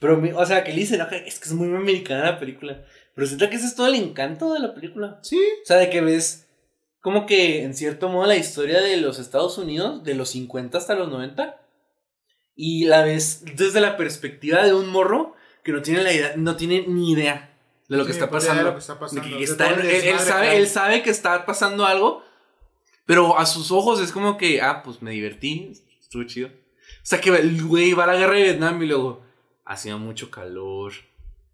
Pero, 0.00 0.22
o 0.38 0.46
sea, 0.46 0.64
que 0.64 0.72
le 0.72 0.78
dicen, 0.78 1.00
"Oja, 1.02 1.16
es 1.16 1.38
que 1.38 1.44
es 1.48 1.52
muy 1.52 1.68
americana 1.76 2.24
la 2.24 2.38
película. 2.40 2.84
Pero 3.14 3.26
siento 3.26 3.50
que 3.50 3.56
ese 3.56 3.66
es 3.66 3.74
todo 3.74 3.86
el 3.88 3.96
encanto 3.96 4.54
de 4.54 4.60
la 4.60 4.74
película. 4.74 5.18
Sí. 5.22 5.36
O 5.62 5.66
sea, 5.66 5.76
de 5.76 5.90
que 5.90 6.00
ves 6.00 6.48
como 7.00 7.26
que 7.26 7.62
en 7.64 7.74
cierto 7.74 8.08
modo 8.08 8.26
la 8.26 8.36
historia 8.36 8.80
de 8.80 8.96
los 8.96 9.18
Estados 9.18 9.58
Unidos, 9.58 10.02
de 10.04 10.14
los 10.14 10.30
50 10.30 10.78
hasta 10.78 10.94
los 10.94 11.10
90, 11.10 11.60
y 12.54 12.86
la 12.86 13.02
ves 13.04 13.44
desde 13.56 13.80
la 13.82 13.96
perspectiva 13.98 14.64
de 14.64 14.72
un 14.72 14.88
morro 14.88 15.34
que 15.64 15.72
no 15.72 15.82
tiene, 15.82 16.02
la 16.02 16.12
idea, 16.14 16.32
no 16.36 16.56
tiene 16.56 16.86
ni 16.88 17.12
idea 17.12 17.54
de 17.88 17.96
lo 17.98 18.06
que 18.06 18.12
está 18.12 18.24
de 18.26 18.32
pasando. 18.32 18.62
lo 18.62 18.72
que 18.72 18.78
está 18.78 18.98
pasando. 18.98 19.22
De 19.22 19.28
que 19.30 19.36
De 19.36 19.44
está- 19.44 19.68
todo 19.68 19.80
el 19.82 19.86
él, 19.90 20.18
sabe, 20.18 20.56
él 20.56 20.66
sabe 20.66 21.02
que 21.02 21.10
está 21.10 21.44
pasando 21.44 21.84
algo, 21.84 22.22
pero 23.08 23.38
a 23.38 23.46
sus 23.46 23.70
ojos 23.70 24.02
es 24.02 24.12
como 24.12 24.36
que, 24.36 24.60
ah, 24.60 24.82
pues 24.82 25.00
me 25.00 25.12
divertí, 25.12 25.72
estuvo 25.98 26.24
chido. 26.24 26.48
O 26.48 27.04
sea, 27.04 27.18
que 27.22 27.30
el 27.30 27.64
güey 27.64 27.94
va 27.94 28.04
a 28.04 28.08
la 28.08 28.16
guerra 28.16 28.34
de 28.34 28.42
Vietnam 28.42 28.82
y 28.82 28.86
luego, 28.86 29.22
hacía 29.64 29.96
mucho 29.96 30.30
calor, 30.30 30.92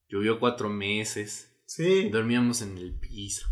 llovió 0.08 0.40
cuatro 0.40 0.68
meses. 0.68 1.54
Sí. 1.64 2.08
Dormíamos 2.08 2.60
en 2.60 2.76
el 2.76 2.92
piso. 2.92 3.46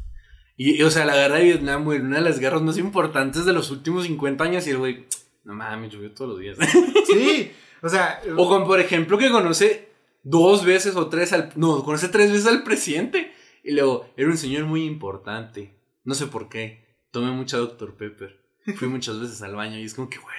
Y, 0.57 0.81
y, 0.81 0.83
o 0.83 0.91
sea, 0.91 1.05
la 1.05 1.15
guerra 1.15 1.37
de 1.37 1.45
Vietnam, 1.45 1.85
güey, 1.85 2.01
una 2.01 2.17
de 2.17 2.25
las 2.25 2.41
guerras 2.41 2.63
más 2.63 2.77
importantes 2.77 3.45
de 3.45 3.53
los 3.53 3.71
últimos 3.71 4.05
50 4.05 4.43
años. 4.43 4.67
Y 4.67 4.71
el 4.71 4.79
güey, 4.79 5.07
no 5.45 5.55
mames, 5.55 5.93
llovió 5.93 6.13
todos 6.13 6.33
los 6.33 6.41
días. 6.41 6.59
Sí. 7.07 7.53
O 7.83 7.89
sea. 7.89 8.21
o 8.37 8.49
con, 8.49 8.65
por 8.67 8.81
ejemplo, 8.81 9.17
que 9.17 9.31
conoce 9.31 9.91
dos 10.25 10.65
veces 10.65 10.97
o 10.97 11.07
tres 11.07 11.33
al. 11.33 11.53
No, 11.55 11.85
conoce 11.85 12.09
tres 12.09 12.33
veces 12.33 12.49
al 12.49 12.65
presidente. 12.65 13.33
Y 13.63 13.71
luego, 13.71 14.13
era 14.17 14.29
un 14.29 14.39
señor 14.39 14.65
muy 14.65 14.87
importante. 14.87 15.79
No 16.03 16.17
sé 16.17 16.27
por 16.27 16.49
qué. 16.49 16.83
Tomé 17.13 17.31
mucha 17.31 17.59
Dr. 17.59 17.95
Pepper. 17.97 18.41
Fui 18.77 18.89
muchas 18.89 19.21
veces 19.21 19.41
al 19.43 19.55
baño. 19.55 19.79
Y 19.79 19.85
es 19.85 19.95
como 19.95 20.11
que, 20.11 20.19
güey, 20.19 20.35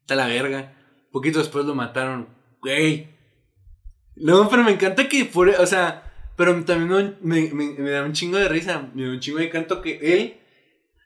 está 0.00 0.14
la 0.14 0.26
verga. 0.26 0.74
Poquito 1.12 1.38
después 1.40 1.64
lo 1.66 1.74
mataron. 1.74 2.28
Güey. 2.62 3.08
No, 4.16 4.48
pero 4.48 4.62
me 4.64 4.72
encanta 4.72 5.08
que 5.08 5.26
fuera. 5.26 5.60
O 5.60 5.66
sea. 5.66 6.00
Pero 6.36 6.64
también 6.64 7.16
me, 7.20 7.52
me- 7.52 7.74
me 7.78 7.90
da 7.90 8.02
un 8.04 8.12
chingo 8.12 8.38
de 8.38 8.48
risa, 8.48 8.90
me 8.92 9.04
da 9.04 9.10
un 9.10 9.20
chingo 9.20 9.38
de 9.38 9.50
canto 9.50 9.80
que 9.80 10.00
él 10.02 10.34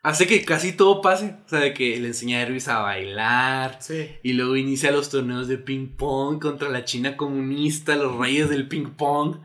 hace 0.02 0.26
que 0.26 0.42
casi 0.42 0.72
todo 0.72 1.02
pase. 1.02 1.36
O 1.44 1.48
sea, 1.50 1.60
de 1.60 1.74
que 1.74 1.98
le 2.00 2.08
enseña 2.08 2.38
a 2.38 2.42
Elvis 2.44 2.68
a 2.68 2.78
bailar. 2.80 3.76
Sí. 3.82 4.08
Y 4.22 4.32
luego 4.32 4.56
inicia 4.56 4.90
los 4.90 5.10
torneos 5.10 5.46
de 5.48 5.58
ping 5.58 5.88
pong 5.98 6.40
contra 6.40 6.70
la 6.70 6.86
China 6.86 7.14
comunista, 7.18 7.94
los 7.96 8.16
reyes 8.16 8.48
del 8.48 8.68
ping 8.68 8.86
pong. 8.96 9.36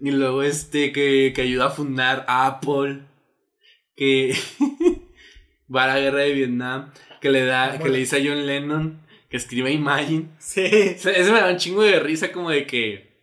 Y 0.00 0.10
luego 0.10 0.42
este 0.42 0.90
que, 0.90 1.32
que 1.34 1.42
ayuda 1.42 1.66
a 1.66 1.70
fundar 1.70 2.24
Apple. 2.26 3.02
Que 3.96 4.36
va 5.74 5.84
a 5.84 5.86
la 5.88 6.00
guerra 6.00 6.20
de 6.20 6.32
Vietnam. 6.32 6.92
Que 7.20 7.30
le 7.30 7.44
da, 7.44 7.78
que 7.78 7.88
le 7.88 7.98
dice 7.98 8.16
a 8.16 8.20
John 8.24 8.46
Lennon 8.46 9.04
que 9.34 9.38
escriba 9.38 9.68
Imagine. 9.68 10.28
Sí. 10.38 10.60
O 10.62 10.98
sea, 10.98 11.12
Eso 11.12 11.32
me 11.32 11.40
da 11.40 11.50
un 11.50 11.56
chingo 11.56 11.82
de 11.82 11.98
risa 11.98 12.30
como 12.30 12.50
de 12.50 12.66
que 12.66 13.14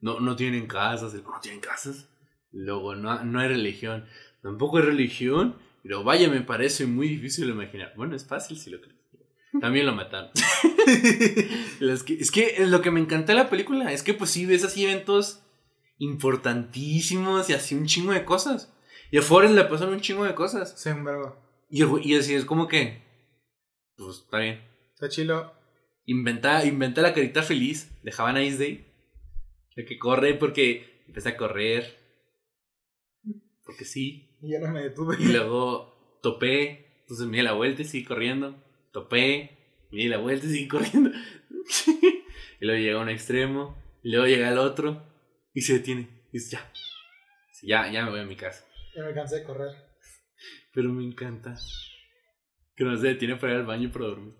no, 0.00 0.18
no 0.18 0.34
tienen 0.34 0.66
casas, 0.66 1.14
no 1.14 1.40
tienen 1.40 1.60
casas. 1.60 2.08
Luego 2.50 2.96
no, 2.96 3.22
no 3.24 3.38
hay 3.38 3.48
religión, 3.48 4.06
tampoco 4.42 4.78
hay 4.78 4.84
religión. 4.84 5.56
Pero 5.84 6.02
vaya, 6.02 6.28
me 6.28 6.40
parece 6.40 6.86
muy 6.86 7.06
difícil 7.06 7.46
de 7.46 7.52
imaginar. 7.52 7.92
Bueno, 7.96 8.16
es 8.16 8.26
fácil 8.26 8.58
si 8.58 8.70
lo 8.70 8.80
crees. 8.80 8.96
También 9.60 9.86
lo 9.86 9.94
mataron. 9.94 10.30
es, 11.80 12.02
que, 12.02 12.14
es 12.14 12.30
que 12.32 12.66
lo 12.66 12.82
que 12.82 12.90
me 12.90 12.98
encanta 12.98 13.32
de 13.32 13.38
la 13.38 13.48
película 13.48 13.92
es 13.92 14.02
que 14.02 14.14
pues 14.14 14.30
sí 14.30 14.46
ves 14.46 14.64
así 14.64 14.84
eventos 14.84 15.44
importantísimos 15.98 17.48
y 17.48 17.52
así 17.52 17.76
un 17.76 17.86
chingo 17.86 18.12
de 18.12 18.24
cosas. 18.24 18.74
Y 19.10 19.18
a 19.18 19.22
Forrest 19.22 19.54
le 19.54 19.64
pasan 19.64 19.90
un 19.90 20.00
chingo 20.00 20.24
de 20.24 20.34
cosas. 20.34 20.80
Sí, 20.80 20.90
un. 20.90 21.32
Y, 21.68 21.82
y 22.08 22.16
así 22.16 22.34
es 22.34 22.44
como 22.44 22.68
que, 22.68 23.02
pues 23.96 24.18
está 24.18 24.38
bien. 24.38 24.62
Está 24.94 25.08
chilo. 25.08 25.52
Inventa, 26.06 26.64
inventa 26.64 27.02
la 27.02 27.12
carita 27.12 27.42
feliz 27.42 27.90
de 28.02 28.12
Have 28.16 28.30
a 28.30 28.32
Nice 28.32 28.58
Day. 28.58 28.86
De 29.74 29.84
que 29.84 29.98
corre 29.98 30.34
porque 30.34 31.02
empieza 31.06 31.30
a 31.30 31.36
correr. 31.36 31.96
Porque 33.64 33.84
sí. 33.84 34.36
Y 34.40 34.52
ya 34.52 34.60
no 34.60 34.72
me 34.72 34.82
detuve. 34.82 35.16
Y 35.18 35.26
luego 35.26 36.18
topé. 36.22 37.00
Entonces 37.00 37.26
me 37.26 37.38
di 37.38 37.42
la 37.42 37.52
vuelta 37.52 37.82
y 37.82 37.84
seguí 37.84 38.04
corriendo. 38.04 38.56
Topé. 38.92 39.86
Me 39.90 39.98
di 39.98 40.08
la 40.08 40.18
vuelta 40.18 40.46
y 40.46 40.50
seguí 40.50 40.68
corriendo. 40.68 41.10
y 42.60 42.64
luego 42.64 42.80
llega 42.80 42.98
a 42.98 43.02
un 43.02 43.08
extremo. 43.08 43.76
Y 44.02 44.10
luego 44.10 44.26
llega 44.26 44.48
al 44.48 44.58
otro. 44.58 45.02
Y 45.52 45.62
se 45.62 45.74
detiene. 45.74 46.08
dices, 46.32 46.52
ya. 46.52 46.72
Sí, 47.52 47.66
ya, 47.66 47.90
ya 47.90 48.04
me 48.04 48.10
voy 48.10 48.20
a 48.20 48.24
mi 48.24 48.36
casa. 48.36 48.65
Ya 48.96 49.04
me 49.04 49.14
cansé 49.14 49.36
de 49.36 49.44
correr. 49.44 49.70
Pero 50.72 50.88
me 50.90 51.04
encanta. 51.04 51.54
Que 52.74 52.84
no 52.84 52.96
se 52.96 53.06
detiene 53.08 53.36
para 53.36 53.52
ir 53.54 53.58
al 53.60 53.66
baño 53.66 53.88
y 53.88 53.92
para 53.92 54.06
dormir. 54.06 54.34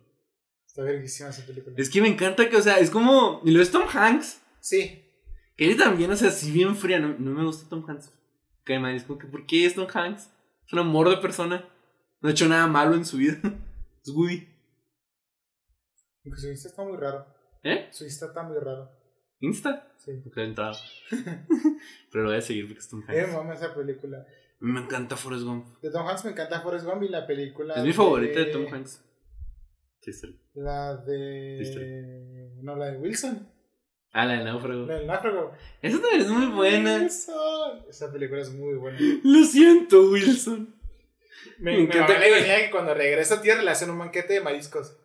Está 0.67 0.83
verguísima 0.83 1.31
esa 1.31 1.45
película. 1.47 1.75
Es 1.79 1.89
que 1.91 2.01
me 2.01 2.09
encanta 2.09 2.49
que, 2.49 2.57
o 2.57 2.63
sea, 2.63 2.79
es 2.79 2.91
como. 2.91 3.41
Y 3.45 3.51
lo 3.51 3.63
es 3.63 3.71
Tom 3.71 3.87
Hanks. 3.93 4.41
Sí. 4.61 5.03
Que 5.57 5.71
él 5.71 5.77
también, 5.77 6.11
o 6.11 6.17
sea, 6.17 6.31
si 6.31 6.51
bien 6.51 6.77
fría. 6.77 6.99
No, 6.99 7.17
no 7.19 7.31
me 7.33 7.45
gusta 7.45 7.69
Tom 7.69 7.85
Hanks. 7.89 8.13
Que 8.65 8.79
me 8.79 8.95
es 8.97 9.05
como 9.05 9.19
que, 9.19 9.27
¿por 9.27 9.47
qué 9.47 9.65
es 9.65 9.75
Tom 9.75 9.87
Hanks? 9.93 10.31
Es 10.67 10.73
un 10.73 10.81
amor 10.81 11.09
de 11.09 11.17
persona. 11.19 11.69
No 12.21 12.29
ha 12.29 12.33
hecho 12.33 12.49
nada 12.49 12.67
malo 12.67 12.95
en 12.95 13.05
su 13.05 13.19
vida. 13.19 13.39
Es 14.03 14.13
Woody. 14.13 14.47
Aunque 16.25 16.41
su 16.41 16.49
Insta 16.49 16.69
está 16.69 16.85
muy 16.85 16.97
raro. 16.97 17.27
¿Eh? 17.65 17.89
Su 17.91 18.05
Insta 18.05 18.27
está 18.27 18.43
muy 18.45 18.57
raro. 18.59 18.89
¿Insta? 19.41 19.93
Sí. 19.99 20.13
Porque. 20.23 20.53
Pero 22.13 22.25
lo 22.25 22.31
voy 22.31 22.39
a 22.39 22.41
seguir 22.41 22.67
porque 22.67 22.79
es 22.81 22.89
Tom 22.89 23.03
Eh, 23.09 23.21
Hanks. 23.23 23.33
mama 23.33 23.55
esa 23.55 23.75
película. 23.75 24.25
Me 24.61 24.81
encanta 24.81 25.17
Forrest 25.17 25.45
Gump. 25.45 25.81
De 25.83 25.91
Tom 25.91 26.07
Hanks 26.09 26.25
me 26.25 26.31
encanta 26.33 26.61
Forrest 26.61 26.87
Gump 26.87 27.03
y 27.03 27.09
la 27.09 27.27
película. 27.27 27.75
Es 27.75 27.85
mi 27.85 27.93
favorita 27.93 28.39
de 28.41 28.47
Tom 28.47 28.67
Hanks. 28.73 29.03
Sí, 30.01 30.13
sí. 30.13 30.41
La 30.55 30.97
de. 30.97 32.51
No, 32.63 32.77
la 32.77 32.87
de 32.93 32.99
Wilson. 32.99 33.49
Ah, 34.13 34.25
la 34.25 34.35
del 34.35 34.45
náufrago. 34.45 34.87
La 34.87 34.95
del 34.95 35.07
náufrago. 35.07 35.53
Esa 35.83 36.01
también 36.01 36.23
es 36.23 36.29
muy 36.31 36.47
buena. 36.47 36.97
Wilson. 37.01 37.85
Esa 37.89 38.11
película 38.13 38.41
es 38.41 38.51
muy 38.51 38.75
buena. 38.75 38.99
Lo 39.25 39.45
siento, 39.45 40.09
Wilson. 40.11 40.75
Me, 41.59 41.73
Me 41.73 41.77
me 41.79 41.83
encanta 41.85 42.15
encanta 42.17 42.25
que- 42.25 42.45
que... 42.45 42.65
que 42.65 42.71
cuando 42.71 42.95
regresa 42.95 43.35
a 43.37 43.43
tierra 43.43 43.63
le 43.63 43.71
hacen 43.71 43.91
un 43.91 43.99
banquete 43.99 44.33
de 44.35 44.41
mariscos. 44.41 44.97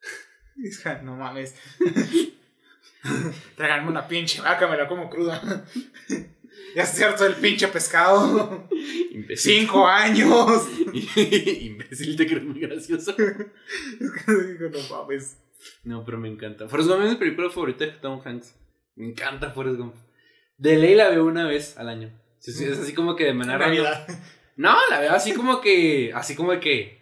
Hija, 0.56 1.02
no 1.02 1.16
mames. 1.16 1.56
Tráganme 3.56 3.90
una 3.90 4.06
pinche 4.06 4.40
vaca, 4.40 4.68
me 4.68 4.76
la 4.76 4.86
como 4.86 5.10
cruda. 5.10 5.64
ya 6.76 6.82
es 6.82 6.90
cierto 6.90 7.26
el 7.26 7.34
pinche 7.34 7.68
pescado. 7.68 8.68
Imbécil. 9.12 9.60
Cinco 9.60 9.86
años. 9.86 10.68
Imbécil, 10.94 12.16
te 12.16 12.26
creo 12.26 12.42
muy 12.42 12.60
gracioso. 12.60 13.12
Digo, 13.18 14.68
no 14.70 14.78
mames. 14.96 15.38
No, 15.84 16.04
pero 16.04 16.18
me 16.18 16.28
encanta. 16.28 16.68
Forrest 16.68 16.90
Gump 16.90 17.04
es 17.04 17.10
mi 17.10 17.16
película 17.16 17.50
favorita 17.50 17.84
de 17.84 17.92
Tom 17.92 18.20
Hanks. 18.24 18.54
Me 18.96 19.06
encanta 19.06 19.50
Forrest 19.52 19.78
Gump. 19.78 19.94
De 20.58 20.76
ley 20.76 20.94
la 20.94 21.08
veo 21.08 21.24
una 21.24 21.46
vez 21.46 21.78
al 21.78 21.88
año. 21.88 22.18
Sí, 22.38 22.52
sí, 22.52 22.64
Es 22.64 22.78
así 22.78 22.94
como 22.94 23.14
que 23.14 23.24
de 23.24 23.34
manera. 23.34 23.58
Navidad. 23.58 24.06
No, 24.56 24.76
la 24.90 25.00
veo 25.00 25.12
así 25.12 25.32
como 25.32 25.60
que. 25.60 26.12
Así 26.14 26.34
como 26.34 26.58
que. 26.58 27.00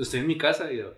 Estoy 0.00 0.20
en 0.20 0.26
mi 0.26 0.36
casa 0.36 0.70
y 0.70 0.76
digo. 0.76 0.94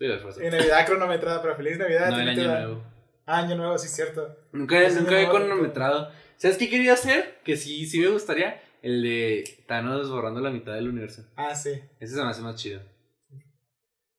En. 0.00 0.50
Navidad 0.50 0.86
cronometrada, 0.86 1.42
pero 1.42 1.54
feliz 1.56 1.78
Navidad. 1.78 2.10
No, 2.10 2.18
el 2.20 2.28
¿a 2.28 2.30
ti 2.32 2.36
te 2.36 2.42
año 2.42 2.50
da? 2.50 2.60
nuevo. 2.60 2.84
Ah, 3.26 3.38
año 3.38 3.54
nuevo, 3.56 3.78
sí, 3.78 3.88
cierto. 3.88 4.36
Nunca, 4.52 4.88
nunca 4.88 5.20
he 5.20 5.28
cronometrado. 5.28 6.10
¿Sabes 6.40 6.56
qué 6.56 6.70
quería 6.70 6.94
hacer? 6.94 7.38
Que 7.44 7.54
sí, 7.58 7.84
sí 7.84 8.00
me 8.00 8.08
gustaría. 8.08 8.62
El 8.80 9.02
de 9.02 9.62
Thanos 9.66 10.10
borrando 10.10 10.40
la 10.40 10.50
mitad 10.50 10.72
del 10.72 10.88
universo. 10.88 11.26
Ah, 11.36 11.54
sí. 11.54 11.72
Ese 12.00 12.14
se 12.14 12.22
me 12.22 12.30
hace 12.30 12.40
más 12.40 12.56
chido. 12.56 12.80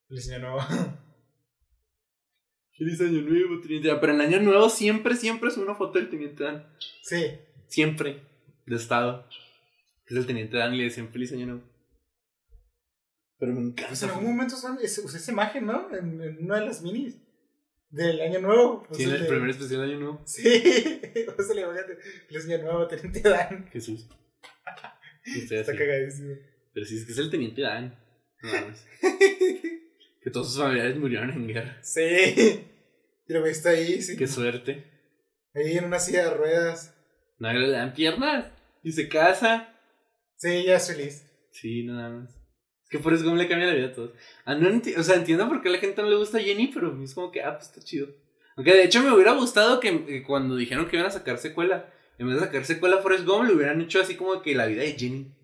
Feliz 0.06 0.30
año 0.30 0.38
nuevo. 0.38 0.60
Feliz 2.78 3.00
año 3.00 3.22
nuevo, 3.22 3.60
Teniente 3.60 3.88
Dan. 3.88 3.98
Pero 3.98 4.14
en 4.14 4.20
el 4.20 4.26
año 4.28 4.40
nuevo 4.40 4.70
siempre, 4.70 5.16
siempre 5.16 5.48
es 5.48 5.56
una 5.56 5.74
foto 5.74 5.98
del 5.98 6.10
Teniente 6.10 6.44
Dan. 6.44 6.64
Sí. 7.02 7.24
Siempre. 7.66 8.22
De 8.66 8.76
estado. 8.76 9.26
Es 10.06 10.16
el 10.16 10.24
Teniente 10.24 10.58
Dan 10.58 10.74
y 10.74 10.78
le 10.78 10.84
decían 10.84 11.08
feliz 11.08 11.32
año 11.32 11.46
nuevo. 11.46 11.62
Pero 13.36 13.52
me 13.52 13.62
encanta. 13.62 14.04
en 14.04 14.10
algún 14.12 14.30
momento 14.30 14.54
usé 14.54 15.16
esa 15.16 15.32
imagen, 15.32 15.66
¿no? 15.66 15.92
En, 15.92 16.22
en 16.22 16.44
una 16.44 16.60
de 16.60 16.66
las 16.66 16.82
minis. 16.82 17.16
Del 17.92 18.20
año 18.22 18.40
nuevo. 18.40 18.86
Sí, 18.92 19.02
en 19.04 19.10
Usé 19.10 19.18
el 19.18 19.26
primer 19.26 19.50
especial 19.50 19.80
de 19.82 19.86
año 19.86 20.00
nuevo. 20.00 20.22
Sí. 20.26 20.42
Usé 21.38 21.54
la 21.54 21.60
imagen 21.60 21.86
de 21.86 21.96
Feliz 22.26 22.44
año 22.46 22.62
nuevo, 22.62 22.88
Teniente 22.88 23.20
Dan. 23.20 23.68
Jesús. 23.70 24.08
Está 25.24 25.60
así. 25.60 25.76
cagadísimo. 25.76 26.34
Pero 26.72 26.86
sí, 26.86 26.96
es 26.96 27.04
que 27.04 27.12
es 27.12 27.18
el 27.18 27.30
Teniente 27.30 27.60
Dan. 27.62 27.96
No 28.42 28.52
mames. 28.52 28.86
Que 30.22 30.30
todos 30.30 30.52
sus 30.52 30.62
familiares 30.62 30.96
murieron 30.96 31.30
en 31.30 31.48
guerra. 31.48 31.80
Sí. 31.82 32.64
Y 33.26 33.32
lo 33.32 33.44
está 33.44 33.70
ahí, 33.70 34.00
sí. 34.00 34.16
Qué 34.16 34.28
suerte. 34.28 34.84
Ahí 35.52 35.76
en 35.76 35.84
una 35.84 35.98
silla 35.98 36.28
de 36.28 36.34
ruedas. 36.34 36.94
No 37.40 37.52
le 37.52 37.68
dan 37.68 37.92
piernas. 37.92 38.46
Y 38.84 38.92
se 38.92 39.08
casa. 39.08 39.76
Sí, 40.36 40.62
ya 40.64 40.76
es 40.76 40.86
feliz. 40.86 41.26
Sí, 41.50 41.84
nada 41.84 42.08
más. 42.08 42.41
Que 42.92 42.98
por 42.98 43.14
eso 43.14 43.24
Gump 43.24 43.38
le 43.38 43.48
cambia 43.48 43.66
la 43.68 43.74
vida 43.74 43.86
a 43.86 43.92
todos. 43.94 44.10
Ah, 44.44 44.54
no 44.54 44.68
enti- 44.68 44.94
o 44.98 45.02
sea, 45.02 45.16
entiendo 45.16 45.48
por 45.48 45.62
qué 45.62 45.70
a 45.70 45.72
la 45.72 45.78
gente 45.78 46.02
no 46.02 46.10
le 46.10 46.16
gusta 46.16 46.38
Jenny, 46.38 46.68
pero 46.74 46.88
a 46.88 46.92
mí 46.92 47.04
es 47.04 47.14
como 47.14 47.32
que, 47.32 47.42
ah, 47.42 47.56
pues 47.56 47.70
está 47.70 47.80
chido. 47.82 48.08
Aunque 48.54 48.74
de 48.74 48.84
hecho 48.84 49.02
me 49.02 49.10
hubiera 49.10 49.32
gustado 49.32 49.80
que, 49.80 50.04
que 50.04 50.22
cuando 50.22 50.56
dijeron 50.56 50.86
que 50.86 50.96
iban 50.96 51.08
a 51.08 51.10
sacar 51.10 51.38
secuela, 51.38 51.90
en 52.18 52.26
vez 52.28 52.36
de 52.38 52.44
sacar 52.44 52.64
secuela 52.66 52.96
a 52.96 53.02
Forrest 53.02 53.24
Gump, 53.24 53.48
le 53.48 53.54
hubieran 53.54 53.80
hecho 53.80 53.98
así 54.00 54.14
como 54.14 54.42
que 54.42 54.54
la 54.54 54.66
vida 54.66 54.82
de 54.82 54.92
Jenny. 54.92 55.34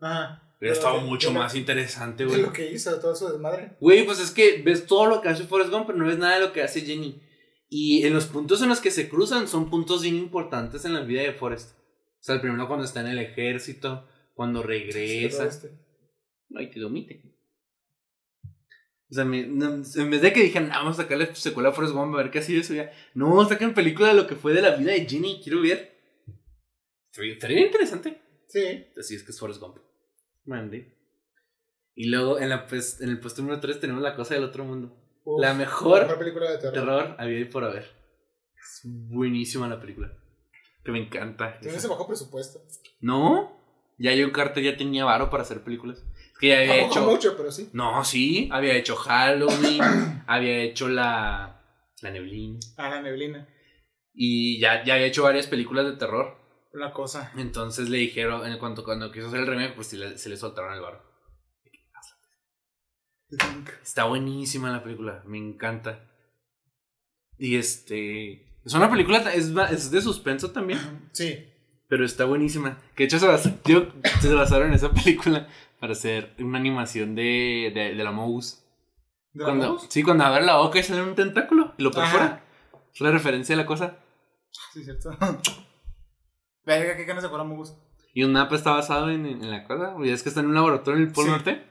Ajá. 0.00 0.38
Hubiera 0.58 0.58
Pero 0.60 0.72
estado 0.74 1.00
mucho 1.00 1.28
de 1.32 1.34
más 1.34 1.56
interesante, 1.56 2.24
güey. 2.24 2.40
lo 2.42 2.52
que 2.52 2.70
hizo, 2.70 3.00
todo 3.00 3.16
su 3.16 3.28
desmadre. 3.32 3.76
Güey, 3.80 4.06
pues 4.06 4.20
es 4.20 4.30
que 4.30 4.62
ves 4.64 4.86
todo 4.86 5.06
lo 5.06 5.20
que 5.20 5.28
hace 5.28 5.42
Forrest 5.42 5.72
Gump, 5.72 5.86
pero 5.88 5.98
no 5.98 6.06
ves 6.06 6.18
nada 6.18 6.36
de 6.36 6.46
lo 6.46 6.52
que 6.52 6.62
hace 6.62 6.82
Jenny. 6.82 7.20
Y 7.68 8.06
en 8.06 8.14
los 8.14 8.26
puntos 8.26 8.62
en 8.62 8.68
los 8.68 8.78
que 8.80 8.92
se 8.92 9.08
cruzan 9.08 9.48
son 9.48 9.68
puntos 9.70 10.02
bien 10.02 10.14
importantes 10.14 10.84
en 10.84 10.94
la 10.94 11.00
vida 11.00 11.22
de 11.22 11.32
Forrest. 11.32 11.72
O 11.72 12.22
sea, 12.22 12.36
el 12.36 12.40
primero 12.40 12.68
cuando 12.68 12.84
está 12.84 13.00
en 13.00 13.08
el 13.08 13.18
ejército, 13.18 14.06
cuando 14.34 14.62
regresa. 14.62 15.46
Este. 15.46 15.72
No, 16.52 16.60
y 16.60 16.70
te 16.70 16.80
domite. 16.80 17.22
O 19.10 19.14
sea, 19.14 19.24
me- 19.24 19.46
no, 19.46 19.66
en 19.74 20.10
vez 20.10 20.22
de 20.22 20.32
que 20.32 20.42
dijeran, 20.42 20.70
ah, 20.72 20.78
vamos 20.78 20.98
a 20.98 21.02
sacarle 21.02 21.34
secuela 21.34 21.68
a 21.68 21.72
Forrest 21.72 21.94
Gump 21.94 22.14
a 22.14 22.18
ver 22.18 22.30
qué 22.30 22.38
ha 22.38 22.42
sido 22.42 22.62
su 22.62 22.72
vida. 22.72 22.90
No, 23.14 23.44
saquen 23.46 23.74
película 23.74 24.08
de 24.08 24.14
lo 24.14 24.26
que 24.26 24.36
fue 24.36 24.54
de 24.54 24.62
la 24.62 24.74
vida 24.76 24.92
de 24.92 25.06
Jenny, 25.06 25.40
quiero 25.42 25.60
ver. 25.60 25.92
Estaría 27.14 27.60
interesante. 27.66 28.20
Sí. 28.48 28.86
Así 28.98 29.14
es 29.16 29.22
que 29.22 29.32
es 29.32 29.38
Forrest 29.38 29.60
Gump. 29.60 29.78
Mande. 30.46 30.96
Y 31.94 32.08
luego 32.08 32.38
en, 32.38 32.48
la, 32.48 32.66
pues, 32.66 33.00
en 33.02 33.10
el 33.10 33.20
puesto 33.20 33.42
número 33.42 33.60
3 33.60 33.80
tenemos 33.80 34.02
La 34.02 34.14
Cosa 34.16 34.34
del 34.34 34.44
Otro 34.44 34.64
Mundo. 34.64 34.96
Uf, 35.24 35.40
La 35.40 35.52
mejor 35.52 36.02
mejor 36.02 36.18
película 36.18 36.50
de 36.50 36.58
terror. 36.58 36.72
Terror 36.74 37.16
había 37.18 37.38
y 37.40 37.44
por 37.44 37.64
haber. 37.64 37.84
Es 38.56 38.80
buenísima 38.84 39.68
la 39.68 39.78
película. 39.78 40.10
Que 40.84 40.90
me 40.90 41.00
encanta. 41.04 41.58
Tiene 41.60 41.76
ese 41.76 41.86
bajo 41.88 42.06
presupuesto. 42.06 42.60
¿No? 43.00 43.60
Ya 43.98 44.12
John 44.18 44.30
Carter 44.32 44.64
ya 44.64 44.76
tenía 44.76 45.04
varo 45.04 45.28
para 45.28 45.42
hacer 45.42 45.62
películas. 45.62 46.02
Que 46.42 46.48
ya 46.48 46.58
había 46.58 46.76
Tampoco 46.80 46.98
hecho. 47.00 47.10
mucho, 47.10 47.36
pero 47.36 47.52
sí. 47.52 47.70
No, 47.72 48.04
sí. 48.04 48.48
Había 48.50 48.74
hecho 48.74 48.96
Halloween. 48.96 49.80
había 50.26 50.58
hecho 50.62 50.88
la. 50.88 51.62
La 52.02 52.10
Neblina. 52.10 52.58
A 52.78 52.90
la 52.90 53.00
neblina. 53.00 53.48
Y 54.12 54.58
ya, 54.58 54.84
ya 54.84 54.94
había 54.94 55.06
hecho 55.06 55.22
varias 55.22 55.46
películas 55.46 55.86
de 55.86 55.92
terror. 55.96 56.36
Una 56.74 56.92
cosa. 56.92 57.30
Entonces 57.36 57.88
le 57.88 57.98
dijeron, 57.98 58.44
en 58.44 58.58
cuanto 58.58 58.82
cuando 58.82 59.12
quiso 59.12 59.28
hacer 59.28 59.40
el 59.40 59.46
remake, 59.46 59.74
pues 59.76 59.92
le- 59.92 60.18
se 60.18 60.28
le 60.28 60.36
soltaron 60.36 60.74
el 60.74 60.80
varo. 60.80 61.00
Está 63.82 64.04
buenísima 64.04 64.70
la 64.70 64.82
película, 64.82 65.22
me 65.26 65.38
encanta. 65.38 66.10
Y 67.38 67.56
este. 67.56 68.58
Es 68.64 68.74
una 68.74 68.90
película, 68.90 69.18
es, 69.32 69.52
es 69.70 69.90
de 69.90 70.02
suspenso 70.02 70.50
también, 70.52 71.08
Sí. 71.12 71.51
Pero 71.92 72.06
está 72.06 72.24
buenísima. 72.24 72.78
Que 72.94 73.02
de 73.02 73.04
hecho 73.08 73.18
se, 73.18 73.26
basa- 73.26 73.54
yo- 73.66 73.88
se 74.22 74.32
basaron 74.32 74.68
en 74.68 74.72
esa 74.74 74.90
película 74.90 75.46
para 75.78 75.92
hacer 75.92 76.34
una 76.38 76.56
animación 76.58 77.14
de, 77.14 77.70
de, 77.74 77.94
de 77.94 78.02
la 78.04 78.12
Mouse. 78.12 78.64
¿De 79.34 79.40
la 79.40 79.44
Cuando, 79.44 79.72
voz? 79.74 79.86
sí, 79.90 80.02
cuando 80.02 80.24
abre 80.24 80.42
la 80.42 80.56
boca 80.56 80.78
y 80.78 80.82
sale 80.84 81.02
un 81.02 81.14
tentáculo 81.14 81.74
y 81.76 81.82
lo 81.82 81.90
perfora. 81.90 82.42
Es 82.94 83.00
la 83.02 83.10
referencia 83.10 83.54
de 83.54 83.60
la 83.62 83.66
cosa. 83.66 83.98
Sí, 84.72 84.82
cierto. 84.82 85.10
Verga, 86.64 86.96
qué 86.96 87.04
ganas 87.04 87.24
de 87.24 87.28
jugar 87.28 87.46
a. 87.46 87.50
Y 88.14 88.24
un 88.24 88.32
mapa 88.32 88.54
está 88.56 88.70
basado 88.70 89.10
en, 89.10 89.26
en 89.26 89.50
la 89.50 89.64
cosa. 89.64 89.94
Ya 90.02 90.14
es 90.14 90.22
que 90.22 90.30
está 90.30 90.40
en 90.40 90.46
un 90.46 90.54
laboratorio 90.54 90.98
en 90.98 91.08
el 91.08 91.12
Polo 91.12 91.26
Sí. 91.26 91.30
Norte. 91.32 91.62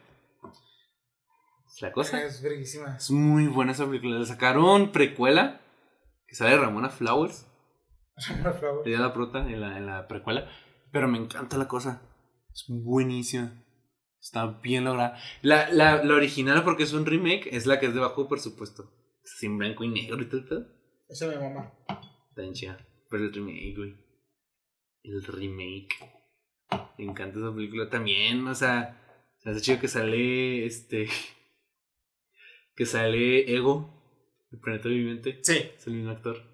Es 1.68 1.82
la 1.82 1.92
cosa. 1.92 2.24
Es 2.24 2.44
verguísima. 2.44 2.96
Es 2.98 3.10
muy 3.10 3.48
buena 3.48 3.72
esa 3.72 3.88
película. 3.88 4.20
Le 4.20 4.26
sacaron 4.28 4.92
precuela. 4.92 5.62
Que 6.28 6.36
sale 6.36 6.56
Ramona 6.58 6.90
Flowers. 6.90 7.48
Por 8.44 8.60
favor. 8.60 8.88
Ella 8.88 9.00
la 9.00 9.14
prota 9.14 9.40
en 9.40 9.62
la, 9.62 9.78
en 9.78 9.86
la 9.86 10.08
precuela. 10.08 10.50
Pero 10.92 11.08
me 11.08 11.18
encanta 11.18 11.58
la 11.58 11.68
cosa. 11.68 12.02
Es 12.52 12.66
buenísima. 12.68 13.64
Está 14.20 14.46
bien 14.46 14.84
lograda. 14.84 15.18
La, 15.42 15.70
la, 15.72 16.04
la 16.04 16.14
original, 16.14 16.64
porque 16.64 16.84
es 16.84 16.94
un 16.94 17.06
remake, 17.06 17.48
es 17.52 17.66
la 17.66 17.80
que 17.80 17.88
es 17.88 17.94
de 17.94 18.00
bajo 18.00 18.28
presupuesto. 18.28 18.92
En 19.42 19.58
blanco 19.58 19.84
y 19.84 19.88
negro 19.88 20.22
y 20.22 20.26
todo 20.26 20.42
el 20.42 20.48
pedo. 20.48 20.68
Esa 21.10 21.26
es 21.26 21.38
mi 21.38 21.44
mamá. 21.44 21.74
Está 22.30 22.42
bien 22.42 22.54
chida. 22.54 22.78
Pero 23.10 23.24
el 23.24 23.34
remake, 23.34 23.74
güey. 23.76 23.96
El 25.04 25.24
remake. 25.24 25.96
Me 26.98 27.06
encanta 27.06 27.40
esa 27.40 27.54
película 27.54 27.90
también. 27.90 28.48
O 28.48 28.54
sea, 28.54 29.02
se 29.40 29.50
hace 29.50 29.62
chido 29.62 29.80
que 29.80 29.88
sale 29.88 30.66
este. 30.66 31.08
Que 32.74 32.86
sale 32.86 33.54
Ego, 33.54 34.48
el 34.52 34.60
planeta 34.60 34.88
viviente. 34.88 35.40
Sí. 35.44 35.58
Es 35.76 35.86
el 35.88 35.94
mismo 35.94 36.12
actor. 36.12 36.51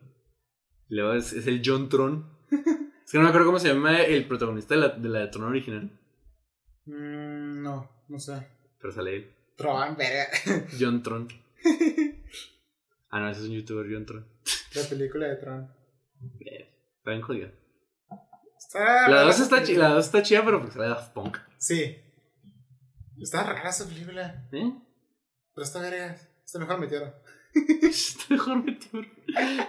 Luego 0.90 1.14
es, 1.14 1.34
es 1.34 1.48
el 1.48 1.62
John 1.64 1.90
Tron. 1.90 2.26
es 2.52 3.12
que 3.12 3.18
no 3.18 3.24
me 3.24 3.30
acuerdo 3.30 3.48
cómo 3.48 3.60
se 3.60 3.68
llama 3.74 4.02
el 4.02 4.26
protagonista 4.28 4.76
de 4.76 4.82
la 4.82 4.88
de, 4.90 5.10
la 5.10 5.20
de 5.20 5.28
Tron 5.28 5.44
original. 5.46 5.92
Mm, 6.86 7.62
no, 7.64 7.90
no 8.08 8.20
sé. 8.20 8.48
Pero 8.80 8.94
sale 8.94 9.16
él. 9.16 9.34
Tron, 9.58 9.96
verga. 9.98 10.28
John 10.80 11.02
Tron. 11.04 11.28
Ah, 13.10 13.20
no, 13.20 13.30
ese 13.30 13.42
es 13.42 13.48
un 13.48 13.54
youtuber, 13.56 13.86
John 13.92 14.06
Tron. 14.06 14.26
La 14.76 14.84
película 14.84 15.28
de 15.28 15.36
Tron. 15.38 15.72
Está 16.40 17.12
bien 17.12 17.22
jodido. 17.22 17.52
Está 18.58 18.80
La 18.80 19.08
rara 19.08 19.22
2 19.24 19.36
esa 19.36 19.44
está, 19.44 19.58
chi- 19.60 19.64
película. 19.68 19.90
la 19.90 19.96
dos 19.96 20.06
está 20.06 20.22
chida, 20.24 20.44
pero 20.44 20.60
porque 20.60 20.74
sale 20.74 20.88
Daft 20.90 21.14
Punk. 21.14 21.38
Sí. 21.58 21.96
Está 23.22 23.44
rara 23.44 23.70
esa 23.70 23.88
película. 23.88 24.48
¿Eh? 24.52 24.74
Pero 25.54 25.64
está 25.66 25.80
verga. 25.82 26.16
Está 26.46 26.60
mejor 26.60 26.80
meteoro. 26.80 27.14
Está 27.82 28.24
mejor 28.30 28.64
Meteoro. 28.64 29.08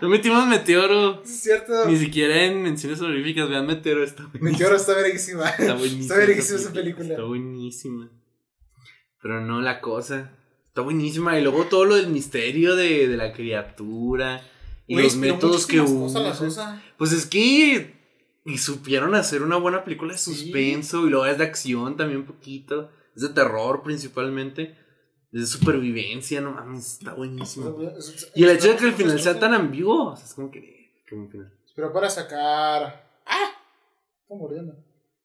No 0.01 0.09
metimos 0.09 0.47
Meteoro. 0.47 1.23
Es 1.23 1.41
cierto. 1.41 1.87
Ni 1.87 1.97
siquiera 1.97 2.45
en 2.45 2.63
menciones 2.63 3.01
honoríficas. 3.01 3.49
Vean 3.49 3.67
Meteoro. 3.67 4.05
Está 4.05 4.23
buenísimo. 4.25 4.51
Meteoro 4.51 4.77
está 4.77 4.95
verguísima. 4.95 5.49
Está 5.51 5.75
buenísima. 5.75 6.01
Está 6.03 6.17
verguísima 6.17 6.59
esa 6.59 6.73
película. 6.73 7.09
Está 7.09 7.23
buenísima. 7.25 8.11
Pero 9.23 9.41
no 9.41 9.61
la 9.61 9.81
cosa. 9.81 10.31
Está 10.67 10.83
buenísima. 10.83 11.39
Y 11.39 11.43
luego 11.43 11.65
todo 11.65 11.85
lo 11.85 11.97
del 11.97 12.09
misterio 12.09 12.77
de, 12.77 13.09
de 13.09 13.17
la 13.17 13.33
criatura. 13.33 14.43
Y 14.87 14.97
los 15.01 15.17
métodos 15.17 15.67
que. 15.67 15.79
Rosa. 15.79 16.83
Pues 16.97 17.13
es 17.13 17.27
que. 17.27 17.97
Y 18.45 18.59
supieron 18.59 19.15
hacer 19.15 19.43
una 19.43 19.57
buena 19.57 19.85
película 19.85 20.13
de 20.13 20.19
Sí. 20.19 20.35
suspenso. 20.35 21.07
Y 21.07 21.11
luego 21.11 21.27
es 21.27 21.37
de 21.39 21.45
acción 21.45 21.97
también 21.97 22.21
un 22.21 22.27
poquito. 22.27 22.91
Es 23.15 23.23
de 23.23 23.29
terror 23.31 23.83
principalmente. 23.83 24.77
Es 25.33 25.41
de 25.41 25.47
supervivencia, 25.47 26.41
no 26.41 26.53
mames, 26.53 26.95
está 26.95 27.15
buenísimo. 27.15 27.77
Y 28.35 28.45
el 28.45 28.51
hecho 28.51 28.69
de 28.69 28.77
que 28.77 28.87
el 28.87 28.95
final 28.95 29.21
sea 29.21 29.39
tan 29.39 29.53
ambiguo, 29.53 30.13
o 30.13 30.17
sea, 30.17 30.25
es 30.25 30.35
como 30.35 30.51
que. 30.51 31.03
Buen 31.11 31.31
final. 31.31 31.53
Pero 31.75 31.93
para 31.93 32.09
sacar. 32.09 33.09
¡Ah! 33.27 33.51
Estoy 34.23 34.39
muriendo. 34.39 34.75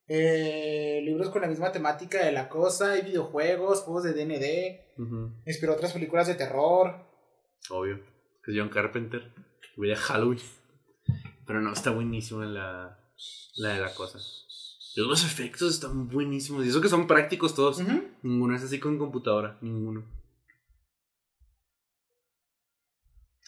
Eh, 0.07 1.01
libros 1.03 1.29
con 1.29 1.41
la 1.41 1.47
misma 1.47 1.71
temática 1.71 2.23
de 2.25 2.31
la 2.31 2.49
cosa, 2.49 2.91
hay 2.91 3.01
videojuegos, 3.03 3.81
juegos 3.81 4.03
de 4.03 4.13
DND. 4.13 5.01
Ujú, 5.01 5.31
Inspiró 5.45 5.73
otras 5.73 5.93
películas 5.93 6.27
de 6.27 6.35
terror. 6.35 6.95
Obvio. 7.69 8.01
Que 8.43 8.51
es 8.51 8.57
John 8.57 8.69
Carpenter. 8.69 9.33
Huele 9.77 9.93
a 9.93 9.97
Halloween. 9.97 10.41
Pero 11.47 11.61
no, 11.61 11.71
está 11.73 11.91
buenísima 11.91 12.45
la, 12.45 12.99
la 13.55 13.69
de 13.73 13.79
la 13.79 13.93
cosa. 13.93 14.19
Los 14.95 15.23
efectos 15.25 15.73
están 15.73 16.07
buenísimos. 16.09 16.65
Y 16.65 16.69
eso 16.69 16.81
que 16.81 16.89
son 16.89 17.07
prácticos 17.07 17.55
todos. 17.55 17.81
Ninguno 18.21 18.55
es 18.55 18.63
así 18.63 18.79
con 18.79 18.97
computadora. 18.97 19.57
Ninguno. 19.61 20.03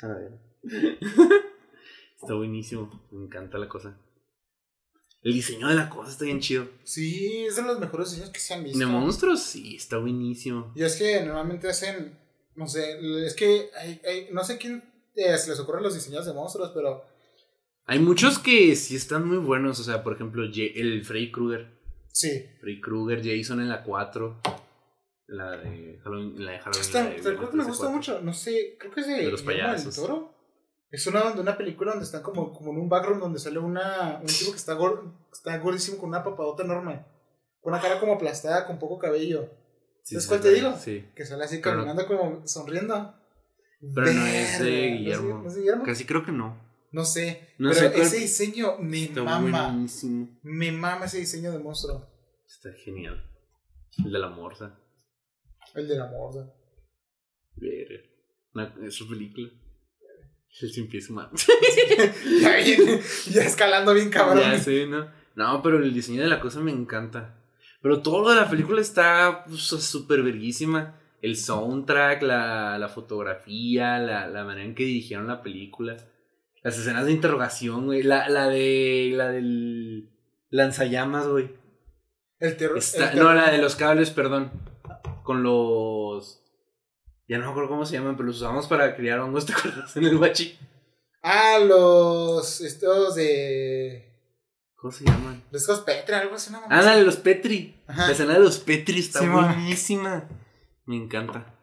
A 0.01 0.07
ver. 0.07 0.39
está 2.21 2.33
buenísimo. 2.33 3.07
Me 3.11 3.25
encanta 3.25 3.57
la 3.57 3.69
cosa. 3.69 3.97
El 5.21 5.33
diseño 5.33 5.67
de 5.67 5.75
la 5.75 5.89
cosa 5.89 6.11
está 6.11 6.25
bien 6.25 6.39
chido. 6.39 6.67
Sí, 6.83 7.45
es 7.45 7.55
de 7.55 7.63
los 7.63 7.79
mejores 7.79 8.09
diseños 8.11 8.29
que 8.31 8.39
se 8.39 8.53
han 8.53 8.63
visto. 8.63 8.77
De 8.77 8.85
monstruos, 8.85 9.41
sí, 9.41 9.75
está 9.75 9.97
buenísimo. 9.97 10.71
Y 10.75 10.83
es 10.83 10.95
que 10.95 11.21
normalmente 11.23 11.67
hacen. 11.67 12.17
No 12.55 12.67
sé, 12.67 12.99
es 13.25 13.33
que 13.35 13.69
hay, 13.77 14.01
hay- 14.07 14.27
no 14.31 14.43
sé 14.43 14.57
quién 14.57 14.83
eh, 15.15 15.37
se 15.37 15.49
les 15.49 15.59
ocurren 15.59 15.83
los 15.83 15.93
diseños 15.93 16.25
de 16.25 16.33
monstruos, 16.33 16.71
pero. 16.73 17.03
Hay 17.87 17.99
muchos 17.99 18.39
que 18.39 18.75
sí 18.75 18.95
están 18.95 19.27
muy 19.27 19.37
buenos. 19.37 19.79
O 19.79 19.83
sea, 19.83 20.03
por 20.03 20.13
ejemplo, 20.13 20.43
el 20.43 21.05
Freddy 21.05 21.31
Krueger. 21.31 21.67
Sí. 22.11 22.45
Freddy 22.59 22.81
Krueger, 22.81 23.21
Jason 23.23 23.59
en 23.61 23.69
la 23.69 23.83
4. 23.83 24.41
La 25.27 25.51
de 25.57 25.99
Halloween. 26.03 26.45
La 26.45 26.51
de 26.53 26.59
Halloween. 26.59 26.81
Está, 26.81 27.03
la 27.03 27.09
de 27.09 27.15
que 27.15 27.29
me 27.57 27.63
gusta 27.63 27.85
13, 27.87 27.95
mucho. 27.95 28.21
No 28.21 28.33
sé, 28.33 28.75
creo 28.79 28.91
que 28.91 29.01
es 29.01 29.07
de, 29.07 29.13
De 29.25 29.31
los 29.31 29.45
del 29.45 29.55
payasos. 29.55 29.95
Toro. 29.95 30.33
Es 30.91 31.05
una, 31.07 31.31
de 31.31 31.41
una 31.41 31.57
película 31.57 31.91
donde 31.91 32.05
están 32.05 32.21
como, 32.21 32.53
como 32.53 32.71
en 32.71 32.77
un 32.77 32.87
background 32.89 33.21
donde 33.21 33.39
sale 33.39 33.59
una, 33.59 34.19
un 34.21 34.27
tipo 34.27 34.51
que 34.51 34.57
está, 34.57 34.77
gor- 34.77 35.11
está 35.31 35.57
gordísimo 35.57 35.97
con 35.97 36.09
una 36.09 36.23
papadota 36.23 36.63
enorme. 36.63 37.03
Con 37.59 37.73
una 37.73 37.81
cara 37.81 37.99
como 37.99 38.13
aplastada, 38.13 38.65
con 38.65 38.79
poco 38.79 38.97
cabello. 38.99 39.49
Sí, 40.03 40.15
¿Sabes 40.15 40.27
cuál 40.27 40.41
te 40.41 40.51
digo? 40.53 40.73
Sí. 40.77 41.05
Que 41.15 41.25
sale 41.25 41.43
así 41.43 41.55
no- 41.57 41.61
caminando 41.63 42.05
como 42.07 42.47
sonriendo. 42.47 43.13
Pero 43.93 44.13
no 44.13 44.25
es 44.25 44.59
de 44.59 44.87
Guillermo. 44.91 45.39
¿No 45.41 45.47
es 45.49 45.55
de 45.55 45.61
Guillermo? 45.61 45.83
Casi 45.83 46.05
creo 46.05 46.23
que 46.23 46.31
no. 46.31 46.64
No 46.95 47.03
sé. 47.03 47.49
No 47.57 47.69
pero 47.71 47.81
sé 47.81 47.91
cuál- 47.91 48.01
ese 48.07 48.17
diseño 48.19 48.77
me 48.79 49.03
Está 49.03 49.21
mama. 49.23 49.67
buenísimo. 49.67 50.39
Me 50.43 50.71
mama 50.71 51.05
ese 51.05 51.17
diseño 51.19 51.51
de 51.51 51.59
monstruo. 51.59 52.07
Está 52.47 52.71
genial. 52.73 53.21
El 54.05 54.11
de 54.13 54.19
la 54.19 54.29
morsa. 54.29 54.79
El 55.73 55.87
de 55.89 55.97
la 55.97 56.07
morsa. 56.09 56.49
Verga. 57.55 57.99
Una- 58.53 58.73
Es 58.87 58.95
su 58.95 59.09
película. 59.09 59.49
El 60.61 60.71
sin 60.71 60.87
pies 60.87 61.09
ya, 62.41 62.55
bien- 62.63 63.01
ya 63.29 63.41
escalando 63.43 63.93
bien 63.93 64.09
cabrón. 64.09 64.39
Ya 64.39 64.57
sé, 64.57 64.87
¿no? 64.87 65.11
No, 65.35 65.61
pero 65.61 65.77
el 65.83 65.93
diseño 65.93 66.21
de 66.23 66.29
la 66.29 66.39
cosa 66.39 66.61
me 66.61 66.71
encanta. 66.71 67.43
Pero 67.81 68.01
todo 68.01 68.21
lo 68.23 68.29
de 68.29 68.37
la 68.37 68.49
película 68.49 68.79
está 68.79 69.43
pues, 69.45 69.63
súper 69.63 70.23
verguísima. 70.23 70.97
El 71.21 71.35
soundtrack, 71.35 72.21
la, 72.21 72.77
la 72.79 72.87
fotografía, 72.87 73.97
la, 73.99 74.27
la 74.29 74.45
manera 74.45 74.65
en 74.65 74.75
que 74.75 74.85
dirigieron 74.85 75.27
la 75.27 75.41
película. 75.41 75.97
Las 76.65 76.79
escenas 76.79 77.05
de 77.05 77.11
interrogación, 77.11 77.85
güey. 77.85 78.01
La, 78.01 78.27
la 78.27 78.47
de. 78.49 79.11
La 79.13 79.29
del. 79.29 80.09
Lanzallamas, 80.49 81.27
güey. 81.27 81.55
El 82.39 82.57
terror. 82.57 82.79
No, 83.13 83.33
la 83.35 83.51
de 83.51 83.59
los 83.59 83.75
cables, 83.75 84.09
perdón. 84.09 84.51
Con 85.23 85.43
los. 85.43 86.41
Ya 87.27 87.37
no 87.37 87.45
me 87.45 87.51
acuerdo 87.51 87.69
cómo 87.69 87.85
se 87.85 87.93
llaman, 87.93 88.15
pero 88.17 88.25
los 88.27 88.37
usamos 88.37 88.67
para 88.67 88.95
criar 88.95 89.19
hongos, 89.19 89.45
¿te 89.47 89.53
acuerdas? 89.53 89.95
En 89.95 90.05
el 90.05 90.17
bachi. 90.17 90.57
Ah, 91.21 91.59
los. 91.59 92.61
Estos 92.61 93.13
de. 93.13 94.11
¿Cómo 94.75 94.91
se 94.91 95.05
llaman? 95.05 95.43
Los 95.51 95.61
estos 95.61 95.81
Petra, 95.81 96.19
algo 96.21 96.33
así, 96.33 96.49
una 96.49 96.61
mamá 96.61 96.79
Ah, 96.79 96.81
la 96.81 96.95
de 96.95 97.03
los 97.03 97.17
Petri. 97.17 97.79
Ajá. 97.85 98.07
La 98.07 98.11
escena 98.13 98.33
de 98.33 98.39
los 98.39 98.57
Petri 98.57 98.99
está 98.99 99.19
Sí, 99.19 99.27
ma. 99.27 99.53
buenísima. 99.53 100.27
Me 100.85 100.95
encanta. 100.95 101.55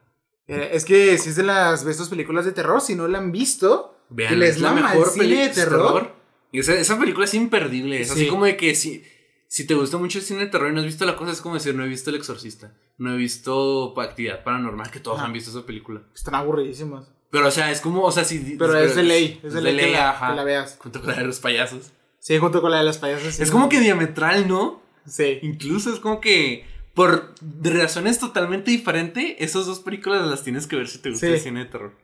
Eh, 0.47 0.71
es 0.75 0.85
que 0.85 1.19
si 1.19 1.31
es 1.31 1.37
de 1.37 1.43
las 1.43 1.85
de 1.85 1.91
estas 1.91 2.09
películas 2.09 2.45
de 2.45 2.53
terror, 2.53 2.81
si 2.81 2.95
no 2.95 3.09
la 3.09 3.19
han 3.19 3.31
visto, 3.33 4.02
Vean, 4.15 4.39
les 4.39 4.57
es 4.57 4.61
la 4.61 4.73
mejor 4.73 5.13
película 5.15 5.43
de 5.43 5.49
terror. 5.55 6.15
Y 6.53 6.59
esa, 6.61 6.75
esa 6.75 6.99
película 6.99 7.25
es 7.25 7.35
imperdible. 7.35 8.01
Es 8.01 8.11
así 8.11 8.25
Sí. 8.25 8.27
como 8.29 8.45
de 8.45 8.57
que 8.57 8.75
si, 8.75 9.05
si 9.49 9.67
te 9.67 9.75
gusta 9.75 9.97
mucho 9.99 10.19
el 10.19 10.25
cine 10.25 10.41
de 10.41 10.47
terror 10.47 10.71
y 10.71 10.75
no 10.75 10.81
has 10.81 10.87
visto 10.87 11.05
la 11.05 11.17
cosa, 11.17 11.33
es 11.33 11.41
como 11.41 11.55
decir, 11.55 11.75
no 11.75 11.85
he 11.85 11.89
visto 11.89 12.11
El 12.11 12.17
Exorcista. 12.17 12.75
No 12.99 13.15
he 13.15 13.17
visto 13.17 13.99
Actividad 14.01 14.45
Paranormal, 14.45 14.91
que 14.91 15.01
todos 15.01 15.21
han 15.21 15.33
visto 15.33 15.51
esa 15.51 15.65
película. 15.67 16.03
están 16.15 16.35
aburridísimas. 16.35 17.11
Pero, 17.31 17.49
o 17.49 17.51
sea, 17.51 17.71
es 17.71 17.81
como, 17.81 18.03
o 18.03 18.13
sea, 18.13 18.25
si. 18.25 18.57
Pero 18.59 18.77
es 18.79 18.95
de 18.95 19.03
ley, 19.03 19.41
es 19.43 19.55
de 19.55 19.63
ley, 19.63 19.77
que, 19.77 19.93
la, 19.93 20.11
ajá. 20.11 20.29
que 20.31 20.37
la 20.37 20.45
veas. 20.45 20.77
Junto 20.79 21.01
con 21.01 21.11
la 21.11 21.17
de 21.17 21.25
los 21.25 21.41
payasos. 21.41 21.91
Sí, 22.19 22.37
junto 22.39 22.61
con 22.61 22.71
la 22.71 22.79
de 22.79 22.85
las 22.85 22.99
payasas. 22.99 23.35
sí, 23.35 23.43
es 23.43 23.49
no. 23.49 23.55
como 23.55 23.69
que 23.71 23.81
diametral, 23.81 24.47
¿no? 24.47 24.83
Sí. 25.07 25.39
Incluso 25.43 25.93
es 25.93 25.99
como 26.01 26.21
que. 26.21 26.67
Por 26.93 27.33
razones 27.63 28.19
totalmente 28.19 28.71
diferentes, 28.71 29.35
esas 29.39 29.65
dos 29.65 29.81
películas 29.81 30.27
las 30.29 30.45
tienes 30.45 30.67
que 30.67 30.77
ver 30.77 30.87
si 30.89 30.99
te 30.99 31.09
gusta 31.09 31.27
Sí. 31.27 31.33
el 31.33 31.41
cine 31.41 31.61
de 31.61 31.71
terror. 31.71 31.95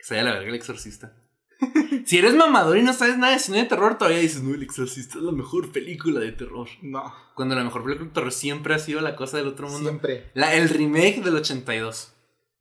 Que 0.00 0.04
se 0.04 0.14
vaya 0.16 0.22
a 0.28 0.32
la 0.32 0.38
verga 0.38 0.48
el 0.50 0.56
exorcista. 0.56 1.14
si 2.06 2.16
eres 2.18 2.34
mamador 2.34 2.78
y 2.78 2.82
no 2.82 2.92
sabes 2.94 3.18
nada 3.18 3.34
de 3.34 3.38
cine 3.38 3.58
de 3.58 3.64
terror, 3.68 3.98
todavía 3.98 4.18
dices, 4.20 4.42
no, 4.42 4.54
el 4.54 4.62
exorcista 4.62 5.18
es 5.18 5.24
la 5.24 5.32
mejor 5.32 5.72
película 5.72 6.18
de 6.20 6.32
terror. 6.32 6.68
No, 6.82 7.12
Cuando 7.34 7.54
la 7.54 7.62
mejor 7.64 7.84
película 7.84 8.08
de 8.08 8.14
terror 8.14 8.32
siempre 8.32 8.74
ha 8.74 8.78
sido 8.78 9.00
la 9.02 9.14
cosa 9.14 9.36
del 9.36 9.48
otro 9.48 9.68
mundo. 9.68 9.90
siempre. 9.90 10.30
La, 10.34 10.54
el 10.54 10.68
remake 10.70 11.20
del 11.22 11.36
82. 11.36 12.14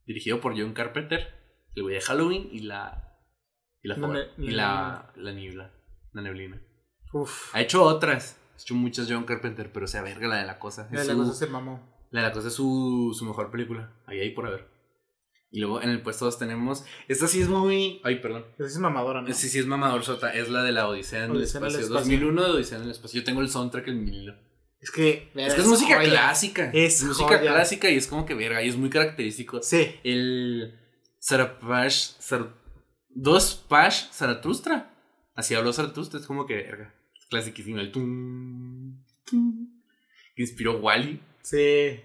Dirigido 0.06 0.42
por 0.42 0.60
John 0.60 0.74
Carpenter. 0.74 1.28
El 1.76 1.84
güey 1.84 1.96
de 1.96 2.02
Halloween 2.02 2.50
y 2.52 2.60
la. 2.60 3.06
Y 3.82 3.88
la, 3.88 3.96
ne- 3.96 4.26
y 4.38 4.52
la 4.52 4.64
la, 4.64 5.14
la 5.16 5.32
niebla. 5.32 5.72
La 6.12 6.22
neblina. 6.22 6.62
Uf. 7.14 7.56
Ha 7.56 7.62
hecho 7.62 7.84
otras. 7.84 8.38
Ha 8.58 8.62
hecho 8.62 8.76
muchas 8.76 9.08
John 9.10 9.24
Carpenter, 9.24 9.72
pero 9.72 9.88
sea 9.88 10.02
verga 10.02 10.28
la 10.28 10.38
de 10.38 10.46
la 10.46 10.60
cosa. 10.60 10.90
La, 10.92 11.02
Es 11.02 11.08
la 11.08 11.14
su- 11.14 11.20
cosa 11.20 11.34
se 11.36 11.48
mamó. 11.48 12.08
la 12.12 12.22
de 12.22 12.28
la 12.28 12.34
cosa 12.34 12.50
es 12.50 12.54
su, 12.56 13.16
su 13.18 13.24
mejor 13.24 13.50
película. 13.52 13.94
Ahí, 14.08 14.20
ahí 14.20 14.32
por 14.32 14.48
haber. 14.48 14.68
Y 15.52 15.60
luego 15.62 15.82
en 15.82 15.90
el 15.90 16.02
puesto 16.02 16.26
2 16.26 16.38
tenemos. 16.38 16.84
Esta 17.08 17.28
sí 17.28 17.42
es 17.42 17.48
muy. 17.48 18.02
Ay, 18.04 18.20
perdón. 18.20 18.46
Esa 18.60 18.68
sí 18.70 18.74
es 18.76 18.80
mamadora, 18.80 19.22
¿no? 19.24 19.34
Sí, 19.34 19.50
sí 19.50 19.58
es 19.60 19.66
mamador 19.66 20.04
sota. 20.04 20.32
Es 20.34 20.50
la 20.50 20.62
de 20.64 20.72
la 20.72 20.88
Odisea 20.88 21.26
en 21.26 21.32
el 21.32 21.38
Odisea 21.38 21.60
en 21.60 21.66
el 21.66 21.72
espacio. 21.72 21.88
espacio. 21.96 22.20
2001 22.20 22.44
de 22.44 22.50
Odisea 22.52 22.78
en 22.78 22.84
el 22.84 22.92
espacio. 22.92 23.20
Yo 23.22 23.26
tengo 23.26 23.42
el 23.42 23.50
soundtrack 23.50 23.88
en 23.88 24.04
mi 24.06 24.16
hilo. 24.18 24.36
Es 24.80 24.92
que. 24.92 25.32
Es 25.36 25.54
que 25.56 25.62
es 25.62 25.68
música 25.68 25.96
joya. 25.98 26.10
clásica. 26.10 26.70
Es 26.74 27.04
música 27.04 27.38
joya. 27.40 27.54
clásica 27.54 27.90
y 27.90 27.96
es 27.96 28.06
como 28.08 28.26
que 28.26 28.36
verga. 28.36 28.62
Y 28.64 28.70
es 28.70 28.78
muy 28.78 28.90
característico. 28.92 29.62
Sí. 29.64 29.96
El. 30.04 30.80
Sarapash. 31.20 32.12
Sar- 32.20 32.54
Dos 33.10 33.56
Pash 33.68 34.10
Zaratustra. 34.12 34.94
Así 35.36 35.56
habló 35.56 35.74
Zaratustra. 35.74 36.20
Es 36.20 36.28
como 36.28 36.46
que 36.46 36.56
verga. 36.56 36.94
Clasiquísimo. 37.30 37.80
El 37.80 37.92
tum. 37.92 39.04
tum, 39.26 39.68
Que 40.36 40.44
inspiró 40.44 40.80
Wally. 40.80 41.20
Sí. 41.42 42.00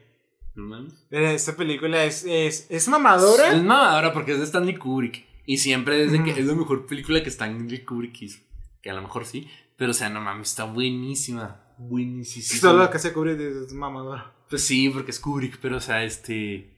No 0.57 0.65
mames. 0.67 0.93
Pero 1.11 1.29
Esta 1.29 1.57
película 1.57 2.05
es, 2.05 2.25
es, 2.25 2.67
es 2.71 2.89
mamadora. 2.89 3.49
Es 3.53 3.63
mamadora 3.63 4.13
porque 4.13 4.33
es 4.33 4.39
de 4.39 4.45
Stanley 4.45 4.77
Kubrick. 4.77 5.25
Y 5.47 5.59
siempre 5.59 6.03
es 6.05 6.13
de 6.13 6.23
que 6.23 6.31
es 6.31 6.47
la 6.47 6.55
mejor 6.55 6.87
película 6.87 7.23
que 7.23 7.29
Stanley 7.29 7.85
Kubrick 7.85 8.23
hizo. 8.23 8.41
Que 8.83 8.91
a 8.91 8.95
lo 8.95 9.03
mejor 9.03 9.27
sí. 9.27 9.49
Pero 9.77 9.91
o 9.91 9.95
sea, 9.95 10.09
no 10.09 10.21
mames, 10.21 10.51
está 10.51 10.65
buenísima. 10.65 11.61
Buenísima. 11.77 12.61
Todo 12.61 12.79
lo 12.85 12.91
que 12.91 12.99
se 13.01 13.13
cubre 13.13 13.33
es 13.33 13.73
mamadora. 13.73 14.33
Pues 14.49 14.63
sí, 14.63 14.89
porque 14.91 15.11
es 15.11 15.19
Kubrick, 15.19 15.59
pero 15.61 15.79
o 15.79 15.81
sea, 15.81 16.05
este. 16.05 16.71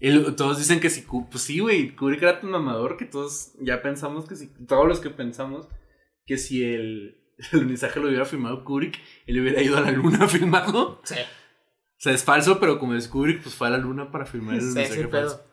el- 0.00 0.36
todos 0.36 0.58
dicen 0.58 0.78
que 0.78 0.90
sí, 0.90 1.02
Ku- 1.02 1.28
pues 1.28 1.42
sí, 1.42 1.58
güey, 1.58 1.96
Kubrick 1.96 2.22
era 2.22 2.40
tan 2.40 2.50
mamador 2.50 2.96
que 2.96 3.04
todos 3.04 3.52
ya 3.60 3.82
pensamos 3.82 4.26
que 4.28 4.36
si, 4.36 4.46
todos 4.66 4.86
los 4.86 5.00
que 5.00 5.10
pensamos 5.10 5.66
que 6.26 6.38
si 6.38 6.62
el, 6.62 7.18
el 7.38 7.58
alunizaje 7.60 7.98
lo 7.98 8.06
hubiera 8.08 8.24
filmado 8.24 8.64
Kubrick, 8.64 8.98
él 9.26 9.40
hubiera 9.40 9.60
ido 9.62 9.76
a 9.76 9.80
la 9.80 9.90
luna 9.90 10.24
a 10.24 10.28
filmarlo. 10.28 11.00
Sí. 11.04 11.16
O 11.98 12.00
sea, 12.00 12.12
es 12.12 12.22
falso, 12.24 12.60
pero 12.60 12.78
como 12.78 12.94
es 12.94 13.08
Kubrick, 13.08 13.42
pues 13.42 13.54
fue 13.54 13.66
a 13.66 13.70
la 13.70 13.78
luna 13.78 14.10
para 14.12 14.24
filmar 14.24 14.54
el 14.54 14.60
Sí, 14.62 14.68
sí, 14.86 15.02
falso. 15.04 15.10
pedo. 15.10 15.44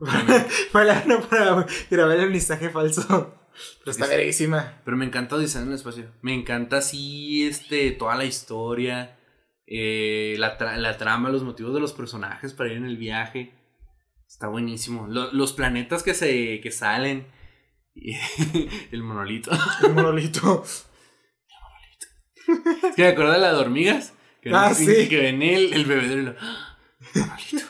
Para, 0.72 1.04
no, 1.04 1.20
para 1.22 1.66
grabar 1.90 2.18
el 2.18 2.32
listaje 2.32 2.68
falso. 2.70 3.34
Pero 3.80 3.90
está 3.92 4.06
verguísima. 4.06 4.80
Pero 4.84 4.96
me 4.96 5.04
encanta 5.06 5.36
Odisea 5.36 5.62
en 5.62 5.68
el 5.68 5.74
espacio. 5.74 6.10
Me 6.20 6.34
encanta 6.34 6.78
así, 6.78 7.46
este, 7.46 7.92
toda 7.92 8.16
la 8.16 8.24
historia, 8.24 9.16
eh, 9.66 10.34
la, 10.38 10.58
tra- 10.58 10.76
la 10.76 10.96
trama, 10.98 11.28
los 11.30 11.44
motivos 11.44 11.72
de 11.74 11.80
los 11.80 11.92
personajes 11.92 12.52
para 12.54 12.70
ir 12.70 12.78
en 12.78 12.86
el 12.86 12.96
viaje. 12.96 13.54
Está 14.26 14.48
buenísimo. 14.48 15.06
Lo- 15.06 15.32
los 15.32 15.52
planetas 15.52 16.02
que 16.02 16.14
se 16.14 16.60
que 16.60 16.70
salen. 16.72 17.26
Y- 17.94 18.16
el 18.90 19.02
monolito. 19.04 19.52
El 19.84 19.92
monolito. 19.94 20.64
Es 22.46 22.94
que 22.96 23.02
me 23.02 23.08
acuerdo 23.08 23.32
de 23.32 23.38
la 23.38 23.52
de 23.52 23.58
hormigas. 23.58 24.12
Que, 24.44 24.50
Ah, 24.54 24.68
ven- 24.68 24.86
sí. 24.86 25.08
que 25.08 25.20
ven 25.20 25.42
el, 25.42 25.72
el 25.72 25.84
bebedero 25.86 26.20
y 26.20 26.24
lo. 26.26 26.34
¡Ah! 26.38 26.76
Monolito. 27.14 27.64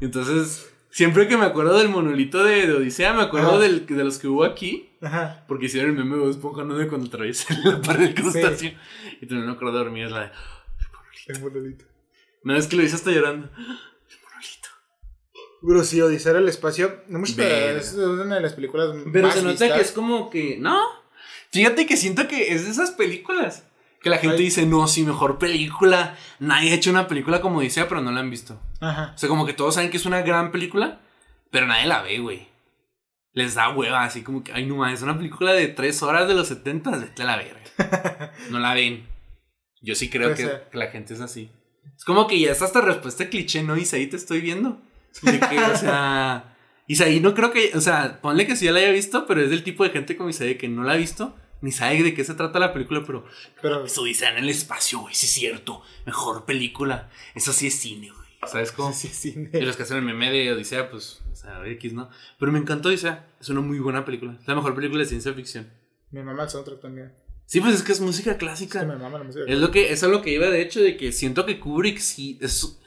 Entonces, 0.00 0.70
siempre 0.90 1.28
que 1.28 1.36
me 1.36 1.44
acuerdo 1.46 1.78
del 1.78 1.88
monolito 1.88 2.42
de, 2.44 2.66
de 2.66 2.74
Odisea, 2.74 3.12
me 3.14 3.22
acuerdo 3.22 3.58
del, 3.58 3.86
de 3.86 4.04
los 4.04 4.18
que 4.18 4.26
hubo 4.28 4.44
aquí. 4.44 4.90
Ajá. 5.00 5.44
Porque 5.48 5.66
hicieron 5.66 5.96
el 5.96 6.04
meme 6.04 6.22
de 6.24 6.30
Esponja, 6.30 6.64
¿no? 6.64 6.76
De 6.76 6.88
cuando 6.88 7.06
atraviesa 7.06 7.56
la 7.64 7.80
pared 7.82 8.00
del 8.06 8.14
crustáceo. 8.14 8.72
Y 9.20 9.26
también 9.26 9.46
me 9.46 9.52
acuerdo 9.52 9.76
de 9.76 9.80
hormigas, 9.82 10.10
la 10.12 10.20
de. 10.24 10.30
El 11.28 11.40
monolito. 11.40 11.84
Una 12.42 12.54
vez 12.54 12.66
que 12.66 12.76
lo 12.76 12.82
hice 12.82 12.96
hasta 12.96 13.10
llorando. 13.12 13.46
El 13.56 14.18
monolito. 14.22 14.68
Pero 15.66 15.84
sí, 15.84 16.00
Odisea 16.02 16.32
del 16.34 16.48
espacio. 16.48 17.02
No 17.08 17.20
mucho, 17.20 17.34
Verga. 17.36 17.80
es 17.80 17.94
una 17.94 18.34
de 18.34 18.40
las 18.42 18.52
películas 18.54 18.94
Pero 19.12 19.26
más 19.28 19.36
se 19.36 19.42
nota 19.42 19.74
que 19.74 19.80
es 19.80 19.92
como 19.92 20.28
que. 20.30 20.58
No. 20.58 20.78
Fíjate 21.52 21.86
que 21.86 21.96
siento 21.96 22.26
que 22.28 22.52
es 22.52 22.64
de 22.64 22.70
esas 22.72 22.90
películas. 22.90 23.64
Que 24.04 24.10
la 24.10 24.18
gente 24.18 24.36
Ay. 24.36 24.44
dice, 24.44 24.66
no, 24.66 24.86
sí, 24.86 25.02
mejor 25.02 25.38
película. 25.38 26.14
Nadie 26.38 26.72
ha 26.72 26.74
hecho 26.74 26.90
una 26.90 27.08
película 27.08 27.40
como 27.40 27.60
Odisea, 27.60 27.88
pero 27.88 28.02
no 28.02 28.12
la 28.12 28.20
han 28.20 28.28
visto. 28.28 28.60
Ajá. 28.78 29.12
O 29.14 29.18
sea, 29.18 29.30
como 29.30 29.46
que 29.46 29.54
todos 29.54 29.76
saben 29.76 29.88
que 29.88 29.96
es 29.96 30.04
una 30.04 30.20
gran 30.20 30.52
película, 30.52 31.00
pero 31.50 31.66
nadie 31.66 31.86
la 31.86 32.02
ve, 32.02 32.18
güey. 32.18 32.46
Les 33.32 33.54
da 33.54 33.70
hueva, 33.70 34.04
así 34.04 34.20
como 34.20 34.44
que, 34.44 34.52
ay, 34.52 34.66
no 34.66 34.76
mames, 34.76 34.98
es 34.98 35.04
una 35.04 35.16
película 35.16 35.54
de 35.54 35.68
tres 35.68 36.02
horas 36.02 36.28
de 36.28 36.34
los 36.34 36.48
70, 36.48 36.90
vete 36.98 37.22
a 37.22 37.24
la 37.24 37.36
verga. 37.38 38.32
No 38.50 38.58
la 38.58 38.74
ven. 38.74 39.08
Yo 39.80 39.94
sí 39.94 40.10
creo 40.10 40.34
que, 40.34 40.50
la 40.74 40.88
gente 40.88 41.14
es 41.14 41.22
así. 41.22 41.50
Es 41.96 42.04
como 42.04 42.26
que 42.26 42.38
ya 42.38 42.52
es 42.52 42.60
hasta 42.60 42.82
respuesta 42.82 43.30
cliché, 43.30 43.62
¿no? 43.62 43.74
Isaí 43.74 44.06
te 44.06 44.16
estoy 44.16 44.42
viendo. 44.42 44.82
De 45.22 45.40
que, 45.40 45.58
o 45.58 45.76
sea, 45.78 46.54
Isaí 46.86 47.20
no 47.20 47.32
creo 47.32 47.52
que, 47.52 47.70
o 47.74 47.80
sea, 47.80 48.20
ponle 48.20 48.46
que 48.46 48.54
sí 48.54 48.66
ya 48.66 48.72
la 48.72 48.80
haya 48.80 48.90
visto, 48.90 49.26
pero 49.26 49.40
es 49.40 49.48
del 49.48 49.64
tipo 49.64 49.82
de 49.82 49.90
gente 49.90 50.14
como 50.14 50.28
Isaí 50.28 50.56
que 50.56 50.68
no 50.68 50.82
la 50.84 50.92
ha 50.92 50.96
visto, 50.96 51.34
ni 51.64 51.72
sabe 51.72 52.02
de 52.02 52.12
qué 52.12 52.22
se 52.24 52.34
trata 52.34 52.58
la 52.58 52.74
película, 52.74 53.02
pero 53.06 53.24
Pero 53.62 53.86
eso 53.86 54.04
dice 54.04 54.26
en 54.26 54.36
el 54.36 54.50
espacio, 54.50 55.00
güey, 55.00 55.14
sí 55.14 55.24
es 55.24 55.32
cierto. 55.32 55.80
Mejor 56.04 56.44
película. 56.44 57.08
Eso 57.34 57.54
sí 57.54 57.68
es 57.68 57.74
cine, 57.74 58.10
güey. 58.10 58.28
¿Sabes 58.46 58.70
cómo? 58.70 58.92
sí, 58.92 59.08
sí. 59.08 59.34
Y 59.50 59.60
los 59.62 59.74
que 59.74 59.84
hacen 59.84 59.96
el 59.96 60.02
meme 60.04 60.30
de 60.30 60.52
Odisea, 60.52 60.90
pues, 60.90 61.22
o 61.32 61.34
sea, 61.34 61.66
X, 61.66 61.94
¿no? 61.94 62.10
Pero 62.38 62.52
me 62.52 62.58
encantó 62.58 62.90
Odisea. 62.90 63.26
Es 63.40 63.48
una 63.48 63.62
muy 63.62 63.78
buena 63.78 64.04
película. 64.04 64.36
Es 64.38 64.46
la 64.46 64.54
mejor 64.54 64.74
película 64.74 65.00
de 65.00 65.08
ciencia 65.08 65.32
ficción. 65.32 65.72
Mi 66.10 66.22
mamá 66.22 66.42
el 66.42 66.50
soundtrack 66.50 66.82
también. 66.82 67.14
Sí, 67.46 67.62
pues 67.62 67.74
es 67.74 67.82
que 67.82 67.92
es 67.92 68.00
música 68.00 68.32
Es 68.32 68.36
que 68.36 68.44
clásica. 68.44 68.84
me 68.84 68.96
mama 68.96 69.18
la 69.18 69.24
música. 69.24 69.46
Es 69.48 69.58
lo 69.58 69.70
que, 69.70 69.90
eso 69.90 70.04
es 70.06 70.12
lo 70.12 70.20
que 70.20 70.32
iba 70.34 70.50
de 70.50 70.60
hecho, 70.60 70.80
de 70.82 70.98
que 70.98 71.12
siento 71.12 71.46
que 71.46 71.58
Kubrick 71.58 71.96
sí. 71.98 72.38
Es, 72.42 72.78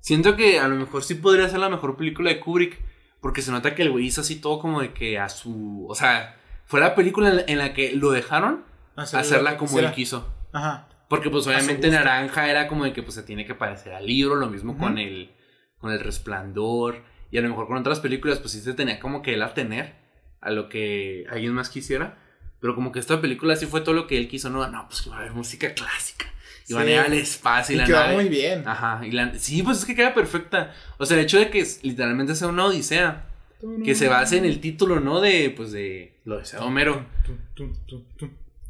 siento 0.00 0.36
que 0.36 0.58
a 0.58 0.68
lo 0.68 0.76
mejor 0.76 1.02
sí 1.02 1.14
podría 1.14 1.48
ser 1.48 1.60
la 1.60 1.70
mejor 1.70 1.96
película 1.96 2.28
de 2.28 2.38
Kubrick. 2.38 2.78
Porque 3.22 3.40
se 3.40 3.50
nota 3.50 3.74
que 3.74 3.80
el 3.80 3.90
güey 3.90 4.04
hizo 4.04 4.20
así 4.20 4.36
todo 4.36 4.58
como 4.58 4.82
de 4.82 4.92
que 4.92 5.18
a 5.18 5.30
su. 5.30 5.86
O 5.88 5.94
sea, 5.94 6.38
fue 6.66 6.80
la 6.80 6.94
película 6.94 7.44
en 7.46 7.58
la, 7.58 7.72
que 7.72 7.92
lo 7.96 8.10
dejaron 8.12 8.64
Hacer 8.96 9.14
lo 9.14 9.20
hacerla 9.20 9.50
que 9.52 9.56
como 9.58 9.68
quisiera. 9.70 9.88
él 9.88 9.94
quiso. 9.94 10.34
Ajá. 10.52 10.88
Porque 11.08 11.30
pues 11.30 11.46
obviamente. 11.46 11.88
Naranja 11.90 12.50
era 12.50 12.66
como 12.68 12.84
de 12.84 12.92
que 12.92 13.02
pues 13.02 13.14
se 13.14 13.22
tiene 13.22 13.44
que 13.46 13.54
parecer 13.54 13.94
al 13.94 14.06
libro, 14.06 14.34
lo 14.36 14.48
mismo 14.48 14.76
con 14.76 14.98
el 14.98 15.30
con 15.78 15.92
el 15.92 16.00
Resplandor 16.00 17.02
y 17.30 17.38
a 17.38 17.42
lo 17.42 17.48
mejor 17.48 17.66
con 17.68 17.76
otras 17.76 18.00
películas 18.00 18.38
pues 18.38 18.52
sí 18.52 18.60
se 18.60 18.72
tenía 18.74 18.98
como 18.98 19.22
que 19.22 19.34
él 19.34 19.42
atener 19.42 19.94
a 20.40 20.50
lo 20.50 20.68
que 20.68 21.24
alguien 21.30 21.52
más 21.52 21.68
quisiera, 21.68 22.18
pero 22.60 22.74
como 22.74 22.90
que 22.92 22.98
esta 22.98 23.20
película 23.20 23.54
sí 23.56 23.66
fue 23.66 23.82
todo 23.82 23.94
lo 23.94 24.06
que 24.06 24.16
él 24.18 24.26
quiso, 24.28 24.48
no, 24.50 24.66
no, 24.68 24.86
pues 24.88 25.02
que 25.02 25.10
va 25.10 25.16
a 25.16 25.18
haber 25.20 25.32
música 25.32 25.72
clásica. 25.74 26.26
Y 26.68 26.72
van 26.74 26.82
a 26.82 26.86
Sí. 26.86 26.92
ir 26.92 26.98
al 26.98 27.12
espacio 27.12 27.72
y, 27.74 27.76
Y 27.76 27.80
la 27.80 27.86
quedó 27.86 27.96
nave. 28.00 28.14
muy 28.14 28.28
bien. 28.28 28.66
Ajá, 28.66 29.00
y 29.06 29.12
la- 29.12 29.34
sí, 29.38 29.62
pues 29.62 29.78
es 29.78 29.84
que 29.84 29.94
queda 29.94 30.12
perfecta. 30.14 30.72
O 30.98 31.06
sea, 31.06 31.16
el 31.16 31.22
hecho 31.24 31.38
de 31.38 31.48
que 31.50 31.64
literalmente 31.82 32.34
sea 32.34 32.48
una 32.48 32.64
odisea, 32.64 33.26
que 33.84 33.94
se 33.94 34.08
base 34.08 34.38
en 34.38 34.44
el 34.44 34.60
título, 34.60 35.00
¿no? 35.00 35.20
De, 35.20 35.52
pues, 35.56 35.72
de 35.72 36.20
lo 36.24 36.38
de 36.38 36.44
Homero. 36.58 37.06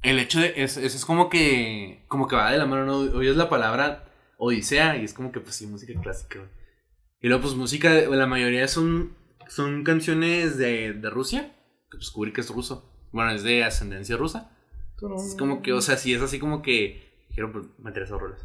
El 0.02 0.18
hecho 0.18 0.40
de 0.40 0.54
eso 0.56 0.80
es, 0.80 0.94
es 0.94 1.04
como 1.04 1.28
que 1.28 2.04
como 2.08 2.28
que 2.28 2.36
va 2.36 2.52
de 2.52 2.58
la 2.58 2.66
mano, 2.66 2.84
¿no? 2.84 2.98
Hoy 3.18 3.28
es 3.28 3.36
la 3.36 3.48
palabra 3.48 4.04
Odisea 4.38 4.96
y 4.98 5.04
es 5.04 5.12
como 5.12 5.32
que 5.32 5.40
pues 5.40 5.56
sí, 5.56 5.66
música 5.66 5.98
clásica. 6.00 6.38
güey. 6.38 6.50
Y 7.20 7.28
luego 7.28 7.42
pues 7.42 7.54
música, 7.54 7.92
la 7.92 8.26
mayoría 8.26 8.68
son 8.68 9.16
son 9.48 9.84
canciones 9.84 10.58
de, 10.58 10.92
de 10.92 11.10
Rusia, 11.10 11.52
que 11.90 11.98
pues 11.98 12.10
Kubrick 12.10 12.38
es 12.38 12.50
ruso. 12.50 12.92
Bueno, 13.12 13.32
es 13.32 13.42
de 13.42 13.64
ascendencia 13.64 14.16
rusa. 14.16 14.52
Es 15.16 15.34
como 15.38 15.62
que, 15.62 15.72
o 15.72 15.80
sea, 15.80 15.96
sí 15.96 16.14
es 16.14 16.22
así 16.22 16.38
como 16.38 16.62
que 16.62 17.24
dijeron 17.28 17.52
pues 17.52 17.66
meter 17.78 18.02
esos 18.04 18.20
roles. 18.20 18.40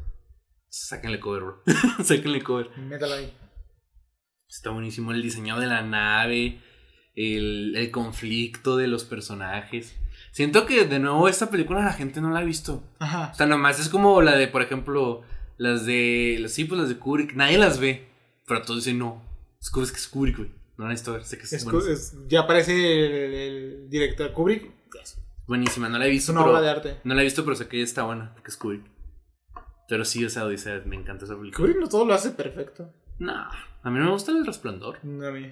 Sáquenle 0.70 1.20
cover, 1.20 1.44
bro. 1.44 1.64
Sáquenle 2.04 2.42
cover. 2.42 2.70
Métala 2.78 3.16
ahí. 3.16 3.34
Está 4.52 4.70
buenísimo 4.70 5.12
el 5.14 5.22
diseño 5.22 5.58
de 5.60 5.68
la 5.68 5.82
nave, 5.82 6.60
el, 7.16 7.74
el 7.76 7.90
conflicto 7.90 8.76
de 8.76 8.88
los 8.88 9.06
personajes. 9.06 9.96
Siento 10.32 10.66
que 10.66 10.86
de 10.86 11.00
nuevo 11.00 11.30
esta 11.30 11.50
película 11.50 11.84
la 11.84 11.94
gente 11.94 12.20
no 12.20 12.32
la 12.32 12.40
ha 12.40 12.44
visto. 12.44 12.84
Ajá. 13.00 13.32
O 13.34 13.36
sea, 13.36 13.46
nomás 13.46 13.80
es 13.80 13.88
como 13.88 14.22
la 14.22 14.36
de, 14.36 14.48
por 14.50 14.62
ejemplo, 14.62 15.22
las 15.58 15.86
de. 15.86 16.46
Sí, 16.50 16.66
pues 16.66 16.80
las 16.82 16.90
de 16.90 16.98
Kubrick. 16.98 17.34
Nadie 17.34 17.58
las 17.58 17.80
ve. 17.80 18.08
Pero 18.46 18.62
todos 18.64 18.84
dicen 18.84 19.00
no. 19.00 19.22
Es 19.62 19.72
es 19.76 19.92
que 19.92 19.98
es 19.98 20.08
Kubrick, 20.08 20.38
güey. 20.38 20.50
No 20.78 20.84
la 20.86 20.92
necesito 20.92 21.14
ver. 21.14 21.24
Sé 21.24 21.38
que 21.38 21.44
es, 21.44 21.54
Es, 21.54 21.66
es- 21.66 22.16
ya 22.28 22.42
aparece 22.42 22.74
el, 22.74 23.34
el 23.34 23.90
director 23.90 24.34
Kubrick. 24.34 24.70
Es 25.02 25.18
buenísima. 25.48 25.88
No 25.88 25.98
la 25.98 26.08
he 26.08 26.10
visto. 26.10 26.34
una 26.34 26.42
pero, 26.42 26.52
obra 26.52 26.62
de 26.62 26.70
arte. 26.70 26.98
No 27.06 27.14
la 27.14 27.22
he 27.22 27.24
visto, 27.24 27.44
pero 27.46 27.56
sé 27.56 27.68
que 27.68 27.82
está 27.82 28.04
buena. 28.04 28.34
Porque 28.34 28.52
es 28.52 28.58
Kubrick. 28.58 28.84
Pero 29.88 30.04
sí, 30.06 30.24
o 30.26 30.30
sea, 30.30 30.46
Odisea, 30.46 30.82
me 30.86 30.96
encanta 30.98 31.26
esa 31.26 31.38
película. 31.38 31.58
Kubrick 31.58 31.78
no 31.80 31.88
todo 31.88 32.06
lo 32.06 32.14
hace 32.14 32.32
perfecto. 32.32 32.94
No, 33.20 33.48
a 33.84 33.90
mí 33.90 34.00
no 34.00 34.06
me 34.06 34.12
gusta 34.12 34.32
el 34.32 34.46
resplandor. 34.46 35.00
No, 35.04 35.28
a 35.28 35.32
mí. 35.32 35.52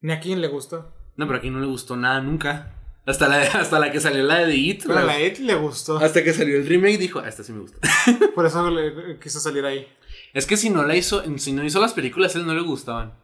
Ni 0.00 0.12
a 0.12 0.20
quién 0.20 0.40
le 0.40 0.48
gustó. 0.48 0.92
No, 1.16 1.26
pero 1.26 1.38
aquí 1.38 1.50
no 1.50 1.60
le 1.60 1.66
gustó 1.66 1.96
nada 1.96 2.20
nunca. 2.20 2.74
Hasta 3.06 3.28
la, 3.28 3.42
hasta 3.60 3.78
la 3.78 3.92
que 3.92 4.00
salió 4.00 4.22
la 4.22 4.46
de 4.46 4.56
It. 4.56 4.82
Pero 4.86 4.98
a 4.98 5.04
güey. 5.04 5.14
la 5.14 5.20
Ed 5.20 5.38
le 5.38 5.54
gustó. 5.54 5.98
Hasta 5.98 6.24
que 6.24 6.32
salió 6.32 6.56
el 6.56 6.66
remake 6.66 6.98
dijo, 6.98 7.20
ah, 7.20 7.28
esta 7.28 7.42
sí 7.42 7.52
me 7.52 7.60
gusta. 7.60 7.78
Por 8.34 8.46
eso 8.46 8.70
le 8.70 9.18
quiso 9.18 9.40
salir 9.40 9.64
ahí. 9.64 9.86
Es 10.32 10.46
que 10.46 10.56
si 10.56 10.70
no 10.70 10.84
la 10.84 10.96
hizo, 10.96 11.22
si 11.38 11.52
no 11.52 11.64
hizo 11.64 11.80
las 11.80 11.92
películas, 11.92 12.34
a 12.34 12.38
él 12.38 12.46
no 12.46 12.54
le 12.54 12.62
gustaban. 12.62 13.14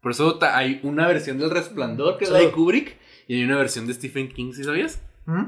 Por 0.00 0.12
eso 0.12 0.38
hay 0.42 0.80
una 0.82 1.06
versión 1.06 1.38
del 1.38 1.50
Resplandor, 1.50 2.18
que 2.18 2.24
es 2.24 2.30
la 2.30 2.38
de. 2.38 2.50
Kubrick, 2.52 2.98
y 3.26 3.36
hay 3.36 3.44
una 3.44 3.56
versión 3.56 3.86
de 3.86 3.94
Stephen 3.94 4.28
King, 4.28 4.52
¿sí 4.52 4.62
sabías? 4.62 5.00
¿Mm? 5.26 5.44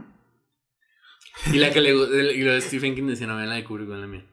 Y 1.53 1.59
la 1.59 1.70
que 1.70 1.81
le 1.82 1.90
y 1.90 2.43
lo 2.43 2.53
de 2.53 2.61
Stephen 2.62 2.94
King 2.94 3.07
decía, 3.07 3.27
no, 3.27 3.36
vean 3.36 3.51
la 3.51 3.57
de 3.57 3.65
Kubrick, 3.65 3.89
vean 3.89 4.01
la 4.01 4.07
mía. 4.07 4.24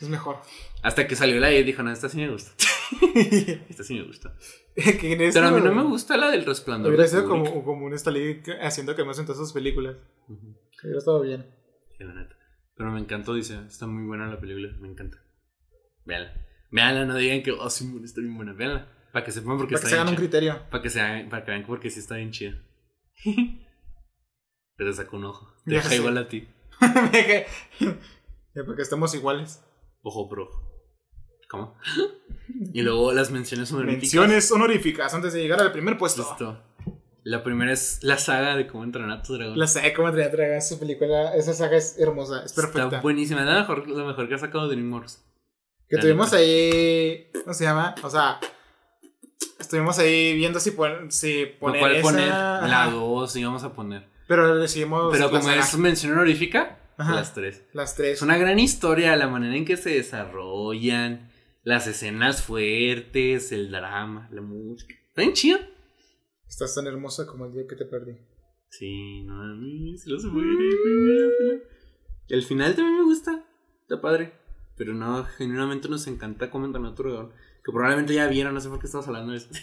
Es 0.00 0.08
mejor. 0.08 0.40
Hasta 0.82 1.06
que 1.06 1.16
salió 1.16 1.38
la 1.40 1.46
de 1.46 1.60
él, 1.60 1.66
dijo, 1.66 1.82
no, 1.82 1.92
esta 1.92 2.08
sí 2.08 2.16
me 2.18 2.28
gusta. 2.28 2.50
Esta 3.68 3.84
sí 3.84 3.94
me 3.94 4.02
gusta. 4.04 4.34
Pero 4.74 5.46
a 5.46 5.50
mí 5.52 5.60
no 5.60 5.74
me 5.74 5.82
gusta 5.84 6.16
la 6.16 6.30
del 6.30 6.44
Resplandor. 6.44 6.90
Hubiera 6.92 7.06
sido 7.08 7.28
como, 7.28 7.64
como 7.64 7.86
un 7.86 7.94
Stalin 7.94 8.42
haciendo 8.60 8.94
que 8.96 9.04
me 9.04 9.12
en 9.12 9.24
todas 9.26 9.38
sus 9.38 9.52
películas. 9.52 9.96
Ujú, 10.28 10.56
Hubiera 10.82 10.98
estado 10.98 11.20
bien. 11.22 11.46
sí, 11.96 12.04
la 12.04 12.14
neta. 12.14 12.36
Pero 12.76 12.90
me 12.90 13.00
encantó, 13.00 13.34
dice, 13.34 13.58
está 13.68 13.86
muy 13.86 14.04
buena 14.04 14.26
la 14.26 14.40
película, 14.40 14.68
me 14.80 14.88
encanta. 14.88 15.18
Véanla. 16.04 16.34
Véanla, 16.70 17.04
no 17.06 17.14
digan 17.16 17.42
que, 17.42 17.52
oh, 17.52 17.70
sí, 17.70 17.88
está 18.04 18.20
bien 18.20 18.36
buena, 18.36 18.52
véanla. 18.52 18.88
Para 19.12 19.24
que 19.24 19.30
sepan 19.30 19.56
porque 19.58 19.74
Para 19.74 19.82
que 19.82 19.86
está 19.86 19.88
se 19.88 19.94
hagan 19.94 20.08
un 20.08 20.14
bien 20.16 20.28
criterio. 20.28 20.62
Para 20.70 20.82
que, 20.82 20.90
se 20.90 21.00
hagan- 21.00 21.28
para 21.28 21.44
que 21.44 21.50
vean 21.52 21.64
porque 21.66 21.88
sí 21.90 22.00
está 22.00 22.16
bien 22.16 22.32
chida. 22.32 22.60
Pero 24.76 24.90
te 24.90 24.96
sacó 24.96 25.16
un 25.18 25.26
ojo. 25.26 25.54
Te 25.64 25.76
deja 25.76 25.94
igual 25.94 26.18
a 26.18 26.28
ti. 26.28 26.48
Ya, 27.80 28.64
Porque 28.66 28.82
estamos 28.82 29.14
iguales. 29.14 29.62
Ojo 30.02 30.28
ojo. 30.28 30.63
¿Cómo? 31.48 31.76
Y 32.74 32.82
luego 32.82 33.12
las 33.12 33.30
menciones 33.30 33.72
honoríficas. 33.72 34.02
Menciones 34.02 34.52
honoríficas 34.52 35.14
antes 35.14 35.32
de 35.32 35.40
llegar 35.40 35.60
al 35.60 35.72
primer 35.72 35.96
puesto. 35.96 36.22
Listo. 36.22 36.60
La 37.22 37.42
primera 37.42 37.72
es 37.72 38.00
la 38.02 38.18
saga 38.18 38.54
de 38.54 38.66
cómo 38.66 38.84
entrenar 38.84 39.10
a 39.10 39.22
tu 39.22 39.34
dragón. 39.34 39.58
La 39.58 39.66
saga 39.66 39.94
como 39.94 40.08
Andrea 40.08 40.30
Traga, 40.30 40.60
su 40.60 40.78
película, 40.78 41.34
esa 41.34 41.54
saga 41.54 41.78
es 41.78 41.98
hermosa, 41.98 42.42
es 42.44 42.52
perfecta. 42.52 42.84
Está 42.84 43.00
buenísima. 43.00 43.40
Es 43.40 43.46
la 43.46 43.60
mejor, 43.60 43.88
la 43.88 44.04
mejor 44.04 44.28
que 44.28 44.34
ha 44.34 44.38
sacado 44.38 44.68
DreamWorks. 44.68 45.24
Que 45.88 45.96
tuvimos 45.98 46.26
neta. 46.32 46.36
ahí, 46.36 47.30
¿cómo 47.44 47.54
se 47.54 47.64
llama? 47.64 47.94
O 48.02 48.10
sea, 48.10 48.38
estuvimos 49.58 49.98
ahí 49.98 50.34
viendo 50.36 50.60
si, 50.60 50.72
pon- 50.72 51.10
si 51.10 51.46
poner 51.58 51.80
¿Cuál 51.80 51.92
esa, 51.96 52.02
poner? 52.02 52.28
La 52.28 52.90
2 52.92 53.36
íbamos 53.36 53.64
a 53.64 53.72
poner. 53.72 54.06
Pero 54.28 54.56
decidimos 54.56 55.10
Pero 55.12 55.30
como 55.30 55.42
saga, 55.42 55.60
es 55.60 55.76
mención 55.78 56.12
honorífica, 56.12 56.78
Ajá. 56.98 57.14
las 57.14 57.32
tres. 57.34 57.62
las 57.72 57.94
tres. 57.94 58.14
Es 58.18 58.22
una 58.22 58.36
gran 58.38 58.58
historia, 58.58 59.16
la 59.16 59.28
manera 59.28 59.56
en 59.56 59.64
que 59.64 59.76
se 59.76 59.90
desarrollan, 59.90 61.30
las 61.64 61.86
escenas 61.86 62.42
fuertes, 62.42 63.50
el 63.52 63.70
drama, 63.70 64.28
la 64.30 64.42
música. 64.42 64.94
Está 65.08 65.22
bien 65.22 65.32
chido. 65.32 65.58
Estás 66.46 66.74
tan 66.74 66.86
hermosa 66.86 67.26
como 67.26 67.46
el 67.46 67.52
día 67.52 67.66
que 67.68 67.74
te 67.74 67.86
perdí. 67.86 68.16
Sí, 68.68 69.22
no, 69.22 69.40
a 69.42 69.54
mí 69.54 69.96
se 69.96 70.10
los 70.10 70.24
muere. 70.24 70.50
El 72.28 72.42
final 72.42 72.74
también 72.74 72.98
me 72.98 73.04
gusta. 73.04 73.44
Está 73.82 74.00
padre. 74.00 74.34
Pero 74.76 74.94
no, 74.94 75.24
genuinamente 75.24 75.88
nos 75.88 76.06
encanta 76.06 76.46
a 76.46 76.50
tu 76.50 77.02
dragón. 77.02 77.32
Que 77.64 77.72
probablemente 77.72 78.14
ya 78.14 78.26
vieron, 78.28 78.52
no 78.54 78.60
sé 78.60 78.68
por 78.68 78.78
qué 78.78 78.86
estamos 78.86 79.06
hablando 79.08 79.32
de 79.32 79.38
eso. 79.38 79.48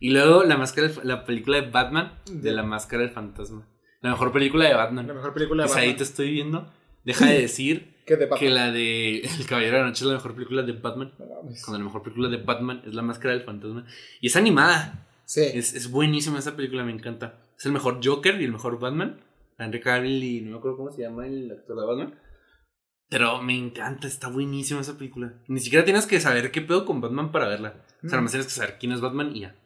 Y 0.00 0.10
luego 0.10 0.42
la 0.42 0.58
máscara, 0.58 0.90
la 1.04 1.24
película 1.24 1.60
de 1.60 1.70
Batman, 1.70 2.18
de 2.30 2.52
la 2.52 2.62
máscara 2.64 3.04
del 3.04 3.12
fantasma. 3.12 3.66
La 4.02 4.10
mejor 4.10 4.32
película 4.32 4.68
de 4.68 4.74
Batman. 4.74 5.06
La 5.06 5.14
mejor 5.14 5.32
película 5.32 5.62
de 5.62 5.68
Pues 5.68 5.78
ahí 5.78 5.86
Batman. 5.90 5.96
te 5.98 6.02
estoy 6.02 6.30
viendo. 6.32 6.72
Deja 7.04 7.26
de 7.26 7.38
decir 7.40 7.93
Que 8.06 8.50
la 8.50 8.70
de 8.70 9.18
El 9.38 9.46
Caballero 9.46 9.76
de 9.76 9.82
la 9.82 9.88
Noche 9.88 10.04
es 10.04 10.08
la 10.08 10.14
mejor 10.14 10.34
película 10.34 10.62
de 10.62 10.72
Batman. 10.72 11.12
Cuando 11.16 11.78
la 11.78 11.84
mejor 11.84 12.02
película 12.02 12.28
de 12.28 12.36
Batman 12.38 12.82
es 12.86 12.94
la 12.94 13.02
máscara 13.02 13.34
del 13.34 13.44
fantasma. 13.44 13.86
Y 14.20 14.26
es 14.26 14.36
animada. 14.36 15.06
Sí. 15.24 15.42
Es, 15.42 15.74
es 15.74 15.90
buenísima 15.90 16.38
esa 16.38 16.54
película, 16.56 16.84
me 16.84 16.92
encanta. 16.92 17.38
Es 17.58 17.64
el 17.66 17.72
mejor 17.72 18.00
Joker 18.04 18.40
y 18.40 18.44
el 18.44 18.52
mejor 18.52 18.78
Batman. 18.78 19.20
Henry 19.58 19.80
Cavill 19.80 20.22
y 20.24 20.40
no 20.42 20.50
me 20.52 20.58
acuerdo 20.58 20.76
cómo 20.76 20.90
se 20.90 21.02
llama 21.02 21.26
el 21.26 21.50
actor 21.50 21.78
de 21.80 21.86
Batman. 21.86 22.18
Pero 23.08 23.40
me 23.42 23.56
encanta, 23.56 24.06
está 24.08 24.28
buenísima 24.28 24.80
esa 24.80 24.98
película. 24.98 25.34
Ni 25.46 25.60
siquiera 25.60 25.84
tienes 25.84 26.06
que 26.06 26.20
saber 26.20 26.50
qué 26.50 26.60
pedo 26.62 26.84
con 26.84 27.00
Batman 27.00 27.30
para 27.32 27.48
verla. 27.48 27.68
O 27.68 27.72
sea, 27.72 27.88
Mm. 28.02 28.06
nada 28.10 28.20
más 28.22 28.30
tienes 28.32 28.46
que 28.48 28.52
saber 28.52 28.76
quién 28.80 28.92
es 28.92 29.00
Batman 29.00 29.34
y 29.36 29.40
ya. 29.40 29.56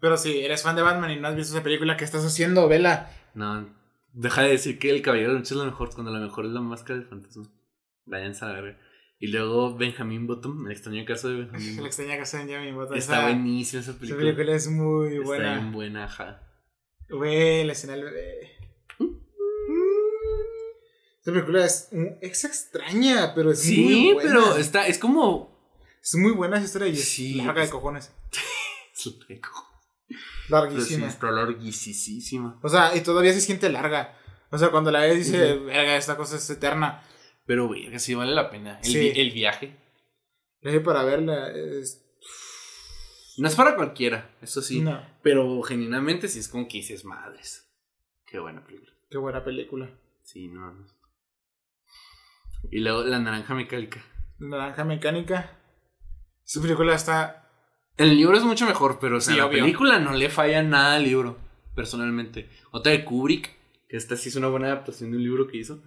Pero 0.00 0.16
si 0.16 0.38
eres 0.40 0.62
fan 0.62 0.76
de 0.76 0.82
Batman 0.82 1.10
y 1.10 1.16
no 1.20 1.28
has 1.28 1.34
visto 1.36 1.54
esa 1.54 1.64
película, 1.64 1.96
¿qué 1.96 2.04
estás 2.04 2.24
haciendo? 2.24 2.68
Vela. 2.68 3.10
No, 3.34 3.68
deja 4.12 4.42
de 4.42 4.50
decir 4.50 4.78
que 4.78 4.90
el 4.90 5.02
Caballero 5.02 5.28
de 5.30 5.34
la 5.34 5.40
Noche 5.40 5.54
es 5.54 5.58
la 5.58 5.64
mejor 5.66 5.90
cuando 5.92 6.12
la 6.12 6.20
mejor 6.20 6.44
es 6.46 6.52
la 6.52 6.60
máscara 6.60 6.98
del 7.00 7.08
fantasma. 7.08 7.44
Váyanse 8.06 8.44
a 8.44 8.48
la 8.48 8.60
verga. 8.60 8.80
Y 9.18 9.28
luego 9.28 9.76
Benjamin 9.76 10.26
Bottom, 10.26 10.66
el 10.66 10.72
extraño 10.72 11.04
caso 11.06 11.28
de 11.28 11.34
Benjamin 11.44 11.66
La 11.66 11.72
Bottom. 11.72 11.86
extraña 11.86 12.18
casa 12.18 12.38
de 12.38 12.44
Benjamin 12.44 12.74
Button. 12.74 12.96
Está 12.98 13.12
Esa- 13.18 13.22
buenísima 13.22 13.80
esa 13.82 13.90
Esa 13.92 14.00
película. 14.00 14.22
película 14.24 14.56
es 14.56 14.68
muy 14.68 15.12
Está 15.14 15.24
buena. 15.26 15.54
bien 15.54 15.72
buena, 15.72 16.04
ajá. 16.04 16.40
Güey, 17.08 17.64
la 17.64 17.72
escena 17.72 17.92
del 17.94 18.04
bebé. 18.04 18.50
Esta 21.18 21.32
película 21.32 21.64
es, 21.64 21.88
es 22.20 22.44
extraña, 22.44 23.32
pero 23.34 23.50
es 23.50 23.64
muy 23.64 23.74
Sí, 23.74 24.12
buena. 24.12 24.30
pero 24.30 24.56
está, 24.58 24.86
es 24.86 24.98
como. 24.98 25.54
Es 26.02 26.14
muy 26.16 26.32
buena 26.32 26.56
esa 26.58 26.66
historia 26.66 26.88
y 26.88 26.92
es 26.92 27.04
Sí, 27.08 27.34
larga 27.34 27.60
de 27.60 27.64
es- 27.66 27.70
cojones. 27.70 28.12
es 28.94 29.18
rico. 29.28 29.50
Pero 30.06 30.20
sí, 30.20 30.52
Larguísima. 30.52 31.06
está 31.08 31.30
larguísima. 31.30 32.60
O 32.62 32.68
sea, 32.68 32.94
y 32.94 33.00
todavía 33.00 33.32
se 33.32 33.40
siente 33.40 33.70
larga. 33.70 34.18
O 34.50 34.58
sea, 34.58 34.70
cuando 34.70 34.90
la 34.90 35.00
ves 35.00 35.16
dice, 35.16 35.54
verga, 35.56 35.96
esta 35.96 36.16
cosa 36.18 36.36
es 36.36 36.48
eterna. 36.50 37.02
Pero, 37.46 37.66
güey, 37.66 37.90
que 37.90 37.98
sí 37.98 38.14
vale 38.14 38.32
la 38.34 38.50
pena. 38.50 38.78
El, 38.78 38.84
Sí. 38.84 38.98
vi- 38.98 39.20
el 39.20 39.30
viaje. 39.32 39.76
Dije 40.62 40.80
para 40.80 41.04
verla. 41.04 41.50
Es... 41.52 42.00
No 43.36 43.48
es 43.48 43.54
para 43.56 43.74
cualquiera, 43.76 44.30
eso 44.40 44.62
sí. 44.62 44.80
No, 44.80 45.04
Pero 45.22 45.60
genuinamente 45.62 46.28
sí 46.28 46.38
es 46.38 46.48
como 46.48 46.68
que 46.68 46.78
dices 46.78 47.04
madres. 47.04 47.68
Qué 48.26 48.38
buena 48.38 48.64
película. 48.64 48.92
qué 49.10 49.18
buena 49.18 49.44
película. 49.44 49.90
Sí, 50.22 50.48
no. 50.48 50.72
no. 50.72 50.86
Y 52.70 52.80
luego 52.80 53.02
La 53.04 53.18
Naranja 53.18 53.54
Mecánica. 53.54 54.02
Naranja 54.38 54.84
Mecánica. 54.84 55.58
Esa 56.46 56.60
película 56.62 56.94
está... 56.94 57.40
El 57.96 58.16
libro 58.16 58.36
es 58.36 58.42
mucho 58.42 58.66
mejor, 58.66 58.98
pero 59.00 59.18
o 59.18 59.20
sea, 59.20 59.34
Sí, 59.34 59.38
la 59.38 59.46
obvio. 59.46 59.60
película 59.62 59.98
no 60.00 60.12
le 60.14 60.28
falla 60.30 60.62
nada 60.62 60.96
al 60.96 61.04
libro, 61.04 61.38
personalmente. 61.76 62.48
Otra 62.72 62.90
de 62.92 63.04
Kubrick, 63.04 63.50
que 63.88 63.96
esta 63.96 64.16
sí 64.16 64.30
es 64.30 64.36
una 64.36 64.48
buena 64.48 64.66
adaptación 64.66 65.10
de 65.12 65.16
un 65.18 65.22
libro 65.22 65.46
que 65.46 65.58
hizo. 65.58 65.82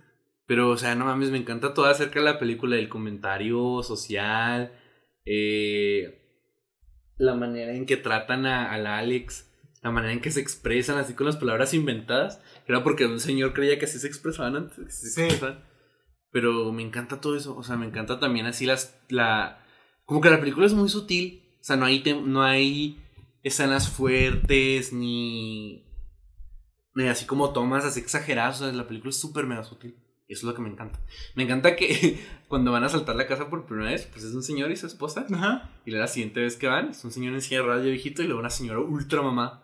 Pero, 0.48 0.70
o 0.70 0.78
sea, 0.78 0.96
no 0.96 1.06
mames, 1.06 1.30
me 1.30 1.38
encanta 1.38 1.74
todo 1.74 1.86
acerca 1.86 2.20
de 2.20 2.26
la 2.26 2.40
película, 2.40 2.78
el 2.78 2.90
comentario 2.90 3.84
social, 3.84 4.72
eh, 5.26 6.24
la 7.18 7.36
manera 7.36 7.74
en 7.74 7.86
que 7.86 7.98
tratan 7.98 8.46
a, 8.46 8.72
a 8.72 8.78
la 8.78 8.98
Alex, 8.98 9.52
la 9.84 9.92
manera 9.92 10.14
en 10.14 10.22
que 10.22 10.32
se 10.32 10.40
expresan 10.40 10.98
así 10.98 11.14
con 11.14 11.26
las 11.26 11.36
palabras 11.38 11.74
inventadas. 11.74 12.42
Era 12.66 12.84
porque 12.84 13.06
un 13.06 13.20
señor 13.20 13.54
creía 13.54 13.78
que 13.78 13.86
así 13.86 14.00
se 14.00 14.08
expresaban 14.08 14.56
antes. 14.56 14.78
que 14.78 14.92
se 14.92 15.10
Sí. 15.10 15.22
expresaban. 15.22 15.64
Pero 16.32 16.72
me 16.72 16.84
encanta 16.84 17.20
todo 17.22 17.36
eso, 17.36 17.56
o 17.56 17.64
sea, 17.64 17.76
me 17.78 17.86
encanta 17.86 18.20
también 18.20 18.46
así 18.46 18.66
las, 18.66 18.98
la, 19.10 19.66
como 20.06 20.22
que 20.22 20.30
la 20.30 20.40
película 20.40 20.66
es 20.66 20.74
muy 20.74 20.90
sutil. 20.90 21.44
O 21.60 21.64
sea, 21.64 21.76
no 21.76 21.86
hay, 21.86 22.04
tem- 22.04 22.24
no 22.26 22.44
hay 22.44 23.02
escenas 23.44 23.90
fuertes 23.90 24.94
ni, 24.94 25.86
ni 26.96 27.08
así 27.08 27.26
como 27.26 27.52
tomas 27.54 27.84
así 27.86 28.00
exageradas. 28.00 28.62
O 28.62 28.66
sea, 28.66 28.74
la 28.74 28.88
película 28.88 29.10
es 29.10 29.20
súper 29.20 29.46
mega 29.46 29.64
sutil. 29.64 29.96
Eso 30.28 30.42
es 30.42 30.44
lo 30.44 30.54
que 30.54 30.62
me 30.62 30.70
encanta. 30.70 31.00
Me 31.36 31.44
encanta 31.44 31.76
que 31.76 32.20
cuando 32.48 32.72
van 32.72 32.84
a 32.84 32.90
saltar 32.90 33.16
la 33.16 33.28
casa 33.28 33.50
por 33.50 33.66
primera 33.66 33.92
vez, 33.92 34.06
pues 34.06 34.26
es 34.26 34.34
un 34.34 34.44
señor 34.44 34.72
y 34.72 34.76
su 34.76 34.88
esposa. 34.88 35.26
Ajá. 35.32 35.70
Y 35.86 35.92
la 35.92 36.08
siguiente 36.08 36.42
vez 36.42 36.58
que 36.58 36.68
van, 36.68 36.90
es 36.90 37.04
un 37.06 37.12
señor 37.12 37.34
en 37.34 37.42
silla 37.42 37.62
de 37.62 37.68
radio 37.68 37.92
viejito 37.92 38.22
y 38.22 38.26
luego 38.26 38.40
una 38.40 38.50
señora 38.50 38.80
ultra 38.80 39.22
mamá. 39.22 39.64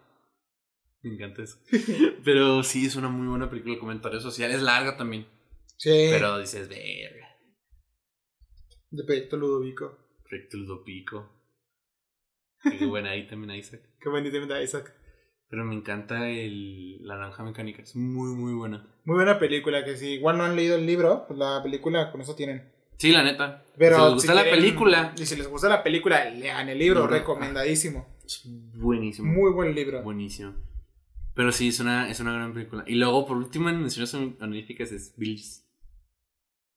Me 1.01 1.15
encanta 1.15 1.43
eso. 1.43 1.57
Pero 2.23 2.63
sí, 2.63 2.85
es 2.85 2.95
una 2.95 3.09
muy 3.09 3.27
buena 3.27 3.49
película 3.49 3.73
de 3.73 3.79
comentario 3.79 4.21
social. 4.21 4.51
Es 4.51 4.61
larga 4.61 4.95
también. 4.95 5.27
Sí. 5.77 6.07
Pero 6.09 6.39
dices, 6.39 6.69
verga. 6.69 7.27
De 8.89 9.03
Proyecto 9.03 9.35
Ludovico. 9.35 9.97
Proyecto 10.23 10.57
Ludopico. 10.57 11.29
Qué 12.63 12.85
buena 12.85 13.11
ahí 13.11 13.27
también 13.27 13.59
Isaac. 13.59 13.81
Qué 13.99 14.07
bonito 14.07 14.35
inventa 14.35 14.61
Isaac. 14.61 14.95
Pero 15.53 15.65
me 15.65 15.75
encanta 15.75 16.27
el, 16.31 17.05
la 17.05 17.15
naranja 17.15 17.43
mecánica. 17.43 17.83
Es 17.83 17.95
muy, 17.95 18.33
muy 18.33 18.53
buena. 18.53 18.87
Muy 19.05 19.17
buena 19.17 19.37
película, 19.37 19.85
que 19.85 19.95
si 19.97 20.13
igual 20.13 20.35
no 20.39 20.45
han 20.45 20.55
leído 20.55 20.77
el 20.77 20.87
libro, 20.87 21.25
pues 21.27 21.37
la 21.37 21.61
película 21.61 22.11
con 22.11 22.21
eso 22.21 22.33
tienen. 22.33 22.71
Sí, 22.97 23.11
la 23.11 23.21
neta. 23.21 23.63
Pero 23.77 23.97
si 23.97 24.01
les 24.01 24.13
gusta 24.15 24.31
si 24.31 24.35
la 24.35 24.41
quieren- 24.45 24.59
película, 24.59 25.13
Y 25.15 25.25
si 25.27 25.35
les 25.35 25.47
gusta 25.47 25.69
la 25.69 25.83
película, 25.83 26.27
lean 26.31 26.69
el 26.69 26.79
libro, 26.79 27.05
recomendadísimo. 27.05 28.07
es 28.25 28.41
buenísimo. 28.73 29.31
Muy 29.31 29.51
buen 29.51 29.75
libro. 29.75 30.01
Buenísimo. 30.01 30.55
Pero 31.35 31.51
sí, 31.51 31.67
es 31.67 31.79
una, 31.79 32.09
es 32.09 32.19
una 32.19 32.33
gran 32.33 32.51
película. 32.51 32.83
Y 32.87 32.95
luego, 32.95 33.27
por 33.27 33.37
último, 33.37 33.69
en 33.69 33.79
menciones 33.79 34.11
honoríficas 34.15 34.91
es 34.91 35.13
Beetlejuice. 35.17 35.61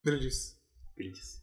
Beetlejuice. 0.03 0.55
Beetlejuice. 0.95 1.41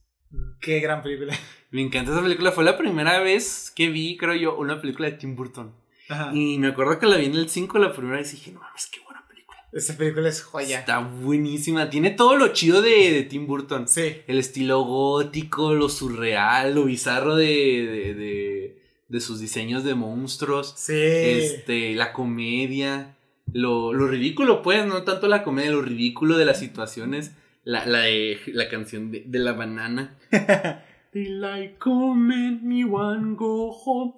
Qué 0.60 0.78
gran 0.78 1.02
película. 1.02 1.34
Me 1.72 1.82
encanta 1.82 2.12
esa 2.12 2.22
película. 2.22 2.52
Fue 2.52 2.62
la 2.62 2.78
primera 2.78 3.18
vez 3.18 3.72
que 3.74 3.88
vi, 3.88 4.16
creo 4.16 4.34
yo, 4.36 4.56
una 4.56 4.80
película 4.80 5.10
de 5.10 5.16
Tim 5.16 5.34
Burton. 5.34 5.74
Ajá. 6.14 6.30
Y 6.34 6.58
me 6.58 6.68
acuerdo 6.68 6.98
que 6.98 7.06
la 7.06 7.16
vi 7.16 7.26
en 7.26 7.34
el 7.34 7.48
5 7.48 7.78
la 7.78 7.92
primera 7.92 8.18
vez 8.18 8.32
y 8.32 8.36
dije, 8.36 8.52
no 8.52 8.60
mames, 8.60 8.86
qué 8.86 9.00
buena 9.00 9.26
película. 9.28 9.58
Esta 9.72 9.96
película 9.96 10.28
es 10.28 10.42
joya. 10.42 10.80
Está 10.80 11.00
buenísima. 11.00 11.90
Tiene 11.90 12.10
todo 12.10 12.36
lo 12.36 12.48
chido 12.52 12.82
de, 12.82 13.12
de 13.12 13.22
Tim 13.24 13.46
Burton. 13.46 13.88
Sí. 13.88 14.16
El 14.26 14.38
estilo 14.38 14.82
gótico, 14.82 15.74
lo 15.74 15.88
surreal, 15.88 16.74
lo 16.74 16.84
bizarro 16.84 17.36
de, 17.36 17.46
de, 17.46 18.14
de, 18.14 18.82
de 19.08 19.20
sus 19.20 19.40
diseños 19.40 19.84
de 19.84 19.94
monstruos. 19.94 20.74
Sí. 20.76 20.94
Este, 20.94 21.94
la 21.94 22.12
comedia. 22.12 23.16
Lo, 23.52 23.92
lo 23.92 24.08
ridículo, 24.08 24.62
pues, 24.62 24.86
no 24.86 25.02
tanto 25.02 25.28
la 25.28 25.42
comedia, 25.42 25.70
lo 25.70 25.82
ridículo 25.82 26.38
de 26.38 26.44
las 26.44 26.58
situaciones. 26.58 27.32
La, 27.64 27.86
la, 27.86 28.00
de, 28.00 28.38
la 28.46 28.68
canción 28.68 29.10
de, 29.10 29.24
de 29.26 29.38
la 29.38 29.52
banana. 29.52 30.16
Daylight 31.14 31.78
come 31.78 32.34
and 32.34 32.62
me 32.62 32.84
one 32.84 33.36
go 33.36 33.70
home. 33.70 34.14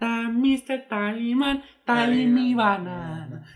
Mr. 0.00 0.86
Tallyman, 0.88 1.62
tally 1.84 2.26
me 2.26 2.54
banana. 2.54 3.46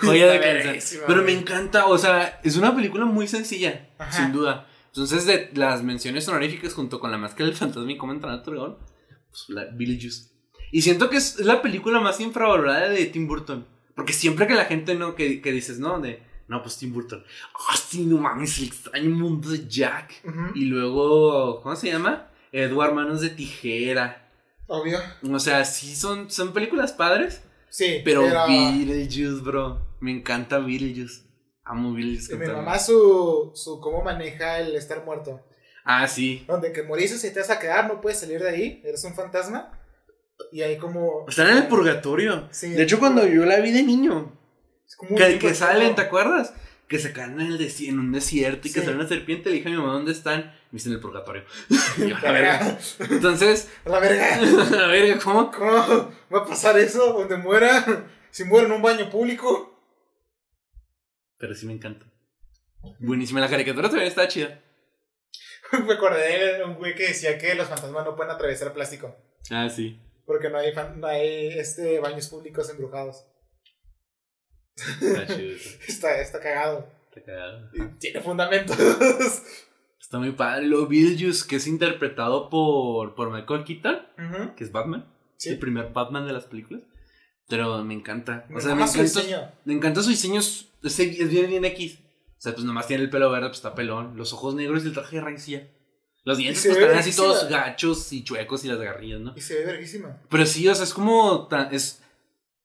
Joya 0.00 0.26
de 0.28 0.40
canción. 0.40 1.04
Pero 1.06 1.22
me 1.22 1.32
encanta, 1.32 1.86
o 1.86 1.98
sea, 1.98 2.40
es 2.42 2.56
una 2.56 2.74
película 2.74 3.04
muy 3.04 3.26
sencilla, 3.26 3.88
Ajá. 3.98 4.12
sin 4.12 4.32
duda. 4.32 4.66
Entonces, 4.86 5.26
de 5.26 5.50
las 5.54 5.82
menciones 5.82 6.28
honoríficas 6.28 6.74
junto 6.74 7.00
con 7.00 7.10
la 7.10 7.18
máscara 7.18 7.46
del 7.46 7.56
fantasma 7.56 7.90
y 7.90 7.96
cómo 7.96 8.12
entrenar 8.12 8.38
a 8.38 8.42
tu 8.42 8.52
dragón, 8.52 8.78
pues 9.30 9.46
la 9.48 9.64
Beetlejuice. 9.72 10.30
Y 10.70 10.82
siento 10.82 11.10
que 11.10 11.16
es 11.16 11.40
la 11.40 11.62
película 11.62 12.00
más 12.00 12.20
infravalorada 12.20 12.88
de 12.88 13.06
Tim 13.06 13.26
Burton. 13.26 13.66
Porque 13.94 14.12
siempre 14.12 14.46
que 14.46 14.54
la 14.54 14.64
gente 14.64 14.94
no, 14.94 15.14
que, 15.14 15.40
que 15.40 15.52
dices, 15.52 15.78
no, 15.78 16.00
de, 16.00 16.22
no, 16.48 16.62
pues 16.62 16.78
Tim 16.78 16.92
Burton. 16.92 17.24
Ah, 17.70 17.76
sí, 17.76 18.04
no 18.04 18.18
mames, 18.18 18.58
el 18.58 18.64
extraño 18.64 19.10
mundo 19.10 19.50
de 19.50 19.66
Jack. 19.68 20.22
Y 20.54 20.64
luego, 20.66 21.60
¿cómo 21.62 21.76
se 21.76 21.88
llama? 21.90 22.28
Edward 22.54 22.94
Manos 22.94 23.20
de 23.20 23.30
Tijera. 23.30 24.30
Obvio. 24.66 24.98
O 25.30 25.38
sea, 25.38 25.64
sí 25.64 25.94
son, 25.94 26.30
son 26.30 26.52
películas 26.52 26.92
padres. 26.92 27.42
Sí. 27.68 28.00
Pero 28.04 28.22
Beetlejuice, 28.22 29.42
bro. 29.42 29.96
Me 30.00 30.12
encanta 30.12 30.58
Beetlejuice. 30.58 31.22
Amo 31.64 31.92
Beetlejuice. 31.92 32.30
Con 32.30 32.40
mi 32.40 32.46
mamá 32.46 32.78
su, 32.78 33.50
su 33.54 33.80
cómo 33.80 34.02
maneja 34.02 34.60
el 34.60 34.76
estar 34.76 35.04
muerto. 35.04 35.40
Ah, 35.84 36.06
sí. 36.06 36.44
Donde 36.46 36.72
que 36.72 36.82
moriste 36.84 37.18
si 37.18 37.32
te 37.32 37.40
vas 37.40 37.50
a 37.50 37.58
quedar, 37.58 37.88
no 37.88 38.00
puedes 38.00 38.18
salir 38.20 38.40
de 38.40 38.48
ahí, 38.48 38.82
eres 38.84 39.04
un 39.04 39.14
fantasma. 39.14 39.78
Y 40.52 40.62
ahí 40.62 40.78
como... 40.78 41.26
Están 41.28 41.50
en 41.50 41.58
el 41.58 41.66
purgatorio. 41.66 42.48
Sí. 42.52 42.70
De 42.70 42.84
hecho, 42.84 42.98
cuando 42.98 43.26
yo 43.26 43.44
la 43.44 43.58
vi 43.60 43.70
de 43.72 43.82
niño, 43.82 44.32
Es 44.86 44.96
como 44.96 45.10
un 45.10 45.16
que, 45.16 45.38
que 45.38 45.54
salen, 45.54 45.94
¿te 45.94 46.02
acuerdas? 46.02 46.54
Que 46.88 46.98
se 46.98 47.12
caen 47.12 47.40
en, 47.40 47.52
el 47.52 47.72
en 47.80 47.98
un 47.98 48.12
desierto 48.12 48.68
y 48.68 48.72
que 48.72 48.80
Sí. 48.80 48.84
sale 48.86 48.96
una 48.98 49.08
serpiente. 49.08 49.50
Le 49.50 49.56
dije 49.56 49.68
a 49.68 49.72
mi 49.72 49.76
mamá, 49.78 49.92
¿dónde 49.92 50.12
están? 50.12 50.54
Me 50.74 50.78
dicen 50.78 50.90
en 50.90 50.96
el 50.96 51.00
purgatorio. 51.02 51.44
Yo, 51.98 52.18
La 52.20 52.32
verga. 52.32 52.78
Entonces, 52.98 53.68
La 53.84 54.00
verga. 54.00 54.34
a 54.84 54.88
ver, 54.88 55.16
¿cómo? 55.20 55.52
¿Cómo 55.52 55.70
va 56.34 56.38
a 56.40 56.44
pasar 56.44 56.76
eso? 56.80 57.12
Donde 57.12 57.36
muera. 57.36 58.08
Si 58.32 58.42
muere 58.42 58.66
en 58.66 58.72
un 58.72 58.82
baño 58.82 59.08
público. 59.08 59.70
Pero 61.38 61.54
sí 61.54 61.64
me 61.66 61.74
encanta. 61.74 62.06
Buenísima. 62.98 63.38
La 63.40 63.48
caricatura 63.48 63.88
todavía 63.88 64.08
está 64.08 64.26
chida. 64.26 64.60
Me 65.86 65.94
acordé 65.94 66.56
de 66.58 66.64
un 66.64 66.74
güey 66.74 66.96
que 66.96 67.06
decía 67.06 67.38
que 67.38 67.54
los 67.54 67.68
fantasmas 67.68 68.04
no 68.04 68.16
pueden 68.16 68.32
atravesar 68.32 68.72
plástico. 68.72 69.16
Ah, 69.52 69.68
sí. 69.70 70.00
Porque 70.26 70.50
no 70.50 70.58
hay, 70.58 70.72
fan- 70.72 70.98
no 70.98 71.06
hay 71.06 71.56
este, 71.56 72.00
baños 72.00 72.26
públicos 72.28 72.68
embrujados. 72.68 73.24
Está 74.76 75.26
chido. 75.36 75.56
Está, 75.86 76.20
está 76.20 76.40
cagado. 76.40 76.90
Está 77.10 77.22
cagado. 77.24 77.70
Y 77.74 77.98
tiene 78.00 78.20
fundamentos. 78.20 78.76
Está 80.04 80.18
muy 80.18 80.32
padre. 80.32 80.66
Lo 80.66 80.86
Beetlejuice, 80.86 81.46
que 81.48 81.56
es 81.56 81.66
interpretado 81.66 82.50
por, 82.50 83.14
por 83.14 83.32
Michael 83.32 83.64
Keaton, 83.64 84.54
que 84.54 84.62
es 84.64 84.70
Batman. 84.70 85.06
Sí. 85.38 85.48
El 85.48 85.58
primer 85.58 85.92
Batman 85.92 86.26
de 86.26 86.32
las 86.34 86.44
películas. 86.44 86.82
Pero 87.48 87.82
me 87.84 87.94
encanta. 87.94 88.46
O 88.50 88.54
Me 88.54 88.60
sea, 88.60 88.70
me 88.74 88.80
mama 88.80 88.86
su 88.86 89.00
encanta, 89.00 89.20
diseño. 89.20 89.38
me 89.64 89.74
encanta 89.74 90.02
su 90.02 90.10
diseño. 90.10 90.40
Es, 90.40 90.68
es- 90.82 90.98
es 91.00 91.28
bien, 91.30 91.48
bien 91.48 91.64
X. 91.64 91.98
O 92.38 92.40
sea, 92.44 92.52
pues 92.52 92.64
nomás 92.64 92.86
tiene 92.86 93.02
el 93.02 93.10
pelo 93.10 93.30
verde, 93.30 93.48
pues 93.48 93.58
está 93.58 93.74
pelón. 93.74 94.16
Los 94.16 94.32
ojos 94.34 94.54
negros 94.54 94.84
y 94.84 94.88
el 94.88 94.92
traje 94.92 95.16
de 95.16 95.22
raicilla. 95.22 95.68
Los 96.24 96.38
dientes 96.38 96.64
pues 96.66 96.78
están 96.78 96.98
así 96.98 97.14
todos 97.16 97.48
gachos 97.48 98.12
y 98.12 98.24
chuecos 98.24 98.64
y 98.64 98.68
las 98.68 98.78
garrillas, 98.78 99.20
¿no? 99.20 99.32
Y 99.36 99.40
se 99.40 99.54
ve 99.58 99.64
verguísima. 99.66 100.20
Pero 100.30 100.46
sí, 100.46 100.66
o 100.68 100.74
sea, 100.74 100.84
es 100.84 100.94
como. 100.94 101.46
tan- 101.48 101.74
es, 101.74 102.02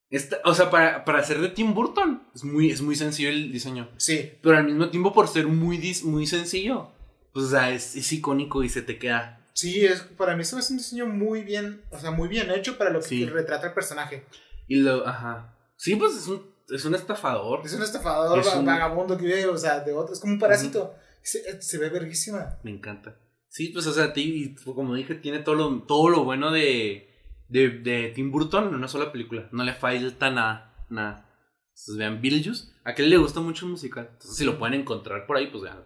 esta- 0.10 0.40
o 0.46 0.54
sea, 0.54 0.70
para, 0.70 1.04
para 1.06 1.24
ser 1.24 1.40
de 1.40 1.50
Tim 1.50 1.74
Burton, 1.74 2.24
es 2.36 2.44
muy, 2.44 2.70
es 2.72 2.82
muy 2.82 2.96
sencillo 2.96 3.30
el 3.30 3.52
diseño. 3.52 3.90
Sí. 3.98 4.32
Pero 4.42 4.58
al 4.58 4.66
mismo 4.66 4.90
tiempo, 4.90 5.14
por 5.14 5.28
ser 5.28 5.48
muy, 5.48 5.80
muy 6.04 6.26
sencillo, 6.28 6.92
pues, 7.34 7.46
o 7.46 7.50
sea, 7.50 7.72
es, 7.72 7.96
es 7.96 8.12
icónico 8.12 8.64
y 8.64 8.70
se 8.70 8.82
te 8.82 8.98
queda. 8.98 9.36
Sí, 9.54 9.86
es, 9.86 10.02
para 10.02 10.36
mí 10.36 10.42
eso 10.44 10.58
es 10.58 10.70
un 10.72 10.78
diseño 10.78 11.06
muy 11.06 11.42
bien, 11.44 11.82
o 11.92 12.00
sea, 12.00 12.12
muy 12.12 12.28
bien 12.30 12.50
hecho 12.52 12.78
para 12.78 12.90
lo 12.92 13.00
que 13.02 13.08
Sí. 13.08 13.26
retrata 13.26 13.68
el 13.68 13.74
personaje. 13.74 14.26
Y 14.68 14.78
lo, 14.78 15.06
ajá. 15.08 15.56
Sí, 15.76 15.96
pues 15.96 16.16
es 16.16 16.28
un, 16.28 16.46
es 16.70 16.86
un 16.86 16.96
estafador. 16.96 17.62
Es 17.66 17.74
un 17.74 17.82
estafador, 17.84 18.40
Es 18.40 18.48
va- 18.48 18.58
un- 18.60 18.66
vagabundo 18.66 19.18
que 19.18 19.26
vive, 19.26 19.46
o 19.48 19.58
sea, 19.58 19.80
de 19.82 19.92
otro, 19.94 20.14
es 20.14 20.20
como 20.20 20.34
un 20.34 20.40
parásito. 20.40 20.94
se, 21.22 21.62
se 21.62 21.78
ve 21.78 21.90
verguísima. 21.90 22.58
Me 22.64 22.72
encanta. 22.72 23.18
Sí, 23.50 23.70
pues, 23.70 23.86
o 23.88 23.94
sea, 23.94 24.14
y 24.16 24.56
como 24.56 24.94
dije, 24.96 25.16
tiene 25.16 25.40
todo 25.40 25.56
lo, 25.56 25.82
todo 25.84 26.08
lo 26.10 26.24
bueno 26.24 26.52
de, 26.52 27.10
de, 27.50 27.70
de 27.70 28.12
Tim 28.16 28.32
Burton 28.32 28.68
en 28.70 28.76
una 28.76 28.88
sola 28.88 29.12
película. 29.12 29.50
No 29.52 29.64
le 29.64 29.74
falta 29.74 30.30
nada, 30.30 30.86
nada. 30.90 31.26
Entonces 31.72 31.98
vean 31.98 32.22
Beetlejuice. 32.22 32.72
A 32.86 32.92
aquel 32.92 33.10
le 33.10 33.18
gusta 33.18 33.40
mucho 33.42 33.66
el 33.66 33.72
musical. 33.72 34.08
Entonces, 34.12 34.38
si 34.38 34.46
lo 34.46 34.58
pueden 34.60 34.80
encontrar 34.80 35.26
por 35.26 35.36
ahí, 35.38 35.48
pues 35.48 35.64
vean. 35.64 35.84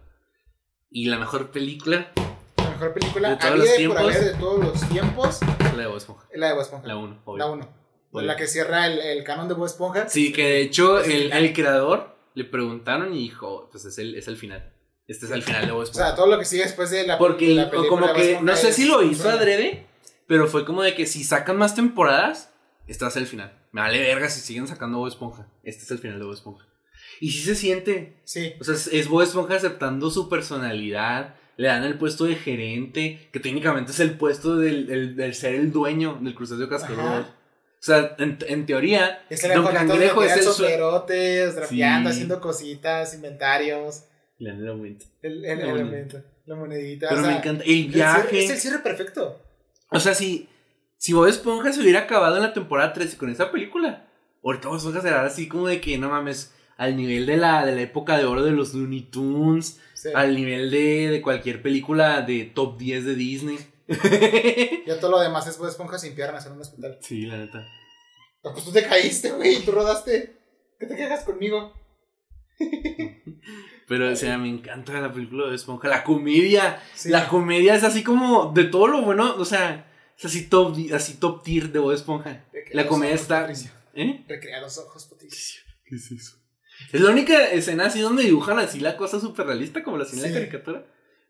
Y 0.96 1.06
la 1.06 1.18
mejor 1.18 1.50
película, 1.50 2.12
La 2.58 2.70
mejor 2.70 2.94
película 2.94 3.30
De 3.32 3.38
todos 3.38 3.58
los 3.58 3.68
por 3.68 3.76
tiempos. 3.78 4.00
haber 4.04 4.24
de 4.24 4.34
todos 4.40 4.60
los 4.64 4.90
tiempos, 4.90 5.40
la 5.42 5.82
de 5.82 5.88
Bob 5.88 5.98
Esponja. 5.98 6.28
es 6.30 6.40
la 6.40 6.48
de 6.48 6.54
Bob 6.54 6.62
Esponja. 6.62 6.88
La 6.88 6.98
1, 6.98 7.24
La 7.36 7.46
1. 7.48 7.70
Obvio. 8.12 8.28
La 8.28 8.36
que 8.36 8.46
cierra 8.46 8.86
el, 8.86 9.00
el 9.00 9.24
canon 9.24 9.48
de 9.48 9.56
Bob 9.56 9.66
Esponja. 9.66 10.08
Sí, 10.08 10.32
que 10.32 10.44
de 10.44 10.62
hecho 10.62 11.00
Es 11.00 11.08
el 11.08 11.32
el, 11.34 11.54
creador 11.54 12.16
le 12.36 12.44
preguntaron 12.46 13.12
y 13.12 13.18
dijo, 13.24 13.70
pues 13.72 13.86
es 13.86 13.98
el, 13.98 14.14
es 14.16 14.28
el 14.28 14.38
final. 14.38 14.72
Este 15.08 15.26
es 15.26 15.32
el 15.32 15.42
final 15.42 15.66
de 15.66 15.72
Bob 15.72 15.82
O 15.82 15.84
Esponja. 15.84 16.08
sea, 16.10 16.16
todo 16.16 16.28
lo 16.28 16.38
que 16.38 16.46
sigue 16.46 16.62
después 16.62 16.92
de 16.92 17.08
la, 17.08 17.18
Porque 17.18 17.48
de 17.50 17.56
la 17.56 17.64
o 17.64 17.70
película 17.72 17.90
como 17.90 18.06
de 18.08 18.14
Bob 18.14 18.22
que, 18.22 18.42
no 18.44 18.56
sé 18.56 18.72
si 18.72 18.86
lo 18.86 19.02
hizo 19.02 19.28
adrede, 19.30 19.88
pero 20.28 20.48
fue 20.48 20.64
como 20.64 20.84
de 20.84 20.94
que 20.94 21.08
si 21.08 21.24
sacan 21.24 21.58
más 21.58 21.74
temporadas, 21.74 22.54
este 22.86 23.04
va 23.04 23.10
a 23.10 23.12
ser 23.12 23.24
el 23.24 23.28
final. 23.28 23.52
Me 23.72 23.82
vale 23.82 24.00
verga 24.00 24.30
si 24.30 24.42
siguen 24.42 24.68
sacando 24.68 25.00
Bob 25.00 25.08
Esponja. 25.08 25.48
Este 25.64 25.84
es 25.84 25.90
el 25.90 25.98
final 25.98 26.20
de 26.20 26.26
Bob 26.26 26.36
Esponja. 26.36 26.68
Y 27.20 27.32
sí 27.32 27.40
se 27.40 27.56
siente. 27.56 28.14
Sí. 28.24 28.54
O 28.60 28.64
sea, 28.64 28.76
es, 28.76 29.08
Bob 29.08 29.22
Esponja 29.22 29.56
aceptando 29.56 30.10
su 30.10 30.30
personalidad. 30.30 31.36
Le 31.56 31.68
dan 31.68 31.84
el 31.84 31.98
puesto 31.98 32.26
de 32.26 32.36
gerente, 32.36 33.30
que 33.32 33.40
técnicamente 33.40 33.92
es 33.92 34.00
el 34.00 34.18
puesto 34.18 34.56
del, 34.58 34.88
del- 34.88 35.16
del 35.16 35.36
ser 35.36 35.54
el 35.56 35.72
dueño 35.72 36.18
del 36.22 36.34
crustáceo 36.34 36.68
cascarudo. 36.68 37.20
O 37.22 37.86
sea, 37.86 38.16
en, 38.18 38.38
en 38.48 38.66
teoría, 38.66 39.24
Es 39.30 39.44
el 39.44 39.54
Don 39.62 39.68
Cangrejo 39.74 40.24
es 40.24 40.38
el 40.38 40.44
sombrerotes, 40.44 41.56
drapeando, 41.56 42.10
Sí. 42.10 42.14
haciendo 42.16 42.40
cositas, 42.42 43.14
inventarios. 43.14 44.06
Le 44.40 44.50
dan 44.52 44.60
el 44.62 44.68
aumento. 44.70 45.06
El, 45.22 45.44
el 45.46 45.60
La 45.60 45.72
elemento, 45.72 46.22
la 46.46 46.56
monedita. 46.56 47.10
Pero 47.10 47.22
o 47.22 47.24
sea, 47.24 47.32
me 47.34 47.38
encanta. 47.40 47.64
El 47.66 47.72
el 47.72 47.78
cierre- 47.78 47.94
viaje. 47.94 48.46
Es 48.46 48.50
el 48.52 48.58
cierre 48.58 48.80
perfecto. 48.80 49.42
O 49.90 50.00
sea, 50.00 50.16
si, 50.16 50.48
si 50.98 51.14
Bob 51.14 51.28
Esponja 51.28 51.72
se 51.72 51.82
hubiera 51.82 52.00
acabado 52.00 52.38
en 52.38 52.44
la 52.44 52.54
temporada 52.54 52.94
13 52.94 53.18
con 53.18 53.30
esa 53.30 53.52
película, 53.52 54.08
ahorita 54.44 54.70
Bob 54.70 54.78
Esponja 54.78 55.02
será 55.02 55.24
así 55.26 55.48
como 55.48 55.68
de 55.68 55.80
que 55.82 55.98
no 55.98 56.10
mames, 56.10 56.53
al 56.78 56.96
nivel 56.98 57.26
de 57.26 57.38
la, 57.38 57.66
de 57.66 57.76
la 57.76 57.82
época 57.82 58.18
de 58.18 58.26
oro 58.26 58.44
de 58.44 58.52
los 58.52 58.74
Looney 58.74 59.02
Tunes, 59.04 59.80
Sí. 59.94 60.10
al 60.14 60.36
nivel 60.36 60.70
de, 60.70 61.10
de 61.10 61.22
cualquier 61.22 61.62
película 61.62 62.22
de 62.24 62.44
top 62.46 62.78
10 62.78 63.06
de 63.06 63.16
Disney. 63.16 63.58
Ya 64.86 65.00
todo 65.00 65.12
lo 65.12 65.20
demás 65.22 65.48
es 65.48 65.58
Bob 65.58 65.68
Esponja 65.70 65.98
sin 65.98 66.14
piernas 66.16 66.46
en 66.46 66.54
un 66.54 66.62
hospital. 66.62 66.98
sí, 67.02 67.26
la 67.26 67.38
neta. 67.38 67.66
Pues 68.42 68.66
tú 68.66 68.72
te 68.74 68.84
caíste, 68.84 69.32
güey, 69.32 69.64
tú 69.64 69.72
rodaste. 69.72 70.38
¿Qué 70.80 70.88
te 70.88 70.96
quejas 70.98 71.24
conmigo? 71.24 71.72
Pero, 73.88 74.12
o 74.12 74.16
sea, 74.16 74.38
me 74.38 74.50
encanta 74.50 75.00
la 75.00 75.12
película 75.14 75.50
de 75.50 75.56
Esponja. 75.56 75.88
La 75.88 76.04
comedia. 76.04 76.82
Sí. 76.94 77.10
La 77.10 77.28
comedia 77.28 77.76
es 77.76 77.84
así 77.84 78.04
como 78.04 78.52
de 78.54 78.66
todo 78.66 78.88
lo 78.88 79.02
bueno. 79.02 79.36
O 79.38 79.46
sea, 79.46 79.90
es 80.18 80.26
así 80.26 80.48
top, 80.48 80.76
así 80.94 81.16
top 81.16 81.44
tier 81.44 81.72
de 81.72 81.80
Bob 81.80 81.92
Esponja. 81.94 82.46
Recrea 82.52 82.84
La 82.84 82.88
comedia 82.88 83.14
ojos, 83.14 83.22
está. 83.22 83.40
Patricio. 83.42 83.72
¿Eh? 83.94 84.26
Recrea 84.28 84.62
los 84.62 84.78
ojos, 84.78 85.06
Patricio. 85.06 85.62
¿Qué 85.86 85.96
es 85.96 86.12
eso? 86.12 86.38
Es 86.92 87.02
la 87.02 87.12
única 87.12 87.52
escena 87.52 87.86
así 87.86 88.00
donde 88.00 88.24
dibujan 88.24 88.60
así 88.60 88.80
la 88.80 88.98
cosa 88.98 89.20
súper 89.20 89.48
realista 89.48 89.84
como 89.84 89.98
la 89.98 90.06
Sí. 90.06 90.20
la 90.20 90.32
caricatura. 90.32 90.86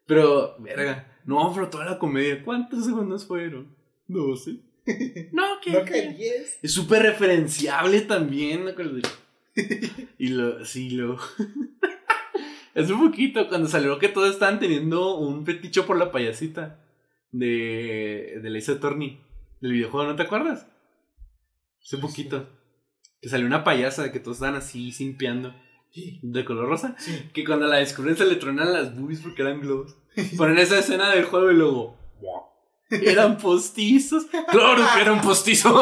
Pero, 0.06 0.56
verga. 0.60 1.08
No, 1.26 1.52
pero 1.54 1.70
toda 1.70 1.86
la 1.86 1.98
comedia. 2.00 2.44
¿Cuántos 2.44 2.86
segundos 2.86 3.26
fueron? 3.26 3.76
12. 4.08 4.58
No, 5.32 5.44
que. 5.62 5.72
No 5.72 5.86
que 5.86 6.10
10. 6.12 6.60
Es 6.62 6.74
súper 6.74 7.04
referenciable 7.04 8.02
también. 8.02 8.66
¿no? 8.66 8.72
De- 8.74 10.08
y 10.18 10.28
lo. 10.30 10.66
Sí, 10.66 10.90
lo. 10.90 11.18
es 12.76 12.90
un 12.90 13.10
poquito 13.10 13.48
cuando 13.48 13.70
salió 13.70 13.98
que 14.00 14.10
todos 14.10 14.32
estaban 14.34 14.60
teniendo 14.60 15.16
un 15.18 15.46
feticho 15.46 15.86
por 15.86 15.98
la 15.98 16.12
payasita 16.12 16.80
de. 17.32 18.40
de 18.42 18.50
Lisa 18.50 18.74
Attorney. 18.74 19.22
Del 19.62 19.72
videojuego, 19.72 20.08
¿no 20.08 20.16
te 20.18 20.24
acuerdas? 20.24 20.68
Hace 21.82 21.96
Sí, 21.96 21.98
poquito. 21.98 22.50
Que 23.24 23.30
salió 23.30 23.48
una 23.48 23.64
payasa 23.64 24.04
de 24.04 24.12
que 24.12 24.20
todos 24.20 24.38
estaban 24.38 24.56
así 24.56 24.92
simpiando. 24.92 25.56
Sí. 25.92 26.20
De 26.22 26.44
color 26.44 26.68
rosa. 26.68 26.96
Sí. 27.00 27.30
Que 27.34 27.46
cuando 27.46 27.68
la 27.68 27.78
descubren 27.78 28.18
se 28.18 28.26
le 28.26 28.36
tronan 28.36 28.74
las 28.74 28.96
boobies 28.96 29.22
porque 29.22 29.42
eran 29.42 29.62
globos. 29.62 29.96
Ponen 30.38 30.60
esa 30.60 30.78
escena 30.78 31.10
del 31.10 31.24
juego 31.24 31.50
y 31.50 31.56
luego. 31.56 31.98
Eran 32.92 33.38
postizos. 33.38 34.26
Claro 34.52 34.84
que 34.94 35.02
eran 35.02 35.22
postizos. 35.22 35.74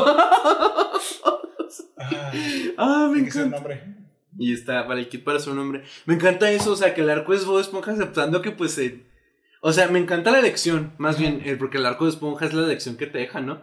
Ah, 1.97 2.31
ah, 2.77 3.09
me 3.11 3.19
encanta. 3.19 3.57
nombre. 3.57 3.95
Y 4.37 4.53
está, 4.53 4.87
para 4.87 4.99
el 4.99 5.09
kit 5.09 5.23
para 5.23 5.39
su 5.39 5.53
nombre. 5.53 5.83
Me 6.05 6.13
encanta 6.13 6.51
eso, 6.51 6.71
o 6.71 6.75
sea, 6.75 6.93
que 6.93 7.01
el 7.01 7.09
arco 7.09 7.33
es 7.33 7.45
Bob 7.45 7.59
Esponja 7.59 7.91
aceptando 7.91 8.41
que 8.41 8.51
pues... 8.51 8.77
eh, 8.77 9.05
o 9.61 9.71
sea, 9.73 9.87
me 9.89 9.99
encanta 9.99 10.31
la 10.31 10.39
elección, 10.39 10.93
más 10.97 11.19
bien, 11.19 11.41
eh, 11.45 11.55
porque 11.57 11.77
el 11.77 11.85
arco 11.85 12.05
de 12.05 12.11
Esponja 12.11 12.45
es 12.45 12.53
la 12.53 12.63
elección 12.63 12.97
que 12.97 13.05
te 13.05 13.19
deja, 13.19 13.41
¿no? 13.41 13.61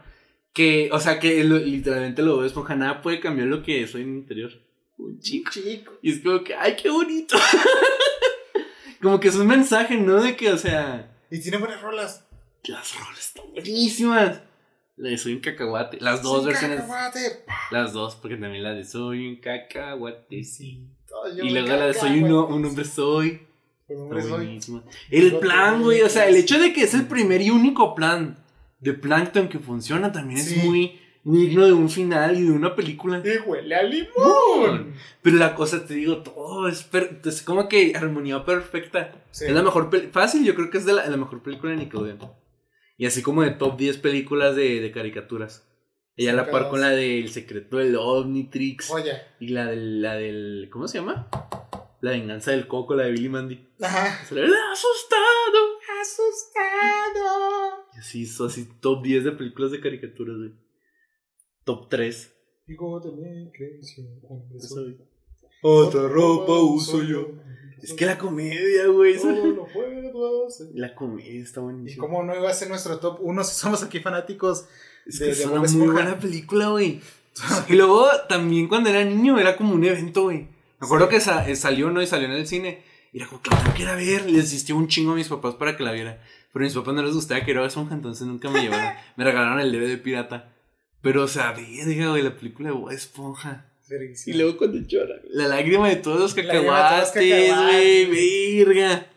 Que, 0.59 0.89
o 0.93 0.99
sea, 0.99 1.21
que 1.21 1.45
lo- 1.45 1.59
literalmente 1.59 2.21
lo 2.21 2.41
de 2.41 2.49
Esponja, 2.49 2.75
nada 2.75 3.01
puede 3.01 3.21
cambiar 3.21 3.47
lo 3.47 3.63
que 3.63 3.87
soy 3.87 4.03
en 4.03 4.13
mi 4.13 4.19
interior. 4.19 4.51
Un 4.97 5.21
chico. 5.21 5.53
Chico. 5.53 5.93
Y 6.03 6.11
es 6.11 6.19
como 6.21 6.43
que, 6.43 6.53
ay, 6.57 6.75
qué 6.75 6.91
bonito. 6.91 7.37
como 9.03 9.21
que 9.21 9.29
es 9.29 9.37
un 9.37 9.47
mensaje, 9.47 9.97
¿no? 9.97 10.21
De 10.21 10.37
que, 10.37 10.51
o 10.51 10.59
sea, 10.59 11.11
Y 11.31 11.41
tiene 11.41 11.59
buenas 11.59 11.81
rolas. 11.81 12.25
las 12.65 12.95
rolas 12.99 13.19
están 13.21 13.45
buenísimas. 13.53 14.41
La 14.97 15.11
de 15.11 15.19
Soy 15.19 15.35
un 15.35 15.41
cacahuate. 15.41 15.99
Las 16.01 16.23
dos 16.23 16.41
Sí, 16.41 16.47
versiones. 16.49 16.81
cacahuate. 16.81 17.45
Las 17.71 17.93
dos, 17.93 18.17
porque 18.17 18.37
también 18.37 18.65
la 18.65 18.73
de 18.75 18.85
Soy 18.85 19.29
un 19.29 19.37
cacahuate. 19.37 20.43
Sí. 20.43 20.83
Y 21.41 21.51
luego 21.51 21.69
la 21.69 21.87
de 21.87 21.95
Soy 21.95 22.21
un, 22.23 22.33
un 22.33 22.65
hombre 22.65 22.85
soy. 22.85 23.43
Un 23.87 24.03
hombre 24.03 24.23
soy. 24.23 24.61
El 25.11 25.39
plan, 25.39 25.83
güey. 25.83 26.03
O 26.03 26.09
sea, 26.09 26.27
el 26.29 26.35
hecho 26.35 26.59
de 26.59 26.73
que 26.73 26.83
es 26.83 26.95
el 26.95 27.07
primer 27.07 27.41
y 27.43 27.51
único 27.51 27.95
plan 27.95 28.45
de 28.81 28.95
Plankton 28.95 29.49
que 29.49 29.59
funciona 29.59 30.13
también 30.13 30.41
Sí. 30.41 30.57
es 30.57 30.65
muy, 30.65 31.01
digno 31.25 31.67
de 31.67 31.73
un 31.73 31.91
final 31.91 32.39
y 32.39 32.43
de 32.43 32.53
una 32.53 32.75
película. 32.75 33.23
Y 33.25 33.39
huele 33.49 33.75
a 33.75 33.83
limón. 33.83 34.95
Pero 35.23 35.37
la 35.37 35.55
cosa, 35.55 35.85
te 35.85 35.95
digo, 35.95 36.19
todo 36.23 36.69
es, 36.69 36.89
es 37.25 37.43
como 37.43 37.69
que 37.69 37.95
armonía 37.97 38.45
perfecta. 38.45 39.13
Sí. 39.31 39.45
Es 39.47 39.53
la 39.53 39.63
mejor 39.63 39.91
fácil, 40.13 40.45
yo 40.45 40.55
creo 40.55 40.71
que 40.71 40.79
es 40.79 40.87
de 40.87 40.93
la, 40.95 41.07
la 41.07 41.17
mejor 41.17 41.43
película 41.43 41.73
de 41.73 41.79
Nickelodeon. 41.79 42.19
Y 42.97 43.07
así 43.07 43.23
como 43.23 43.43
de 43.43 43.51
top 43.51 43.77
10 43.77 43.99
películas 43.99 44.57
de, 44.57 44.81
de 44.81 44.91
caricaturas. 44.91 45.65
Ella 46.17 46.33
a 46.33 46.35
la 46.35 46.51
par 46.51 46.69
con 46.69 46.81
la 46.81 46.89
del 46.91 47.29
secreto 47.31 47.77
del 47.77 47.95
Omnitrix. 47.95 48.91
Oye. 48.91 49.13
Y 49.39 49.49
la 49.49 49.67
del, 49.67 50.03
la 50.03 50.15
del. 50.15 50.69
¿Cómo 50.73 50.89
se 50.89 50.99
llama? 50.99 51.29
La 52.01 52.11
venganza 52.11 52.51
del 52.51 52.67
coco, 52.67 52.97
la 52.97 53.05
de 53.05 53.13
Billy 53.13 53.29
Mandy. 53.29 53.69
Ajá. 53.81 54.25
Se 54.25 54.35
le 54.35 54.43
asustado. 54.43 55.79
Asustado. 56.01 57.68
Y 57.99 58.01
así, 58.01 58.29
así 58.47 58.69
top 58.81 59.03
10 59.03 59.25
de 59.25 59.33
películas 59.33 59.73
de 59.73 59.81
caricaturas, 59.81 60.37
güey. 60.37 60.53
Top 61.65 61.89
3. 61.89 62.33
Digo, 62.67 63.01
también 63.01 63.51
hombre 64.29 64.61
soy. 64.61 64.99
Otra 65.63 66.07
ropa 66.09 66.53
uso 66.61 67.03
yo. 67.03 67.29
Es 67.83 67.93
que 67.95 68.07
la 68.07 68.19
comedia, 68.19 68.87
güey. 68.89 69.17
puedo 70.13 70.47
hacer. 70.47 70.69
La 70.75 70.95
comedia 70.95 71.43
está 71.43 71.61
¿Y 71.61 71.65
buenísima. 71.65 72.01
cómo 72.07 72.23
no 72.23 72.35
iba 72.35 72.49
a 72.51 72.55
ser 72.55 72.69
nuestro 72.69 72.99
top 72.99 73.19
1 73.21 73.45
si 73.45 73.55
somos 73.55 73.83
aquí 73.83 74.01
fanáticos? 74.01 74.67
Es 75.07 75.19
de- 75.19 75.27
que 75.27 75.31
es 75.33 75.47
una 75.47 75.57
muy 75.59 75.67
Esponja? 75.67 75.93
buena 75.93 76.19
película, 76.19 76.69
güey. 76.69 77.01
y 77.69 77.73
luego 77.75 78.07
también 78.29 78.69
cuando 78.69 78.91
era 78.91 79.05
niño 79.05 79.39
era 79.39 79.57
como 79.57 79.75
un 79.75 79.85
evento, 79.85 80.23
güey. 80.25 80.49
Me 80.81 80.87
acuerdo 80.87 81.07
Sí. 81.07 81.15
que 81.15 81.21
sa- 81.21 81.49
eh, 81.49 81.57
salió, 81.57 81.91
¿no? 81.91 82.03
Y 82.03 82.07
salió 82.07 82.27
en 82.27 82.33
el 82.35 82.47
cine. 82.47 82.83
Y 83.13 83.19
era 83.19 83.27
como 83.29 83.41
que 83.43 83.51
la 83.51 83.59
tengo 83.63 83.75
que 83.75 83.83
ir 83.83 83.89
a 83.89 83.95
ver. 83.97 84.27
Les 84.27 84.45
insistió 84.45 84.77
un 84.77 84.87
chingo 84.89 85.13
a 85.13 85.15
mis 85.17 85.29
papás 85.29 85.55
para 85.55 85.77
que 85.77 85.83
la 85.83 85.93
viera. 85.93 86.23
Pero 86.53 86.65
a 86.65 86.67
mis 86.67 86.75
papás 86.75 86.95
no 86.95 87.03
les 87.03 87.15
gustaba 87.15 87.45
que 87.45 87.51
era 87.51 87.65
Esponja, 87.65 87.95
entonces 87.95 88.27
nunca 88.27 88.51
me 88.51 88.63
llevaron. 88.63 88.95
me 89.17 89.25
regalaron 89.25 89.61
el 89.61 89.73
DVD 89.73 90.01
pirata. 90.01 90.53
Pero, 91.03 91.25
o 91.25 91.29
sea, 91.29 91.53
verga, 91.53 92.11
güey, 92.11 92.23
la 92.23 92.37
película 92.37 92.71
de 92.71 92.75
Bob 92.75 92.91
Esponja. 92.91 93.67
Y 94.27 94.35
luego 94.35 94.59
cuando 94.59 94.79
llora. 94.87 95.15
La 95.31 95.49
lágrima 95.49 95.89
de 95.89 95.97
todos 95.97 96.21
los 96.21 96.37
La 96.37 96.45
lágrima 96.45 96.77
de 96.77 96.77
todos 96.77 96.91
los 96.91 97.15
cacahuates, 97.15 98.09
güey. 98.09 98.67
cacahuates. 98.67 98.67
Verga. 98.67 99.09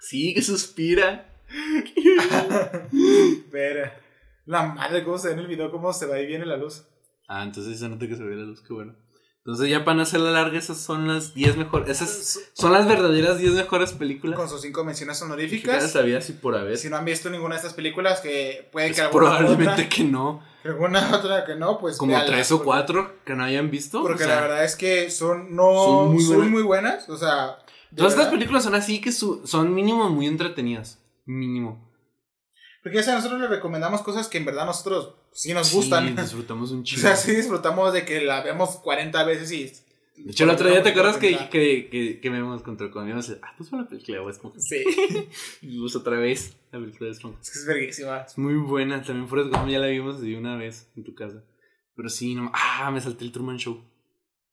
Sí, 0.00 0.32
que 0.34 0.42
suspira. 0.42 1.26
Pero, 3.50 3.90
la 4.46 4.62
madre, 4.66 5.02
cómo 5.02 5.18
se 5.18 5.28
ve 5.28 5.34
en 5.34 5.40
el 5.40 5.46
video, 5.46 5.70
cómo 5.70 5.92
se 5.92 6.06
va 6.06 6.20
y 6.20 6.26
viene 6.26 6.46
la 6.46 6.56
luz. 6.56 6.84
Ah, 7.26 7.42
entonces 7.42 7.78
se 7.78 7.88
nota 7.88 8.06
que 8.06 8.14
se 8.14 8.22
ve 8.22 8.36
la 8.36 8.44
luz, 8.44 8.62
qué 8.62 8.72
bueno. 8.72 8.94
Entonces 9.46 9.68
ya 9.68 9.84
para 9.84 9.96
no 9.96 10.02
hacer 10.04 10.20
la 10.20 10.30
larga, 10.30 10.58
esas 10.58 10.78
son 10.78 11.06
las 11.06 11.34
10 11.34 11.58
mejores. 11.58 11.88
Esas 11.90 12.40
son 12.54 12.72
las 12.72 12.88
verdaderas 12.88 13.36
10 13.36 13.52
mejores 13.52 13.92
películas. 13.92 14.38
Con 14.38 14.48
sus 14.48 14.62
5 14.62 14.84
menciones 14.84 15.18
Ya 15.20 15.26
honoríficas. 15.26 15.92
sabía 15.92 16.22
si 16.22 16.32
por 16.32 16.56
haber. 16.56 16.78
Si 16.78 16.88
no 16.88 16.96
han 16.96 17.04
visto 17.04 17.28
ninguna 17.28 17.54
de 17.56 17.58
estas 17.58 17.74
películas, 17.74 18.20
que 18.20 18.68
puede 18.72 18.86
Pues 18.88 18.96
que 18.96 19.02
alguna 19.02 19.26
probablemente 19.36 19.72
otra, 19.72 19.88
que 19.90 20.04
no. 20.04 20.42
que 20.62 20.68
alguna 20.70 21.10
otra 21.14 21.44
que 21.44 21.56
no, 21.56 21.78
pues. 21.78 21.98
Como 21.98 22.16
tres 22.24 22.50
o 22.52 22.62
cuatro 22.64 23.16
que 23.26 23.34
no 23.34 23.44
hayan 23.44 23.70
visto. 23.70 24.00
Porque 24.00 24.24
o 24.24 24.26
sea, 24.26 24.36
la 24.36 24.40
verdad 24.42 24.64
es 24.64 24.76
que 24.76 25.10
son, 25.10 25.54
no, 25.54 25.72
Son 25.84 26.12
muy 26.14 26.22
son 26.22 26.34
buenas. 26.36 26.50
muy 26.52 26.62
buenas. 26.62 27.08
O 27.10 27.16
sea. 27.18 27.58
Todas 27.94 28.12
estas 28.12 28.24
verdad. 28.24 28.30
películas 28.30 28.64
son 28.64 28.74
así 28.74 29.00
que 29.02 29.12
su- 29.12 29.46
son 29.46 29.74
mínimo 29.74 30.08
muy 30.08 30.26
entretenidas. 30.26 31.00
Mínimo. 31.26 31.86
Porque 32.84 32.98
ya 32.98 33.02
sea, 33.02 33.14
nosotros 33.16 33.40
les 33.40 33.50
recomendamos 33.50 34.02
cosas 34.02 34.28
que 34.28 34.38
en 34.38 34.44
verdad 34.44 34.66
nosotros 34.66 35.14
sí 35.32 35.52
nos 35.54 35.66
Sí, 35.68 35.76
gustan. 35.76 36.14
disfrutamos 36.14 36.70
un 36.70 36.80
O 36.82 36.82
chingo. 36.84 37.00
sea, 37.02 37.16
sí 37.16 37.34
disfrutamos 37.34 37.92
de 37.92 38.04
que 38.04 38.20
la 38.20 38.42
vemos 38.44 38.76
40 38.76 39.24
veces 39.24 39.50
y. 39.50 39.72
De 40.22 40.30
hecho, 40.30 40.44
el 40.44 40.50
otro 40.50 40.68
día 40.70 40.80
te 40.82 40.90
acuerdas 40.90 41.16
que, 41.16 41.36
que, 41.50 41.88
que, 41.90 42.20
que 42.20 42.30
me 42.30 42.38
hemos 42.38 42.60
encontrado 42.60 42.92
con 42.92 43.02
amigos. 43.02 43.34
Ah, 43.42 43.52
pues 43.56 43.68
fue 43.68 43.80
la 43.80 43.88
película 43.88 44.20
de 44.20 44.30
Esponja. 44.30 44.60
Sí, 44.60 44.84
Y 45.62 45.80
pues 45.80 45.96
otra 45.96 46.18
vez 46.18 46.56
la 46.70 46.78
película 46.78 47.06
de 47.06 47.12
Esponja. 47.16 47.38
es 47.42 47.50
que 47.50 47.58
es 47.58 47.66
verguísima. 47.66 48.18
Es 48.20 48.38
muy 48.38 48.54
buena. 48.54 49.02
También 49.02 49.26
Forrest 49.28 49.50
Gump 49.50 49.66
ya 49.68 49.80
la 49.80 49.88
vimos 49.88 50.20
de 50.20 50.36
una 50.36 50.56
vez 50.56 50.88
en 50.94 51.02
tu 51.02 51.14
casa. 51.16 51.42
Pero 51.96 52.08
sí, 52.08 52.34
no. 52.36 52.52
Ah, 52.54 52.90
me 52.92 53.00
salté 53.00 53.24
el 53.24 53.32
Truman 53.32 53.56
Show. 53.56 53.82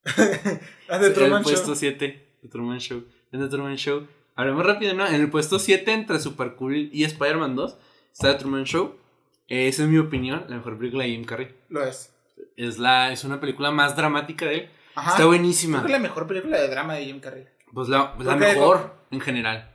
Ah, 0.88 0.98
de 0.98 1.10
Truman 1.10 1.38
el 1.38 1.42
puesto 1.44 1.66
Show. 1.68 1.76
7 1.76 2.36
de 2.42 2.48
Truman 2.48 2.78
Show. 2.80 3.04
En 3.30 3.40
The 3.40 3.48
Truman 3.48 3.76
Show. 3.76 4.06
Hablemos 4.34 4.64
rápido, 4.66 4.94
¿no? 4.94 5.06
En 5.06 5.14
el 5.14 5.30
puesto 5.30 5.58
7 5.58 5.92
entre 5.92 6.18
Super 6.18 6.54
Cool 6.54 6.88
y 6.92 7.04
Spider-Man 7.04 7.54
2 7.54 7.76
está 8.12 8.32
The 8.32 8.38
Truman 8.40 8.64
Show. 8.64 8.96
Esa 9.48 9.82
es 9.82 9.88
mi 9.88 9.98
opinión, 9.98 10.44
la 10.48 10.56
mejor 10.56 10.78
película 10.78 11.04
de 11.04 11.10
Jim 11.10 11.24
Carrey. 11.24 11.48
Lo 11.68 11.84
es. 11.84 12.14
Es, 12.56 12.78
la, 12.78 13.12
es 13.12 13.24
una 13.24 13.40
película 13.40 13.70
más 13.70 13.96
dramática 13.96 14.46
de 14.46 14.54
él. 14.54 14.70
Ajá. 14.94 15.08
Está 15.10 15.16
Creo 15.18 15.28
buenísima. 15.28 15.80
que 15.80 15.86
es 15.86 15.92
la 15.92 15.98
mejor 15.98 16.26
película 16.26 16.58
de 16.60 16.68
drama 16.68 16.94
de 16.94 17.04
Jim 17.06 17.20
Carrey. 17.20 17.46
Pues 17.72 17.88
la, 17.88 18.14
pues 18.14 18.26
la 18.26 18.36
Creo 18.36 18.48
que- 18.48 18.54
mejor 18.54 18.94
en 19.10 19.20
general. 19.20 19.68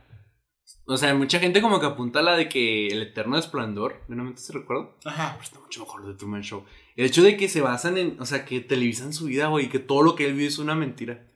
O 0.86 0.96
sea, 0.96 1.14
mucha 1.14 1.38
gente 1.38 1.60
como 1.62 1.80
que 1.80 1.86
apunta 1.86 2.20
a 2.20 2.22
la 2.22 2.36
de 2.36 2.48
que 2.48 2.88
El 2.88 3.02
Eterno 3.02 3.36
Esplendor, 3.38 4.02
¿de 4.08 4.16
no 4.16 4.24
me 4.24 4.36
se 4.36 4.52
recuerdo? 4.52 4.96
Ajá. 5.04 5.32
Pero 5.32 5.44
está 5.44 5.60
mucho 5.60 5.80
mejor 5.80 6.06
de 6.06 6.14
Truman 6.14 6.42
Show. 6.42 6.64
El 6.96 7.06
hecho 7.06 7.22
de 7.22 7.36
que 7.36 7.48
se 7.48 7.60
basan 7.60 7.98
en, 7.98 8.20
o 8.20 8.26
sea, 8.26 8.44
que 8.44 8.60
televisan 8.60 9.12
su 9.12 9.26
vida, 9.26 9.48
güey, 9.48 9.66
y 9.66 9.68
que 9.68 9.78
todo 9.78 10.02
lo 10.02 10.14
que 10.14 10.26
él 10.26 10.32
vive 10.34 10.46
es 10.46 10.58
una 10.58 10.74
mentira. 10.74 11.26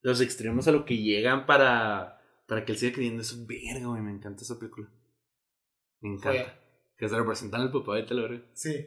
Los 0.00 0.20
extremos 0.20 0.66
a 0.68 0.72
lo 0.72 0.84
que 0.84 0.96
llegan 0.96 1.46
para, 1.46 2.20
para 2.48 2.64
que 2.64 2.72
él 2.72 2.78
siga 2.78 2.92
creyendo 2.94 3.22
es 3.22 3.32
un 3.32 3.46
verga, 3.46 3.86
güey, 3.86 4.02
me 4.02 4.10
encanta 4.12 4.42
esa 4.42 4.58
película. 4.58 4.88
Me 6.02 6.10
encanta. 6.10 6.58
Que 6.98 7.08
se 7.08 7.16
representan 7.16 7.62
al 7.62 7.72
papá 7.72 7.96
de 7.96 8.14
la 8.14 8.22
verga. 8.22 8.42
Sí. 8.54 8.86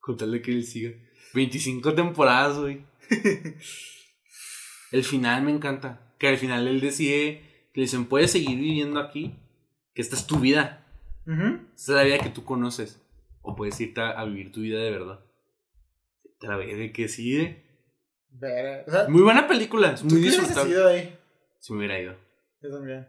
Con 0.00 0.16
tal 0.16 0.32
de 0.32 0.40
que 0.42 0.50
él 0.50 0.64
siga. 0.64 0.92
25 1.34 1.94
temporadas, 1.94 2.58
güey. 2.58 2.84
El 4.92 5.04
final 5.04 5.42
me 5.42 5.50
encanta. 5.52 6.14
Que 6.18 6.28
al 6.28 6.36
final 6.38 6.66
él 6.68 6.80
decide 6.80 7.42
que 7.72 7.80
le 7.80 7.82
dicen, 7.82 8.06
puedes 8.06 8.30
seguir 8.32 8.58
viviendo 8.58 9.00
aquí, 9.00 9.34
que 9.94 10.02
esta 10.02 10.16
es 10.16 10.26
tu 10.26 10.38
vida. 10.38 10.86
Esta 11.76 11.92
es 11.92 11.96
la 11.96 12.02
vida 12.04 12.18
que 12.18 12.28
tú 12.30 12.44
conoces. 12.44 13.00
O 13.42 13.54
puedes 13.56 13.80
irte 13.80 14.00
a, 14.00 14.10
a 14.10 14.24
vivir 14.24 14.52
tu 14.52 14.60
vida 14.60 14.78
de 14.80 14.90
verdad. 14.90 15.24
Te 16.38 16.46
la 16.48 16.56
verga 16.56 16.92
que 16.92 17.08
sigue. 17.08 17.62
Ver- 18.30 18.84
o 18.86 18.90
sea, 18.90 19.08
Muy 19.08 19.22
buena 19.22 19.46
película, 19.46 19.92
es 19.92 20.00
¿tú 20.00 20.06
muy 20.06 20.20
qué 20.20 20.26
disfrutable. 20.26 21.18
Si 21.60 21.72
me 21.72 21.78
hubiera 21.78 22.00
ido. 22.00 22.16
Yo 22.60 22.70
también. 22.70 23.06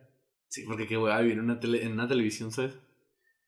Sí, 0.48 0.64
porque 0.66 0.88
que 0.88 0.98
voy 0.98 1.12
a 1.12 1.20
vivir 1.20 1.34
en 1.38 1.44
una, 1.46 1.60
tele- 1.60 1.84
en 1.84 1.94
una 1.94 2.08
televisión, 2.08 2.52
¿sabes? 2.52 2.74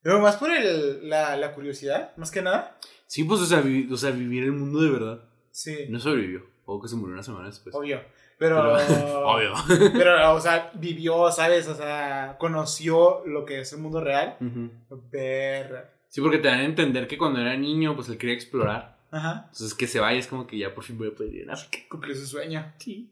Pero 0.06 0.20
más 0.20 0.36
por 0.36 0.52
el, 0.52 1.10
la, 1.10 1.36
la 1.36 1.52
curiosidad, 1.56 2.16
más 2.16 2.30
que 2.30 2.44
nada. 2.44 2.78
Sí, 3.08 3.24
pues, 3.24 3.42
o 3.42 3.46
sea, 3.48 3.62
vi- 3.62 3.92
o 3.92 3.98
sea, 3.98 4.12
vivir 4.12 4.44
el 4.44 4.52
mundo 4.52 4.80
de 4.82 4.92
verdad. 4.92 5.24
Sí. 5.50 5.88
No 5.90 6.00
sobrevivió. 6.00 6.46
O 6.66 6.80
que 6.80 6.88
se 6.88 6.96
murió 6.96 7.14
una 7.16 7.24
semana 7.24 7.48
después. 7.48 7.74
Obvio. 7.74 8.02
Pero. 8.38 8.78
Pero- 8.88 9.28
obvio. 9.28 9.54
Pero, 9.94 10.36
o 10.36 10.40
sea, 10.40 10.70
vivió, 10.76 11.32
¿sabes? 11.32 11.68
O 11.68 11.74
sea, 11.74 12.36
conoció 12.40 13.24
lo 13.26 13.46
que 13.46 13.62
es 13.62 13.74
el 13.74 13.80
mundo 13.80 14.00
real. 14.00 14.38
Ujú. 14.42 14.70
Ver. 15.12 15.88
Sí, 16.10 16.22
porque 16.22 16.38
te 16.38 16.50
dan 16.50 16.60
a 16.60 16.66
entender 16.66 17.08
que 17.08 17.18
cuando 17.18 17.40
era 17.42 17.58
niño, 17.58 17.96
pues 17.96 18.08
él 18.10 18.20
quería 18.20 18.36
explorar. 18.36 19.00
Ajá. 19.10 19.46
Entonces 19.52 19.74
que 19.74 19.88
se 19.88 20.00
vaya 20.00 20.20
es 20.20 20.28
como 20.28 20.46
que 20.46 20.60
ya 20.60 20.76
por 20.76 20.84
fin 20.84 21.00
voy 21.00 21.08
a 21.08 21.16
poder 21.16 21.34
ir 21.34 21.50
África. 21.50 21.80
Cumplió 21.90 22.14
su 22.14 22.28
sueño. 22.28 22.74
Sí. 22.78 23.12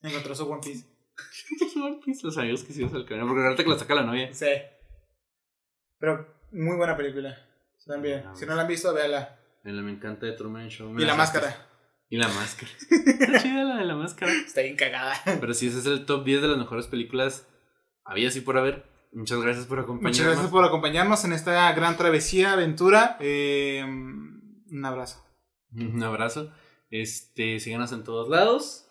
Encontró 0.00 0.34
su 0.34 0.50
One 0.50 0.62
Piece. 0.64 0.86
Los 2.22 2.38
amigos 2.38 2.64
que 2.64 2.72
hicimos 2.72 2.94
al 2.94 3.04
camino. 3.04 3.26
Porque 3.26 3.42
ahorita 3.42 3.64
que 3.64 3.70
la 3.70 3.78
saca 3.78 3.94
la 3.94 4.02
novia. 4.04 4.32
Sí. 4.32 4.46
Pero 5.98 6.26
muy 6.52 6.76
buena 6.76 6.96
película. 6.96 7.36
También. 7.86 8.24
Si 8.34 8.44
no 8.46 8.54
la 8.54 8.62
han 8.62 8.68
visto, 8.68 8.92
véala. 8.92 9.38
Me 9.62 9.72
me 9.72 9.92
encanta 9.92 10.26
de 10.26 10.32
Truman 10.32 10.68
Show. 10.68 10.98
Y 10.98 11.04
la 11.04 11.14
máscara. 11.14 11.68
Y 12.08 12.16
la 12.16 12.28
máscara. 12.28 12.70
Está 12.90 13.42
chida 13.42 13.64
la 13.64 13.76
de 13.76 13.84
la 13.84 13.96
máscara. 13.96 14.32
Está 14.32 14.62
bien 14.62 14.76
cagada. 14.76 15.14
Pero 15.24 15.54
sí, 15.54 15.68
ese 15.68 15.78
es 15.78 15.86
el 15.86 16.04
top 16.04 16.24
10 16.24 16.42
de 16.42 16.48
las 16.48 16.58
mejores 16.58 16.86
películas. 16.86 17.46
Había 18.04 18.28
así 18.28 18.40
por 18.40 18.58
haber. 18.58 18.84
Muchas 19.12 19.40
gracias 19.40 19.66
por 19.66 19.78
acompañarnos. 19.78 20.18
Muchas 20.18 20.26
gracias 20.26 20.50
por 20.50 20.64
acompañarnos 20.64 21.24
en 21.24 21.32
esta 21.32 21.72
gran 21.72 21.96
travesía, 21.96 22.52
aventura. 22.52 23.16
Eh, 23.20 23.82
un 23.84 24.84
abrazo. 24.84 25.24
Un 25.72 26.02
abrazo. 26.02 26.52
Este, 26.90 27.60
síganos 27.60 27.92
en 27.92 28.04
todos 28.04 28.28
lados. 28.28 28.86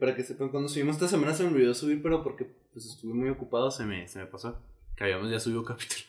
Para 0.00 0.14
que 0.14 0.22
sepan 0.22 0.50
cuando 0.50 0.68
subimos 0.68 0.96
esta 0.96 1.08
semana 1.08 1.32
se 1.32 1.44
me 1.44 1.50
olvidó 1.50 1.72
subir, 1.72 2.02
pero 2.02 2.22
porque 2.22 2.44
pues 2.72 2.84
estuve 2.84 3.14
muy 3.14 3.30
ocupado 3.30 3.70
se 3.70 3.86
me, 3.86 4.06
se 4.06 4.18
me 4.18 4.26
pasó. 4.26 4.62
Que 4.94 5.04
habíamos 5.04 5.30
ya 5.30 5.40
subido 5.40 5.64
capítulo. 5.64 6.07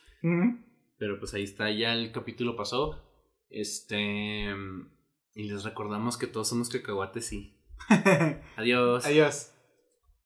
Pero 0.98 1.20
pues 1.20 1.34
ahí 1.34 1.44
está, 1.44 1.72
ya 1.72 1.94
el 1.94 2.12
capítulo 2.12 2.56
pasó. 2.56 3.02
Este. 3.50 4.54
Y 5.34 5.44
les 5.44 5.64
recordamos 5.64 6.18
que 6.18 6.28
todos 6.28 6.50
somos 6.50 6.70
cacahuates 6.70 7.32
y. 7.34 7.56
Adiós. 8.58 9.06
Adiós. 9.06 9.54